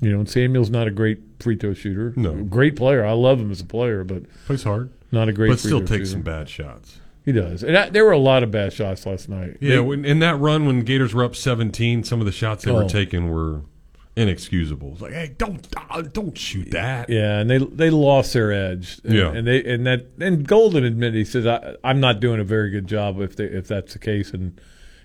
You 0.00 0.12
know, 0.12 0.20
and 0.20 0.28
Samuel's 0.30 0.70
not 0.70 0.86
a 0.86 0.90
great 0.90 1.20
free 1.40 1.56
throw 1.56 1.74
shooter. 1.74 2.14
No. 2.16 2.32
Great 2.44 2.74
player. 2.76 3.04
I 3.04 3.12
love 3.12 3.38
him 3.38 3.50
as 3.50 3.60
a 3.60 3.66
player, 3.66 4.02
but 4.02 4.22
Plays 4.46 4.62
hard. 4.62 4.90
Not 5.12 5.28
a 5.28 5.32
great 5.32 5.48
But 5.50 5.58
still 5.58 5.80
takes 5.80 5.90
shooter. 5.90 6.06
some 6.06 6.22
bad 6.22 6.48
shots. 6.48 7.00
He 7.22 7.32
does. 7.32 7.62
And 7.62 7.76
I, 7.76 7.90
there 7.90 8.04
were 8.06 8.12
a 8.12 8.18
lot 8.18 8.42
of 8.42 8.50
bad 8.50 8.72
shots 8.72 9.04
last 9.04 9.28
night. 9.28 9.58
Yeah, 9.60 9.74
They- 9.76 9.80
when, 9.80 10.04
in 10.06 10.20
that 10.20 10.36
run 10.40 10.64
when 10.66 10.80
Gators 10.84 11.12
were 11.12 11.22
up 11.22 11.36
17, 11.36 12.02
some 12.04 12.18
of 12.20 12.24
the 12.26 12.32
shots 12.32 12.64
they 12.64 12.70
Oh. 12.70 12.76
were 12.82 12.88
taking 12.88 13.28
were 13.28 13.60
inexcusable. 14.16 14.92
It's 14.92 15.00
like, 15.02 15.12
hey, 15.12 15.34
don't 15.38 15.66
uh, 15.90 16.02
don't 16.02 16.36
shoot 16.36 16.70
that. 16.72 17.08
Yeah, 17.10 17.38
and 17.38 17.48
they 17.50 17.58
they 17.58 17.90
lost 17.90 18.32
their 18.32 18.52
edge. 18.52 19.00
And, 19.04 19.14
Yeah. 19.14 19.32
and 19.32 19.46
they 19.46 19.62
and 19.64 19.86
that 19.86 20.06
and 20.18 20.46
Golden 20.46 20.84
admitted 20.84 21.14
he 21.14 21.24
says 21.24 21.46
I, 21.46 21.76
I'm 21.84 22.00
not 22.00 22.20
doing 22.20 22.40
a 22.40 22.44
very 22.44 22.70
good 22.70 22.86
job 22.86 23.20
if 23.20 23.36
they, 23.36 23.44
if 23.44 23.68
that's 23.68 23.92
the 23.92 23.98
case, 23.98 24.32
and 24.32 24.60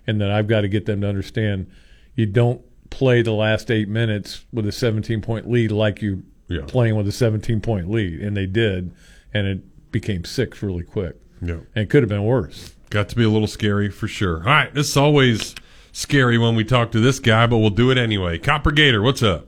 and 0.08 0.20
that 0.22 0.32
I've 0.32 0.48
got 0.48 0.62
to 0.62 0.68
get 0.68 0.86
them 0.86 1.02
to 1.02 1.08
understand 1.08 1.68
you 2.16 2.26
don't 2.26 2.62
play 2.90 3.22
the 3.22 3.34
last 3.34 3.70
eight 3.72 3.90
minutes 3.90 4.46
with 4.54 4.66
a 4.68 4.72
17 4.72 5.22
point 5.22 5.50
lead 5.50 5.72
like 5.72 6.02
you 6.02 6.24
Yeah. 6.48 6.62
playing 6.68 6.96
with 6.96 7.08
a 7.08 7.12
17 7.12 7.60
point 7.62 7.90
lead, 7.90 8.20
and 8.22 8.38
they 8.38 8.46
did, 8.46 8.92
and 9.34 9.48
it 9.48 9.92
became 9.92 10.24
six 10.26 10.62
really 10.64 10.84
quick. 10.84 11.16
Yeah. 11.42 11.56
and 11.76 11.84
it 11.84 11.90
could 11.90 12.02
have 12.02 12.10
been 12.10 12.24
worse. 12.24 12.74
Got 12.90 13.10
to 13.10 13.16
be 13.16 13.24
a 13.24 13.30
little 13.30 13.48
scary 13.48 13.90
for 13.90 14.08
sure. 14.08 14.38
All 14.40 14.44
right, 14.46 14.74
this 14.74 14.90
is 14.90 14.96
always 14.98 15.54
scary 15.92 16.38
when 16.38 16.56
we 16.56 16.64
talk 16.64 16.92
to 16.94 17.00
this 17.00 17.20
guy, 17.20 17.46
but 17.48 17.58
we'll 17.58 17.70
do 17.72 17.92
it 17.92 17.98
anyway. 17.98 18.38
Copper 18.38 18.72
Gator, 18.72 19.02
what's 19.02 19.22
up? 19.22 19.48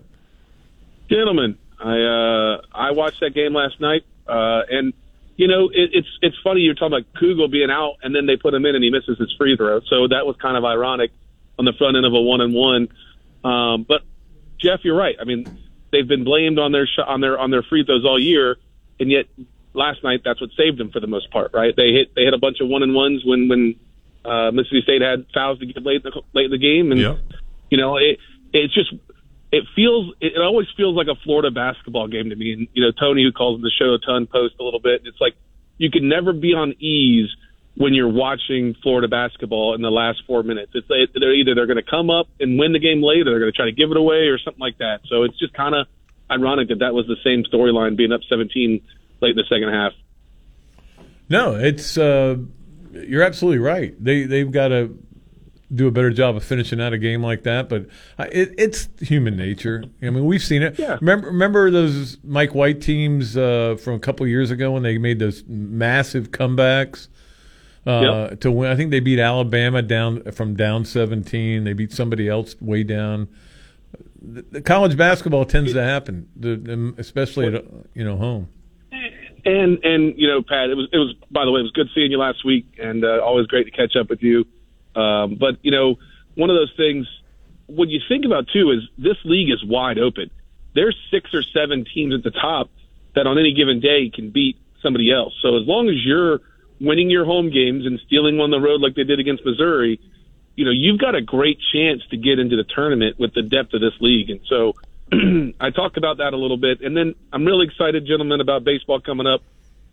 Gentlemen, 1.10 1.58
I 1.80 2.02
uh, 2.02 2.62
I 2.74 2.92
watched 2.92 3.20
that 3.22 3.34
game 3.34 3.54
last 3.54 3.80
night, 3.80 4.04
uh, 4.28 4.64
and 4.70 4.94
you 5.38 5.48
know 5.48 5.70
it, 5.70 5.92
it's 5.94 6.08
it's 6.22 6.36
funny 6.44 6.62
you're 6.62 6.74
talking 6.74 6.98
about 6.98 7.14
Kugel 7.14 7.50
being 7.50 7.72
out, 7.72 7.96
and 8.04 8.14
then 8.14 8.26
they 8.26 8.36
put 8.36 8.54
him 8.54 8.66
in, 8.66 8.76
and 8.76 8.84
he 8.84 8.90
misses 8.90 9.18
his 9.18 9.34
free 9.38 9.56
throw. 9.56 9.80
So 9.82 10.08
that 10.10 10.26
was 10.26 10.36
kind 10.42 10.58
of 10.58 10.66
ironic 10.66 11.12
on 11.58 11.66
the 11.66 11.74
front 11.74 11.96
end 11.96 12.06
of 12.06 12.14
a 12.14 12.22
one 12.22 12.42
and 12.42 12.54
one. 12.54 12.90
Um, 13.44 13.84
but 13.88 14.02
Jeff, 14.60 14.82
you're 14.84 14.98
right. 14.98 15.16
I 15.22 15.24
mean, 15.24 15.46
they've 15.92 16.08
been 16.08 16.24
blamed 16.24 16.60
on 16.60 16.72
their 16.72 16.88
sh- 16.88 17.06
on 17.06 17.22
their 17.22 17.40
on 17.40 17.52
their 17.52 17.64
free 17.64 17.86
throws 17.86 18.04
all 18.06 18.20
year, 18.20 18.58
and 19.00 19.12
yet 19.12 19.26
last 19.74 20.04
night 20.04 20.22
that's 20.26 20.42
what 20.42 20.50
saved 20.58 20.78
them 20.80 20.92
for 20.92 21.00
the 21.00 21.08
most 21.08 21.32
part. 21.32 21.52
Right? 21.54 21.76
They 21.76 21.92
hit 21.94 22.16
they 22.16 22.24
hit 22.24 22.34
a 22.34 22.40
bunch 22.40 22.60
of 22.60 22.68
one 22.68 22.84
and 22.84 22.94
ones 22.94 23.24
when 23.24 23.48
when 23.48 23.76
uh, 24.26 24.52
Mississippi 24.52 24.82
State 24.82 25.02
had 25.02 25.26
fouls 25.34 25.60
to 25.60 25.66
get 25.66 25.84
late 25.84 26.04
in 26.04 26.12
the, 26.12 26.22
late 26.34 26.46
in 26.46 26.52
the 26.52 26.58
game, 26.58 26.92
and 26.92 27.00
you 27.70 27.78
know 27.78 27.98
it 27.98 28.18
it's 28.54 28.74
just 28.74 28.92
it 29.52 29.64
feels 29.76 30.14
it 30.20 30.34
always 30.42 30.68
feels 30.76 30.96
like 30.96 31.08
a 31.08 31.16
Florida 31.24 31.52
basketball 31.52 32.08
game 32.08 32.30
to 32.30 32.36
me. 32.36 32.54
And 32.54 32.68
you 32.74 32.84
know 32.84 32.92
Tony, 32.92 33.24
who 33.24 33.32
calls 33.32 33.62
the 33.62 33.72
show 33.72 33.94
a 33.94 34.00
ton, 34.00 34.28
post 34.28 34.56
a 34.60 34.64
little 34.64 34.82
bit. 34.82 35.02
It's 35.06 35.20
like 35.22 35.36
you 35.78 35.90
can 35.90 36.10
never 36.10 36.34
be 36.34 36.54
on 36.54 36.74
ease 36.80 37.30
when 37.76 37.94
you're 37.94 38.12
watching 38.12 38.76
Florida 38.82 39.08
basketball 39.08 39.76
in 39.76 39.82
the 39.82 39.92
last 39.92 40.24
four 40.26 40.44
minutes. 40.44 40.72
It's 40.74 40.88
they're 40.88 41.34
either 41.34 41.56
they're 41.56 41.68
going 41.68 41.84
to 41.84 41.90
come 41.90 42.10
up 42.10 42.28
and 42.40 42.60
win 42.60 42.74
the 42.74 42.80
game 42.80 43.02
late, 43.02 43.22
or 43.22 43.32
they're 43.32 43.40
going 43.40 43.52
to 43.52 43.56
try 43.56 43.66
to 43.66 43.72
give 43.72 43.92
it 43.92 43.98
away, 43.98 44.28
or 44.28 44.40
something 44.40 44.60
like 44.60 44.80
that. 44.80 45.02
So 45.08 45.24
it's 45.24 45.38
just 45.40 45.54
kind 45.54 45.76
of 45.76 45.88
ironic 46.30 46.70
that 46.70 46.80
that 46.80 46.94
was 46.94 47.08
the 47.08 47.18
same 47.24 47.44
storyline, 47.44 47.96
being 47.96 48.12
up 48.12 48.22
17 48.28 48.82
late 49.22 49.30
in 49.30 49.36
the 49.36 49.44
second 49.48 49.70
half. 49.70 49.94
No, 51.30 51.56
it's 51.56 51.98
uh, 51.98 52.38
you're 52.92 53.24
absolutely 53.24 53.60
right. 53.60 53.96
They 54.04 54.24
they've 54.24 54.52
got 54.52 54.70
to 54.70 54.98
do 55.74 55.88
a 55.88 55.92
better 55.92 56.12
job 56.12 56.36
of 56.36 56.44
finishing 56.44 56.80
out 56.80 56.94
a 56.94 56.98
game 56.98 57.22
like 57.22 57.44
that. 57.44 57.68
But 57.68 57.88
it, 58.32 58.54
it's 58.58 58.88
human 59.02 59.36
nature. 59.36 59.84
I 60.02 60.10
mean, 60.10 60.26
we've 60.26 60.44
seen 60.44 60.62
it. 60.64 60.80
Yeah. 60.80 60.98
Remember, 61.02 61.28
remember 61.28 61.70
those 61.72 62.18
Mike 62.24 62.56
White 62.56 62.82
teams 62.82 63.36
uh, 63.36 63.76
from 63.82 63.96
a 63.96 64.00
couple 64.00 64.26
years 64.28 64.50
ago 64.52 64.72
when 64.72 64.84
they 64.84 64.98
made 64.98 65.20
those 65.20 65.44
massive 65.48 66.32
comebacks 66.32 67.08
uh, 67.86 68.28
Yep. 68.30 68.40
to 68.42 68.52
win. 68.52 68.72
I 68.72 68.76
think 68.76 68.92
they 68.92 69.00
beat 69.02 69.20
Alabama 69.20 69.82
down 69.82 70.24
from 70.32 70.56
down 70.56 70.86
17. 70.86 71.64
They 71.64 71.74
beat 71.74 71.92
somebody 71.92 72.30
else 72.30 72.56
way 72.62 72.84
down. 72.84 73.28
The, 74.22 74.44
the 74.52 74.62
college 74.62 74.98
basketball 74.98 75.46
tends 75.46 75.74
to 75.74 75.84
happen, 75.84 76.28
the, 76.36 76.94
especially 76.98 77.48
at 77.54 77.66
you 77.94 78.04
know 78.04 78.18
home. 78.18 78.50
And 79.46 79.80
and 79.84 80.14
you 80.18 80.28
know, 80.28 80.42
Pat, 80.42 80.70
it 80.70 80.76
was 80.76 80.90
it 80.92 80.98
was 80.98 81.14
by 81.32 81.46
the 81.46 81.52
way, 81.52 81.60
it 81.60 81.64
was 81.64 81.72
good 81.72 81.88
seeing 81.96 82.12
you 82.12 82.18
last 82.18 82.44
week, 82.44 82.66
and 82.82 83.06
uh, 83.06 83.22
always 83.24 83.48
great 83.48 83.66
to 83.66 83.72
catch 83.72 83.96
up 83.96 84.10
with 84.10 84.22
you. 84.22 84.46
Um, 84.98 85.36
but 85.36 85.58
you 85.62 85.72
know, 85.72 85.96
one 86.36 86.50
of 86.50 86.56
those 86.56 86.74
things. 86.76 87.08
What 87.68 87.90
you 87.90 88.00
think 88.08 88.24
about 88.26 88.48
too 88.48 88.72
is 88.72 88.80
this 88.98 89.18
league 89.26 89.52
is 89.52 89.64
wide 89.64 90.00
open. 90.00 90.32
There's 90.74 90.96
six 91.12 91.34
or 91.34 91.44
seven 91.44 91.86
teams 91.94 92.14
at 92.14 92.24
the 92.24 92.32
top 92.32 92.70
that 93.14 93.28
on 93.28 93.38
any 93.38 93.54
given 93.54 93.82
day 93.82 94.10
can 94.10 94.30
beat 94.30 94.58
somebody 94.82 95.12
else. 95.12 95.34
So 95.42 95.58
as 95.58 95.68
long 95.68 95.90
as 95.90 95.96
you're 96.06 96.40
winning 96.80 97.10
your 97.10 97.26
home 97.26 97.52
games 97.52 97.86
and 97.86 98.00
stealing 98.06 98.40
on 98.40 98.52
the 98.52 98.60
road 98.60 98.80
like 98.80 98.96
they 98.96 99.04
did 99.04 99.20
against 99.20 99.46
Missouri, 99.46 100.00
you 100.56 100.64
know 100.64 100.72
you've 100.72 101.00
got 101.00 101.14
a 101.14 101.22
great 101.22 101.60
chance 101.74 102.02
to 102.12 102.18
get 102.18 102.40
into 102.40 102.56
the 102.56 102.64
tournament 102.64 103.20
with 103.20 103.34
the 103.34 103.42
depth 103.42 103.74
of 103.74 103.82
this 103.82 104.00
league. 104.00 104.30
And 104.30 104.40
so 104.48 104.74
I 105.60 105.72
talked 105.72 105.98
about 105.98 106.18
that 106.18 106.34
a 106.34 106.38
little 106.38 106.58
bit, 106.58 106.82
and 106.82 106.96
then 106.96 107.16
I'm 107.34 107.46
really 107.46 107.66
excited, 107.68 108.06
gentlemen, 108.06 108.40
about 108.40 108.64
baseball 108.64 109.02
coming 109.02 109.28
up. 109.28 109.42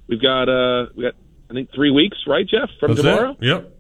We've 0.06 0.22
got 0.22 0.48
uh, 0.48 0.86
we 0.94 1.02
got 1.02 1.14
I 1.50 1.54
think 1.54 1.72
three 1.72 1.90
weeks, 1.90 2.18
right, 2.26 2.46
Jeff, 2.46 2.70
from 2.78 2.94
That's 2.94 3.02
tomorrow. 3.02 3.32
it. 3.32 3.46
Yep. 3.46 3.73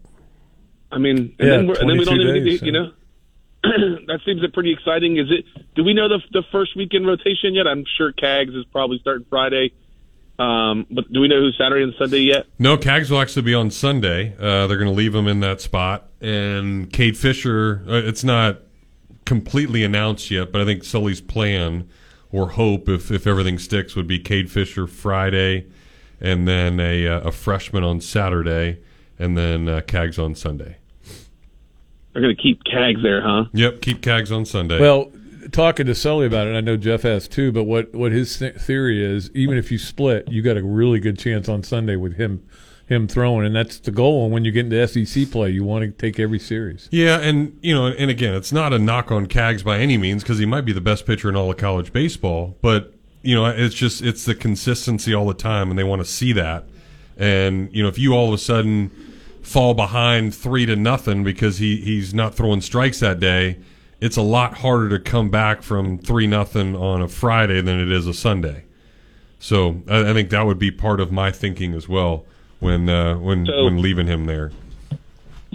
I 0.90 0.98
mean, 0.98 1.16
and 1.16 1.34
Yeah, 1.38 1.56
then 1.56 1.66
we're, 1.66 1.74
and 1.74 1.90
then 1.90 1.98
we 1.98 2.04
don't 2.04 2.16
22 2.16 2.22
even 2.22 2.44
need 2.44 2.50
days, 2.50 2.60
to, 2.60 2.66
you 2.66 2.72
know. 2.72 2.92
that 3.62 4.20
seems 4.26 4.42
pretty 4.52 4.72
exciting. 4.72 5.16
Is 5.16 5.30
it? 5.30 5.44
Do 5.74 5.84
we 5.84 5.94
know 5.94 6.08
the 6.08 6.20
the 6.32 6.42
first 6.52 6.76
weekend 6.76 7.06
rotation 7.06 7.54
yet? 7.54 7.66
I'm 7.66 7.84
sure 7.96 8.12
Cags 8.12 8.56
is 8.56 8.64
probably 8.72 8.98
starting 9.00 9.26
Friday. 9.30 9.72
Um, 10.38 10.86
but 10.90 11.10
do 11.12 11.20
we 11.20 11.28
know 11.28 11.40
who 11.40 11.52
Saturday 11.52 11.84
and 11.84 11.94
Sunday 11.96 12.18
yet? 12.18 12.46
No, 12.58 12.76
Cags 12.76 13.10
will 13.10 13.20
actually 13.20 13.42
be 13.42 13.54
on 13.54 13.70
Sunday. 13.70 14.34
Uh, 14.36 14.66
they're 14.66 14.76
going 14.76 14.90
to 14.90 14.96
leave 14.96 15.14
him 15.14 15.28
in 15.28 15.40
that 15.40 15.60
spot. 15.60 16.08
And 16.20 16.92
Cade 16.92 17.16
Fisher, 17.16 17.84
uh, 17.88 17.94
it's 17.94 18.24
not 18.24 18.58
completely 19.24 19.84
announced 19.84 20.30
yet, 20.30 20.50
but 20.50 20.60
I 20.60 20.64
think 20.64 20.82
Sully's 20.82 21.20
plan 21.20 21.88
or 22.32 22.50
hope, 22.50 22.88
if, 22.88 23.12
if 23.12 23.28
everything 23.28 23.58
sticks, 23.60 23.94
would 23.94 24.08
be 24.08 24.18
Cade 24.18 24.50
Fisher 24.50 24.88
Friday 24.88 25.66
and 26.20 26.48
then 26.48 26.80
a, 26.80 27.06
uh, 27.06 27.20
a 27.20 27.32
freshman 27.32 27.84
on 27.84 28.00
Saturday 28.00 28.80
and 29.18 29.36
then 29.36 29.68
uh, 29.68 29.80
Cags 29.82 30.22
on 30.22 30.34
Sunday. 30.34 30.76
They're 32.12 32.22
going 32.22 32.36
to 32.36 32.42
keep 32.42 32.62
Cags 32.64 33.02
there, 33.02 33.22
huh? 33.22 33.46
Yep, 33.52 33.80
keep 33.80 34.00
Cags 34.00 34.34
on 34.34 34.44
Sunday. 34.44 34.78
Well, 34.78 35.10
talking 35.50 35.86
to 35.86 35.94
Sully 35.94 36.26
about 36.26 36.46
it, 36.46 36.54
I 36.54 36.60
know 36.60 36.76
Jeff 36.76 37.02
has 37.02 37.26
too. 37.26 37.50
But 37.52 37.64
what 37.64 37.92
what 37.94 38.12
his 38.12 38.38
th- 38.38 38.56
theory 38.56 39.04
is, 39.04 39.30
even 39.34 39.58
if 39.58 39.72
you 39.72 39.78
split, 39.78 40.28
you 40.30 40.42
got 40.42 40.56
a 40.56 40.62
really 40.62 41.00
good 41.00 41.18
chance 41.18 41.48
on 41.48 41.62
Sunday 41.62 41.96
with 41.96 42.16
him 42.16 42.46
him 42.86 43.08
throwing, 43.08 43.46
and 43.46 43.56
that's 43.56 43.78
the 43.78 43.90
goal. 43.90 44.24
And 44.24 44.32
when 44.32 44.44
you 44.44 44.52
get 44.52 44.66
into 44.66 44.86
SEC 44.86 45.30
play, 45.30 45.50
you 45.50 45.64
want 45.64 45.84
to 45.84 45.90
take 45.90 46.20
every 46.20 46.38
series. 46.38 46.88
Yeah, 46.90 47.18
and 47.18 47.58
you 47.62 47.74
know, 47.74 47.86
and 47.86 48.10
again, 48.10 48.34
it's 48.34 48.52
not 48.52 48.72
a 48.72 48.78
knock 48.78 49.10
on 49.10 49.26
Cags 49.26 49.64
by 49.64 49.78
any 49.78 49.96
means 49.96 50.22
because 50.22 50.38
he 50.38 50.46
might 50.46 50.62
be 50.62 50.72
the 50.72 50.80
best 50.80 51.06
pitcher 51.06 51.28
in 51.28 51.36
all 51.36 51.50
of 51.50 51.56
college 51.56 51.92
baseball, 51.92 52.56
but 52.60 52.92
you 53.22 53.34
know, 53.34 53.46
it's 53.46 53.74
just 53.74 54.02
it's 54.02 54.24
the 54.24 54.34
consistency 54.34 55.14
all 55.14 55.26
the 55.26 55.34
time, 55.34 55.70
and 55.70 55.78
they 55.78 55.84
want 55.84 56.00
to 56.00 56.06
see 56.06 56.32
that. 56.32 56.66
And 57.16 57.74
you 57.74 57.82
know, 57.82 57.88
if 57.88 57.98
you 57.98 58.12
all 58.14 58.28
of 58.28 58.34
a 58.34 58.38
sudden 58.38 58.90
fall 59.42 59.74
behind 59.74 60.34
three 60.34 60.66
to 60.66 60.76
nothing 60.76 61.22
because 61.24 61.58
he 61.58 61.76
he's 61.76 62.12
not 62.14 62.34
throwing 62.34 62.60
strikes 62.60 63.00
that 63.00 63.20
day, 63.20 63.58
it's 64.00 64.16
a 64.16 64.22
lot 64.22 64.54
harder 64.58 64.88
to 64.90 64.98
come 64.98 65.30
back 65.30 65.62
from 65.62 65.98
three 65.98 66.26
nothing 66.26 66.74
on 66.74 67.02
a 67.02 67.08
Friday 67.08 67.60
than 67.60 67.78
it 67.80 67.90
is 67.92 68.06
a 68.06 68.14
Sunday. 68.14 68.64
So 69.38 69.82
I, 69.88 70.10
I 70.10 70.12
think 70.12 70.30
that 70.30 70.46
would 70.46 70.58
be 70.58 70.70
part 70.70 71.00
of 71.00 71.12
my 71.12 71.30
thinking 71.30 71.74
as 71.74 71.88
well 71.88 72.24
when 72.60 72.88
uh, 72.88 73.16
when 73.18 73.46
So- 73.46 73.64
when 73.64 73.80
leaving 73.80 74.06
him 74.06 74.26
there. 74.26 74.50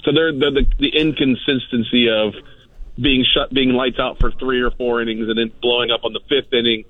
So 0.03 0.13
they're, 0.13 0.31
they're 0.31 0.51
the 0.51 0.65
the 0.79 0.89
inconsistency 0.95 2.09
of 2.09 2.33
being 3.01 3.25
shut, 3.33 3.53
being 3.53 3.71
lights 3.71 3.99
out 3.99 4.17
for 4.19 4.31
three 4.31 4.61
or 4.61 4.71
four 4.71 5.01
innings, 5.01 5.27
and 5.27 5.37
then 5.37 5.51
blowing 5.61 5.91
up 5.91 6.05
on 6.05 6.13
the 6.13 6.19
fifth 6.29 6.53
inning 6.53 6.85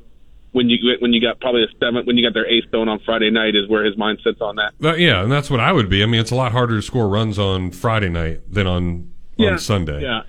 when 0.52 0.70
you 0.70 0.98
when 1.00 1.14
you 1.14 1.22
got 1.22 1.40
probably 1.40 1.64
a 1.64 1.68
seventh 1.80 2.08
when 2.08 2.18
you 2.18 2.26
got 2.26 2.34
their 2.34 2.48
eighth 2.48 2.72
going 2.72 2.90
on 2.90 3.00
Friday 3.00 3.30
night 3.30 3.56
is 3.56 3.68
where 3.70 3.84
his 3.86 3.98
mind 3.98 4.20
sits 4.24 4.42
on 4.42 4.56
that. 4.56 4.74
But 4.80 5.00
yeah, 5.00 5.22
and 5.22 5.32
that's 5.32 5.50
what 5.50 5.60
I 5.60 5.72
would 5.72 5.90
be. 5.90 6.02
I 6.02 6.06
mean, 6.06 6.20
it's 6.20 6.32
a 6.32 6.36
lot 6.36 6.52
harder 6.52 6.78
to 6.78 6.82
score 6.82 7.08
runs 7.08 7.38
on 7.38 7.72
Friday 7.72 8.10
night 8.10 8.42
than 8.52 8.68
on 8.68 9.12
Yeah, 9.38 9.52
on 9.52 9.60
Sunday. 9.60 10.02
Yeah, 10.02 10.22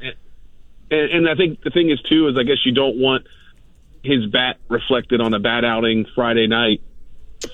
and, 0.90 1.10
and 1.10 1.28
I 1.28 1.34
think 1.34 1.62
the 1.62 1.70
thing 1.70 1.90
is 1.90 2.00
too 2.02 2.28
is 2.28 2.36
I 2.38 2.42
guess 2.42 2.58
you 2.64 2.72
don't 2.72 2.98
want 2.98 3.26
his 4.02 4.26
bat 4.26 4.56
reflected 4.68 5.20
on 5.20 5.34
a 5.34 5.38
bad 5.40 5.64
outing 5.64 6.06
Friday 6.14 6.46
night 6.46 6.82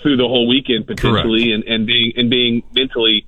through 0.03 0.17
the 0.17 0.27
whole 0.27 0.49
weekend 0.49 0.87
potentially, 0.87 1.53
and, 1.53 1.65
and 1.65 1.87
being 1.87 2.13
and 2.17 2.31
being 2.31 2.63
mentally, 2.73 3.27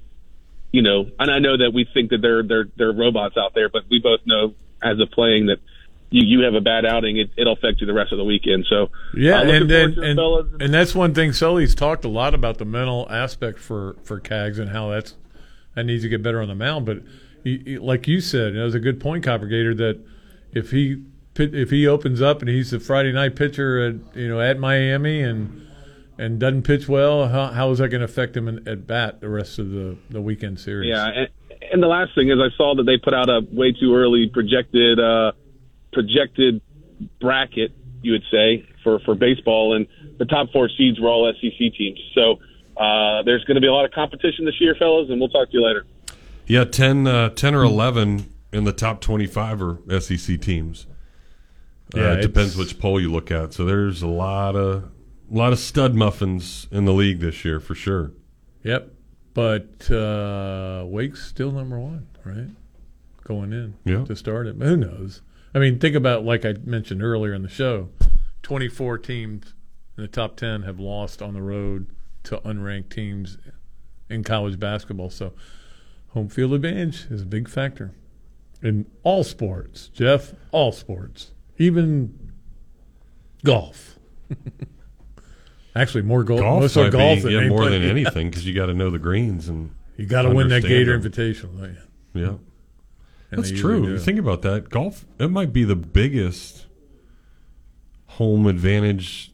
you 0.73 0.82
know. 0.82 1.06
And 1.19 1.31
I 1.31 1.39
know 1.39 1.56
that 1.59 1.70
we 1.73 1.86
think 1.94 2.10
that 2.10 2.23
they're 2.23 2.43
they're 2.43 2.66
they're 2.77 2.93
robots 2.93 3.36
out 3.36 3.55
there, 3.55 3.69
but 3.69 3.82
we 3.89 4.01
both 4.01 4.20
know 4.27 4.55
as 4.82 4.98
of 4.98 5.10
playing 5.12 5.47
that. 5.47 5.59
You, 6.10 6.22
you 6.39 6.44
have 6.44 6.55
a 6.55 6.60
bad 6.60 6.86
outing, 6.86 7.18
it, 7.18 7.30
it'll 7.36 7.52
affect 7.52 7.80
you 7.80 7.86
the 7.86 7.93
rest 7.93 8.12
of 8.12 8.18
the 8.18 8.24
weekend. 8.24 8.64
So, 8.68 8.90
Yeah, 9.14 9.40
uh, 9.40 9.43
and 9.44 9.70
then 9.70 9.98
and, 10.02 10.62
and 10.62 10.72
that's 10.74 10.94
one 10.94 11.12
thing 11.14 11.32
Sully's 11.32 11.74
talked 11.74 12.05
a 12.05 12.09
lot 12.09 12.35
about 12.35 12.59
the 12.59 12.64
mental 12.64 13.06
aspect 13.10 13.59
for 13.59 13.97
for 14.05 14.20
Cags 14.20 14.59
and 14.59 14.70
how 14.70 14.89
that's 14.90 15.14
that 15.74 15.85
needs 15.85 16.02
to 16.02 16.09
get 16.09 16.22
better 16.22 16.40
on 16.40 16.48
the 16.48 16.55
mound. 16.55 16.86
But 16.86 17.02
he, 17.44 17.59
he- 17.64 17.78
like 17.78 18.09
you 18.09 18.20
said, 18.20 18.55
it 18.56 18.62
was 18.62 18.74
a 18.74 18.80
good 18.80 19.01
point, 19.01 19.24
Coppergator, 19.24 19.76
that 19.76 20.01
if 20.52 20.70
he 20.70 21.02
if 21.36 21.70
he 21.70 21.86
opens 21.86 22.20
up 22.22 22.40
and 22.40 22.48
he's 22.48 22.70
the 22.70 22.80
Friday 22.80 23.12
night 23.12 23.36
pitcher 23.36 23.78
at 23.86 24.16
you 24.16 24.28
know 24.28 24.40
at 24.40 24.59
Miami 24.59 25.22
and 25.22 25.66
and 26.18 26.40
doesn't 26.40 26.62
pitch 26.62 26.89
well, 26.89 27.28
how, 27.28 27.47
how 27.48 27.70
is 27.70 27.78
that 27.78 27.90
going 27.90 28.01
to 28.01 28.05
affect 28.06 28.36
him 28.36 28.48
in, 28.48 28.66
at 28.66 28.86
bat 28.86 29.20
the 29.20 29.28
rest 29.28 29.59
of 29.59 29.70
the 29.70 29.97
the 30.10 30.20
weekend 30.20 30.59
series? 30.59 30.89
Yeah, 30.89 31.06
and, 31.06 31.28
and 31.70 31.82
the 31.82 31.86
last 31.86 32.14
thing 32.14 32.30
is 32.30 32.39
I 32.40 32.48
saw 32.56 32.74
that 32.76 32.85
they 32.85 32.97
put 32.97 33.14
out 33.14 33.28
a 33.28 33.40
way 33.52 33.72
too 33.72 33.94
early 33.94 34.26
projected 34.32 34.98
uh, 34.98 35.32
projected 35.93 36.60
bracket, 37.20 37.73
you 38.02 38.12
would 38.12 38.24
say, 38.31 38.66
for 38.82 38.98
for 39.01 39.15
baseball, 39.15 39.74
and 39.74 39.86
the 40.19 40.24
top 40.24 40.51
four 40.52 40.69
seeds 40.77 41.01
were 41.01 41.09
all 41.09 41.32
SEC 41.40 41.59
teams. 41.77 41.98
So 42.15 42.39
uh, 42.77 43.23
there's 43.24 43.44
going 43.44 43.56
to 43.56 43.60
be 43.60 43.66
a 43.66 43.73
lot 43.73 43.85
of 43.85 43.90
competition 43.93 44.44
this 44.44 44.60
year, 44.60 44.74
fellas, 44.78 45.09
and 45.10 45.20
we'll 45.20 45.28
talk 45.31 45.51
to 45.51 45.55
you 45.59 45.65
later. 45.65 45.85
Yeah, 46.47 46.65
10, 46.65 47.06
uh, 47.06 47.28
10 47.31 47.55
or 47.55 47.62
eleven 47.62 48.32
in 48.52 48.65
the 48.65 48.73
top 48.73 49.01
twenty-five 49.01 49.60
are 49.62 50.01
SEC 50.01 50.40
teams. 50.40 50.86
Yeah, 51.94 52.10
uh, 52.10 52.15
it 52.15 52.23
depends 52.23 52.56
which 52.56 52.78
poll 52.78 53.01
you 53.01 53.10
look 53.12 53.31
at. 53.31 53.52
So 53.52 53.65
there's 53.65 54.02
a 54.02 54.06
lot 54.09 54.56
of 54.56 54.85
a 55.31 55.35
lot 55.35 55.52
of 55.52 55.59
stud 55.59 55.94
muffins 55.94 56.66
in 56.70 56.85
the 56.86 56.93
league 56.93 57.20
this 57.20 57.44
year 57.44 57.60
for 57.60 57.74
sure. 57.74 58.12
Yep. 58.62 58.93
But 59.35 59.90
uh, 59.90 60.85
Wake's 60.86 61.24
still 61.27 61.52
number 61.52 61.78
one, 61.78 62.09
right? 62.24 62.48
Going 63.24 63.52
in 63.52 63.74
Yeah. 63.85 64.05
to 64.05 64.16
start 64.16 64.47
it. 64.47 64.59
But 64.59 64.69
who 64.69 64.77
knows? 64.77 65.20
I 65.55 65.59
mean, 65.59 65.79
think 65.79 65.95
about 65.95 66.25
like 66.25 66.45
I 66.45 66.55
mentioned 66.65 67.03
earlier 67.03 67.35
in 67.35 67.43
the 67.43 67.49
show, 67.49 67.89
24 68.43 68.99
teams 68.99 69.55
in 69.97 70.03
the 70.03 70.09
top 70.09 70.37
10 70.37 70.62
have 70.62 70.79
lost 70.79 71.23
on 71.23 71.35
the 71.35 71.43
road 71.43 71.87
to 72.25 72.39
unranked 72.39 72.91
teams 72.91 73.39
in 74.09 74.25
college 74.25 74.59
basketball. 74.59 75.11
So 75.11 75.33
home 76.09 76.29
field 76.29 76.53
advantage 76.53 77.07
is 77.11 77.23
a 77.23 77.27
big 77.27 77.49
factor 77.49 77.93
in 78.62 78.87
all 79.03 79.25
sports. 79.25 79.89
Jeff, 79.89 80.35
all 80.53 80.73
sports, 80.73 81.33
even 81.59 82.33
golf. 83.45 83.99
Actually, 85.77 86.03
more 86.03 86.25
golf. 86.25 86.41
Golf 86.41 86.61
most 86.62 86.77
are 86.77 86.91
golf 86.91 87.19
be, 87.19 87.23
than 87.23 87.33
yeah, 87.33 87.49
more 87.49 87.69
than 87.69 87.83
anything 87.91 88.31
because 88.31 88.47
you 88.47 88.55
got 88.55 88.66
to 88.66 88.75
know 88.75 88.91
the 88.91 88.99
greens 88.99 89.49
and 89.49 89.70
You 89.97 90.07
got 90.07 90.23
to 90.23 90.31
win 90.31 90.49
that 90.49 90.62
Gator 90.62 90.99
them. 90.99 91.11
Invitational. 91.11 91.61
don't 91.61 91.77
you? 92.15 92.23
Yeah, 92.23 92.35
that's 93.30 93.50
true. 93.50 93.98
Think 93.98 94.18
about 94.18 94.42
that. 94.42 94.68
Golf 94.70 95.05
it 95.18 95.30
might 95.30 95.52
be 95.52 95.64
the 95.64 95.76
biggest 95.76 96.66
home 98.06 98.46
advantage 98.46 99.32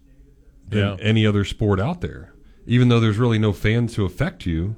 than 0.68 0.78
Yeah. 0.80 0.96
any 1.00 1.26
other 1.26 1.44
sport 1.44 1.80
out 1.80 2.00
there. 2.00 2.32
Even 2.66 2.88
though 2.88 3.00
there's 3.00 3.18
really 3.18 3.38
no 3.38 3.52
fans 3.52 3.94
to 3.94 4.04
affect 4.04 4.46
you, 4.46 4.76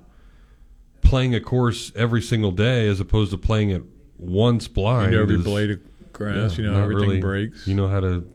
playing 1.03 1.35
a 1.35 1.41
course 1.41 1.93
every 1.95 2.21
single 2.21 2.51
day 2.51 2.89
as 2.89 2.99
opposed 3.01 3.31
to 3.31 3.39
playing 3.39 3.71
it 3.71 3.83
once 4.19 4.67
blind. 4.69 5.13
You 5.13 5.19
know 5.19 5.23
every 5.23 5.37
is- 5.37 5.45
blade 5.45 5.71
of 5.71 5.81
grass. 6.13 6.59
yeah, 6.59 6.65
you 6.65 6.71
know 6.71 6.83
everything 6.83 7.09
really- 7.09 7.21
breaks. 7.21 7.67
You 7.67 7.75
know 7.75 7.89
how 7.89 8.01
to 8.01 8.27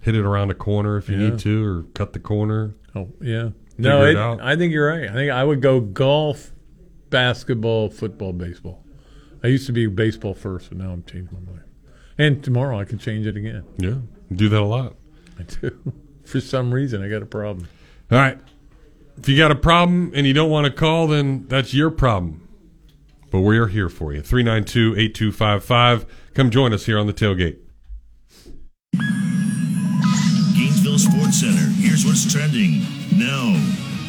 hit 0.00 0.14
it 0.14 0.24
around 0.24 0.50
a 0.50 0.54
corner 0.54 0.96
if 0.96 1.08
you 1.08 1.16
Yeah. 1.18 1.30
need 1.30 1.38
to, 1.40 1.64
or 1.64 1.82
cut 1.94 2.12
the 2.12 2.20
corner. 2.20 2.74
Oh 2.94 3.10
yeah. 3.20 3.50
No, 3.78 4.04
it 4.04 4.12
it. 4.12 4.16
I 4.16 4.56
think 4.56 4.72
you're 4.72 4.86
right. 4.88 5.10
I 5.10 5.12
think 5.12 5.30
I 5.32 5.42
would 5.44 5.60
go 5.60 5.80
golf 5.80 6.52
basketball, 7.10 7.90
football, 7.90 8.32
baseball. 8.32 8.85
I 9.46 9.50
used 9.50 9.66
to 9.66 9.72
be 9.72 9.86
baseball 9.86 10.34
first, 10.34 10.70
but 10.70 10.78
now 10.78 10.90
I'm 10.90 11.04
changing 11.04 11.28
my 11.32 11.52
mind. 11.52 11.62
And 12.18 12.42
tomorrow 12.42 12.80
I 12.80 12.84
can 12.84 12.98
change 12.98 13.28
it 13.28 13.36
again. 13.36 13.62
Yeah, 13.78 13.98
do 14.34 14.48
that 14.48 14.60
a 14.60 14.64
lot. 14.64 14.96
I 15.38 15.44
do. 15.44 15.92
For 16.24 16.40
some 16.40 16.74
reason, 16.74 17.00
I 17.00 17.08
got 17.08 17.22
a 17.22 17.26
problem. 17.26 17.68
All 18.10 18.18
right. 18.18 18.40
If 19.16 19.28
you 19.28 19.38
got 19.38 19.52
a 19.52 19.54
problem 19.54 20.10
and 20.16 20.26
you 20.26 20.32
don't 20.32 20.50
want 20.50 20.64
to 20.64 20.72
call, 20.72 21.06
then 21.06 21.46
that's 21.46 21.72
your 21.72 21.92
problem. 21.92 22.48
But 23.30 23.42
we're 23.42 23.68
here 23.68 23.88
for 23.88 24.12
you. 24.12 24.20
392 24.20 24.96
8255. 24.98 26.06
Come 26.34 26.50
join 26.50 26.72
us 26.72 26.86
here 26.86 26.98
on 26.98 27.06
the 27.06 27.12
tailgate. 27.12 27.58
Gainesville 30.56 30.98
Sports 30.98 31.38
Center. 31.38 31.70
Here's 31.78 32.04
what's 32.04 32.30
trending 32.30 32.80
now 33.16 33.54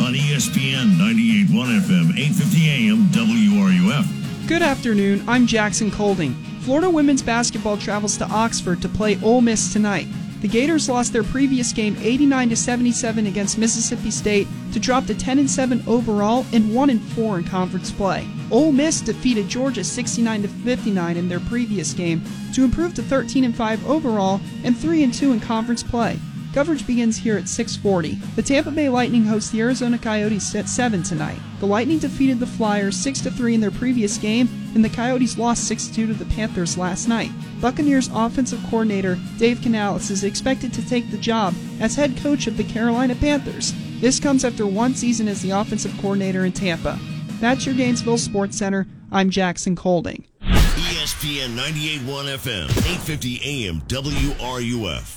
on 0.03 0.15
ESPN 0.15 0.97
98.1 0.97 1.81
FM, 1.81 2.17
8:50 2.17 2.89
AM, 2.89 3.05
WRUF. 3.11 4.16
Good 4.47 4.61
afternoon. 4.61 5.25
I'm 5.27 5.45
Jackson 5.45 5.91
Colding. 5.91 6.33
Florida 6.61 6.89
women's 6.89 7.21
basketball 7.21 7.75
travels 7.75 8.15
to 8.15 8.25
Oxford 8.29 8.81
to 8.81 8.87
play 8.87 9.19
Ole 9.21 9.41
Miss 9.41 9.73
tonight. 9.73 10.07
The 10.39 10.47
Gators 10.47 10.87
lost 10.87 11.11
their 11.11 11.25
previous 11.25 11.73
game 11.73 11.97
89 11.99 12.51
to 12.51 12.55
77 12.55 13.27
against 13.27 13.57
Mississippi 13.57 14.09
State 14.09 14.47
to 14.71 14.79
drop 14.79 15.05
to 15.07 15.15
10 15.15 15.39
and 15.39 15.49
7 15.49 15.83
overall 15.85 16.45
and 16.53 16.73
1 16.73 16.89
and 16.89 17.01
4 17.01 17.39
in 17.39 17.43
conference 17.43 17.91
play. 17.91 18.25
Ole 18.49 18.71
Miss 18.71 19.01
defeated 19.01 19.49
Georgia 19.49 19.83
69 19.83 20.43
to 20.43 20.47
59 20.47 21.17
in 21.17 21.27
their 21.27 21.41
previous 21.41 21.91
game 21.91 22.21
to 22.53 22.63
improve 22.63 22.93
to 22.93 23.03
13 23.03 23.43
and 23.43 23.53
5 23.53 23.89
overall 23.89 24.39
and 24.63 24.77
3 24.77 25.03
and 25.03 25.13
2 25.13 25.33
in 25.33 25.41
conference 25.41 25.83
play. 25.83 26.17
Coverage 26.53 26.87
begins 26.87 27.17
here 27.17 27.37
at 27.37 27.47
6:40. 27.47 28.17
The 28.35 28.41
Tampa 28.41 28.71
Bay 28.71 28.89
Lightning 28.89 29.25
host 29.25 29.51
the 29.51 29.61
Arizona 29.61 29.97
Coyotes 29.97 30.55
at 30.55 30.67
7 30.67 31.03
tonight. 31.03 31.37
The 31.59 31.67
Lightning 31.67 31.99
defeated 31.99 32.39
the 32.39 32.47
Flyers 32.47 32.95
6 32.97 33.21
to 33.21 33.31
3 33.31 33.55
in 33.55 33.61
their 33.61 33.71
previous 33.71 34.17
game, 34.17 34.49
and 34.73 34.83
the 34.83 34.89
Coyotes 34.89 35.37
lost 35.37 35.69
6-2 35.69 36.07
to 36.07 36.13
the 36.13 36.25
Panthers 36.25 36.77
last 36.77 37.07
night. 37.07 37.31
Buccaneers 37.61 38.09
offensive 38.13 38.63
coordinator 38.69 39.19
Dave 39.37 39.61
Canales 39.61 40.09
is 40.09 40.23
expected 40.23 40.73
to 40.73 40.87
take 40.87 41.11
the 41.11 41.17
job 41.17 41.53
as 41.79 41.95
head 41.95 42.17
coach 42.17 42.47
of 42.47 42.57
the 42.57 42.63
Carolina 42.63 43.15
Panthers. 43.15 43.73
This 43.99 44.19
comes 44.19 44.45
after 44.45 44.65
one 44.65 44.95
season 44.95 45.27
as 45.27 45.41
the 45.41 45.51
offensive 45.51 45.95
coordinator 45.99 46.45
in 46.45 46.51
Tampa. 46.51 46.99
That's 47.39 47.65
your 47.65 47.75
Gainesville 47.75 48.17
Sports 48.17 48.57
Center. 48.57 48.87
I'm 49.11 49.29
Jackson 49.29 49.75
Colding. 49.75 50.25
ESPN 50.41 51.55
98.1 51.55 52.27
FM, 52.37 52.67
8:50 52.67 53.41
AM, 53.43 53.81
WRUF. 53.87 55.16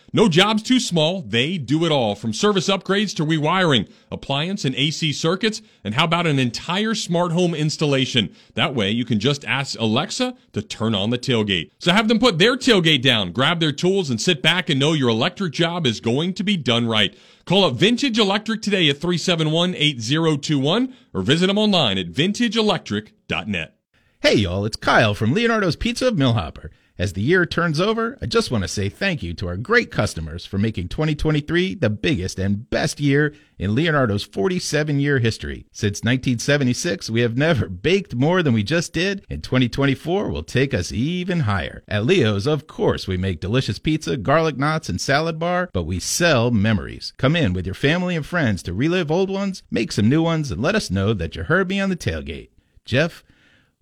No 0.13 0.27
job's 0.27 0.61
too 0.61 0.81
small. 0.81 1.21
They 1.21 1.57
do 1.57 1.85
it 1.85 1.91
all 1.91 2.15
from 2.15 2.33
service 2.33 2.67
upgrades 2.67 3.15
to 3.15 3.25
rewiring, 3.25 3.89
appliance 4.11 4.65
and 4.65 4.75
AC 4.75 5.13
circuits. 5.13 5.61
And 5.85 5.95
how 5.95 6.03
about 6.03 6.27
an 6.27 6.37
entire 6.37 6.93
smart 6.95 7.31
home 7.31 7.55
installation? 7.55 8.35
That 8.55 8.75
way 8.75 8.91
you 8.91 9.05
can 9.05 9.21
just 9.21 9.45
ask 9.45 9.79
Alexa 9.79 10.35
to 10.51 10.61
turn 10.61 10.93
on 10.93 11.11
the 11.11 11.17
tailgate. 11.17 11.71
So 11.79 11.93
have 11.93 12.09
them 12.09 12.19
put 12.19 12.39
their 12.39 12.57
tailgate 12.57 13.01
down, 13.01 13.31
grab 13.31 13.61
their 13.61 13.71
tools 13.71 14.09
and 14.09 14.19
sit 14.19 14.41
back 14.41 14.69
and 14.69 14.77
know 14.77 14.91
your 14.91 15.07
electric 15.07 15.53
job 15.53 15.87
is 15.87 16.01
going 16.01 16.33
to 16.33 16.43
be 16.43 16.57
done 16.57 16.87
right. 16.87 17.15
Call 17.45 17.63
up 17.63 17.75
Vintage 17.75 18.19
Electric 18.19 18.61
today 18.61 18.89
at 18.89 18.99
371-8021 18.99 20.93
or 21.13 21.21
visit 21.21 21.47
them 21.47 21.57
online 21.57 21.97
at 21.97 22.11
vintageelectric.net. 22.11 23.77
Hey 24.19 24.35
y'all, 24.35 24.65
it's 24.65 24.75
Kyle 24.75 25.13
from 25.13 25.33
Leonardo's 25.33 25.77
Pizza 25.77 26.09
of 26.09 26.17
Millhopper. 26.17 26.69
As 26.97 27.13
the 27.13 27.21
year 27.21 27.45
turns 27.45 27.79
over, 27.79 28.17
I 28.21 28.25
just 28.25 28.51
want 28.51 28.63
to 28.63 28.67
say 28.67 28.89
thank 28.89 29.23
you 29.23 29.33
to 29.35 29.47
our 29.47 29.57
great 29.57 29.91
customers 29.91 30.45
for 30.45 30.57
making 30.57 30.89
2023 30.89 31.75
the 31.75 31.89
biggest 31.89 32.37
and 32.37 32.69
best 32.69 32.99
year 32.99 33.33
in 33.57 33.73
Leonardo's 33.73 34.23
47 34.23 34.99
year 34.99 35.19
history. 35.19 35.65
Since 35.71 36.03
1976, 36.03 37.09
we 37.09 37.21
have 37.21 37.37
never 37.37 37.69
baked 37.69 38.13
more 38.13 38.43
than 38.43 38.53
we 38.53 38.63
just 38.63 38.93
did, 38.93 39.25
and 39.29 39.43
2024 39.43 40.29
will 40.29 40.43
take 40.43 40.73
us 40.73 40.91
even 40.91 41.41
higher. 41.41 41.83
At 41.87 42.05
Leo's, 42.05 42.45
of 42.45 42.67
course, 42.67 43.07
we 43.07 43.17
make 43.17 43.39
delicious 43.39 43.79
pizza, 43.79 44.17
garlic 44.17 44.57
knots, 44.57 44.89
and 44.89 44.99
salad 44.99 45.39
bar, 45.39 45.69
but 45.73 45.83
we 45.83 45.99
sell 45.99 46.51
memories. 46.51 47.13
Come 47.17 47.35
in 47.35 47.53
with 47.53 47.65
your 47.65 47.75
family 47.75 48.15
and 48.15 48.25
friends 48.25 48.61
to 48.63 48.73
relive 48.73 49.09
old 49.09 49.29
ones, 49.29 49.63
make 49.71 49.91
some 49.91 50.09
new 50.09 50.21
ones, 50.21 50.51
and 50.51 50.61
let 50.61 50.75
us 50.75 50.91
know 50.91 51.13
that 51.13 51.35
you 51.35 51.43
heard 51.43 51.69
me 51.69 51.79
on 51.79 51.89
the 51.89 51.95
tailgate. 51.95 52.49
Jeff, 52.85 53.23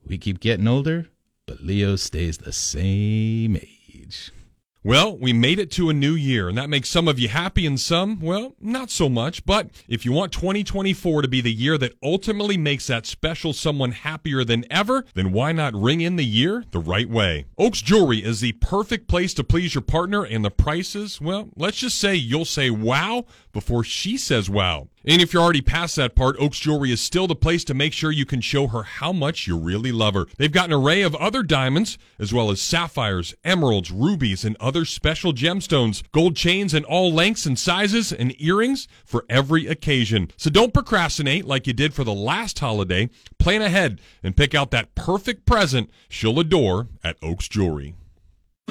we 0.05 0.17
keep 0.17 0.39
getting 0.39 0.67
older, 0.67 1.07
but 1.49 1.61
Leo 1.61 1.95
stays 1.95 2.37
the 2.37 2.51
same 2.51 3.55
age. 3.55 4.31
Well, 4.83 5.17
we 5.17 5.33
made 5.33 5.57
it 5.57 5.71
to 5.71 5.89
a 5.89 5.93
new 5.93 6.13
year, 6.13 6.47
and 6.47 6.57
that 6.59 6.69
makes 6.69 6.89
some 6.89 7.07
of 7.07 7.17
you 7.17 7.27
happy 7.27 7.65
and 7.65 7.77
some, 7.79 8.21
well, 8.21 8.55
not 8.61 8.91
so 8.91 9.09
much. 9.09 9.45
But 9.45 9.71
if 9.87 10.05
you 10.05 10.11
want 10.11 10.31
2024 10.31 11.23
to 11.23 11.27
be 11.27 11.41
the 11.41 11.51
year 11.51 11.77
that 11.79 11.95
ultimately 12.03 12.55
makes 12.55 12.85
that 12.87 13.07
special 13.07 13.51
someone 13.51 13.91
happier 13.91 14.43
than 14.43 14.63
ever, 14.71 15.03
then 15.15 15.31
why 15.31 15.51
not 15.51 15.73
ring 15.73 16.01
in 16.01 16.17
the 16.17 16.25
year 16.25 16.63
the 16.69 16.79
right 16.79 17.09
way? 17.09 17.45
Oaks 17.57 17.81
Jewelry 17.81 18.23
is 18.23 18.41
the 18.41 18.51
perfect 18.53 19.07
place 19.07 19.33
to 19.33 19.43
please 19.43 19.73
your 19.73 19.81
partner, 19.81 20.23
and 20.23 20.45
the 20.45 20.51
prices, 20.51 21.19
well, 21.19 21.49
let's 21.55 21.77
just 21.77 21.97
say 21.97 22.13
you'll 22.13 22.45
say 22.45 22.69
wow 22.69 23.25
before 23.51 23.83
she 23.83 24.17
says 24.17 24.49
wow. 24.49 24.87
And 25.05 25.21
if 25.21 25.33
you're 25.33 25.41
already 25.41 25.61
past 25.61 25.95
that 25.95 26.15
part, 26.15 26.35
Oaks 26.39 26.59
Jewelry 26.59 26.91
is 26.91 27.01
still 27.01 27.25
the 27.25 27.35
place 27.35 27.63
to 27.65 27.73
make 27.73 27.93
sure 27.93 28.11
you 28.11 28.25
can 28.25 28.41
show 28.41 28.67
her 28.67 28.83
how 28.83 29.11
much 29.11 29.47
you 29.47 29.57
really 29.57 29.91
love 29.91 30.13
her. 30.13 30.25
They've 30.37 30.51
got 30.51 30.65
an 30.69 30.73
array 30.73 31.01
of 31.01 31.15
other 31.15 31.41
diamonds, 31.41 31.97
as 32.19 32.33
well 32.33 32.51
as 32.51 32.61
sapphires, 32.61 33.33
emeralds, 33.43 33.91
rubies, 33.91 34.43
and 34.43 34.57
other 34.59 34.85
special 34.85 35.33
gemstones, 35.33 36.03
gold 36.11 36.35
chains 36.35 36.73
in 36.73 36.83
all 36.83 37.13
lengths 37.13 37.45
and 37.45 37.57
sizes, 37.57 38.11
and 38.11 38.39
earrings 38.41 38.87
for 39.05 39.25
every 39.29 39.67
occasion. 39.67 40.29
So 40.37 40.49
don't 40.49 40.73
procrastinate 40.73 41.45
like 41.45 41.65
you 41.65 41.73
did 41.73 41.93
for 41.93 42.03
the 42.03 42.13
last 42.13 42.59
holiday. 42.59 43.09
Plan 43.37 43.61
ahead 43.61 44.01
and 44.21 44.35
pick 44.35 44.53
out 44.53 44.71
that 44.71 44.95
perfect 44.95 45.45
present 45.45 45.89
she'll 46.09 46.39
adore 46.39 46.87
at 47.03 47.17
Oaks 47.21 47.47
Jewelry. 47.47 47.95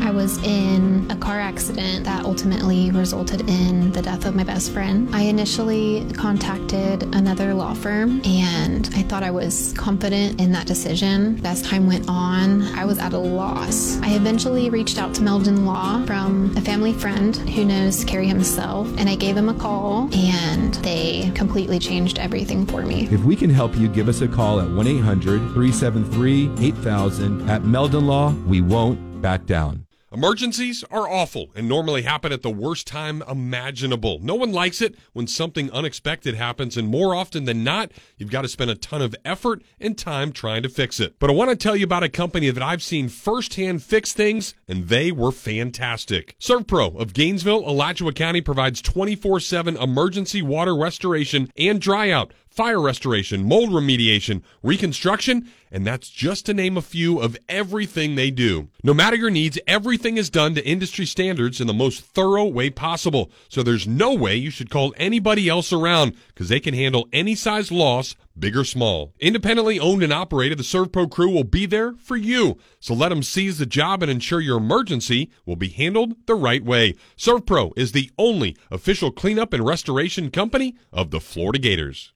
I 0.01 0.11
was 0.11 0.39
in 0.45 1.11
a 1.11 1.17
car 1.17 1.39
accident 1.41 2.05
that 2.05 2.25
ultimately 2.25 2.91
resulted 2.91 3.49
in 3.49 3.93
the 3.93 4.03
death 4.03 4.25
of 4.25 4.35
my 4.35 4.45
best 4.45 4.73
friend. 4.73 5.09
I 5.15 5.23
initially 5.23 6.07
contacted 6.15 7.03
another 7.15 7.55
law 7.55 7.75
firm 7.75 8.21
and 8.25 8.89
I 8.95 9.03
thought 9.03 9.23
I 9.23 9.31
was 9.31 9.75
confident 9.77 10.41
in 10.41 10.53
that 10.53 10.67
decision. 10.67 11.41
As 11.45 11.63
time 11.63 11.87
went 11.87 12.09
on, 12.09 12.63
I 12.79 12.85
was 12.85 12.99
at 12.99 13.13
a 13.13 13.19
loss. 13.19 13.99
I 14.03 14.15
eventually 14.15 14.71
reached 14.71 14.99
out 14.99 15.15
to 15.17 15.23
Meldon 15.23 15.67
Law 15.67 16.05
from 16.07 16.57
a 16.57 16.61
family 16.61 16.93
friend 16.93 17.37
who 17.37 17.65
knows 17.65 18.05
Carrie 18.05 18.29
himself 18.29 18.89
and 18.99 19.09
I 19.09 19.17
gave 19.17 19.37
him 19.37 19.49
a 19.49 19.55
call 19.55 20.09
and 20.15 20.75
they 20.77 21.31
completely 21.35 21.79
changed 21.79 22.19
everything 22.19 22.67
for 22.67 22.83
me. 22.83 23.09
If 23.11 23.25
we 23.25 23.37
can 23.37 23.51
help 23.51 23.77
you, 23.77 23.89
give 23.89 24.09
us 24.09 24.21
a 24.21 24.29
call 24.29 24.61
at 24.61 24.71
1 24.71 24.87
800 24.87 25.39
373 25.53 26.51
8000. 26.59 27.51
At 27.51 27.65
Meldon 27.65 28.07
Law, 28.07 28.33
we 28.47 28.61
won't 28.61 29.21
back 29.21 29.47
down. 29.47 29.88
Emergencies 30.11 30.85
are 30.91 31.07
awful 31.07 31.51
and 31.55 31.69
normally 31.69 32.01
happen 32.01 32.33
at 32.33 32.41
the 32.41 32.51
worst 32.51 32.87
time 32.87 33.23
imaginable. 33.29 34.19
No 34.23 34.35
one 34.35 34.53
likes 34.53 34.81
it 34.81 34.95
when 35.13 35.27
something 35.27 35.71
unexpected 35.71 36.35
happens, 36.35 36.79
and 36.79 36.89
more 36.89 37.15
often 37.15 37.45
than 37.45 37.63
not, 37.63 37.93
you've 38.17 38.31
got 38.31 38.41
to 38.41 38.49
spend 38.49 38.71
a 38.71 38.75
ton 38.75 39.03
of 39.03 39.15
effort 39.23 39.63
and 39.79 39.99
time 39.99 40.33
trying 40.33 40.63
to 40.63 40.71
fix 40.71 40.99
it. 40.99 41.19
But 41.19 41.29
I 41.29 41.35
want 41.35 41.51
to 41.51 41.57
tell 41.57 41.77
you 41.77 41.85
about 41.85 42.05
a 42.05 42.09
company 42.09 42.49
that 42.49 42.63
I've 42.63 42.83
seen 42.83 43.11
firsthand 43.11 43.83
fix 43.83 44.15
things, 44.15 44.55
and 44.67 44.89
they 44.89 45.13
were 45.13 45.31
fantastic. 45.31 46.37
ServPro 46.41 46.99
of 46.99 47.13
Gainesville, 47.13 47.69
Alachua 47.69 48.15
County 48.15 48.41
provides 48.41 48.81
24 48.81 49.41
7 49.41 49.77
emergency 49.77 50.41
water 50.41 50.75
restoration 50.75 51.53
and 51.59 51.83
dryout 51.83 52.31
fire 52.59 52.81
restoration, 52.81 53.45
mold 53.45 53.71
remediation, 53.71 54.43
reconstruction, 54.65 55.49
and 55.71 55.87
that's 55.87 56.11
just 56.11 56.45
to 56.45 56.53
name 56.53 56.77
a 56.77 56.83
few 56.83 57.21
of 57.21 57.39
everything 57.49 58.17
they 58.17 58.33
do. 58.33 58.67
No 58.83 58.93
matter 58.93 59.15
your 59.15 59.31
needs, 59.31 59.61
everything 59.69 60.17
is 60.17 60.29
done 60.29 60.57
to 60.57 60.67
industry 60.67 61.07
standards 61.07 61.61
in 61.61 61.69
the 61.69 61.73
most 61.73 62.03
thorough 62.03 62.47
way 62.47 62.69
possible. 62.69 63.31
So 63.49 63.63
there's 63.63 63.87
no 63.87 64.13
way 64.13 64.35
you 64.35 64.51
should 64.51 64.71
call 64.71 64.93
anybody 64.97 65.49
else 65.49 65.73
around 65.73 66.17
because 66.35 66.49
they 66.49 66.59
can 66.59 66.75
handle 66.75 67.07
any 67.13 67.37
size 67.37 67.71
loss, 67.71 68.17
big 68.37 68.57
or 68.57 68.65
small. 68.65 69.15
Independently 69.21 69.79
owned 69.79 70.03
and 70.03 70.13
operated, 70.13 70.59
the 70.59 70.65
ServPro 70.65 71.09
crew 71.09 71.31
will 71.31 71.45
be 71.45 71.65
there 71.65 71.95
for 71.95 72.17
you. 72.17 72.59
So 72.81 72.93
let 72.93 73.11
them 73.11 73.23
seize 73.23 73.59
the 73.59 73.67
job 73.67 74.03
and 74.03 74.11
ensure 74.11 74.41
your 74.41 74.59
emergency 74.59 75.31
will 75.47 75.55
be 75.55 75.69
handled 75.69 76.27
the 76.27 76.35
right 76.35 76.65
way. 76.65 76.97
ServPro 77.17 77.71
is 77.77 77.93
the 77.93 78.11
only 78.19 78.57
official 78.69 79.13
cleanup 79.13 79.53
and 79.53 79.65
restoration 79.65 80.33
company 80.33 80.75
of 80.93 81.13
the 81.13 81.21
Florida 81.21 81.61
Gators. 81.61 82.13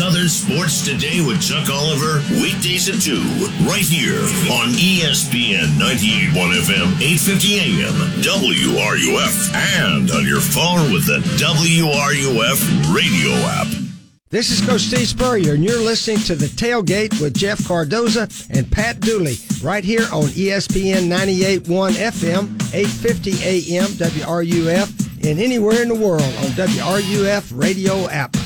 Southern 0.00 0.28
Sports 0.28 0.84
Today 0.84 1.20
with 1.20 1.42
Chuck 1.42 1.68
Oliver, 1.68 2.22
weekdays 2.40 2.88
at 2.88 3.02
2, 3.02 3.20
right 3.68 3.84
here 3.84 4.20
on 4.48 4.72
ESPN 4.72 5.66
98.1 5.76 6.32
FM, 6.32 6.88
850 7.00 7.58
AM, 7.58 7.92
WRUF, 8.22 9.54
and 9.54 10.10
on 10.10 10.26
your 10.26 10.40
phone 10.40 10.92
with 10.92 11.06
the 11.06 11.18
WRUF 11.36 12.94
radio 12.94 13.30
app. 13.48 13.66
This 14.30 14.50
is 14.50 14.66
Coach 14.66 14.82
Steve 14.82 15.08
Spurrier, 15.08 15.54
and 15.54 15.64
you're 15.64 15.80
listening 15.80 16.18
to 16.20 16.34
The 16.34 16.46
Tailgate 16.46 17.20
with 17.20 17.34
Jeff 17.34 17.66
Cardozo 17.66 18.28
and 18.50 18.70
Pat 18.70 19.00
Dooley, 19.00 19.36
right 19.62 19.82
here 19.82 20.06
on 20.12 20.28
ESPN 20.28 21.08
98.1 21.08 21.92
FM, 21.92 22.44
850 22.72 23.30
AM, 23.42 23.86
WRUF, 23.86 25.28
and 25.28 25.38
anywhere 25.40 25.82
in 25.82 25.88
the 25.88 25.94
world 25.94 26.22
on 26.22 26.50
WRUF 26.54 27.52
radio 27.58 28.08
app. 28.08 28.36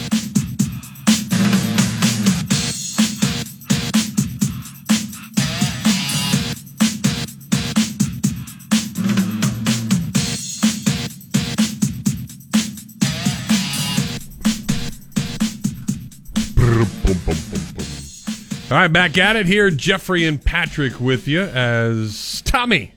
All 18.71 18.79
right, 18.81 18.89
back 18.89 19.19
at 19.19 19.37
it 19.37 19.45
here. 19.47 19.71
Jeffrey 19.71 20.25
and 20.25 20.43
Patrick 20.43 20.99
with 20.99 21.29
you 21.29 21.43
as 21.43 22.41
Tommy 22.47 22.95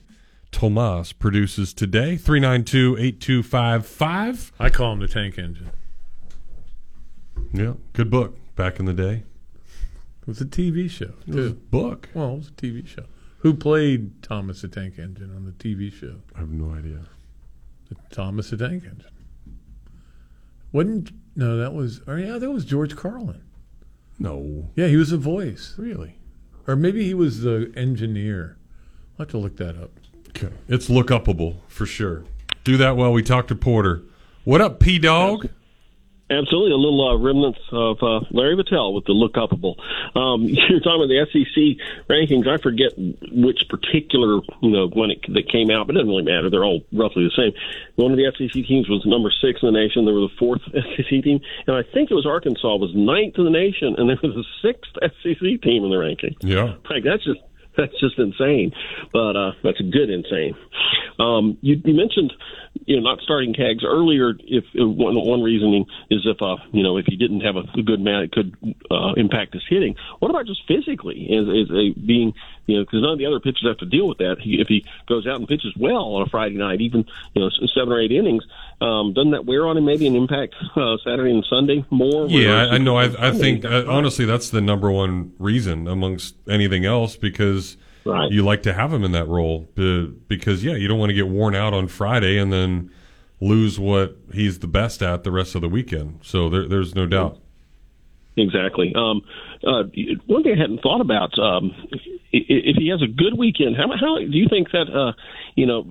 Tomas 0.50 1.12
produces 1.12 1.74
today. 1.74 2.16
392 2.16 2.96
8255. 2.98 4.52
I 4.58 4.70
call 4.70 4.94
him 4.94 5.00
the 5.00 5.08
tank 5.08 5.38
engine. 5.38 5.70
Yeah, 7.52 7.74
good 7.92 8.10
book 8.10 8.38
back 8.56 8.80
in 8.80 8.86
the 8.86 8.94
day. 8.94 9.24
It 10.22 10.26
was 10.26 10.40
a 10.40 10.46
TV 10.46 10.88
show, 10.90 11.12
It 11.26 11.34
was 11.34 11.50
a 11.50 11.54
book. 11.54 12.08
Well, 12.14 12.32
it 12.32 12.36
was 12.38 12.48
a 12.48 12.52
TV 12.52 12.86
show. 12.86 13.04
Who 13.40 13.52
played 13.54 14.22
Thomas 14.22 14.62
the 14.62 14.68
Tank 14.68 14.98
Engine 14.98 15.34
on 15.36 15.44
the 15.44 15.52
TV 15.52 15.92
show? 15.92 16.16
I 16.34 16.40
have 16.40 16.50
no 16.50 16.74
idea. 16.74 17.00
Thomas 18.10 18.50
the 18.50 18.56
Tank 18.56 18.84
Engine. 18.84 19.04
Wasn't 20.72 21.10
no? 21.36 21.56
That 21.56 21.72
was 21.72 22.00
or 22.06 22.18
yeah, 22.18 22.38
that 22.38 22.50
was 22.50 22.64
George 22.64 22.96
Carlin. 22.96 23.42
No. 24.18 24.70
Yeah, 24.74 24.88
he 24.88 24.96
was 24.96 25.12
a 25.12 25.16
voice, 25.16 25.74
Really? 25.78 26.16
or 26.66 26.76
maybe 26.76 27.04
he 27.04 27.14
was 27.14 27.42
the 27.42 27.72
engineer. 27.76 28.56
I'll 29.18 29.24
have 29.24 29.28
to 29.30 29.38
look 29.38 29.56
that 29.56 29.76
up. 29.80 29.90
Okay. 30.30 30.50
It's 30.68 30.90
look 30.90 31.08
upable 31.08 31.56
for 31.68 31.86
sure. 31.86 32.24
Do 32.64 32.76
that 32.76 32.96
while 32.96 33.12
we 33.12 33.22
talk 33.22 33.46
to 33.48 33.54
Porter. 33.54 34.02
What 34.44 34.60
up, 34.60 34.78
P 34.80 34.98
Dog? 34.98 35.48
Absolutely, 36.30 36.72
a 36.72 36.76
little 36.76 37.08
uh, 37.08 37.16
remnants 37.16 37.60
of 37.72 38.02
uh, 38.02 38.20
Larry 38.30 38.56
Vettel 38.56 38.94
with 38.94 39.06
the 39.06 39.12
look 39.12 39.34
upable. 39.34 39.76
Um, 40.14 40.44
you're 40.44 40.80
talking 40.80 41.00
about 41.00 41.08
the 41.08 41.24
SEC 41.32 41.80
rankings. 42.08 42.46
I 42.46 42.60
forget 42.60 42.92
which 43.32 43.64
particular, 43.70 44.40
you 44.60 44.70
know, 44.70 44.88
when 44.88 45.10
it 45.10 45.24
that 45.32 45.48
came 45.50 45.70
out, 45.70 45.86
but 45.86 45.96
it 45.96 46.00
doesn't 46.00 46.10
really 46.10 46.28
matter. 46.28 46.50
They're 46.50 46.64
all 46.64 46.82
roughly 46.92 47.24
the 47.24 47.32
same. 47.34 47.52
One 47.96 48.12
of 48.12 48.18
the 48.18 48.30
SEC 48.36 48.52
teams 48.66 48.88
was 48.88 49.06
number 49.06 49.32
six 49.40 49.62
in 49.62 49.72
the 49.72 49.78
nation. 49.78 50.04
They 50.04 50.12
were 50.12 50.28
the 50.28 50.36
fourth 50.38 50.60
SEC 50.72 51.08
team, 51.24 51.40
and 51.66 51.76
I 51.76 51.82
think 51.82 52.10
it 52.10 52.14
was 52.14 52.26
Arkansas 52.26 52.76
was 52.76 52.94
ninth 52.94 53.38
in 53.38 53.44
the 53.44 53.50
nation, 53.50 53.96
and 53.96 54.10
they 54.10 54.16
were 54.20 54.34
the 54.34 54.44
sixth 54.60 54.92
SEC 55.22 55.40
team 55.62 55.84
in 55.84 55.90
the 55.90 55.98
ranking. 55.98 56.36
Yeah. 56.40 56.76
Like 56.90 57.04
that's 57.04 57.24
just 57.24 57.40
that's 57.78 57.98
just 58.00 58.18
insane, 58.18 58.72
but 59.12 59.36
uh, 59.36 59.52
that's 59.62 59.80
a 59.80 59.84
good 59.84 60.10
insane. 60.10 60.54
Um, 61.18 61.58
you, 61.62 61.80
you 61.84 61.94
mentioned 61.94 62.32
you 62.86 62.96
know 62.96 63.02
not 63.02 63.20
starting 63.20 63.54
Cags 63.54 63.84
earlier. 63.84 64.34
If 64.38 64.64
uh, 64.78 64.86
one 64.86 65.14
one 65.14 65.42
reasoning 65.42 65.86
is 66.10 66.20
if 66.24 66.40
uh 66.42 66.56
you 66.72 66.82
know 66.82 66.96
if 66.96 67.06
he 67.06 67.16
didn't 67.16 67.40
have 67.40 67.56
a, 67.56 67.64
a 67.78 67.82
good 67.82 68.00
man, 68.00 68.22
it 68.22 68.32
could 68.32 68.54
uh, 68.90 69.14
impact 69.16 69.54
his 69.54 69.62
hitting. 69.68 69.96
What 70.18 70.30
about 70.30 70.46
just 70.46 70.62
physically? 70.66 71.26
Is, 71.30 71.48
is 71.48 71.70
a 71.70 71.98
being 71.98 72.34
you 72.66 72.78
know 72.78 72.84
because 72.84 73.02
none 73.02 73.12
of 73.12 73.18
the 73.18 73.26
other 73.26 73.40
pitchers 73.40 73.66
have 73.66 73.78
to 73.78 73.86
deal 73.86 74.08
with 74.08 74.18
that. 74.18 74.36
He, 74.40 74.60
if 74.60 74.68
he 74.68 74.84
goes 75.08 75.26
out 75.26 75.36
and 75.36 75.48
pitches 75.48 75.72
well 75.78 76.14
on 76.14 76.26
a 76.26 76.30
Friday 76.30 76.56
night, 76.56 76.80
even 76.80 77.04
you 77.34 77.42
know 77.42 77.50
seven 77.74 77.92
or 77.92 78.00
eight 78.00 78.12
innings, 78.12 78.44
um, 78.80 79.12
doesn't 79.12 79.32
that 79.32 79.44
wear 79.44 79.66
on 79.66 79.76
him 79.76 79.84
maybe 79.84 80.06
an 80.06 80.14
impact 80.14 80.54
uh, 80.76 80.96
Saturday 81.04 81.30
and 81.30 81.44
Sunday 81.48 81.84
more? 81.90 82.26
Yeah, 82.28 82.62
I, 82.62 82.74
I 82.74 82.78
know. 82.78 82.96
I, 82.96 83.28
I 83.28 83.32
think 83.32 83.64
uh, 83.64 83.84
honestly 83.88 84.24
that's 84.24 84.50
the 84.50 84.60
number 84.60 84.90
one 84.90 85.32
reason 85.38 85.88
amongst 85.88 86.36
anything 86.48 86.84
else 86.84 87.16
because 87.16 87.76
you 88.04 88.42
like 88.42 88.62
to 88.62 88.72
have 88.72 88.92
him 88.92 89.04
in 89.04 89.12
that 89.12 89.28
role 89.28 89.68
because 90.28 90.64
yeah, 90.64 90.74
you 90.74 90.88
don't 90.88 90.98
want 90.98 91.10
to 91.10 91.14
get 91.14 91.28
worn 91.28 91.54
out 91.54 91.74
on 91.74 91.88
Friday 91.88 92.38
and 92.38 92.52
then 92.52 92.90
lose 93.40 93.78
what 93.78 94.16
he's 94.32 94.60
the 94.60 94.66
best 94.66 95.02
at 95.02 95.24
the 95.24 95.30
rest 95.30 95.54
of 95.54 95.60
the 95.60 95.68
weekend. 95.68 96.20
So 96.22 96.48
there, 96.48 96.66
there's 96.66 96.94
no 96.94 97.06
doubt. 97.06 97.38
Exactly. 98.38 98.92
Um, 98.94 99.22
uh, 99.66 99.82
one 100.26 100.44
thing 100.44 100.54
I 100.56 100.60
hadn't 100.60 100.80
thought 100.82 101.00
about: 101.00 101.36
um, 101.38 101.72
if 102.32 102.76
he 102.76 102.88
has 102.88 103.02
a 103.02 103.06
good 103.06 103.36
weekend, 103.36 103.76
how, 103.76 103.88
how 103.98 104.18
do 104.18 104.36
you 104.36 104.46
think 104.48 104.70
that 104.70 104.86
uh, 104.92 105.12
you 105.56 105.66
know 105.66 105.84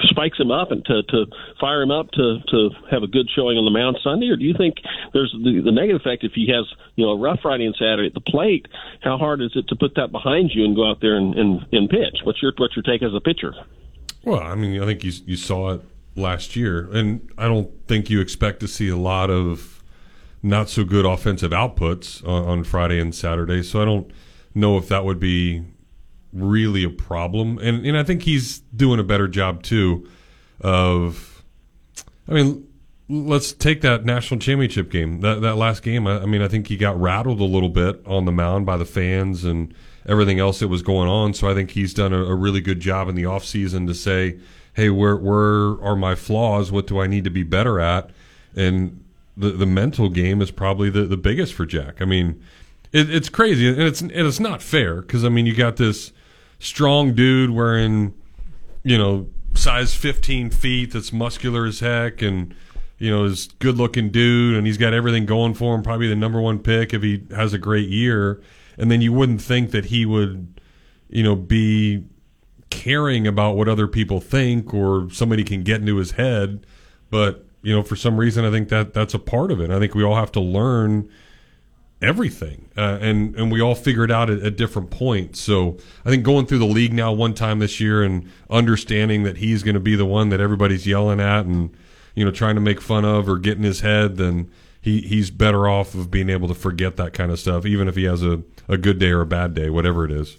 spikes 0.00 0.38
him 0.38 0.50
up 0.50 0.70
and 0.70 0.84
to, 0.84 1.02
to 1.04 1.26
fire 1.60 1.82
him 1.82 1.90
up 1.90 2.10
to 2.12 2.38
to 2.48 2.70
have 2.90 3.02
a 3.02 3.06
good 3.06 3.28
showing 3.34 3.56
on 3.56 3.64
the 3.64 3.70
mound 3.70 3.98
Sunday, 4.02 4.28
or 4.28 4.36
do 4.36 4.44
you 4.44 4.54
think 4.56 4.76
there's 5.12 5.32
the, 5.32 5.62
the 5.64 5.72
negative 5.72 6.00
effect 6.00 6.24
if 6.24 6.32
he 6.34 6.52
has 6.52 6.66
you 6.96 7.06
know 7.06 7.12
a 7.12 7.18
rough 7.18 7.40
Friday 7.40 7.64
and 7.64 7.74
Saturday 7.78 8.06
at 8.06 8.14
the 8.14 8.20
plate? 8.20 8.66
How 9.00 9.16
hard 9.16 9.40
is 9.40 9.52
it 9.54 9.68
to 9.68 9.76
put 9.76 9.94
that 9.96 10.12
behind 10.12 10.50
you 10.52 10.64
and 10.64 10.76
go 10.76 10.88
out 10.88 11.00
there 11.00 11.16
and, 11.16 11.34
and, 11.34 11.66
and 11.72 11.88
pitch? 11.88 12.20
What's 12.24 12.42
your 12.42 12.52
what's 12.58 12.76
your 12.76 12.82
take 12.82 13.02
as 13.02 13.14
a 13.14 13.20
pitcher? 13.20 13.54
Well, 14.24 14.40
I 14.40 14.54
mean, 14.54 14.82
I 14.82 14.84
think 14.84 15.04
you 15.04 15.12
you 15.24 15.36
saw 15.36 15.74
it 15.74 15.82
last 16.16 16.56
year, 16.56 16.88
and 16.92 17.30
I 17.38 17.46
don't 17.46 17.70
think 17.86 18.10
you 18.10 18.20
expect 18.20 18.60
to 18.60 18.68
see 18.68 18.88
a 18.88 18.96
lot 18.96 19.30
of 19.30 19.77
not 20.42 20.68
so 20.68 20.84
good 20.84 21.04
offensive 21.04 21.50
outputs 21.50 22.26
on, 22.26 22.44
on 22.44 22.64
Friday 22.64 23.00
and 23.00 23.14
Saturday. 23.14 23.62
So 23.62 23.82
I 23.82 23.84
don't 23.84 24.10
know 24.54 24.76
if 24.78 24.88
that 24.88 25.04
would 25.04 25.20
be 25.20 25.64
really 26.32 26.84
a 26.84 26.90
problem. 26.90 27.58
And 27.58 27.84
and 27.86 27.96
I 27.96 28.02
think 28.02 28.22
he's 28.22 28.60
doing 28.74 29.00
a 29.00 29.04
better 29.04 29.28
job 29.28 29.62
too 29.62 30.08
of 30.60 31.44
I 32.28 32.32
mean, 32.32 32.68
let's 33.08 33.52
take 33.52 33.80
that 33.80 34.04
national 34.04 34.40
championship 34.40 34.90
game. 34.90 35.20
That 35.20 35.40
that 35.40 35.56
last 35.56 35.82
game, 35.82 36.06
I, 36.06 36.20
I 36.20 36.26
mean, 36.26 36.42
I 36.42 36.48
think 36.48 36.68
he 36.68 36.76
got 36.76 37.00
rattled 37.00 37.40
a 37.40 37.44
little 37.44 37.68
bit 37.68 38.02
on 38.06 38.24
the 38.24 38.32
mound 38.32 38.66
by 38.66 38.76
the 38.76 38.84
fans 38.84 39.44
and 39.44 39.74
everything 40.06 40.38
else 40.38 40.60
that 40.60 40.68
was 40.68 40.82
going 40.82 41.08
on. 41.08 41.34
So 41.34 41.48
I 41.48 41.54
think 41.54 41.70
he's 41.70 41.94
done 41.94 42.12
a, 42.12 42.22
a 42.22 42.34
really 42.34 42.60
good 42.60 42.80
job 42.80 43.08
in 43.08 43.14
the 43.14 43.24
offseason 43.24 43.86
to 43.86 43.94
say, 43.94 44.38
"Hey, 44.74 44.90
where 44.90 45.16
where 45.16 45.82
are 45.82 45.96
my 45.96 46.14
flaws? 46.14 46.70
What 46.70 46.86
do 46.86 47.00
I 47.00 47.06
need 47.06 47.24
to 47.24 47.30
be 47.30 47.42
better 47.42 47.80
at?" 47.80 48.10
And 48.54 49.04
the 49.38 49.50
the 49.50 49.66
mental 49.66 50.08
game 50.08 50.42
is 50.42 50.50
probably 50.50 50.90
the, 50.90 51.04
the 51.04 51.16
biggest 51.16 51.54
for 51.54 51.64
Jac. 51.64 52.02
I 52.02 52.04
mean, 52.04 52.42
it, 52.92 53.12
it's 53.14 53.28
crazy 53.28 53.68
and 53.68 53.80
it's 53.80 54.00
and 54.00 54.12
it's 54.12 54.40
not 54.40 54.62
fair 54.62 55.00
because 55.00 55.24
I 55.24 55.28
mean 55.28 55.46
you 55.46 55.54
got 55.54 55.76
this 55.76 56.12
strong 56.58 57.14
dude 57.14 57.50
wearing 57.50 58.14
you 58.82 58.98
know 58.98 59.28
size 59.54 59.94
15 59.94 60.50
feet 60.50 60.92
that's 60.92 61.12
muscular 61.12 61.66
as 61.66 61.80
heck 61.80 62.22
and 62.22 62.54
you 62.98 63.10
know 63.10 63.24
is 63.24 63.48
good 63.58 63.76
looking 63.76 64.10
dude 64.10 64.56
and 64.56 64.66
he's 64.66 64.78
got 64.78 64.92
everything 64.92 65.26
going 65.26 65.54
for 65.54 65.74
him 65.74 65.82
probably 65.82 66.08
the 66.08 66.16
number 66.16 66.40
one 66.40 66.58
pick 66.58 66.94
if 66.94 67.02
he 67.02 67.24
has 67.30 67.52
a 67.52 67.58
great 67.58 67.88
year 67.88 68.42
and 68.76 68.90
then 68.90 69.00
you 69.00 69.12
wouldn't 69.12 69.42
think 69.42 69.70
that 69.70 69.86
he 69.86 70.06
would 70.06 70.60
you 71.08 71.22
know 71.22 71.36
be 71.36 72.04
caring 72.70 73.26
about 73.26 73.56
what 73.56 73.68
other 73.68 73.86
people 73.86 74.20
think 74.20 74.72
or 74.74 75.08
somebody 75.10 75.44
can 75.44 75.62
get 75.62 75.80
into 75.80 75.96
his 75.96 76.12
head 76.12 76.64
but 77.10 77.47
you 77.68 77.74
know 77.74 77.82
for 77.82 77.96
some 77.96 78.16
reason 78.16 78.46
i 78.46 78.50
think 78.50 78.70
that 78.70 78.94
that's 78.94 79.12
a 79.12 79.18
part 79.18 79.50
of 79.50 79.60
it. 79.60 79.70
I 79.70 79.78
think 79.78 79.94
we 79.94 80.02
all 80.02 80.14
have 80.14 80.32
to 80.32 80.40
learn 80.40 81.10
everything 82.00 82.70
uh, 82.76 82.96
and 83.00 83.36
and 83.36 83.52
we 83.52 83.60
all 83.60 83.74
figure 83.74 84.04
it 84.04 84.10
out 84.10 84.30
at, 84.30 84.40
at 84.40 84.56
different 84.56 84.90
points. 84.90 85.40
So 85.40 85.76
i 86.04 86.10
think 86.10 86.24
going 86.24 86.46
through 86.46 86.60
the 86.60 86.64
league 86.64 86.94
now 86.94 87.12
one 87.12 87.34
time 87.34 87.58
this 87.58 87.78
year 87.78 88.02
and 88.02 88.30
understanding 88.48 89.24
that 89.24 89.36
he's 89.36 89.62
going 89.62 89.74
to 89.74 89.80
be 89.80 89.96
the 89.96 90.06
one 90.06 90.30
that 90.30 90.40
everybody's 90.40 90.86
yelling 90.86 91.20
at 91.20 91.44
and 91.44 91.76
you 92.14 92.24
know 92.24 92.30
trying 92.30 92.54
to 92.54 92.60
make 92.60 92.80
fun 92.80 93.04
of 93.04 93.28
or 93.28 93.36
get 93.36 93.58
in 93.58 93.64
his 93.64 93.80
head 93.80 94.16
then 94.16 94.50
he 94.80 95.02
he's 95.02 95.30
better 95.30 95.68
off 95.68 95.94
of 95.94 96.10
being 96.10 96.30
able 96.30 96.48
to 96.48 96.54
forget 96.54 96.96
that 96.96 97.12
kind 97.12 97.30
of 97.30 97.38
stuff 97.38 97.66
even 97.66 97.86
if 97.86 97.96
he 97.96 98.04
has 98.04 98.22
a, 98.22 98.42
a 98.68 98.78
good 98.78 98.98
day 98.98 99.10
or 99.10 99.20
a 99.20 99.26
bad 99.26 99.52
day 99.52 99.68
whatever 99.68 100.04
it 100.06 100.10
is 100.10 100.38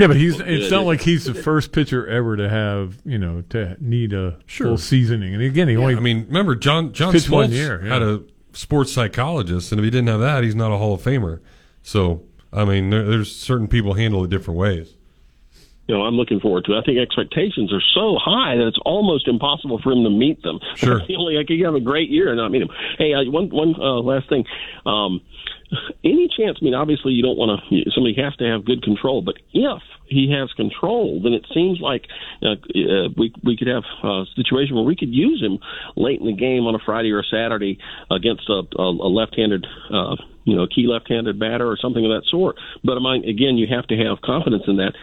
Yeah, 0.00 0.06
but 0.06 0.16
he's 0.16 0.40
it's 0.40 0.70
not 0.70 0.84
like 0.86 1.00
he's 1.02 1.24
the 1.24 1.34
first 1.34 1.72
pitcher 1.72 2.06
ever 2.06 2.36
to 2.36 2.48
have, 2.48 2.96
you 3.04 3.18
know, 3.18 3.42
to 3.50 3.76
need 3.80 4.12
a 4.12 4.38
Sure. 4.46 4.68
full 4.68 4.78
seasoning. 4.78 5.34
And 5.34 5.42
again, 5.42 5.68
he 5.68 5.74
Yeah, 5.74 5.80
only 5.80 5.96
I 5.96 6.00
mean, 6.00 6.26
remember 6.26 6.54
John 6.56 6.92
John 6.92 7.12
pitched 7.12 7.28
one 7.30 7.52
year, 7.52 7.80
yeah. 7.84 7.92
had 7.92 8.02
a 8.02 8.22
sports 8.52 8.92
psychologist, 8.92 9.70
and 9.72 9.78
if 9.78 9.84
he 9.84 9.90
didn't 9.90 10.08
have 10.08 10.20
that, 10.20 10.42
he's 10.42 10.54
not 10.56 10.72
a 10.72 10.76
Hall 10.78 10.94
of 10.94 11.02
Famer. 11.02 11.40
So, 11.82 12.22
I 12.52 12.64
mean, 12.64 12.90
there, 12.90 13.04
there's 13.04 13.34
certain 13.34 13.68
people 13.68 13.94
handle 13.94 14.24
it 14.24 14.30
different 14.30 14.58
ways. 14.58 14.94
You 15.86 15.96
know, 15.96 16.02
I'm 16.04 16.14
looking 16.14 16.38
forward 16.38 16.64
to. 16.66 16.74
it. 16.76 16.78
I 16.78 16.82
think 16.82 16.98
expectations 16.98 17.72
are 17.72 17.82
so 17.94 18.16
high 18.16 18.56
that 18.56 18.66
it's 18.68 18.78
almost 18.84 19.26
impossible 19.26 19.80
for 19.82 19.90
him 19.92 20.04
to 20.04 20.10
meet 20.10 20.40
them. 20.42 20.60
Sure. 20.76 21.00
Only 21.18 21.34
like 21.34 21.50
you 21.50 21.64
have 21.64 21.74
a 21.74 21.80
great 21.80 22.10
year 22.10 22.28
and 22.28 22.36
not 22.36 22.50
meet 22.52 22.62
him. 22.62 22.68
Hey, 22.96 23.12
uh, 23.12 23.28
one 23.30 23.48
one 23.50 23.74
uh, 23.74 24.00
last 24.00 24.28
thing. 24.28 24.44
Um, 24.86 25.20
any 26.04 26.28
chance? 26.28 26.58
I 26.60 26.64
mean, 26.64 26.74
obviously, 26.74 27.12
you 27.12 27.22
don't 27.22 27.38
want 27.38 27.60
to. 27.70 27.90
Somebody 27.94 28.14
has 28.22 28.34
to 28.36 28.44
have 28.44 28.64
good 28.64 28.82
control, 28.82 29.22
but 29.22 29.36
if 29.52 29.82
he 30.06 30.32
has 30.36 30.52
control, 30.52 31.20
then 31.22 31.32
it 31.32 31.46
seems 31.54 31.80
like 31.80 32.06
uh, 32.42 32.52
uh, 32.52 33.08
we 33.16 33.32
we 33.44 33.56
could 33.56 33.68
have 33.68 33.84
a 34.02 34.24
situation 34.36 34.74
where 34.74 34.84
we 34.84 34.96
could 34.96 35.14
use 35.14 35.40
him 35.40 35.58
late 35.96 36.20
in 36.20 36.26
the 36.26 36.36
game 36.36 36.66
on 36.66 36.74
a 36.74 36.78
Friday 36.84 37.10
or 37.12 37.20
a 37.20 37.24
Saturday 37.24 37.78
against 38.10 38.48
a, 38.48 38.62
a, 38.78 38.82
a 38.82 39.10
left-handed. 39.10 39.66
Uh, 39.92 40.16
you 40.44 40.56
know, 40.56 40.66
key 40.66 40.86
left-handed 40.86 41.38
batter 41.38 41.68
or 41.68 41.76
something 41.76 42.04
of 42.04 42.10
that 42.10 42.26
sort. 42.28 42.56
But 42.82 42.96
mean, 42.98 43.28
again, 43.28 43.58
you 43.58 43.66
have 43.70 43.86
to 43.88 43.96
have 43.96 44.20
confidence 44.22 44.64
in 44.66 44.76
that 44.78 44.94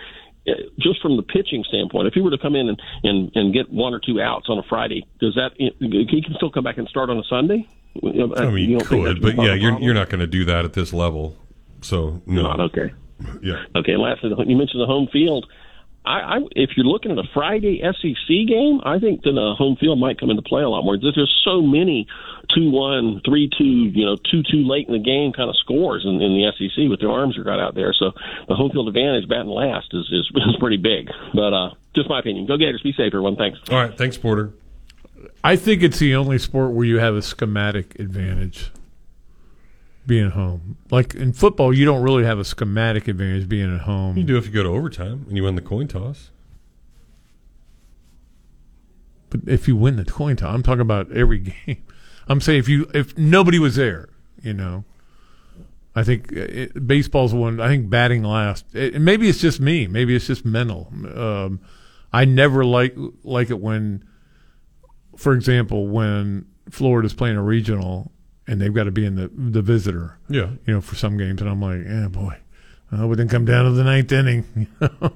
Uh, 0.48 0.54
just 0.80 1.02
from 1.02 1.18
the 1.18 1.24
pitching 1.24 1.64
standpoint, 1.68 2.08
if 2.08 2.14
he 2.14 2.22
were 2.22 2.32
to 2.32 2.38
come 2.38 2.56
in 2.56 2.70
and, 2.70 2.82
and, 3.04 3.32
and 3.36 3.54
get 3.54 3.70
one 3.70 3.94
or 3.94 4.00
two 4.00 4.20
outs 4.22 4.48
on 4.50 4.58
a 4.58 4.64
Friday, 4.64 5.06
does 5.20 5.36
that 5.36 5.52
he 5.58 6.22
can 6.24 6.34
still 6.36 6.50
come 6.50 6.64
back 6.64 6.78
and 6.78 6.88
start 6.88 7.10
on 7.10 7.18
a 7.20 7.24
Sunday? 7.30 7.68
You 7.96 8.28
know, 8.28 8.36
I 8.36 8.50
mean, 8.52 8.70
you 8.70 8.80
could, 8.80 9.22
but 9.22 9.36
yeah, 9.36 9.54
you're 9.54 9.80
you're 9.80 9.94
not 9.94 10.10
going 10.10 10.20
to 10.20 10.28
do 10.28 10.46
that 10.46 10.66
at 10.66 10.74
this 10.74 10.94
level. 10.94 11.36
So 11.82 12.22
no, 12.26 12.44
Not 12.44 12.60
okay. 12.60 12.94
Yeah. 13.42 13.64
Okay, 13.76 13.98
lastly, 13.98 14.30
you 14.46 14.56
mentioned 14.56 14.82
the 14.82 14.86
home 14.86 15.08
field. 15.12 15.48
I, 16.08 16.20
I, 16.20 16.38
if 16.56 16.72
you're 16.78 16.86
looking 16.86 17.12
at 17.12 17.18
a 17.18 17.28
Friday 17.34 17.82
SEC 17.84 18.48
game, 18.48 18.80
I 18.86 18.98
think 18.98 19.24
that 19.24 19.34
the 19.34 19.56
home 19.58 19.76
field 19.76 20.00
might 20.00 20.18
come 20.18 20.30
into 20.30 20.42
play 20.42 20.64
a 20.64 20.70
lot 20.70 20.84
more. 20.84 20.98
There's 20.98 21.16
there's 21.16 21.42
so 21.44 21.62
many 21.62 22.08
two 22.56 22.70
one, 22.72 23.22
three 23.26 23.50
two, 23.58 23.92
you 23.92 24.06
know, 24.06 24.16
two 24.16 24.42
two 24.44 24.64
late 24.64 24.88
in 24.88 24.94
the 24.94 25.04
game 25.04 25.34
kind 25.34 25.50
of 25.50 25.58
scores 25.58 26.06
in, 26.06 26.22
in 26.22 26.32
the 26.32 26.48
SEC 26.56 26.90
with 26.90 27.02
their 27.02 27.12
arms 27.12 27.38
are 27.38 27.44
got 27.44 27.60
out 27.60 27.76
there. 27.76 27.94
So 27.94 28.12
the 28.48 28.56
home 28.56 28.72
field 28.72 28.88
advantage, 28.88 29.28
batting 29.28 29.48
last, 29.52 29.88
is 29.92 30.06
is, 30.12 30.32
is 30.36 30.56
pretty 30.60 30.78
big. 30.78 31.10
But 31.34 31.54
uh, 31.54 31.70
just 31.94 32.08
my 32.10 32.20
opinion. 32.20 32.46
Go 32.46 32.56
Gators. 32.58 32.82
Be 32.82 32.94
safe, 32.94 33.08
everyone. 33.08 33.36
Thanks. 33.36 33.60
All 33.70 33.78
right, 33.78 33.96
thanks, 33.98 34.18
Porter. 34.18 34.54
I 35.48 35.56
think 35.56 35.82
it's 35.82 35.98
the 36.00 36.14
only 36.14 36.40
sport 36.40 36.74
where 36.74 36.86
you 36.86 37.00
have 37.00 37.16
a 37.16 37.22
schematic 37.22 37.98
advantage 38.02 38.70
being 40.06 40.32
home. 40.32 40.76
Like 40.92 41.16
in 41.16 41.32
football, 41.32 41.74
you 41.74 41.86
don't 41.86 42.04
really 42.04 42.26
have 42.26 42.38
a 42.38 42.44
schematic 42.44 43.08
advantage 43.08 43.48
being 43.48 43.74
at 43.74 43.84
home. 43.84 44.18
You 44.18 44.26
do 44.26 44.36
if 44.36 44.46
you 44.46 44.52
go 44.52 44.64
to 44.64 44.68
overtime 44.68 45.26
and 45.30 45.38
you 45.38 45.44
win 45.44 45.56
the 45.56 45.62
coin 45.62 45.88
toss. 45.88 46.32
But 49.30 49.40
if 49.48 49.70
you 49.70 49.78
win 49.78 49.96
the 49.96 50.04
coin 50.04 50.36
toss, 50.36 50.54
I'm 50.54 50.64
talking 50.64 50.82
about 50.82 51.10
every 51.14 51.40
game. 51.66 51.82
I'm 52.28 52.42
saying 52.42 52.60
if 52.60 52.68
you 52.68 52.92
if 52.94 53.18
nobody 53.18 53.58
was 53.58 53.78
there, 53.78 54.10
you 54.42 54.54
know, 54.54 54.84
I 55.96 56.04
think 56.04 56.30
it, 56.34 56.86
baseball's 56.86 57.34
one. 57.34 57.62
I 57.62 57.70
think 57.70 57.90
batting 57.90 58.22
last. 58.22 58.66
It, 58.76 59.00
maybe 59.00 59.30
it's 59.30 59.40
just 59.40 59.62
me. 59.62 59.88
Maybe 59.88 60.14
it's 60.14 60.28
just 60.28 60.44
mental. 60.44 60.92
Um, 61.16 61.62
I 62.12 62.26
never 62.26 62.66
like 62.66 62.98
like 63.24 63.50
it 63.50 63.62
when, 63.62 64.04
for 65.18 65.34
example, 65.34 65.88
when 65.88 66.46
Florida's 66.70 67.14
playing 67.14 67.36
a 67.36 67.44
regional 67.44 68.12
and 68.48 68.62
they've 68.62 68.74
got 68.74 68.86
to 68.86 68.92
be 68.92 69.06
in 69.06 69.16
the 69.16 69.30
the 69.34 69.62
visitor. 69.62 70.18
Yeah. 70.30 70.52
you 70.66 70.74
know, 70.74 70.82
for 70.82 70.96
some 70.96 71.18
games, 71.18 71.42
and 71.42 71.50
I'm 71.50 71.62
like, 71.62 71.84
yeah, 71.86 72.08
boy, 72.08 72.38
I 72.92 73.08
didn't 73.08 73.30
come 73.30 73.46
down 73.46 73.66
to 73.66 73.72
the 73.72 73.84
ninth 73.84 74.12
inning. 74.12 74.68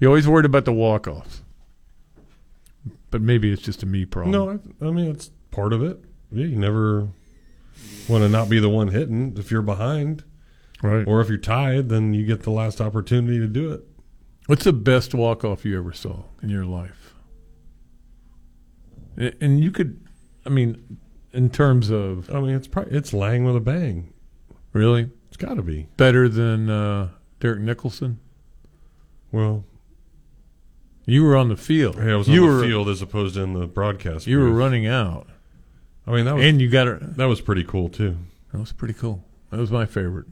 You're 0.00 0.10
always 0.10 0.28
worried 0.28 0.44
about 0.44 0.64
the 0.66 0.72
walk 0.72 1.08
offs. 1.08 1.40
But 3.10 3.22
maybe 3.22 3.52
it's 3.52 3.62
just 3.62 3.82
a 3.82 3.86
me 3.86 4.04
problem. 4.04 4.32
No, 4.32 4.50
I, 4.82 4.88
I 4.88 4.90
mean 4.90 5.10
it's 5.10 5.30
part 5.50 5.72
of 5.72 5.82
it. 5.82 6.02
Yeah, 6.32 6.46
you 6.46 6.56
never 6.56 7.08
want 8.08 8.22
to 8.22 8.28
not 8.28 8.48
be 8.48 8.58
the 8.58 8.68
one 8.68 8.88
hitting 8.88 9.36
if 9.38 9.50
you're 9.50 9.62
behind, 9.62 10.24
right? 10.82 11.06
Or 11.06 11.20
if 11.20 11.28
you're 11.28 11.38
tied, 11.38 11.88
then 11.88 12.12
you 12.12 12.26
get 12.26 12.42
the 12.42 12.50
last 12.50 12.80
opportunity 12.80 13.38
to 13.38 13.46
do 13.46 13.72
it. 13.72 13.84
What's 14.46 14.64
the 14.64 14.72
best 14.72 15.14
walk 15.14 15.44
off 15.44 15.64
you 15.64 15.78
ever 15.78 15.92
saw 15.92 16.24
in 16.42 16.50
your 16.50 16.66
life? 16.66 17.03
And 19.16 19.62
you 19.62 19.70
could, 19.70 20.00
I 20.44 20.48
mean, 20.48 20.98
in 21.32 21.50
terms 21.50 21.90
of, 21.90 22.28
I 22.34 22.40
mean, 22.40 22.54
it's 22.54 22.66
probably 22.68 22.96
it's 22.96 23.12
Lang 23.12 23.44
with 23.44 23.56
a 23.56 23.60
bang. 23.60 24.12
really, 24.72 25.10
It's 25.28 25.36
got 25.36 25.54
to 25.54 25.62
be. 25.62 25.88
better 25.96 26.28
than 26.28 26.68
uh, 26.70 27.08
Derek 27.40 27.60
Nicholson. 27.60 28.18
Well, 29.32 29.64
You 31.06 31.24
were 31.24 31.36
on 31.36 31.48
the 31.48 31.56
field. 31.56 31.96
hey, 32.00 32.12
I 32.12 32.16
was 32.16 32.28
you 32.28 32.42
on 32.44 32.48
were, 32.48 32.56
the 32.60 32.66
field 32.66 32.88
as 32.88 33.02
opposed 33.02 33.34
to 33.34 33.42
in 33.42 33.52
the 33.54 33.66
broadcast. 33.66 34.26
You 34.26 34.38
were 34.40 34.50
running 34.50 34.86
out, 34.86 35.28
I 36.06 36.12
mean, 36.12 36.24
that 36.26 36.34
was 36.36 36.44
and 36.44 36.60
you 36.60 36.68
got 36.68 36.86
it. 36.88 37.16
that 37.16 37.26
was 37.26 37.40
pretty 37.40 37.64
cool 37.64 37.88
too. 37.88 38.16
That 38.52 38.58
was 38.58 38.72
pretty 38.72 38.94
cool. 38.94 39.24
That 39.50 39.58
was 39.58 39.70
my 39.70 39.86
favorite. 39.86 40.26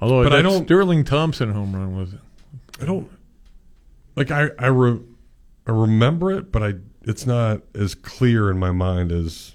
Although 0.00 0.22
But 0.24 0.32
I 0.34 0.42
don't- 0.42 0.64
Sterling 0.64 1.04
Thompson 1.04 1.52
home 1.52 1.74
run 1.74 1.96
was 1.96 2.14
I 2.80 2.84
don't 2.84 3.10
like 4.14 4.30
I 4.30 4.50
I, 4.58 4.66
re, 4.66 5.00
I 5.66 5.70
remember 5.72 6.30
it, 6.32 6.50
but 6.52 6.62
I 6.62 6.74
it's 7.06 7.24
not 7.26 7.62
as 7.74 7.94
clear 7.94 8.50
in 8.50 8.58
my 8.58 8.72
mind 8.72 9.10
as 9.12 9.54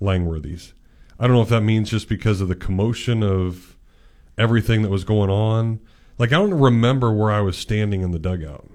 Langworthy's. 0.00 0.74
I 1.18 1.26
don't 1.26 1.34
know 1.36 1.42
if 1.42 1.48
that 1.48 1.62
means 1.62 1.90
just 1.90 2.08
because 2.08 2.40
of 2.40 2.48
the 2.48 2.54
commotion 2.54 3.22
of 3.22 3.76
everything 4.36 4.82
that 4.82 4.88
was 4.90 5.04
going 5.04 5.30
on. 5.30 5.80
Like 6.18 6.30
I 6.30 6.36
don't 6.36 6.54
remember 6.54 7.12
where 7.12 7.30
I 7.30 7.40
was 7.40 7.56
standing 7.56 8.02
in 8.02 8.10
the 8.10 8.18
dugout, 8.18 8.68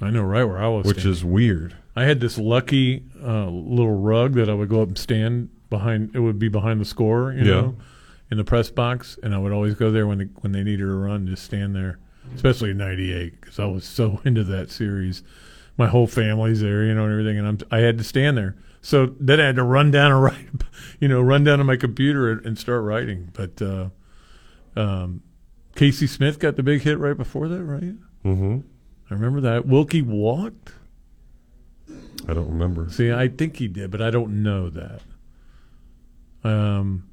I 0.00 0.10
know 0.10 0.22
right 0.22 0.44
where 0.44 0.58
I 0.58 0.68
was, 0.68 0.86
which 0.86 0.98
standing. 0.98 1.12
is 1.12 1.24
weird. 1.24 1.76
I 1.94 2.04
had 2.04 2.20
this 2.20 2.36
lucky 2.38 3.04
uh, 3.22 3.46
little 3.46 3.96
rug 3.98 4.34
that 4.34 4.48
I 4.50 4.54
would 4.54 4.68
go 4.68 4.82
up 4.82 4.88
and 4.88 4.98
stand 4.98 5.48
behind. 5.70 6.14
It 6.14 6.20
would 6.20 6.38
be 6.38 6.48
behind 6.48 6.80
the 6.80 6.84
score, 6.84 7.32
you 7.32 7.38
Yeah. 7.44 7.50
know, 7.60 7.76
in 8.30 8.36
the 8.38 8.44
press 8.44 8.70
box, 8.70 9.18
and 9.22 9.34
I 9.34 9.38
would 9.38 9.52
always 9.52 9.74
go 9.74 9.90
there 9.90 10.06
when 10.06 10.18
they, 10.18 10.24
when 10.40 10.52
they 10.52 10.62
needed 10.64 10.86
a 10.88 10.92
run, 10.92 11.26
just 11.26 11.44
stand 11.44 11.74
there. 11.76 11.98
Especially 12.34 12.70
in 12.72 12.78
'98, 12.78 13.40
because 13.40 13.58
I 13.60 13.66
was 13.66 13.84
so 13.84 14.20
into 14.24 14.42
that 14.44 14.70
series. 14.70 15.22
My 15.76 15.86
whole 15.88 16.06
family's 16.06 16.60
there, 16.60 16.84
you 16.84 16.94
know, 16.94 17.04
and 17.04 17.12
everything, 17.12 17.38
and 17.38 17.46
I'm 17.46 17.58
I 17.70 17.80
had 17.80 17.98
to 17.98 18.04
stand 18.04 18.38
there. 18.38 18.56
So 18.80 19.14
then 19.18 19.40
I 19.40 19.46
had 19.46 19.56
to 19.56 19.62
run 19.62 19.90
down 19.90 20.12
and 20.12 20.22
write, 20.22 20.46
you 21.00 21.08
know, 21.08 21.20
run 21.20 21.44
down 21.44 21.58
to 21.58 21.64
my 21.64 21.76
computer 21.76 22.30
and, 22.30 22.46
and 22.46 22.58
start 22.58 22.82
writing. 22.84 23.30
But 23.32 23.60
uh, 23.60 23.88
um, 24.76 25.22
Casey 25.74 26.06
Smith 26.06 26.38
got 26.38 26.56
the 26.56 26.62
big 26.62 26.82
hit 26.82 26.98
right 26.98 27.16
before 27.16 27.48
that, 27.48 27.62
right? 27.62 27.94
Mm-hmm. 28.24 28.58
I 29.10 29.14
remember 29.14 29.40
that. 29.42 29.66
Wilkie 29.66 30.02
walked. 30.02 30.72
I 32.28 32.34
don't 32.34 32.48
remember. 32.48 32.88
See, 32.90 33.12
I 33.12 33.28
think 33.28 33.56
he 33.56 33.68
did, 33.68 33.90
but 33.90 34.02
I 34.02 34.10
don't 34.10 34.42
know 34.42 34.68
that. 34.70 35.02
Um, 36.42 37.08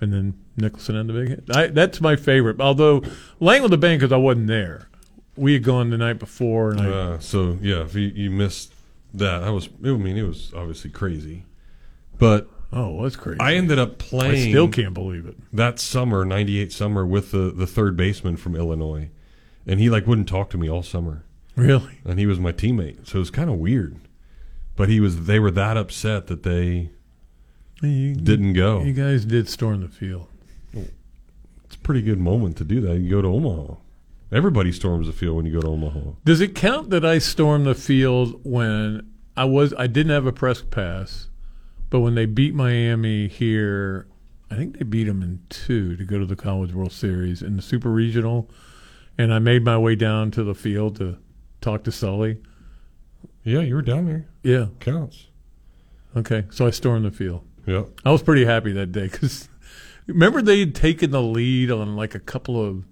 and 0.00 0.12
then 0.12 0.34
Nicholson 0.56 0.96
had 0.96 1.06
the 1.06 1.12
big 1.12 1.28
hit. 1.28 1.44
I, 1.54 1.66
that's 1.68 2.00
my 2.00 2.16
favorite. 2.16 2.60
Although 2.60 3.02
Lang 3.40 3.62
with 3.62 3.70
the 3.70 3.78
bang 3.78 3.98
because 3.98 4.12
I 4.12 4.16
wasn't 4.16 4.48
there. 4.48 4.88
We 5.36 5.54
had 5.54 5.64
gone 5.64 5.90
the 5.90 5.98
night 5.98 6.18
before, 6.18 6.70
and 6.70 6.80
I, 6.80 6.86
Uh, 6.88 7.18
so 7.18 7.58
yeah, 7.60 7.82
if 7.82 7.94
you, 7.94 8.08
you 8.08 8.30
missed 8.30 8.72
that, 9.12 9.42
I 9.42 9.50
was 9.50 9.68
I 9.84 9.88
mean 9.88 10.16
it 10.16 10.22
was 10.22 10.52
obviously 10.54 10.90
crazy, 10.90 11.44
but 12.18 12.48
oh, 12.72 12.90
was 12.92 13.16
crazy. 13.16 13.40
I 13.40 13.54
ended 13.54 13.78
up 13.78 13.92
I 13.92 14.04
playing. 14.04 14.50
still 14.52 14.68
can't 14.68 14.94
believe 14.94 15.26
it. 15.26 15.36
that 15.52 15.78
summer, 15.80 16.24
'98 16.24 16.72
summer, 16.72 17.04
with 17.06 17.30
the 17.32 17.50
the 17.50 17.66
third 17.66 17.96
baseman 17.96 18.36
from 18.36 18.54
Illinois, 18.54 19.10
and 19.66 19.80
he 19.80 19.90
like 19.90 20.06
wouldn't 20.06 20.28
talk 20.28 20.50
to 20.50 20.58
me 20.58 20.68
all 20.70 20.82
summer, 20.82 21.24
Really? 21.56 21.98
and 22.04 22.18
he 22.18 22.26
was 22.26 22.38
my 22.38 22.52
teammate, 22.52 23.06
so 23.08 23.16
it 23.16 23.20
was 23.20 23.30
kind 23.30 23.50
of 23.50 23.56
weird. 23.56 23.96
But 24.76 24.88
he 24.88 25.00
was 25.00 25.26
they 25.26 25.38
were 25.40 25.50
that 25.52 25.76
upset 25.76 26.26
that 26.28 26.42
they 26.44 26.90
You, 27.82 28.14
didn't 28.14 28.52
go. 28.54 28.82
You 28.82 28.92
guys 28.92 29.24
did 29.24 29.48
storm 29.48 29.80
the 29.82 29.88
field. 29.88 30.28
It's 30.72 31.76
a 31.76 31.78
pretty 31.78 32.02
good 32.02 32.18
moment 32.20 32.56
to 32.58 32.64
do 32.64 32.80
that. 32.82 32.98
You 32.98 33.10
go 33.10 33.22
to 33.22 33.28
Omaha. 33.28 33.74
Everybody 34.32 34.72
storms 34.72 35.06
the 35.06 35.12
field 35.12 35.36
when 35.36 35.46
you 35.46 35.52
go 35.52 35.60
to 35.60 35.68
Omaha. 35.68 36.00
Does 36.24 36.40
it 36.40 36.54
count 36.54 36.90
that 36.90 37.04
I 37.04 37.18
stormed 37.18 37.66
the 37.66 37.74
field 37.74 38.40
when 38.44 39.08
I 39.36 39.44
was 39.44 39.72
I 39.78 39.86
didn't 39.86 40.12
have 40.12 40.26
a 40.26 40.32
press 40.32 40.62
pass, 40.62 41.28
but 41.90 42.00
when 42.00 42.14
they 42.14 42.26
beat 42.26 42.54
Miami 42.54 43.28
here, 43.28 44.08
I 44.50 44.56
think 44.56 44.78
they 44.78 44.84
beat 44.84 45.04
them 45.04 45.22
in 45.22 45.42
two 45.48 45.96
to 45.96 46.04
go 46.04 46.18
to 46.18 46.26
the 46.26 46.36
College 46.36 46.72
World 46.72 46.92
Series 46.92 47.42
in 47.42 47.56
the 47.56 47.62
Super 47.62 47.90
Regional, 47.90 48.50
and 49.16 49.32
I 49.32 49.38
made 49.38 49.64
my 49.64 49.78
way 49.78 49.94
down 49.94 50.30
to 50.32 50.42
the 50.42 50.54
field 50.54 50.96
to 50.96 51.18
talk 51.60 51.84
to 51.84 51.92
Sully. 51.92 52.40
Yeah, 53.42 53.60
you 53.60 53.74
were 53.74 53.82
down 53.82 54.06
there. 54.06 54.26
Yeah. 54.42 54.66
Counts. 54.80 55.28
Okay, 56.16 56.44
so 56.50 56.66
I 56.66 56.70
stormed 56.70 57.04
the 57.04 57.10
field. 57.10 57.44
Yeah. 57.66 57.84
I 58.04 58.10
was 58.10 58.22
pretty 58.22 58.44
happy 58.44 58.72
that 58.72 58.92
day 58.92 59.08
because 59.08 59.48
remember 60.06 60.40
they 60.40 60.60
had 60.60 60.74
taken 60.74 61.10
the 61.10 61.22
lead 61.22 61.70
on 61.70 61.96
like 61.96 62.14
a 62.14 62.20
couple 62.20 62.62
of, 62.62 62.84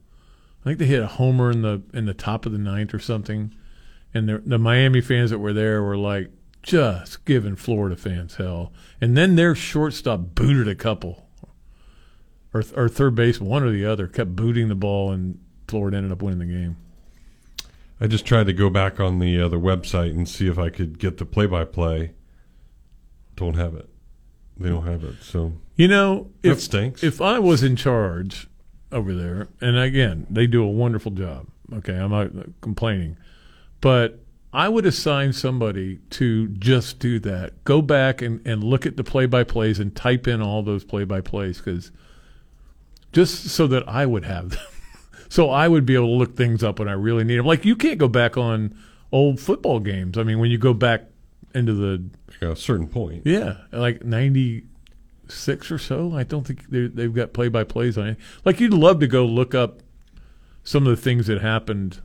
I 0.63 0.69
think 0.69 0.79
they 0.79 0.87
hit 0.87 1.03
a 1.03 1.07
homer 1.09 1.51
in 1.51 1.63
the 1.63 1.83
in 1.93 2.07
the 2.07 2.15
top 2.15 2.47
of 2.47 2.53
the 2.53 2.59
ninth 2.59 2.95
or 2.95 2.99
something, 3.01 3.55
and 4.15 4.29
the 4.29 4.39
the 4.45 4.59
Miami 4.59 5.01
fans 5.01 5.31
that 5.31 5.39
were 5.41 5.53
there 5.53 5.83
were 5.83 5.97
like 5.97 6.31
just 6.63 7.25
giving 7.25 7.57
Florida 7.57 7.97
fans 7.97 8.37
hell, 8.37 8.73
and 9.01 9.17
then 9.17 9.35
their 9.35 9.55
shortstop 9.55 10.35
booted 10.37 10.69
a 10.69 10.75
couple, 10.77 11.27
or 12.55 12.63
or 12.77 12.89
third 12.89 13.15
base 13.17 13.41
one 13.41 13.65
or 13.65 13.71
the 13.73 13.85
other 13.85 14.07
kept 14.07 14.37
booting 14.37 14.69
the 14.69 14.75
ball, 14.77 15.11
and 15.11 15.41
Florida 15.67 15.97
ended 15.97 16.13
up 16.13 16.23
winning 16.23 16.39
the 16.39 16.45
game. 16.47 16.77
I 18.01 18.07
just 18.07 18.27
tried 18.27 18.47
to 18.47 18.53
go 18.53 18.69
back 18.69 18.99
on 19.01 19.21
the 19.21 19.41
uh, 19.41 19.47
other 19.47 19.59
website 19.59 20.11
and 20.11 20.29
see 20.29 20.49
if 20.49 20.59
I 20.59 20.71
could 20.71 20.99
get 20.99 21.19
the 21.19 21.25
play-by-play. 21.25 22.11
Don't 23.37 23.55
have 23.55 23.75
it. 23.77 23.89
They 24.59 24.71
don't 24.71 24.85
have 24.87 25.05
it. 25.05 25.23
So 25.23 25.53
You 25.77 25.87
know, 25.87 26.31
That 26.43 26.51
if 26.51 26.61
stinks. 26.61 27.05
if 27.05 27.21
I 27.21 27.39
was 27.39 27.63
in 27.63 27.77
charge 27.77 28.49
over 28.93 29.15
there, 29.15 29.49
and 29.61 29.77
again, 29.77 30.27
they 30.31 30.47
do 30.47 30.63
a 30.63 30.71
wonderful 30.71 31.13
job. 31.13 31.47
Okay, 31.73 31.95
I'm 31.95 32.11
not 32.11 32.31
complaining, 32.61 33.17
but 33.81 34.21
I 34.53 34.69
would 34.69 34.85
assign 34.85 35.33
somebody 35.33 36.01
to 36.11 36.49
just 36.49 36.99
do 36.99 37.19
that. 37.21 37.65
Go 37.65 37.81
back 37.81 38.21
and, 38.21 38.47
and 38.47 38.63
look 38.63 38.85
at 38.85 38.97
the 38.97 39.05
play 39.05 39.25
by 39.25 39.45
plays 39.45 39.79
and 39.79 39.97
type 39.97 40.29
in 40.29 40.43
all 40.43 40.63
those 40.63 40.85
play 40.85 41.05
by 41.05 41.23
plays 41.23 41.59
because 41.59 41.91
just 43.13 43.49
so 43.49 43.67
that 43.69 43.89
I 43.89 44.05
would 44.05 44.25
have 44.25 44.51
them. 44.51 44.61
so 45.31 45.49
I 45.49 45.69
would 45.69 45.87
be 45.87 45.95
able 45.95 46.09
to 46.09 46.13
look 46.13 46.37
things 46.37 46.63
up 46.63 46.79
when 46.79 46.89
I 46.89 46.93
really 46.93 47.25
need 47.25 47.39
them. 47.39 47.47
Like 47.47 47.65
you 47.65 47.77
can't 47.77 47.99
go 47.99 48.09
back 48.09 48.37
on 48.37 48.77
old 49.11 49.41
football 49.41 49.81
games. 49.81 50.19
I 50.19 50.23
mean, 50.23 50.39
when 50.39 50.51
you 50.51 50.59
go 50.59 50.75
back 50.75 51.05
into 51.55 51.73
the 51.73 52.05
a 52.47 52.57
certain 52.57 52.89
point. 52.89 53.27
yeah, 53.27 53.59
like 53.73 54.05
ninety 54.05 54.65
six 55.33 55.71
or 55.71 55.79
so. 55.79 56.15
I 56.15 56.23
don't 56.25 56.47
think 56.47 56.69
they- 56.71 56.87
they've 56.87 57.13
got 57.15 57.33
play 57.33 57.49
by 57.49 57.65
plays 57.65 57.97
on 57.99 58.09
it. 58.09 58.17
Like 58.45 58.61
you'd 58.61 58.75
love 58.75 59.01
to 59.01 59.07
go 59.07 59.25
look 59.27 59.55
up 59.55 59.81
some 60.65 60.87
of 60.87 60.95
the 60.97 61.03
things 61.03 61.27
that 61.27 61.41
happened. 61.41 61.99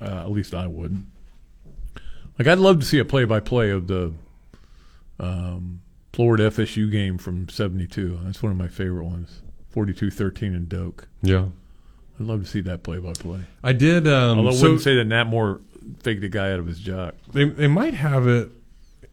Uh, 0.00 0.20
at 0.22 0.30
least 0.30 0.54
I 0.54 0.66
would. 0.66 1.04
Like 2.38 2.48
I'd 2.48 2.58
love 2.58 2.80
to 2.80 2.84
see 2.86 2.98
a 2.98 3.04
play 3.04 3.24
by 3.24 3.40
play 3.40 3.70
of 3.70 3.86
the 3.86 4.12
um, 5.20 5.80
Florida 6.12 6.50
FSU 6.50 6.90
game 6.90 7.18
from 7.18 7.48
'72. 7.48 8.18
That's 8.24 8.42
one 8.42 8.52
of 8.52 8.58
my 8.58 8.68
favorite 8.68 9.04
ones. 9.04 9.40
42-13 9.74 10.42
in 10.54 10.66
Doak. 10.66 11.08
Yeah. 11.22 11.46
I'd 12.20 12.26
love 12.26 12.42
to 12.44 12.46
see 12.48 12.60
that 12.60 12.84
play 12.84 12.98
by 12.98 13.12
play. 13.12 13.40
I 13.64 13.72
did. 13.72 14.06
Um, 14.06 14.38
Although 14.38 14.50
I 14.50 14.54
so- 14.54 14.62
wouldn't 14.62 14.82
say 14.82 14.94
that 14.96 15.04
Nat 15.04 15.24
Moore 15.24 15.60
faked 16.00 16.22
a 16.22 16.28
guy 16.28 16.52
out 16.52 16.60
of 16.60 16.66
his 16.66 16.78
jock. 16.78 17.14
They 17.32 17.44
they 17.44 17.66
might 17.66 17.94
have 17.94 18.26
it 18.28 18.50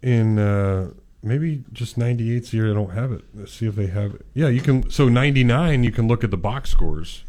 in 0.02 0.38
uh, 0.40 0.92
maybe 1.24 1.64
just 1.72 1.98
98's 1.98 2.54
year. 2.54 2.72
I 2.72 2.74
don't 2.74 2.92
have 2.92 3.12
it. 3.12 3.24
Let's 3.34 3.54
see 3.54 3.68
if 3.68 3.76
they 3.76 3.88
have 3.88 4.16
it. 4.16 4.26
Yeah, 4.34 4.48
you 4.50 4.62
can. 4.62 4.90
So 4.90 5.10
99, 5.10 5.84
you 5.84 5.92
can 5.92 6.08
look 6.08 6.24
at 6.24 6.32
the 6.32 6.38
box 6.38 6.70
scores, 6.70 7.24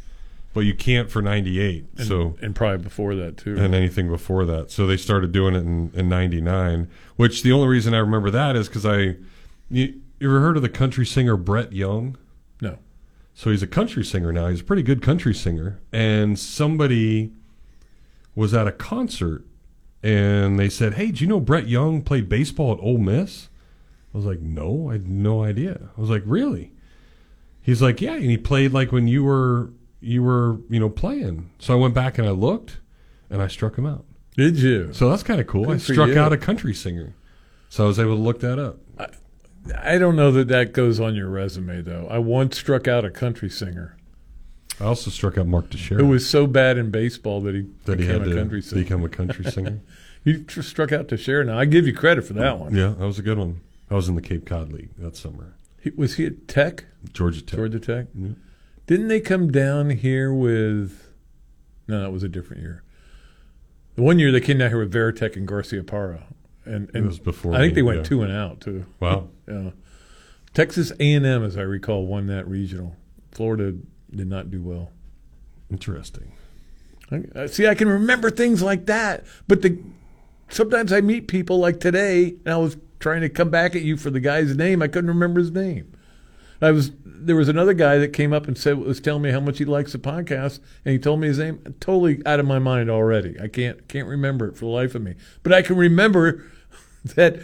but 0.55 0.61
you 0.61 0.75
can't 0.75 1.11
for 1.11 1.23
98. 1.23 1.87
And, 1.99 2.07
so 2.07 2.37
and 2.41 2.55
probably 2.55 2.83
before 2.83 3.15
that 3.15 3.37
too. 3.37 3.57
and 3.59 3.75
anything 3.75 4.09
before 4.09 4.45
that. 4.47 4.71
So 4.71 4.87
they 4.87 4.97
started 4.97 5.33
doing 5.33 5.55
it 5.55 5.61
in, 5.61 5.91
in 5.95 6.09
99, 6.09 6.89
which 7.17 7.43
the 7.43 7.53
only 7.53 7.69
reason 7.69 7.95
I 7.95 7.99
remember 7.99 8.31
that 8.31 8.57
is 8.57 8.69
because 8.69 8.87
I. 8.87 9.17
You, 9.71 10.01
you 10.21 10.29
ever 10.29 10.41
heard 10.41 10.57
of 10.57 10.63
the 10.63 10.69
country 10.69 11.05
singer 11.05 11.37
Brett 11.37 11.73
Young? 11.73 12.17
No. 12.61 12.79
So 13.35 13.51
he's 13.51 13.63
a 13.63 13.67
country 13.67 14.05
singer 14.05 14.33
now. 14.33 14.49
He's 14.49 14.61
a 14.61 14.65
pretty 14.65 14.85
good 14.85 15.03
country 15.03 15.35
singer. 15.35 15.81
And 15.93 16.39
somebody 16.39 17.33
was 18.37 18.55
at 18.55 18.69
a 18.69 18.73
concert 18.73 19.45
and 20.03 20.59
they 20.61 20.69
said, 20.69 20.95
Hey, 20.95 21.11
do 21.11 21.25
you 21.25 21.29
know 21.29 21.41
Brett 21.41 21.67
Young 21.67 22.03
played 22.03 22.29
baseball 22.29 22.73
at 22.73 22.79
Ole 22.81 22.99
Miss? 22.99 23.49
I 24.15 24.17
was 24.19 24.27
like, 24.27 24.41
No, 24.41 24.91
I 24.91 24.93
had 24.95 25.09
no 25.09 25.43
idea. 25.43 25.91
I 25.97 26.01
was 26.01 26.11
like, 26.11 26.23
Really? 26.27 26.73
He's 27.61 27.81
like, 27.83 28.01
Yeah, 28.01 28.15
and 28.15 28.25
he 28.31 28.37
played 28.39 28.73
like 28.73 28.93
when 28.93 29.09
you 29.09 29.25
were 29.25 29.71
you 30.01 30.23
were, 30.23 30.59
you 30.69 30.81
know, 30.81 30.91
playing. 30.91 31.51
So 31.61 31.73
I 31.73 31.77
went 31.77 31.95
back 31.95 32.19
and 32.19 32.27
I 32.27 32.33
looked 32.33 32.79
and 33.31 33.41
I 33.41 33.47
struck 33.47 33.77
him 33.79 33.87
out. 33.87 34.05
Did 34.37 34.59
you? 34.59 34.93
So 34.93 35.09
that's 35.11 35.23
kind 35.23 35.41
of 35.41 35.47
cool. 35.47 35.65
Good 35.67 35.75
I 35.75 35.79
struck 35.79 36.09
you. 36.09 36.19
out 36.19 36.33
a 36.33 36.37
country 36.37 36.75
singer. 36.75 37.15
So 37.69 37.85
I 37.85 37.87
was 37.87 37.99
able 38.01 38.17
to 38.17 38.21
look 38.23 38.41
that 38.41 38.59
up. 38.59 38.79
I 39.79 39.97
don't 39.99 40.17
know 40.17 40.33
that 40.33 40.49
that 40.49 40.73
goes 40.73 40.99
on 40.99 41.15
your 41.15 41.29
resume 41.29 41.83
though. 41.83 42.09
I 42.11 42.19
once 42.19 42.59
struck 42.59 42.89
out 42.89 43.05
a 43.05 43.11
country 43.11 43.49
singer 43.49 43.97
I 44.81 44.85
also 44.87 45.11
struck 45.11 45.39
out 45.39 45.47
Mark 45.47 45.71
Teixeira. 45.71 46.03
who 46.03 46.09
was 46.09 46.29
so 46.29 46.47
bad 46.47 46.77
in 46.79 46.91
baseball 46.91 47.41
that 47.43 47.55
he 47.55 47.67
that 47.85 48.01
he 48.01 48.07
became 48.07 48.21
had 48.21 48.29
a 48.29 48.31
to 48.31 48.37
country 48.37 48.63
singer. 48.63 48.83
become 48.83 49.05
a 49.05 49.09
country 49.09 49.45
singer. 49.45 49.81
you 50.25 50.43
tr- 50.43 50.63
struck 50.63 50.91
out 50.93 51.09
Teixeira. 51.09 51.45
Now 51.45 51.59
I 51.59 51.65
give 51.67 51.87
you 51.87 51.93
credit 51.93 52.23
for 52.25 52.33
that 52.35 52.59
one. 52.59 52.75
Yeah, 52.75 52.89
that 52.99 53.07
was 53.07 53.19
a 53.19 53.23
good 53.23 53.39
one. 53.39 53.61
I 53.93 53.95
was 53.95 54.09
in 54.09 54.15
the 54.15 54.23
Cape 54.23 54.47
Cod 54.47 54.73
League 54.73 54.89
that 54.97 55.17
summer. 55.17 55.55
He, 55.79 55.91
was 55.91 56.15
he 56.15 56.25
at 56.25 56.49
Tech? 56.49 56.87
Georgia 57.13 57.43
Tech. 57.43 57.57
Georgia 57.59 57.79
Tech. 57.79 58.07
Yeah. 58.15 58.31
Didn't 58.87 59.09
they 59.09 59.21
come 59.21 59.53
down 59.53 59.91
here 59.91 60.33
with? 60.33 61.11
No, 61.87 62.01
that 62.01 62.11
was 62.11 62.23
a 62.23 62.29
different 62.29 62.63
year. 62.63 62.83
The 63.97 64.03
one 64.03 64.19
year 64.19 64.33
they 64.33 64.41
came 64.41 64.57
down 64.57 64.71
here 64.71 64.79
with 64.79 64.91
Varitek 64.91 65.37
and 65.37 65.47
Garciaparra, 65.47 66.23
and, 66.65 66.89
and 66.95 67.05
It 67.05 67.07
was 67.07 67.19
before 67.19 67.53
I 67.53 67.59
think 67.59 67.73
me, 67.73 67.75
they 67.75 67.83
went 67.83 67.99
yeah. 67.99 68.05
two 68.05 68.23
and 68.23 68.33
out 68.33 68.63
too. 68.63 68.87
Wow. 68.99 69.29
yeah. 69.47 69.71
Texas 70.55 70.91
A 70.99 71.13
and 71.13 71.27
M, 71.27 71.45
as 71.45 71.59
I 71.59 71.63
recall, 71.63 72.07
won 72.07 72.29
that 72.29 72.49
regional. 72.49 72.97
Florida 73.33 73.77
did 74.11 74.27
not 74.27 74.51
do 74.51 74.63
well. 74.63 74.91
Interesting. 75.71 76.33
I, 77.11 77.25
I- 77.43 77.47
see, 77.47 77.67
I 77.67 77.75
can 77.75 77.89
remember 77.89 78.31
things 78.31 78.63
like 78.63 78.87
that, 78.87 79.27
but 79.47 79.61
the 79.61 79.79
sometimes 80.49 80.95
I 80.95 81.03
meet 81.03 81.29
people 81.29 81.59
like 81.59 81.79
today, 81.79 82.37
and 82.47 82.55
I 82.55 82.57
was 82.57 82.79
trying 83.03 83.21
to 83.21 83.29
come 83.29 83.51
back 83.51 83.77
at 83.77 83.83
you 83.83 83.97
for 83.97 84.11
the 84.11 84.21
guy's 84.21 84.57
name. 84.57 84.81
I 84.81 84.89
couldn't 84.89 85.11
remember 85.11 85.41
his 85.41 85.51
name. 85.51 85.93
I 86.63 86.71
was 86.71 86.93
there 87.05 87.37
was 87.37 87.49
another 87.49 87.75
guy 87.75 87.99
that 87.99 88.09
came 88.09 88.33
up 88.33 88.47
and 88.47 88.57
said 88.57 88.79
was 88.79 89.01
telling 89.01 89.23
me 89.23 89.33
how 89.33 89.41
much 89.41 89.59
he 89.59 89.65
likes 89.65 89.93
the 89.93 89.99
podcast, 89.99 90.61
and 90.85 90.93
he 90.93 90.99
told 90.99 91.21
me 91.21 91.27
his 91.27 91.39
name. 91.39 91.75
Totally 91.81 92.23
out 92.25 92.41
of 92.41 92.47
my 92.47 92.61
mind 92.61 92.89
already. 92.89 93.39
I 93.41 93.49
can't 93.49 93.87
can't 93.89 94.07
remember 94.07 94.47
it 94.47 94.57
for 94.57 94.67
the 94.67 94.71
life 94.71 94.95
of 94.95 95.03
me. 95.03 95.17
But 95.43 95.53
I 95.53 95.63
can 95.63 95.77
remember 95.77 96.45
that 97.17 97.41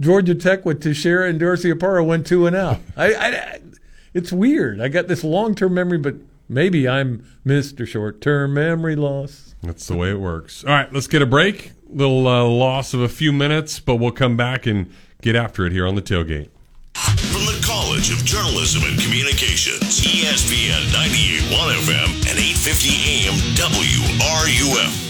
Georgia 0.00 0.34
Tech 0.34 0.64
with 0.64 0.82
Teixeira 0.82 1.28
and 1.28 1.38
Dorsey 1.38 1.74
Parra 1.74 2.02
went 2.02 2.26
two 2.26 2.46
and 2.46 2.56
out. 2.56 2.78
I, 2.96 3.14
I 3.14 3.60
it's 4.14 4.32
weird. 4.32 4.80
I 4.80 4.88
got 4.88 5.06
this 5.06 5.22
long 5.22 5.54
term 5.54 5.74
memory, 5.74 5.98
but 5.98 6.16
maybe 6.48 6.88
I'm 6.88 7.26
Mister 7.44 7.84
Short 7.84 8.22
Term 8.22 8.54
Memory 8.54 8.96
Loss. 8.96 9.54
That's 9.62 9.86
the 9.86 9.96
way 9.96 10.10
it 10.10 10.20
works. 10.20 10.64
All 10.64 10.70
right, 10.70 10.90
let's 10.90 11.06
get 11.06 11.20
a 11.20 11.26
break. 11.26 11.72
Little 11.92 12.26
uh, 12.26 12.44
loss 12.44 12.94
of 12.94 13.00
a 13.00 13.08
few 13.08 13.32
minutes, 13.32 13.80
but 13.80 13.96
we'll 13.96 14.12
come 14.12 14.36
back 14.36 14.66
and 14.66 14.92
get 15.22 15.34
after 15.34 15.66
it 15.66 15.72
here 15.72 15.86
on 15.86 15.96
the 15.96 16.02
tailgate. 16.02 16.48
From 16.94 17.46
the 17.46 17.60
College 17.64 18.10
of 18.10 18.24
Journalism 18.24 18.82
and 18.84 19.00
Communications, 19.00 20.00
ESPN 20.00 20.82
98.1 20.92 21.72
FM 21.86 22.08
and 22.30 22.38
850 22.38 23.26
AM 23.26 23.34
WRUF. 23.56 25.09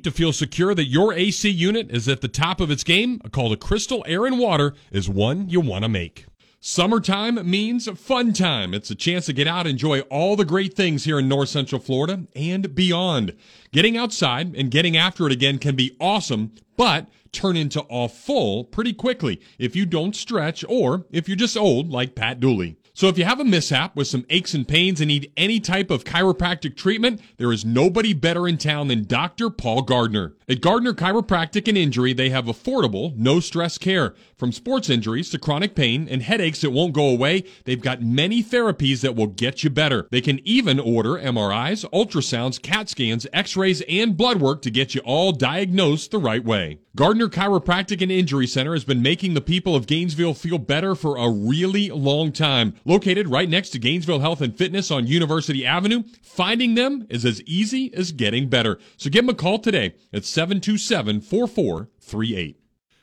to 0.00 0.10
feel 0.10 0.32
secure 0.32 0.74
that 0.74 0.88
your 0.88 1.12
AC 1.12 1.48
unit 1.48 1.90
is 1.90 2.08
at 2.08 2.20
the 2.20 2.28
top 2.28 2.60
of 2.60 2.70
its 2.70 2.82
game, 2.82 3.20
a 3.24 3.30
call 3.30 3.50
to 3.50 3.56
Crystal 3.56 4.04
Air 4.08 4.26
and 4.26 4.38
Water 4.38 4.74
is 4.90 5.08
one 5.08 5.48
you 5.48 5.60
want 5.60 5.84
to 5.84 5.88
make. 5.88 6.26
Summertime 6.66 7.38
means 7.48 7.86
fun 7.98 8.32
time. 8.32 8.72
It's 8.72 8.90
a 8.90 8.94
chance 8.94 9.26
to 9.26 9.34
get 9.34 9.46
out 9.46 9.66
enjoy 9.66 10.00
all 10.00 10.34
the 10.34 10.46
great 10.46 10.72
things 10.72 11.04
here 11.04 11.18
in 11.18 11.28
North 11.28 11.50
Central 11.50 11.78
Florida 11.78 12.24
and 12.34 12.74
beyond. 12.74 13.36
Getting 13.70 13.98
outside 13.98 14.56
and 14.56 14.70
getting 14.70 14.96
after 14.96 15.26
it 15.26 15.32
again 15.32 15.58
can 15.58 15.76
be 15.76 15.94
awesome, 16.00 16.52
but 16.78 17.06
turn 17.32 17.58
into 17.58 17.82
awful 17.90 18.64
pretty 18.64 18.94
quickly 18.94 19.42
if 19.58 19.76
you 19.76 19.84
don't 19.84 20.16
stretch 20.16 20.64
or 20.66 21.04
if 21.10 21.28
you're 21.28 21.36
just 21.36 21.56
old 21.56 21.90
like 21.90 22.14
Pat 22.14 22.40
Dooley. 22.40 22.78
So 22.96 23.08
if 23.08 23.18
you 23.18 23.24
have 23.24 23.40
a 23.40 23.44
mishap 23.44 23.96
with 23.96 24.06
some 24.06 24.24
aches 24.30 24.54
and 24.54 24.68
pains 24.68 25.00
and 25.00 25.08
need 25.08 25.32
any 25.36 25.58
type 25.58 25.90
of 25.90 26.04
chiropractic 26.04 26.76
treatment, 26.76 27.20
there 27.38 27.50
is 27.50 27.64
nobody 27.64 28.12
better 28.12 28.46
in 28.46 28.56
town 28.56 28.86
than 28.86 29.02
Dr. 29.02 29.50
Paul 29.50 29.82
Gardner. 29.82 30.36
At 30.48 30.60
Gardner 30.60 30.92
Chiropractic 30.92 31.66
and 31.66 31.76
Injury, 31.76 32.12
they 32.12 32.30
have 32.30 32.44
affordable, 32.44 33.16
no 33.16 33.40
stress 33.40 33.78
care. 33.78 34.14
From 34.36 34.52
sports 34.52 34.88
injuries 34.88 35.28
to 35.30 35.40
chronic 35.40 35.74
pain 35.74 36.06
and 36.08 36.22
headaches 36.22 36.60
that 36.60 36.70
won't 36.70 36.92
go 36.92 37.08
away, 37.08 37.42
they've 37.64 37.80
got 37.80 38.00
many 38.00 38.44
therapies 38.44 39.00
that 39.00 39.16
will 39.16 39.26
get 39.26 39.64
you 39.64 39.70
better. 39.70 40.06
They 40.12 40.20
can 40.20 40.40
even 40.46 40.78
order 40.78 41.14
MRIs, 41.14 41.84
ultrasounds, 41.90 42.62
CAT 42.62 42.88
scans, 42.88 43.26
x-rays, 43.32 43.82
and 43.88 44.16
blood 44.16 44.40
work 44.40 44.62
to 44.62 44.70
get 44.70 44.94
you 44.94 45.00
all 45.00 45.32
diagnosed 45.32 46.12
the 46.12 46.18
right 46.18 46.44
way. 46.44 46.78
Gardner 46.96 47.28
Chiropractic 47.28 48.02
and 48.02 48.12
Injury 48.12 48.46
Center 48.46 48.72
has 48.72 48.84
been 48.84 49.02
making 49.02 49.34
the 49.34 49.40
people 49.40 49.74
of 49.74 49.88
Gainesville 49.88 50.34
feel 50.34 50.58
better 50.58 50.94
for 50.94 51.16
a 51.16 51.28
really 51.28 51.90
long 51.90 52.30
time. 52.30 52.74
Located 52.86 53.28
right 53.28 53.48
next 53.48 53.70
to 53.70 53.78
Gainesville 53.78 54.20
Health 54.20 54.42
and 54.42 54.56
Fitness 54.56 54.90
on 54.90 55.06
University 55.06 55.64
Avenue, 55.64 56.02
finding 56.22 56.74
them 56.74 57.06
is 57.08 57.24
as 57.24 57.40
easy 57.42 57.92
as 57.94 58.12
getting 58.12 58.48
better. 58.48 58.78
So 58.98 59.08
give 59.08 59.24
them 59.24 59.34
a 59.34 59.38
call 59.38 59.58
today 59.58 59.94
at 60.12 60.26
727 60.26 61.22
4438. 61.22 62.60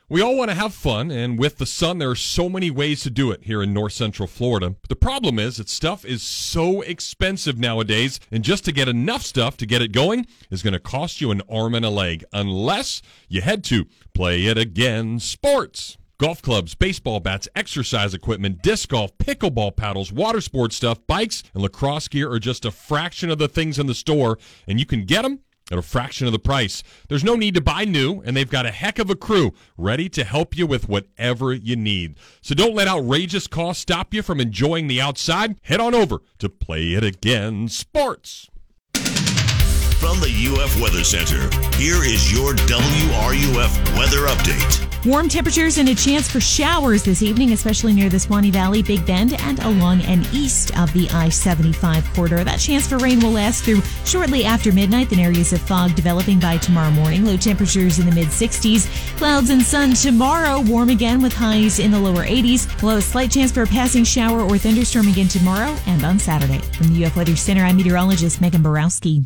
We 0.08 0.22
all 0.22 0.36
want 0.36 0.52
to 0.52 0.56
have 0.56 0.74
fun, 0.74 1.10
and 1.10 1.40
with 1.40 1.58
the 1.58 1.66
sun, 1.66 1.98
there 1.98 2.10
are 2.10 2.16
so 2.16 2.50
many 2.50 2.70
ways 2.70 3.02
to 3.04 3.10
do 3.10 3.32
it 3.32 3.46
here 3.46 3.64
in 3.64 3.74
north 3.74 3.94
central 3.94 4.28
Florida. 4.28 4.72
But 4.72 4.90
the 4.90 4.96
problem 4.98 5.40
is 5.40 5.56
that 5.56 5.70
stuff 5.70 6.04
is 6.04 6.22
so 6.22 6.82
expensive 6.82 7.58
nowadays, 7.58 8.20
and 8.30 8.44
just 8.44 8.66
to 8.66 8.74
get 8.74 8.90
enough 8.90 9.22
stuff 9.22 9.56
to 9.58 9.66
get 9.66 9.82
it 9.82 9.94
going 9.94 10.28
is 10.50 10.64
going 10.64 10.74
to 10.74 10.82
cost 10.82 11.22
you 11.22 11.32
an 11.32 11.42
arm 11.50 11.74
and 11.74 11.86
a 11.86 11.90
leg, 11.90 12.26
unless 12.34 13.02
you 13.30 13.40
head 13.42 13.64
to 13.64 13.86
Play 14.14 14.46
It 14.48 14.58
Again 14.58 15.18
Sports. 15.18 15.98
Golf 16.22 16.44
clubs, 16.44 16.76
baseball 16.76 17.20
bats, 17.20 17.48
exercise 17.56 18.14
equipment, 18.14 18.62
disc 18.62 18.90
golf, 18.90 19.18
pickleball 19.18 19.76
paddles, 19.76 20.12
water 20.12 20.40
sports 20.40 20.76
stuff, 20.76 21.00
bikes, 21.08 21.42
and 21.56 21.64
lacrosse 21.64 22.08
gear 22.08 22.32
are 22.32 22.38
just 22.38 22.64
a 22.64 22.70
fraction 22.70 23.32
of 23.32 23.40
the 23.40 23.48
things 23.48 23.80
in 23.80 23.88
the 23.88 23.96
store, 23.96 24.38
and 24.68 24.80
you 24.80 24.86
can 24.86 25.04
get 25.04 25.24
them 25.24 25.40
at 25.72 25.80
a 25.80 25.82
fraction 25.82 26.28
of 26.28 26.32
the 26.32 26.38
price. 26.38 26.84
There's 27.10 27.24
no 27.24 27.36
need 27.36 27.56
to 27.56 27.62
buy 27.62 27.86
new, 27.86 28.22
and 28.24 28.38
they've 28.38 28.48
got 28.48 28.68
a 28.68 28.72
heck 28.72 29.00
of 29.00 29.10
a 29.10 29.16
crew 29.16 29.56
ready 29.80 30.10
to 30.10 30.24
help 30.24 30.56
you 30.56 30.68
with 30.68 30.88
whatever 30.88 31.54
you 31.54 31.76
need. 31.76 32.18
So 32.42 32.54
don't 32.54 32.76
let 32.76 32.88
outrageous 32.88 33.48
costs 33.48 33.82
stop 33.82 34.14
you 34.14 34.22
from 34.22 34.40
enjoying 34.40 34.86
the 34.86 35.02
outside. 35.02 35.56
Head 35.64 35.80
on 35.80 35.96
over 35.96 36.22
to 36.38 36.50
Play 36.50 36.94
It 36.94 37.04
Again 37.04 37.68
Sports. 37.68 38.48
From 38.94 40.20
the 40.20 40.54
UF 40.56 40.80
Weather 40.80 41.04
Center, 41.04 41.50
here 41.78 42.04
is 42.04 42.32
your 42.32 42.54
WRUF 42.54 43.98
weather 43.98 44.28
update. 44.28 44.91
Warm 45.04 45.30
temperatures 45.30 45.80
and 45.80 45.90
a 45.90 45.96
chance 45.96 46.30
for 46.30 46.40
showers 46.40 47.02
this 47.02 47.24
evening, 47.24 47.54
especially 47.54 47.92
near 47.92 48.08
the 48.08 48.20
Suwannee 48.20 48.52
Valley, 48.52 48.84
Big 48.84 49.04
Bend, 49.04 49.34
and 49.34 49.58
along 49.64 50.02
and 50.02 50.28
east 50.32 50.78
of 50.78 50.94
the 50.94 51.10
I 51.10 51.28
75 51.28 52.14
corridor. 52.14 52.44
That 52.44 52.60
chance 52.60 52.86
for 52.86 53.00
rain 53.00 53.20
will 53.20 53.32
last 53.32 53.64
through 53.64 53.82
shortly 54.06 54.46
after 54.46 54.72
midnight, 54.72 55.10
then 55.10 55.18
areas 55.18 55.54
of 55.54 55.62
fog 55.62 55.96
developing 55.96 56.40
by 56.40 56.58
tomorrow 56.58 56.92
morning. 56.92 57.26
Low 57.26 57.36
temperatures 57.36 57.98
in 57.98 58.06
the 58.06 58.12
mid 58.12 58.28
60s. 58.28 58.88
Clouds 59.18 59.50
and 59.50 59.64
sun 59.64 59.96
tomorrow, 59.96 60.62
warm 60.62 60.90
again 60.90 61.20
with 61.24 61.34
highs 61.34 61.80
in 61.80 61.90
the 61.90 62.00
lower 62.00 62.24
80s. 62.24 62.84
Low 62.84 63.00
slight 63.00 63.32
chance 63.32 63.52
for 63.52 63.64
a 63.64 63.68
passing 63.68 64.04
shower 64.04 64.42
or 64.42 64.60
thunderstorm 64.60 65.08
again 65.08 65.28
tomorrow 65.28 65.76
and 65.88 66.06
on 66.06 66.20
Saturday. 66.20 66.60
From 66.78 66.94
the 66.94 67.06
UF 67.06 67.16
Weather 67.16 67.36
Center, 67.36 67.64
I'm 67.64 67.76
meteorologist 67.76 68.40
Megan 68.40 68.62
Borowski. 68.62 69.26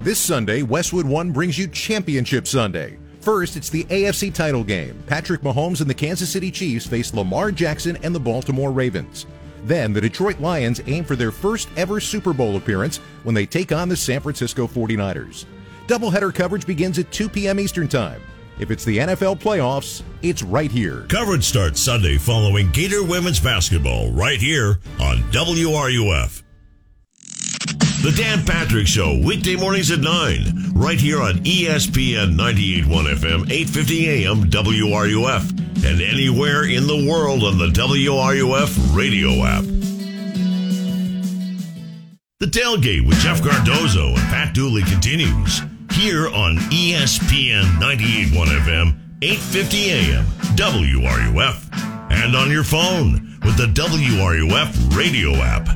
This 0.00 0.20
Sunday, 0.20 0.62
Westwood 0.62 1.06
One 1.06 1.32
brings 1.32 1.58
you 1.58 1.66
Championship 1.66 2.46
Sunday. 2.46 2.98
First, 3.20 3.56
it's 3.56 3.68
the 3.68 3.82
AFC 3.86 4.32
title 4.32 4.62
game. 4.62 5.02
Patrick 5.08 5.40
Mahomes 5.40 5.80
and 5.80 5.90
the 5.90 5.94
Kansas 5.94 6.30
City 6.30 6.52
Chiefs 6.52 6.86
face 6.86 7.12
Lamar 7.12 7.50
Jackson 7.50 7.98
and 8.04 8.14
the 8.14 8.20
Baltimore 8.20 8.70
Ravens. 8.70 9.26
Then, 9.64 9.92
the 9.92 10.00
Detroit 10.00 10.38
Lions 10.38 10.80
aim 10.86 11.02
for 11.04 11.16
their 11.16 11.32
first 11.32 11.68
ever 11.76 11.98
Super 11.98 12.32
Bowl 12.32 12.56
appearance 12.56 12.98
when 13.24 13.34
they 13.34 13.44
take 13.44 13.72
on 13.72 13.88
the 13.88 13.96
San 13.96 14.20
Francisco 14.20 14.68
49ers. 14.68 15.46
Doubleheader 15.88 16.32
coverage 16.32 16.64
begins 16.64 17.00
at 17.00 17.10
2 17.10 17.28
p.m. 17.28 17.58
Eastern 17.58 17.88
Time. 17.88 18.22
If 18.60 18.70
it's 18.70 18.84
the 18.84 18.98
NFL 18.98 19.40
playoffs, 19.40 20.02
it's 20.22 20.44
right 20.44 20.70
here. 20.70 21.06
Coverage 21.08 21.44
starts 21.44 21.80
Sunday 21.80 22.18
following 22.18 22.70
Gator 22.70 23.02
women's 23.02 23.40
basketball 23.40 24.12
right 24.12 24.40
here 24.40 24.78
on 25.00 25.18
WRUF. 25.32 26.42
The 28.02 28.14
Dan 28.16 28.44
Patrick 28.44 28.86
Show, 28.86 29.20
weekday 29.22 29.56
mornings 29.56 29.90
at 29.90 29.98
9, 29.98 30.72
right 30.74 31.00
here 31.00 31.20
on 31.20 31.34
ESPN 31.44 32.36
98.1 32.36 32.84
FM, 33.14 33.50
850 33.50 34.08
AM, 34.08 34.44
WRUF, 34.44 35.50
and 35.84 36.00
anywhere 36.00 36.64
in 36.64 36.86
the 36.86 37.08
world 37.10 37.42
on 37.42 37.58
the 37.58 37.66
WRUF 37.66 38.96
radio 38.96 39.44
app. 39.44 39.64
The 42.40 42.46
tailgate 42.46 43.04
with 43.06 43.18
Jeff 43.18 43.42
Cardozo 43.42 44.10
and 44.10 44.28
Pat 44.28 44.54
Dooley 44.54 44.82
continues 44.82 45.60
here 45.92 46.28
on 46.28 46.56
ESPN 46.70 47.64
98.1 47.80 48.46
FM, 48.60 48.94
850 49.22 49.90
AM, 49.90 50.24
WRUF, 50.54 52.12
and 52.12 52.36
on 52.36 52.50
your 52.50 52.64
phone 52.64 53.38
with 53.44 53.56
the 53.56 53.66
WRUF 53.66 54.96
radio 54.96 55.34
app. 55.34 55.68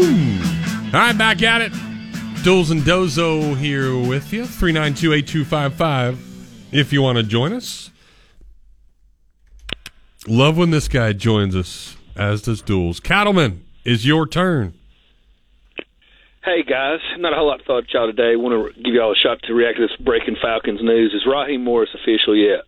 All 0.00 1.00
right, 1.00 1.16
back 1.16 1.42
at 1.42 1.60
it. 1.60 1.72
Duels 2.42 2.70
and 2.70 2.82
Dozo 2.82 3.56
here 3.56 3.96
with 3.96 4.32
you. 4.32 4.46
392 4.46 5.12
8255 5.12 6.72
if 6.72 6.92
you 6.92 7.02
want 7.02 7.18
to 7.18 7.22
join 7.22 7.52
us. 7.52 7.90
Love 10.26 10.56
when 10.56 10.70
this 10.70 10.88
guy 10.88 11.12
joins 11.12 11.54
us, 11.54 11.96
as 12.16 12.42
does 12.42 12.62
Duels. 12.62 13.00
Cattleman, 13.00 13.64
is 13.84 14.06
your 14.06 14.26
turn. 14.26 14.74
Hey 16.42 16.62
guys, 16.62 17.00
not 17.18 17.32
a 17.32 17.36
whole 17.36 17.48
lot 17.48 17.58
to 17.58 17.64
thought 17.64 17.84
y'all 17.92 18.06
today. 18.06 18.36
Want 18.36 18.74
to 18.74 18.82
give 18.82 18.94
y'all 18.94 19.12
a 19.12 19.16
shot 19.16 19.42
to 19.44 19.52
react 19.54 19.76
to 19.76 19.86
this 19.86 19.96
breaking 19.98 20.36
Falcons 20.40 20.80
news. 20.82 21.12
Is 21.14 21.26
Raheem 21.26 21.62
Morris 21.62 21.90
official 21.94 22.34
yet? 22.34 22.64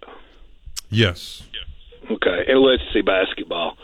Yes. 0.90 1.42
Okay, 2.10 2.44
and 2.48 2.60
let's 2.60 2.82
see 2.92 3.00
basketball. 3.00 3.78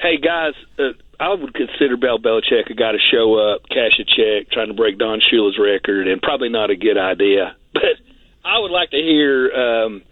Hey 0.00 0.18
guys, 0.18 0.52
uh, 0.78 0.92
I 1.22 1.28
would 1.28 1.54
consider 1.54 1.96
Bill 1.96 2.18
Belichick 2.18 2.68
a 2.68 2.74
guy 2.74 2.90
to 2.90 2.98
show 2.98 3.38
up, 3.38 3.62
cash 3.68 3.94
a 4.00 4.04
check, 4.04 4.50
trying 4.50 4.66
to 4.66 4.74
break 4.74 4.98
Don 4.98 5.20
Shula's 5.20 5.56
record, 5.56 6.08
and 6.08 6.20
probably 6.20 6.48
not 6.48 6.70
a 6.70 6.76
good 6.76 6.98
idea. 6.98 7.56
But 7.74 7.96
I 8.44 8.58
would 8.58 8.70
like 8.70 8.90
to 8.90 8.98
hear 8.98 9.50
um, 9.50 10.02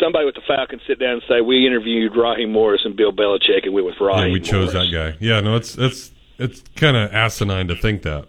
somebody 0.00 0.24
with 0.24 0.34
the 0.34 0.40
Falcons 0.46 0.80
sit 0.86 0.98
down 0.98 1.14
and 1.14 1.22
say 1.28 1.42
we 1.42 1.66
interviewed 1.66 2.16
Raheem 2.16 2.50
Morris 2.50 2.80
and 2.84 2.96
Bill 2.96 3.12
Belichick, 3.12 3.64
and 3.64 3.74
we 3.74 3.82
went 3.82 4.00
with 4.00 4.08
Raheem. 4.08 4.28
Yeah, 4.28 4.32
we 4.32 4.40
chose 4.40 4.72
Morris. 4.72 4.90
that 4.90 4.96
guy. 4.96 5.16
Yeah, 5.20 5.40
no, 5.40 5.56
it's 5.56 5.76
it's 5.76 6.12
it's 6.38 6.62
kind 6.76 6.96
of 6.96 7.12
asinine 7.12 7.68
to 7.68 7.76
think 7.76 8.02
that. 8.02 8.26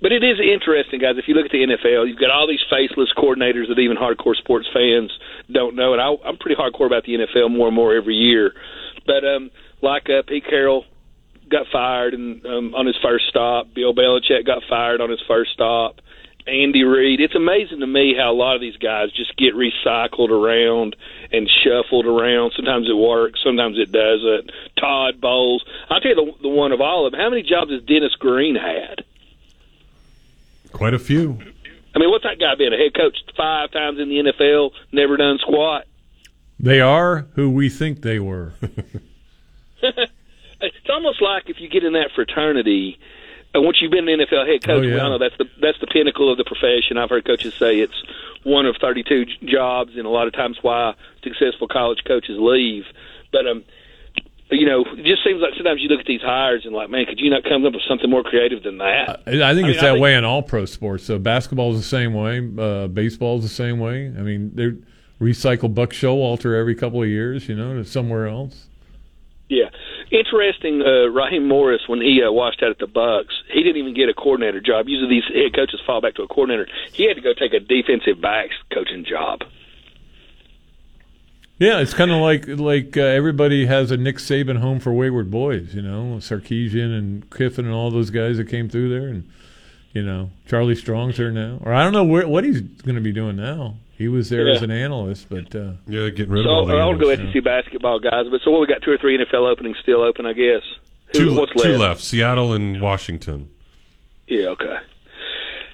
But 0.00 0.12
it 0.12 0.22
is 0.22 0.38
interesting, 0.38 1.00
guys. 1.00 1.16
If 1.18 1.26
you 1.26 1.34
look 1.34 1.46
at 1.46 1.50
the 1.50 1.66
NFL, 1.66 2.06
you've 2.06 2.20
got 2.20 2.30
all 2.30 2.46
these 2.46 2.62
faceless 2.70 3.08
coordinators 3.16 3.66
that 3.68 3.80
even 3.80 3.96
hardcore 3.96 4.36
sports 4.36 4.68
fans 4.72 5.10
don't 5.50 5.74
know. 5.74 5.92
And 5.94 6.00
I, 6.00 6.14
I'm 6.24 6.36
pretty 6.36 6.54
hardcore 6.54 6.86
about 6.86 7.04
the 7.04 7.14
NFL 7.14 7.50
more 7.50 7.66
and 7.66 7.74
more 7.74 7.96
every 7.96 8.14
year. 8.14 8.54
But 9.04 9.24
um, 9.24 9.50
like 9.82 10.08
uh, 10.08 10.22
Pete 10.28 10.44
Carroll 10.48 10.84
got 11.50 11.66
fired 11.72 12.14
and 12.14 12.44
um, 12.46 12.74
on 12.74 12.86
his 12.86 12.96
first 13.02 13.26
stop. 13.28 13.74
Bill 13.74 13.94
Belichick 13.94 14.46
got 14.46 14.62
fired 14.68 15.00
on 15.00 15.10
his 15.10 15.20
first 15.26 15.52
stop. 15.52 16.00
Andy 16.46 16.84
Reid. 16.84 17.20
It's 17.20 17.34
amazing 17.34 17.80
to 17.80 17.86
me 17.86 18.14
how 18.16 18.32
a 18.32 18.34
lot 18.34 18.54
of 18.54 18.60
these 18.60 18.76
guys 18.76 19.12
just 19.12 19.36
get 19.36 19.54
recycled 19.54 20.30
around 20.30 20.96
and 21.32 21.48
shuffled 21.62 22.06
around. 22.06 22.52
Sometimes 22.56 22.88
it 22.88 22.96
works, 22.96 23.40
sometimes 23.44 23.78
it 23.78 23.92
doesn't. 23.92 24.50
Todd 24.78 25.20
Bowles. 25.20 25.64
I'll 25.88 26.00
tell 26.00 26.10
you 26.10 26.16
the, 26.16 26.42
the 26.42 26.48
one 26.48 26.72
of 26.72 26.80
all 26.80 27.06
of 27.06 27.12
them. 27.12 27.20
How 27.20 27.30
many 27.30 27.42
jobs 27.42 27.70
has 27.70 27.82
Dennis 27.82 28.14
Green 28.18 28.56
had? 28.56 29.04
Quite 30.72 30.94
a 30.94 30.98
few. 30.98 31.38
I 31.94 31.98
mean, 31.98 32.10
what's 32.10 32.24
that 32.24 32.38
guy 32.38 32.54
been? 32.54 32.72
A 32.72 32.76
head 32.76 32.94
coach 32.94 33.18
five 33.36 33.70
times 33.72 33.98
in 33.98 34.08
the 34.08 34.32
NFL, 34.32 34.70
never 34.92 35.16
done 35.16 35.38
squat. 35.38 35.86
They 36.58 36.80
are 36.80 37.26
who 37.34 37.50
we 37.50 37.68
think 37.68 38.02
they 38.02 38.18
were. 38.18 38.52
it's 40.62 40.90
almost 40.90 41.20
like 41.22 41.48
if 41.48 41.60
you 41.60 41.68
get 41.68 41.84
in 41.84 41.92
that 41.94 42.10
fraternity, 42.14 42.98
and 43.54 43.64
once 43.64 43.78
you've 43.80 43.90
been 43.90 44.08
an 44.08 44.20
NFL 44.20 44.46
head 44.46 44.62
coach, 44.62 44.78
Oh, 44.78 44.82
yeah. 44.82 44.94
we 44.94 45.00
all 45.00 45.10
know 45.10 45.18
that's 45.18 45.36
the 45.38 45.46
that's 45.60 45.78
the 45.80 45.86
pinnacle 45.86 46.30
of 46.30 46.38
the 46.38 46.44
profession. 46.44 46.96
I've 46.98 47.10
heard 47.10 47.24
coaches 47.26 47.54
say 47.54 47.78
it's 47.80 48.02
one 48.44 48.66
of 48.66 48.76
32 48.80 49.26
jobs, 49.46 49.92
and 49.96 50.06
a 50.06 50.10
lot 50.10 50.26
of 50.26 50.32
times 50.32 50.58
why 50.62 50.94
successful 51.22 51.68
college 51.68 52.00
coaches 52.06 52.36
leave. 52.38 52.84
But 53.32 53.46
um, 53.46 53.64
you 54.52 54.66
know, 54.66 54.84
it 54.96 55.04
just 55.04 55.22
seems 55.24 55.40
like 55.40 55.54
sometimes 55.56 55.80
you 55.80 55.88
look 55.88 56.00
at 56.00 56.06
these 56.06 56.22
hires 56.22 56.62
and 56.64 56.74
like, 56.74 56.90
man, 56.90 57.06
could 57.06 57.20
you 57.20 57.30
not 57.30 57.44
come 57.44 57.64
up 57.64 57.72
with 57.72 57.82
something 57.88 58.10
more 58.10 58.22
creative 58.24 58.62
than 58.64 58.78
that? 58.78 59.22
I 59.26 59.30
think 59.30 59.42
I 59.42 59.50
it's 59.50 59.56
mean, 59.62 59.72
that 59.74 59.80
think- 59.80 60.00
way 60.00 60.14
in 60.16 60.24
all 60.24 60.42
pro 60.42 60.64
sports. 60.64 61.04
So 61.04 61.18
basketball 61.18 61.72
is 61.74 61.78
the 61.80 61.86
same 61.86 62.14
way. 62.14 62.38
Uh, 62.58 62.88
baseball 62.88 63.36
is 63.38 63.42
the 63.44 63.48
same 63.48 63.78
way. 63.78 64.06
I 64.06 64.22
mean, 64.22 64.50
they 64.54 64.72
recycle 65.24 65.72
Buck 65.72 65.90
Showalter 65.90 66.58
every 66.58 66.74
couple 66.74 67.02
of 67.02 67.08
years, 67.08 67.48
you 67.48 67.54
know, 67.54 67.74
to 67.74 67.84
somewhere 67.84 68.26
else. 68.26 68.66
Yeah, 69.48 69.68
interesting. 70.10 70.82
Uh, 70.82 71.08
Raheem 71.08 71.48
Morris, 71.48 71.82
when 71.86 72.00
he 72.00 72.22
uh, 72.22 72.30
washed 72.30 72.62
out 72.62 72.70
at 72.70 72.78
the 72.78 72.86
Bucs, 72.86 73.32
he 73.52 73.62
didn't 73.62 73.78
even 73.78 73.94
get 73.94 74.08
a 74.08 74.14
coordinator 74.14 74.60
job. 74.60 74.88
Usually, 74.88 75.08
these 75.08 75.24
head 75.34 75.54
coaches 75.54 75.80
fall 75.86 76.00
back 76.00 76.14
to 76.16 76.22
a 76.22 76.28
coordinator. 76.28 76.68
He 76.92 77.06
had 77.06 77.16
to 77.16 77.22
go 77.22 77.32
take 77.34 77.52
a 77.52 77.60
defensive 77.60 78.20
backs 78.20 78.54
coaching 78.72 79.04
job. 79.04 79.42
Yeah, 81.58 81.80
it's 81.80 81.92
kind 81.92 82.10
of 82.10 82.22
like 82.22 82.48
like 82.48 82.96
uh, 82.96 83.02
everybody 83.02 83.66
has 83.66 83.90
a 83.90 83.98
Nick 83.98 84.16
Saban 84.16 84.60
home 84.60 84.80
for 84.80 84.94
wayward 84.94 85.30
boys, 85.30 85.74
you 85.74 85.82
know, 85.82 86.16
Sarkisian 86.18 86.96
and 86.96 87.30
Kiffin 87.30 87.66
and 87.66 87.74
all 87.74 87.90
those 87.90 88.08
guys 88.08 88.38
that 88.38 88.48
came 88.48 88.70
through 88.70 88.88
there, 88.88 89.08
and 89.08 89.30
you 89.92 90.02
know, 90.02 90.30
Charlie 90.46 90.74
Strong's 90.74 91.18
there 91.18 91.30
now, 91.30 91.58
or 91.62 91.74
I 91.74 91.84
don't 91.84 91.92
know 91.92 92.04
where, 92.04 92.26
what 92.26 92.44
he's 92.44 92.62
going 92.62 92.94
to 92.94 93.02
be 93.02 93.12
doing 93.12 93.36
now. 93.36 93.76
He 94.00 94.08
was 94.08 94.30
there 94.30 94.48
Yeah. 94.48 94.54
as 94.54 94.62
an 94.62 94.70
analyst, 94.70 95.26
but 95.28 95.54
uh, 95.54 95.72
yeah, 95.86 96.08
getting 96.08 96.30
rid 96.32 96.44
So 96.46 96.60
of. 96.60 96.68
So 96.68 96.78
I 96.78 96.86
want 96.86 96.98
to 96.98 97.04
go 97.04 97.14
SEC 97.14 97.44
basketball, 97.44 98.00
guys. 98.00 98.24
But 98.30 98.40
so 98.42 98.50
what? 98.50 98.62
We 98.62 98.66
got 98.66 98.80
two 98.80 98.92
or 98.92 98.96
three 98.96 99.18
NFL 99.18 99.46
openings 99.46 99.76
still 99.82 100.00
open, 100.02 100.24
I 100.24 100.32
guess. 100.32 100.62
Who, 101.12 101.18
Two, 101.18 101.34
what's 101.36 101.52
two 101.52 101.68
left? 101.68 101.80
left: 101.80 102.00
Seattle 102.00 102.54
and 102.54 102.80
Washington. 102.80 103.50
Yeah, 104.26 104.46
okay. 104.56 104.76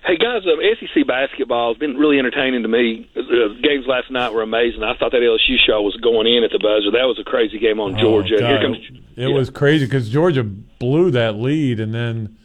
Hey 0.04 0.16
guys, 0.16 0.42
um, 0.44 0.58
SEC 0.80 1.06
basketball 1.06 1.72
has 1.74 1.78
been 1.78 1.96
really 1.96 2.18
entertaining 2.18 2.62
to 2.62 2.68
me. 2.68 3.08
Uh, 3.16 3.22
games 3.62 3.86
last 3.86 4.10
night 4.10 4.32
were 4.32 4.42
amazing. 4.42 4.82
I 4.82 4.96
thought 4.96 5.12
that 5.12 5.20
LSU 5.22 5.56
show 5.64 5.82
was 5.82 5.94
going 6.02 6.26
in 6.26 6.42
at 6.42 6.50
the 6.50 6.58
buzzer. 6.58 6.90
That 6.98 7.06
was 7.06 7.18
a 7.20 7.24
crazy 7.24 7.60
game 7.60 7.78
on 7.78 7.96
Georgia. 7.96 8.38
Oh, 8.42 8.46
Here 8.48 8.60
comes 8.60 8.78
it 9.16 9.28
was 9.28 9.50
crazy 9.50 9.84
because 9.84 10.08
Georgia 10.10 10.42
blew 10.42 11.12
that 11.12 11.36
lead, 11.36 11.78
and 11.78 11.94
then 11.94 12.36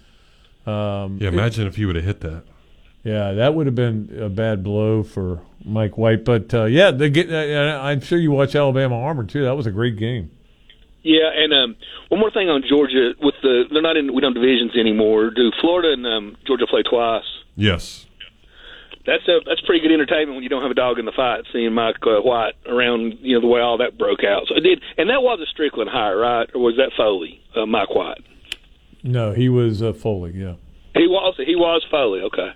um, 0.68 1.18
Yeah, 1.20 1.30
imagine 1.30 1.66
if 1.66 1.76
he 1.76 1.86
would 1.88 1.95
have 1.95 2.06
hit 2.06 2.20
that. 2.22 2.44
Yeah, 3.03 3.32
that 3.34 3.56
would 3.56 3.66
have 3.66 3.76
been 3.76 4.16
a 4.22 4.30
bad 4.30 4.64
blow 4.64 5.02
for 5.02 5.41
Mike 5.66 5.98
White. 5.98 6.26
But 6.26 6.54
uh, 6.54 6.66
yeah, 6.66 6.92
they 6.92 7.10
get. 7.10 7.32
Uh, 7.32 7.80
I'm 7.82 8.02
sure 8.02 8.18
you 8.18 8.32
watch 8.32 8.56
Alabama 8.56 8.96
Auburn 9.02 9.28
too. 9.28 9.44
That 9.44 9.56
was 9.56 9.68
a 9.68 9.72
great 9.72 9.98
game. 9.98 10.32
Yeah, 11.04 11.32
and 11.36 11.52
um, 11.54 11.76
one 12.10 12.20
more 12.20 12.32
thing 12.32 12.50
on 12.50 12.64
Georgia 12.68 13.14
with 13.20 13.36
the 13.42 13.64
they're 13.72 13.82
not 13.82 13.98
in 13.98 14.14
we 14.14 14.22
don't 14.22 14.34
divisions 14.34 14.78
anymore. 14.78 15.32
Do 15.32 15.52
Florida 15.60 15.94
and 15.94 16.06
um, 16.06 16.38
Georgia 16.46 16.68
play 16.68 16.84
twice? 16.84 17.24
Yes. 17.56 18.06
That's 19.06 19.28
a 19.28 19.40
that's 19.46 19.62
pretty 19.62 19.82
good 19.82 19.92
entertainment 19.92 20.36
when 20.36 20.44
you 20.44 20.50
don't 20.50 20.62
have 20.62 20.70
a 20.70 20.76
dog 20.76 21.00
in 21.00 21.06
the 21.06 21.12
fight. 21.12 21.46
Seeing 21.52 21.74
Mike 21.74 21.96
uh, 22.06 22.22
White 22.22 22.54
around, 22.68 23.18
you 23.22 23.34
know 23.34 23.42
the 23.42 23.48
way 23.48 23.60
all 23.60 23.80
that 23.80 23.98
broke 23.98 24.24
out. 24.24 24.44
So 24.48 24.56
it 24.56 24.62
did, 24.62 24.82
and 24.96 25.10
that 25.10 25.24
was 25.24 25.40
a 25.42 25.50
Stricklin 25.50 25.88
hire, 25.90 26.18
right? 26.18 26.48
Or 26.54 26.62
was 26.62 26.76
that 26.78 26.92
Foley, 26.96 27.42
uh, 27.56 27.66
Mike 27.66 27.96
White? 27.96 28.22
No, 29.02 29.34
he 29.34 29.50
was 29.50 29.82
uh, 29.82 29.94
Foley. 29.94 30.34
Yeah. 30.36 30.54
He 30.94 31.08
was 31.08 31.34
he 31.38 31.56
was 31.56 31.84
Foley. 31.90 32.22
Okay. 32.22 32.52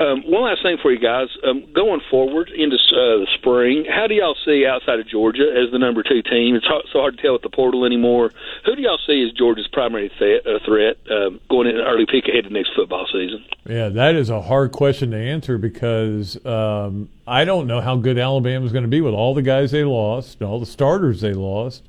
Um, 0.00 0.22
one 0.26 0.42
last 0.42 0.62
thing 0.62 0.76
for 0.82 0.92
you 0.92 0.98
guys. 0.98 1.28
Um, 1.46 1.72
going 1.72 2.00
forward 2.10 2.50
into 2.50 2.74
uh, 2.74 3.22
the 3.22 3.28
spring, 3.34 3.84
how 3.88 4.06
do 4.08 4.14
y'all 4.14 4.36
see 4.44 4.66
outside 4.66 4.98
of 4.98 5.06
Georgia 5.06 5.46
as 5.54 5.70
the 5.70 5.78
number 5.78 6.02
two 6.02 6.22
team? 6.22 6.56
It's 6.56 6.66
hard, 6.66 6.84
so 6.92 6.98
hard 6.98 7.16
to 7.16 7.22
tell 7.22 7.32
with 7.34 7.42
the 7.42 7.50
portal 7.50 7.84
anymore. 7.84 8.32
Who 8.64 8.74
do 8.74 8.82
y'all 8.82 8.98
see 9.06 9.24
as 9.24 9.32
Georgia's 9.36 9.68
primary 9.72 10.10
threat, 10.18 10.46
uh, 10.46 10.58
threat 10.64 10.96
um, 11.10 11.40
going 11.48 11.68
in 11.68 11.76
an 11.76 11.86
early 11.86 12.06
peek 12.06 12.26
ahead 12.26 12.46
of 12.46 12.52
next 12.52 12.70
football 12.74 13.06
season? 13.12 13.44
Yeah, 13.68 13.88
that 13.90 14.16
is 14.16 14.30
a 14.30 14.42
hard 14.42 14.72
question 14.72 15.12
to 15.12 15.16
answer 15.16 15.58
because 15.58 16.44
um, 16.44 17.08
I 17.26 17.44
don't 17.44 17.68
know 17.68 17.80
how 17.80 17.96
good 17.96 18.18
Alabama's 18.18 18.72
going 18.72 18.84
to 18.84 18.88
be 18.88 19.00
with 19.00 19.14
all 19.14 19.32
the 19.32 19.42
guys 19.42 19.70
they 19.70 19.84
lost, 19.84 20.42
all 20.42 20.58
the 20.58 20.66
starters 20.66 21.20
they 21.20 21.34
lost. 21.34 21.82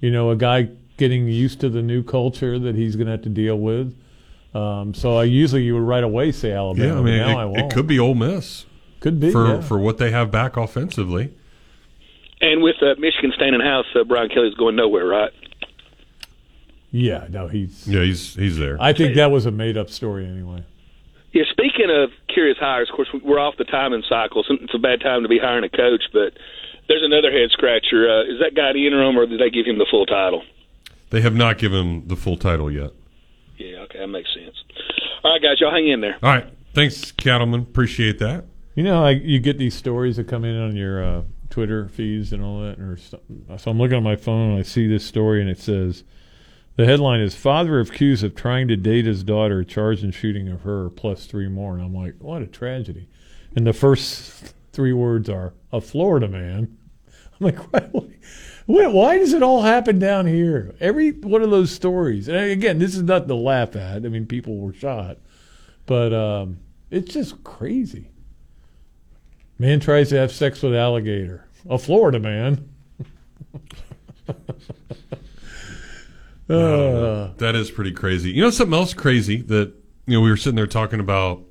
You 0.00 0.10
know, 0.10 0.30
a 0.30 0.36
guy 0.36 0.68
getting 0.98 1.26
used 1.28 1.60
to 1.60 1.70
the 1.70 1.82
new 1.82 2.02
culture 2.02 2.58
that 2.58 2.74
he's 2.74 2.94
going 2.94 3.06
to 3.06 3.12
have 3.12 3.22
to 3.22 3.28
deal 3.30 3.58
with. 3.58 3.96
Um, 4.58 4.94
so 4.94 5.16
I 5.16 5.24
usually 5.24 5.62
you 5.62 5.74
would 5.74 5.82
right 5.82 6.02
away 6.02 6.32
say 6.32 6.52
Alabama. 6.52 6.86
Yeah, 6.86 6.98
I 6.98 7.02
mean, 7.02 7.18
but 7.20 7.26
now 7.26 7.38
I 7.38 7.42
it, 7.44 7.48
won't. 7.48 7.72
it 7.72 7.74
could 7.74 7.86
be 7.86 7.98
Ole 7.98 8.14
Miss. 8.14 8.66
Could 9.00 9.20
be 9.20 9.30
for 9.30 9.46
yeah. 9.46 9.60
for 9.60 9.78
what 9.78 9.98
they 9.98 10.10
have 10.10 10.30
back 10.30 10.56
offensively. 10.56 11.32
And 12.40 12.62
with 12.62 12.76
uh, 12.82 12.94
Michigan 12.98 13.32
staying 13.34 13.54
in 13.54 13.60
house, 13.60 13.86
uh, 13.94 14.04
Brian 14.04 14.28
Kelly's 14.28 14.54
going 14.54 14.76
nowhere, 14.76 15.06
right? 15.06 15.32
Yeah, 16.90 17.26
no, 17.30 17.48
he's 17.48 17.86
Yeah, 17.86 18.02
he's 18.02 18.34
he's 18.34 18.58
there. 18.58 18.76
I 18.80 18.92
think 18.92 19.14
that 19.16 19.30
was 19.30 19.46
a 19.46 19.50
made 19.50 19.76
up 19.76 19.90
story 19.90 20.26
anyway. 20.26 20.64
Yeah, 21.32 21.44
speaking 21.50 21.90
of 21.90 22.10
curious 22.32 22.56
hires, 22.58 22.88
of 22.90 22.96
course, 22.96 23.08
we're 23.22 23.38
off 23.38 23.56
the 23.58 23.64
timing 23.64 24.02
cycle. 24.08 24.42
So 24.48 24.54
It's 24.60 24.74
a 24.74 24.78
bad 24.78 25.00
time 25.00 25.22
to 25.22 25.28
be 25.28 25.38
hiring 25.38 25.64
a 25.64 25.68
coach, 25.68 26.02
but 26.12 26.32
there's 26.88 27.02
another 27.04 27.30
head 27.30 27.50
scratcher. 27.50 28.08
Uh, 28.08 28.22
is 28.22 28.40
that 28.40 28.56
guy 28.56 28.72
the 28.72 28.86
interim, 28.86 29.18
or 29.18 29.26
did 29.26 29.38
they 29.38 29.50
give 29.50 29.66
him 29.66 29.78
the 29.78 29.86
full 29.90 30.06
title? 30.06 30.42
They 31.10 31.20
have 31.20 31.34
not 31.34 31.58
given 31.58 31.80
him 31.80 32.08
the 32.08 32.16
full 32.16 32.36
title 32.36 32.70
yet. 32.70 32.92
Yeah, 33.58 33.80
okay, 33.80 33.98
that 33.98 34.06
makes 34.06 34.27
sense. 34.27 34.27
All 35.24 35.32
right, 35.32 35.42
guys, 35.42 35.60
y'all 35.60 35.70
hang 35.72 35.88
in 35.88 36.00
there. 36.00 36.16
All 36.22 36.30
right, 36.30 36.46
thanks, 36.74 37.10
Cattleman. 37.12 37.60
Appreciate 37.60 38.18
that. 38.20 38.44
You 38.74 38.84
know, 38.84 39.04
I, 39.04 39.10
you 39.10 39.40
get 39.40 39.58
these 39.58 39.74
stories 39.74 40.16
that 40.16 40.28
come 40.28 40.44
in 40.44 40.56
on 40.56 40.76
your 40.76 41.02
uh, 41.02 41.22
Twitter 41.50 41.88
feeds 41.88 42.32
and 42.32 42.42
all 42.42 42.60
that. 42.60 42.78
Or 42.78 42.96
so, 42.96 43.20
so 43.56 43.70
I'm 43.70 43.78
looking 43.78 43.96
at 43.96 44.02
my 44.02 44.16
phone 44.16 44.50
and 44.50 44.58
I 44.58 44.62
see 44.62 44.86
this 44.86 45.04
story 45.04 45.40
and 45.40 45.50
it 45.50 45.58
says 45.58 46.04
the 46.76 46.86
headline 46.86 47.20
is 47.20 47.34
"Father 47.34 47.80
accused 47.80 48.22
of 48.22 48.36
trying 48.36 48.68
to 48.68 48.76
date 48.76 49.06
his 49.06 49.24
daughter, 49.24 49.64
charged 49.64 50.04
in 50.04 50.12
shooting 50.12 50.48
of 50.48 50.62
her 50.62 50.90
plus 50.90 51.26
three 51.26 51.48
more." 51.48 51.74
And 51.74 51.82
I'm 51.82 51.94
like, 51.94 52.14
what 52.18 52.42
a 52.42 52.46
tragedy! 52.46 53.08
And 53.56 53.66
the 53.66 53.72
first 53.72 54.54
three 54.72 54.92
words 54.92 55.28
are 55.28 55.54
"a 55.72 55.80
Florida 55.80 56.28
man." 56.28 56.78
I'm 57.40 57.46
like, 57.46 57.58
why, 57.72 57.88
why, 58.68 59.18
does 59.18 59.32
it 59.32 59.42
all 59.42 59.62
happen 59.62 59.98
down 59.98 60.26
here? 60.26 60.74
Every 60.78 61.12
one 61.12 61.42
of 61.42 61.50
those 61.50 61.70
stories. 61.70 62.28
And 62.28 62.36
again, 62.36 62.78
this 62.78 62.94
is 62.94 63.02
nothing 63.02 63.28
to 63.28 63.34
laugh 63.34 63.74
at. 63.74 64.04
I 64.04 64.08
mean, 64.08 64.26
people 64.26 64.58
were 64.58 64.74
shot, 64.74 65.18
but 65.86 66.12
um, 66.12 66.58
it's 66.90 67.12
just 67.12 67.42
crazy. 67.44 68.10
Man 69.58 69.80
tries 69.80 70.10
to 70.10 70.16
have 70.16 70.32
sex 70.32 70.62
with 70.62 70.74
alligator. 70.74 71.46
A 71.68 71.78
Florida 71.78 72.20
man. 72.20 72.68
Uh, 76.50 77.34
that 77.36 77.54
is 77.54 77.70
pretty 77.70 77.92
crazy. 77.92 78.30
You 78.30 78.40
know 78.40 78.48
something 78.48 78.72
else 78.72 78.94
crazy 78.94 79.42
that 79.42 79.70
you 80.06 80.14
know 80.14 80.22
we 80.22 80.30
were 80.30 80.36
sitting 80.38 80.56
there 80.56 80.66
talking 80.66 80.98
about 80.98 81.42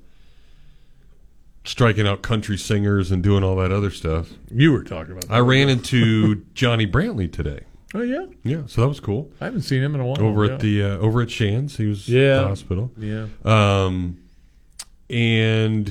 striking 1.68 2.08
out 2.08 2.22
country 2.22 2.58
singers 2.58 3.12
and 3.12 3.22
doing 3.22 3.44
all 3.44 3.56
that 3.58 3.72
other 3.72 3.92
stuff. 3.92 4.30
You 4.50 4.72
were 4.72 4.84
talking 4.84 5.12
about. 5.12 5.28
That. 5.28 5.34
I 5.34 5.40
ran 5.40 5.70
into 5.70 6.36
Johnny 6.54 6.88
Brantley 6.88 7.32
today. 7.32 7.62
Oh 7.94 8.02
yeah, 8.02 8.26
yeah. 8.44 8.64
So 8.68 8.82
that 8.82 8.88
was 8.88 9.00
cool. 9.00 9.32
I 9.40 9.46
haven't 9.46 9.62
seen 9.62 9.82
him 9.82 9.96
in 9.96 10.02
a 10.02 10.06
while. 10.06 10.22
Over 10.22 10.46
yeah. 10.46 10.54
at 10.54 10.60
the 10.60 10.84
uh, 10.84 10.98
over 10.98 11.22
at 11.22 11.32
Shands, 11.32 11.78
he 11.78 11.86
was 11.86 12.08
yeah. 12.10 12.38
at 12.38 12.42
the 12.42 12.48
hospital. 12.48 12.92
Yeah. 12.98 13.28
Um, 13.46 14.20
and 15.10 15.88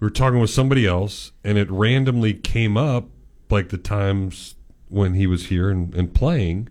we 0.00 0.06
were 0.06 0.10
talking 0.10 0.40
with 0.40 0.50
somebody 0.50 0.86
else, 0.86 1.32
and 1.44 1.58
it 1.58 1.70
randomly 1.70 2.32
came 2.32 2.76
up 2.76 3.08
like 3.50 3.68
the 3.68 3.78
times 3.78 4.54
when 4.88 5.14
he 5.14 5.26
was 5.26 5.46
here 5.46 5.68
and, 5.68 5.94
and 5.94 6.14
playing, 6.14 6.68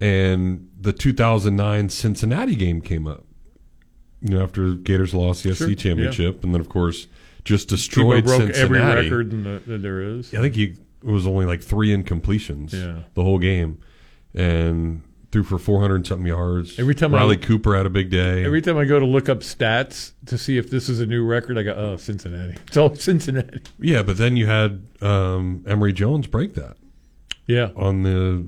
and 0.00 0.70
the 0.80 0.94
2009 0.94 1.90
Cincinnati 1.90 2.54
game 2.54 2.80
came 2.80 3.06
up. 3.06 3.24
You 4.22 4.30
know, 4.36 4.42
after 4.42 4.74
Gators 4.74 5.12
lost 5.14 5.42
the 5.44 5.54
Sure, 5.54 5.68
SC 5.70 5.76
championship, 5.78 6.36
yeah. 6.36 6.40
and 6.42 6.54
then 6.54 6.60
of 6.60 6.68
course 6.68 7.06
just 7.44 7.68
destroyed 7.68 8.24
broke 8.24 8.42
Cincinnati. 8.42 8.62
every 8.62 8.80
record 8.80 9.30
the, 9.30 9.62
that 9.70 9.82
there 9.82 10.00
is. 10.00 10.32
I 10.34 10.40
think 10.40 10.54
he 10.54 10.64
it 11.04 11.10
was 11.12 11.26
only 11.26 11.44
like 11.46 11.62
three 11.62 11.94
incompletions 11.96 12.72
Yeah. 12.72 13.02
the 13.14 13.22
whole 13.22 13.38
game, 13.38 13.78
and 14.34 15.02
threw 15.32 15.42
for 15.42 15.58
400 15.58 16.06
something 16.06 16.26
yards. 16.26 16.78
Every 16.78 16.94
time 16.94 17.14
I- 17.14 17.18
Riley 17.18 17.36
Cooper 17.36 17.76
had 17.76 17.84
a 17.84 17.90
big 17.90 18.10
day. 18.10 18.44
Every 18.44 18.62
time 18.62 18.78
I 18.78 18.84
go 18.84 18.98
to 18.98 19.04
look 19.06 19.28
up 19.28 19.40
stats 19.40 20.12
to 20.26 20.38
see 20.38 20.56
if 20.56 20.70
this 20.70 20.88
is 20.88 21.00
a 21.00 21.06
new 21.06 21.24
record, 21.24 21.58
I 21.58 21.62
go, 21.64 21.74
"Oh, 21.74 21.96
Cincinnati." 21.96 22.54
It's 22.68 22.76
all 22.76 22.94
Cincinnati. 22.94 23.60
Yeah, 23.78 24.02
but 24.02 24.16
then 24.16 24.36
you 24.36 24.46
had 24.46 24.86
um, 25.02 25.64
Emery 25.68 25.92
Jones 25.92 26.26
break 26.26 26.54
that. 26.54 26.76
Yeah. 27.46 27.70
On 27.76 28.02
the 28.02 28.46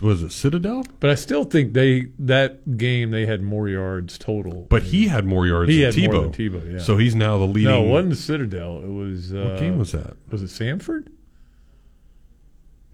was 0.00 0.22
it 0.22 0.30
Citadel? 0.32 0.84
But 1.00 1.10
I 1.10 1.14
still 1.14 1.44
think 1.44 1.72
they 1.72 2.08
that 2.18 2.76
game 2.76 3.10
they 3.10 3.26
had 3.26 3.42
more 3.42 3.68
yards 3.68 4.16
total. 4.18 4.66
But 4.68 4.82
he 4.84 5.08
had 5.08 5.24
more 5.24 5.46
yards 5.46 5.70
He 5.70 5.82
than 5.82 5.86
had 5.86 5.94
Tebow. 5.94 6.12
more 6.12 6.22
than 6.22 6.32
Tebow. 6.32 6.72
Yeah. 6.74 6.78
So 6.78 6.96
he's 6.96 7.14
now 7.14 7.38
the 7.38 7.46
leading. 7.46 7.70
No, 7.70 7.84
it 7.84 7.88
wasn't 7.88 8.10
the 8.10 8.16
Citadel. 8.16 8.78
It 8.82 8.88
was. 8.90 9.32
Uh, 9.32 9.48
What 9.50 9.58
game 9.58 9.78
was 9.78 9.92
that? 9.92 10.16
Was 10.30 10.42
it 10.42 10.46
Samford? 10.46 11.08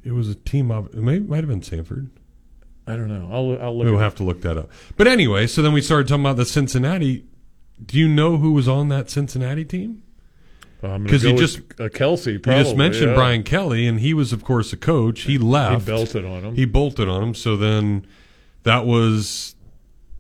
It 0.04 0.12
was 0.12 0.28
a 0.28 0.34
team 0.34 0.70
of. 0.70 0.86
It 0.94 0.96
may, 1.02 1.18
might 1.18 1.38
have 1.38 1.48
been 1.48 1.60
Samford. 1.60 2.08
I 2.86 2.92
don't 2.96 3.08
know. 3.08 3.28
I'll 3.30 3.60
I'll 3.66 3.76
look. 3.76 3.84
We'll 3.86 3.98
have 3.98 4.14
to 4.16 4.22
look 4.24 4.40
that 4.42 4.56
up. 4.56 4.70
But 4.96 5.06
anyway, 5.08 5.46
so 5.46 5.60
then 5.60 5.72
we 5.72 5.82
started 5.82 6.08
talking 6.08 6.22
about 6.24 6.36
the 6.36 6.46
Cincinnati. 6.46 7.26
Do 7.84 7.98
you 7.98 8.08
know 8.08 8.38
who 8.38 8.52
was 8.52 8.66
on 8.66 8.88
that 8.88 9.10
Cincinnati 9.10 9.64
team? 9.64 10.02
Because 10.80 11.24
you 11.24 11.32
with, 11.34 11.40
just 11.40 11.58
uh, 11.80 11.88
Kelce. 11.88 12.32
you 12.32 12.38
just 12.38 12.76
mentioned 12.76 13.10
yeah. 13.10 13.14
Brian 13.14 13.42
Kelly, 13.42 13.86
and 13.86 13.98
he 13.98 14.14
was, 14.14 14.32
of 14.32 14.44
course, 14.44 14.72
a 14.72 14.76
coach. 14.76 15.22
He 15.22 15.36
left. 15.36 15.84
He 15.84 15.92
belted 15.92 16.24
on 16.24 16.44
him. 16.44 16.54
He 16.54 16.64
bolted 16.66 17.08
on 17.08 17.22
him. 17.22 17.34
So 17.34 17.56
then 17.56 18.06
that 18.62 18.86
was 18.86 19.56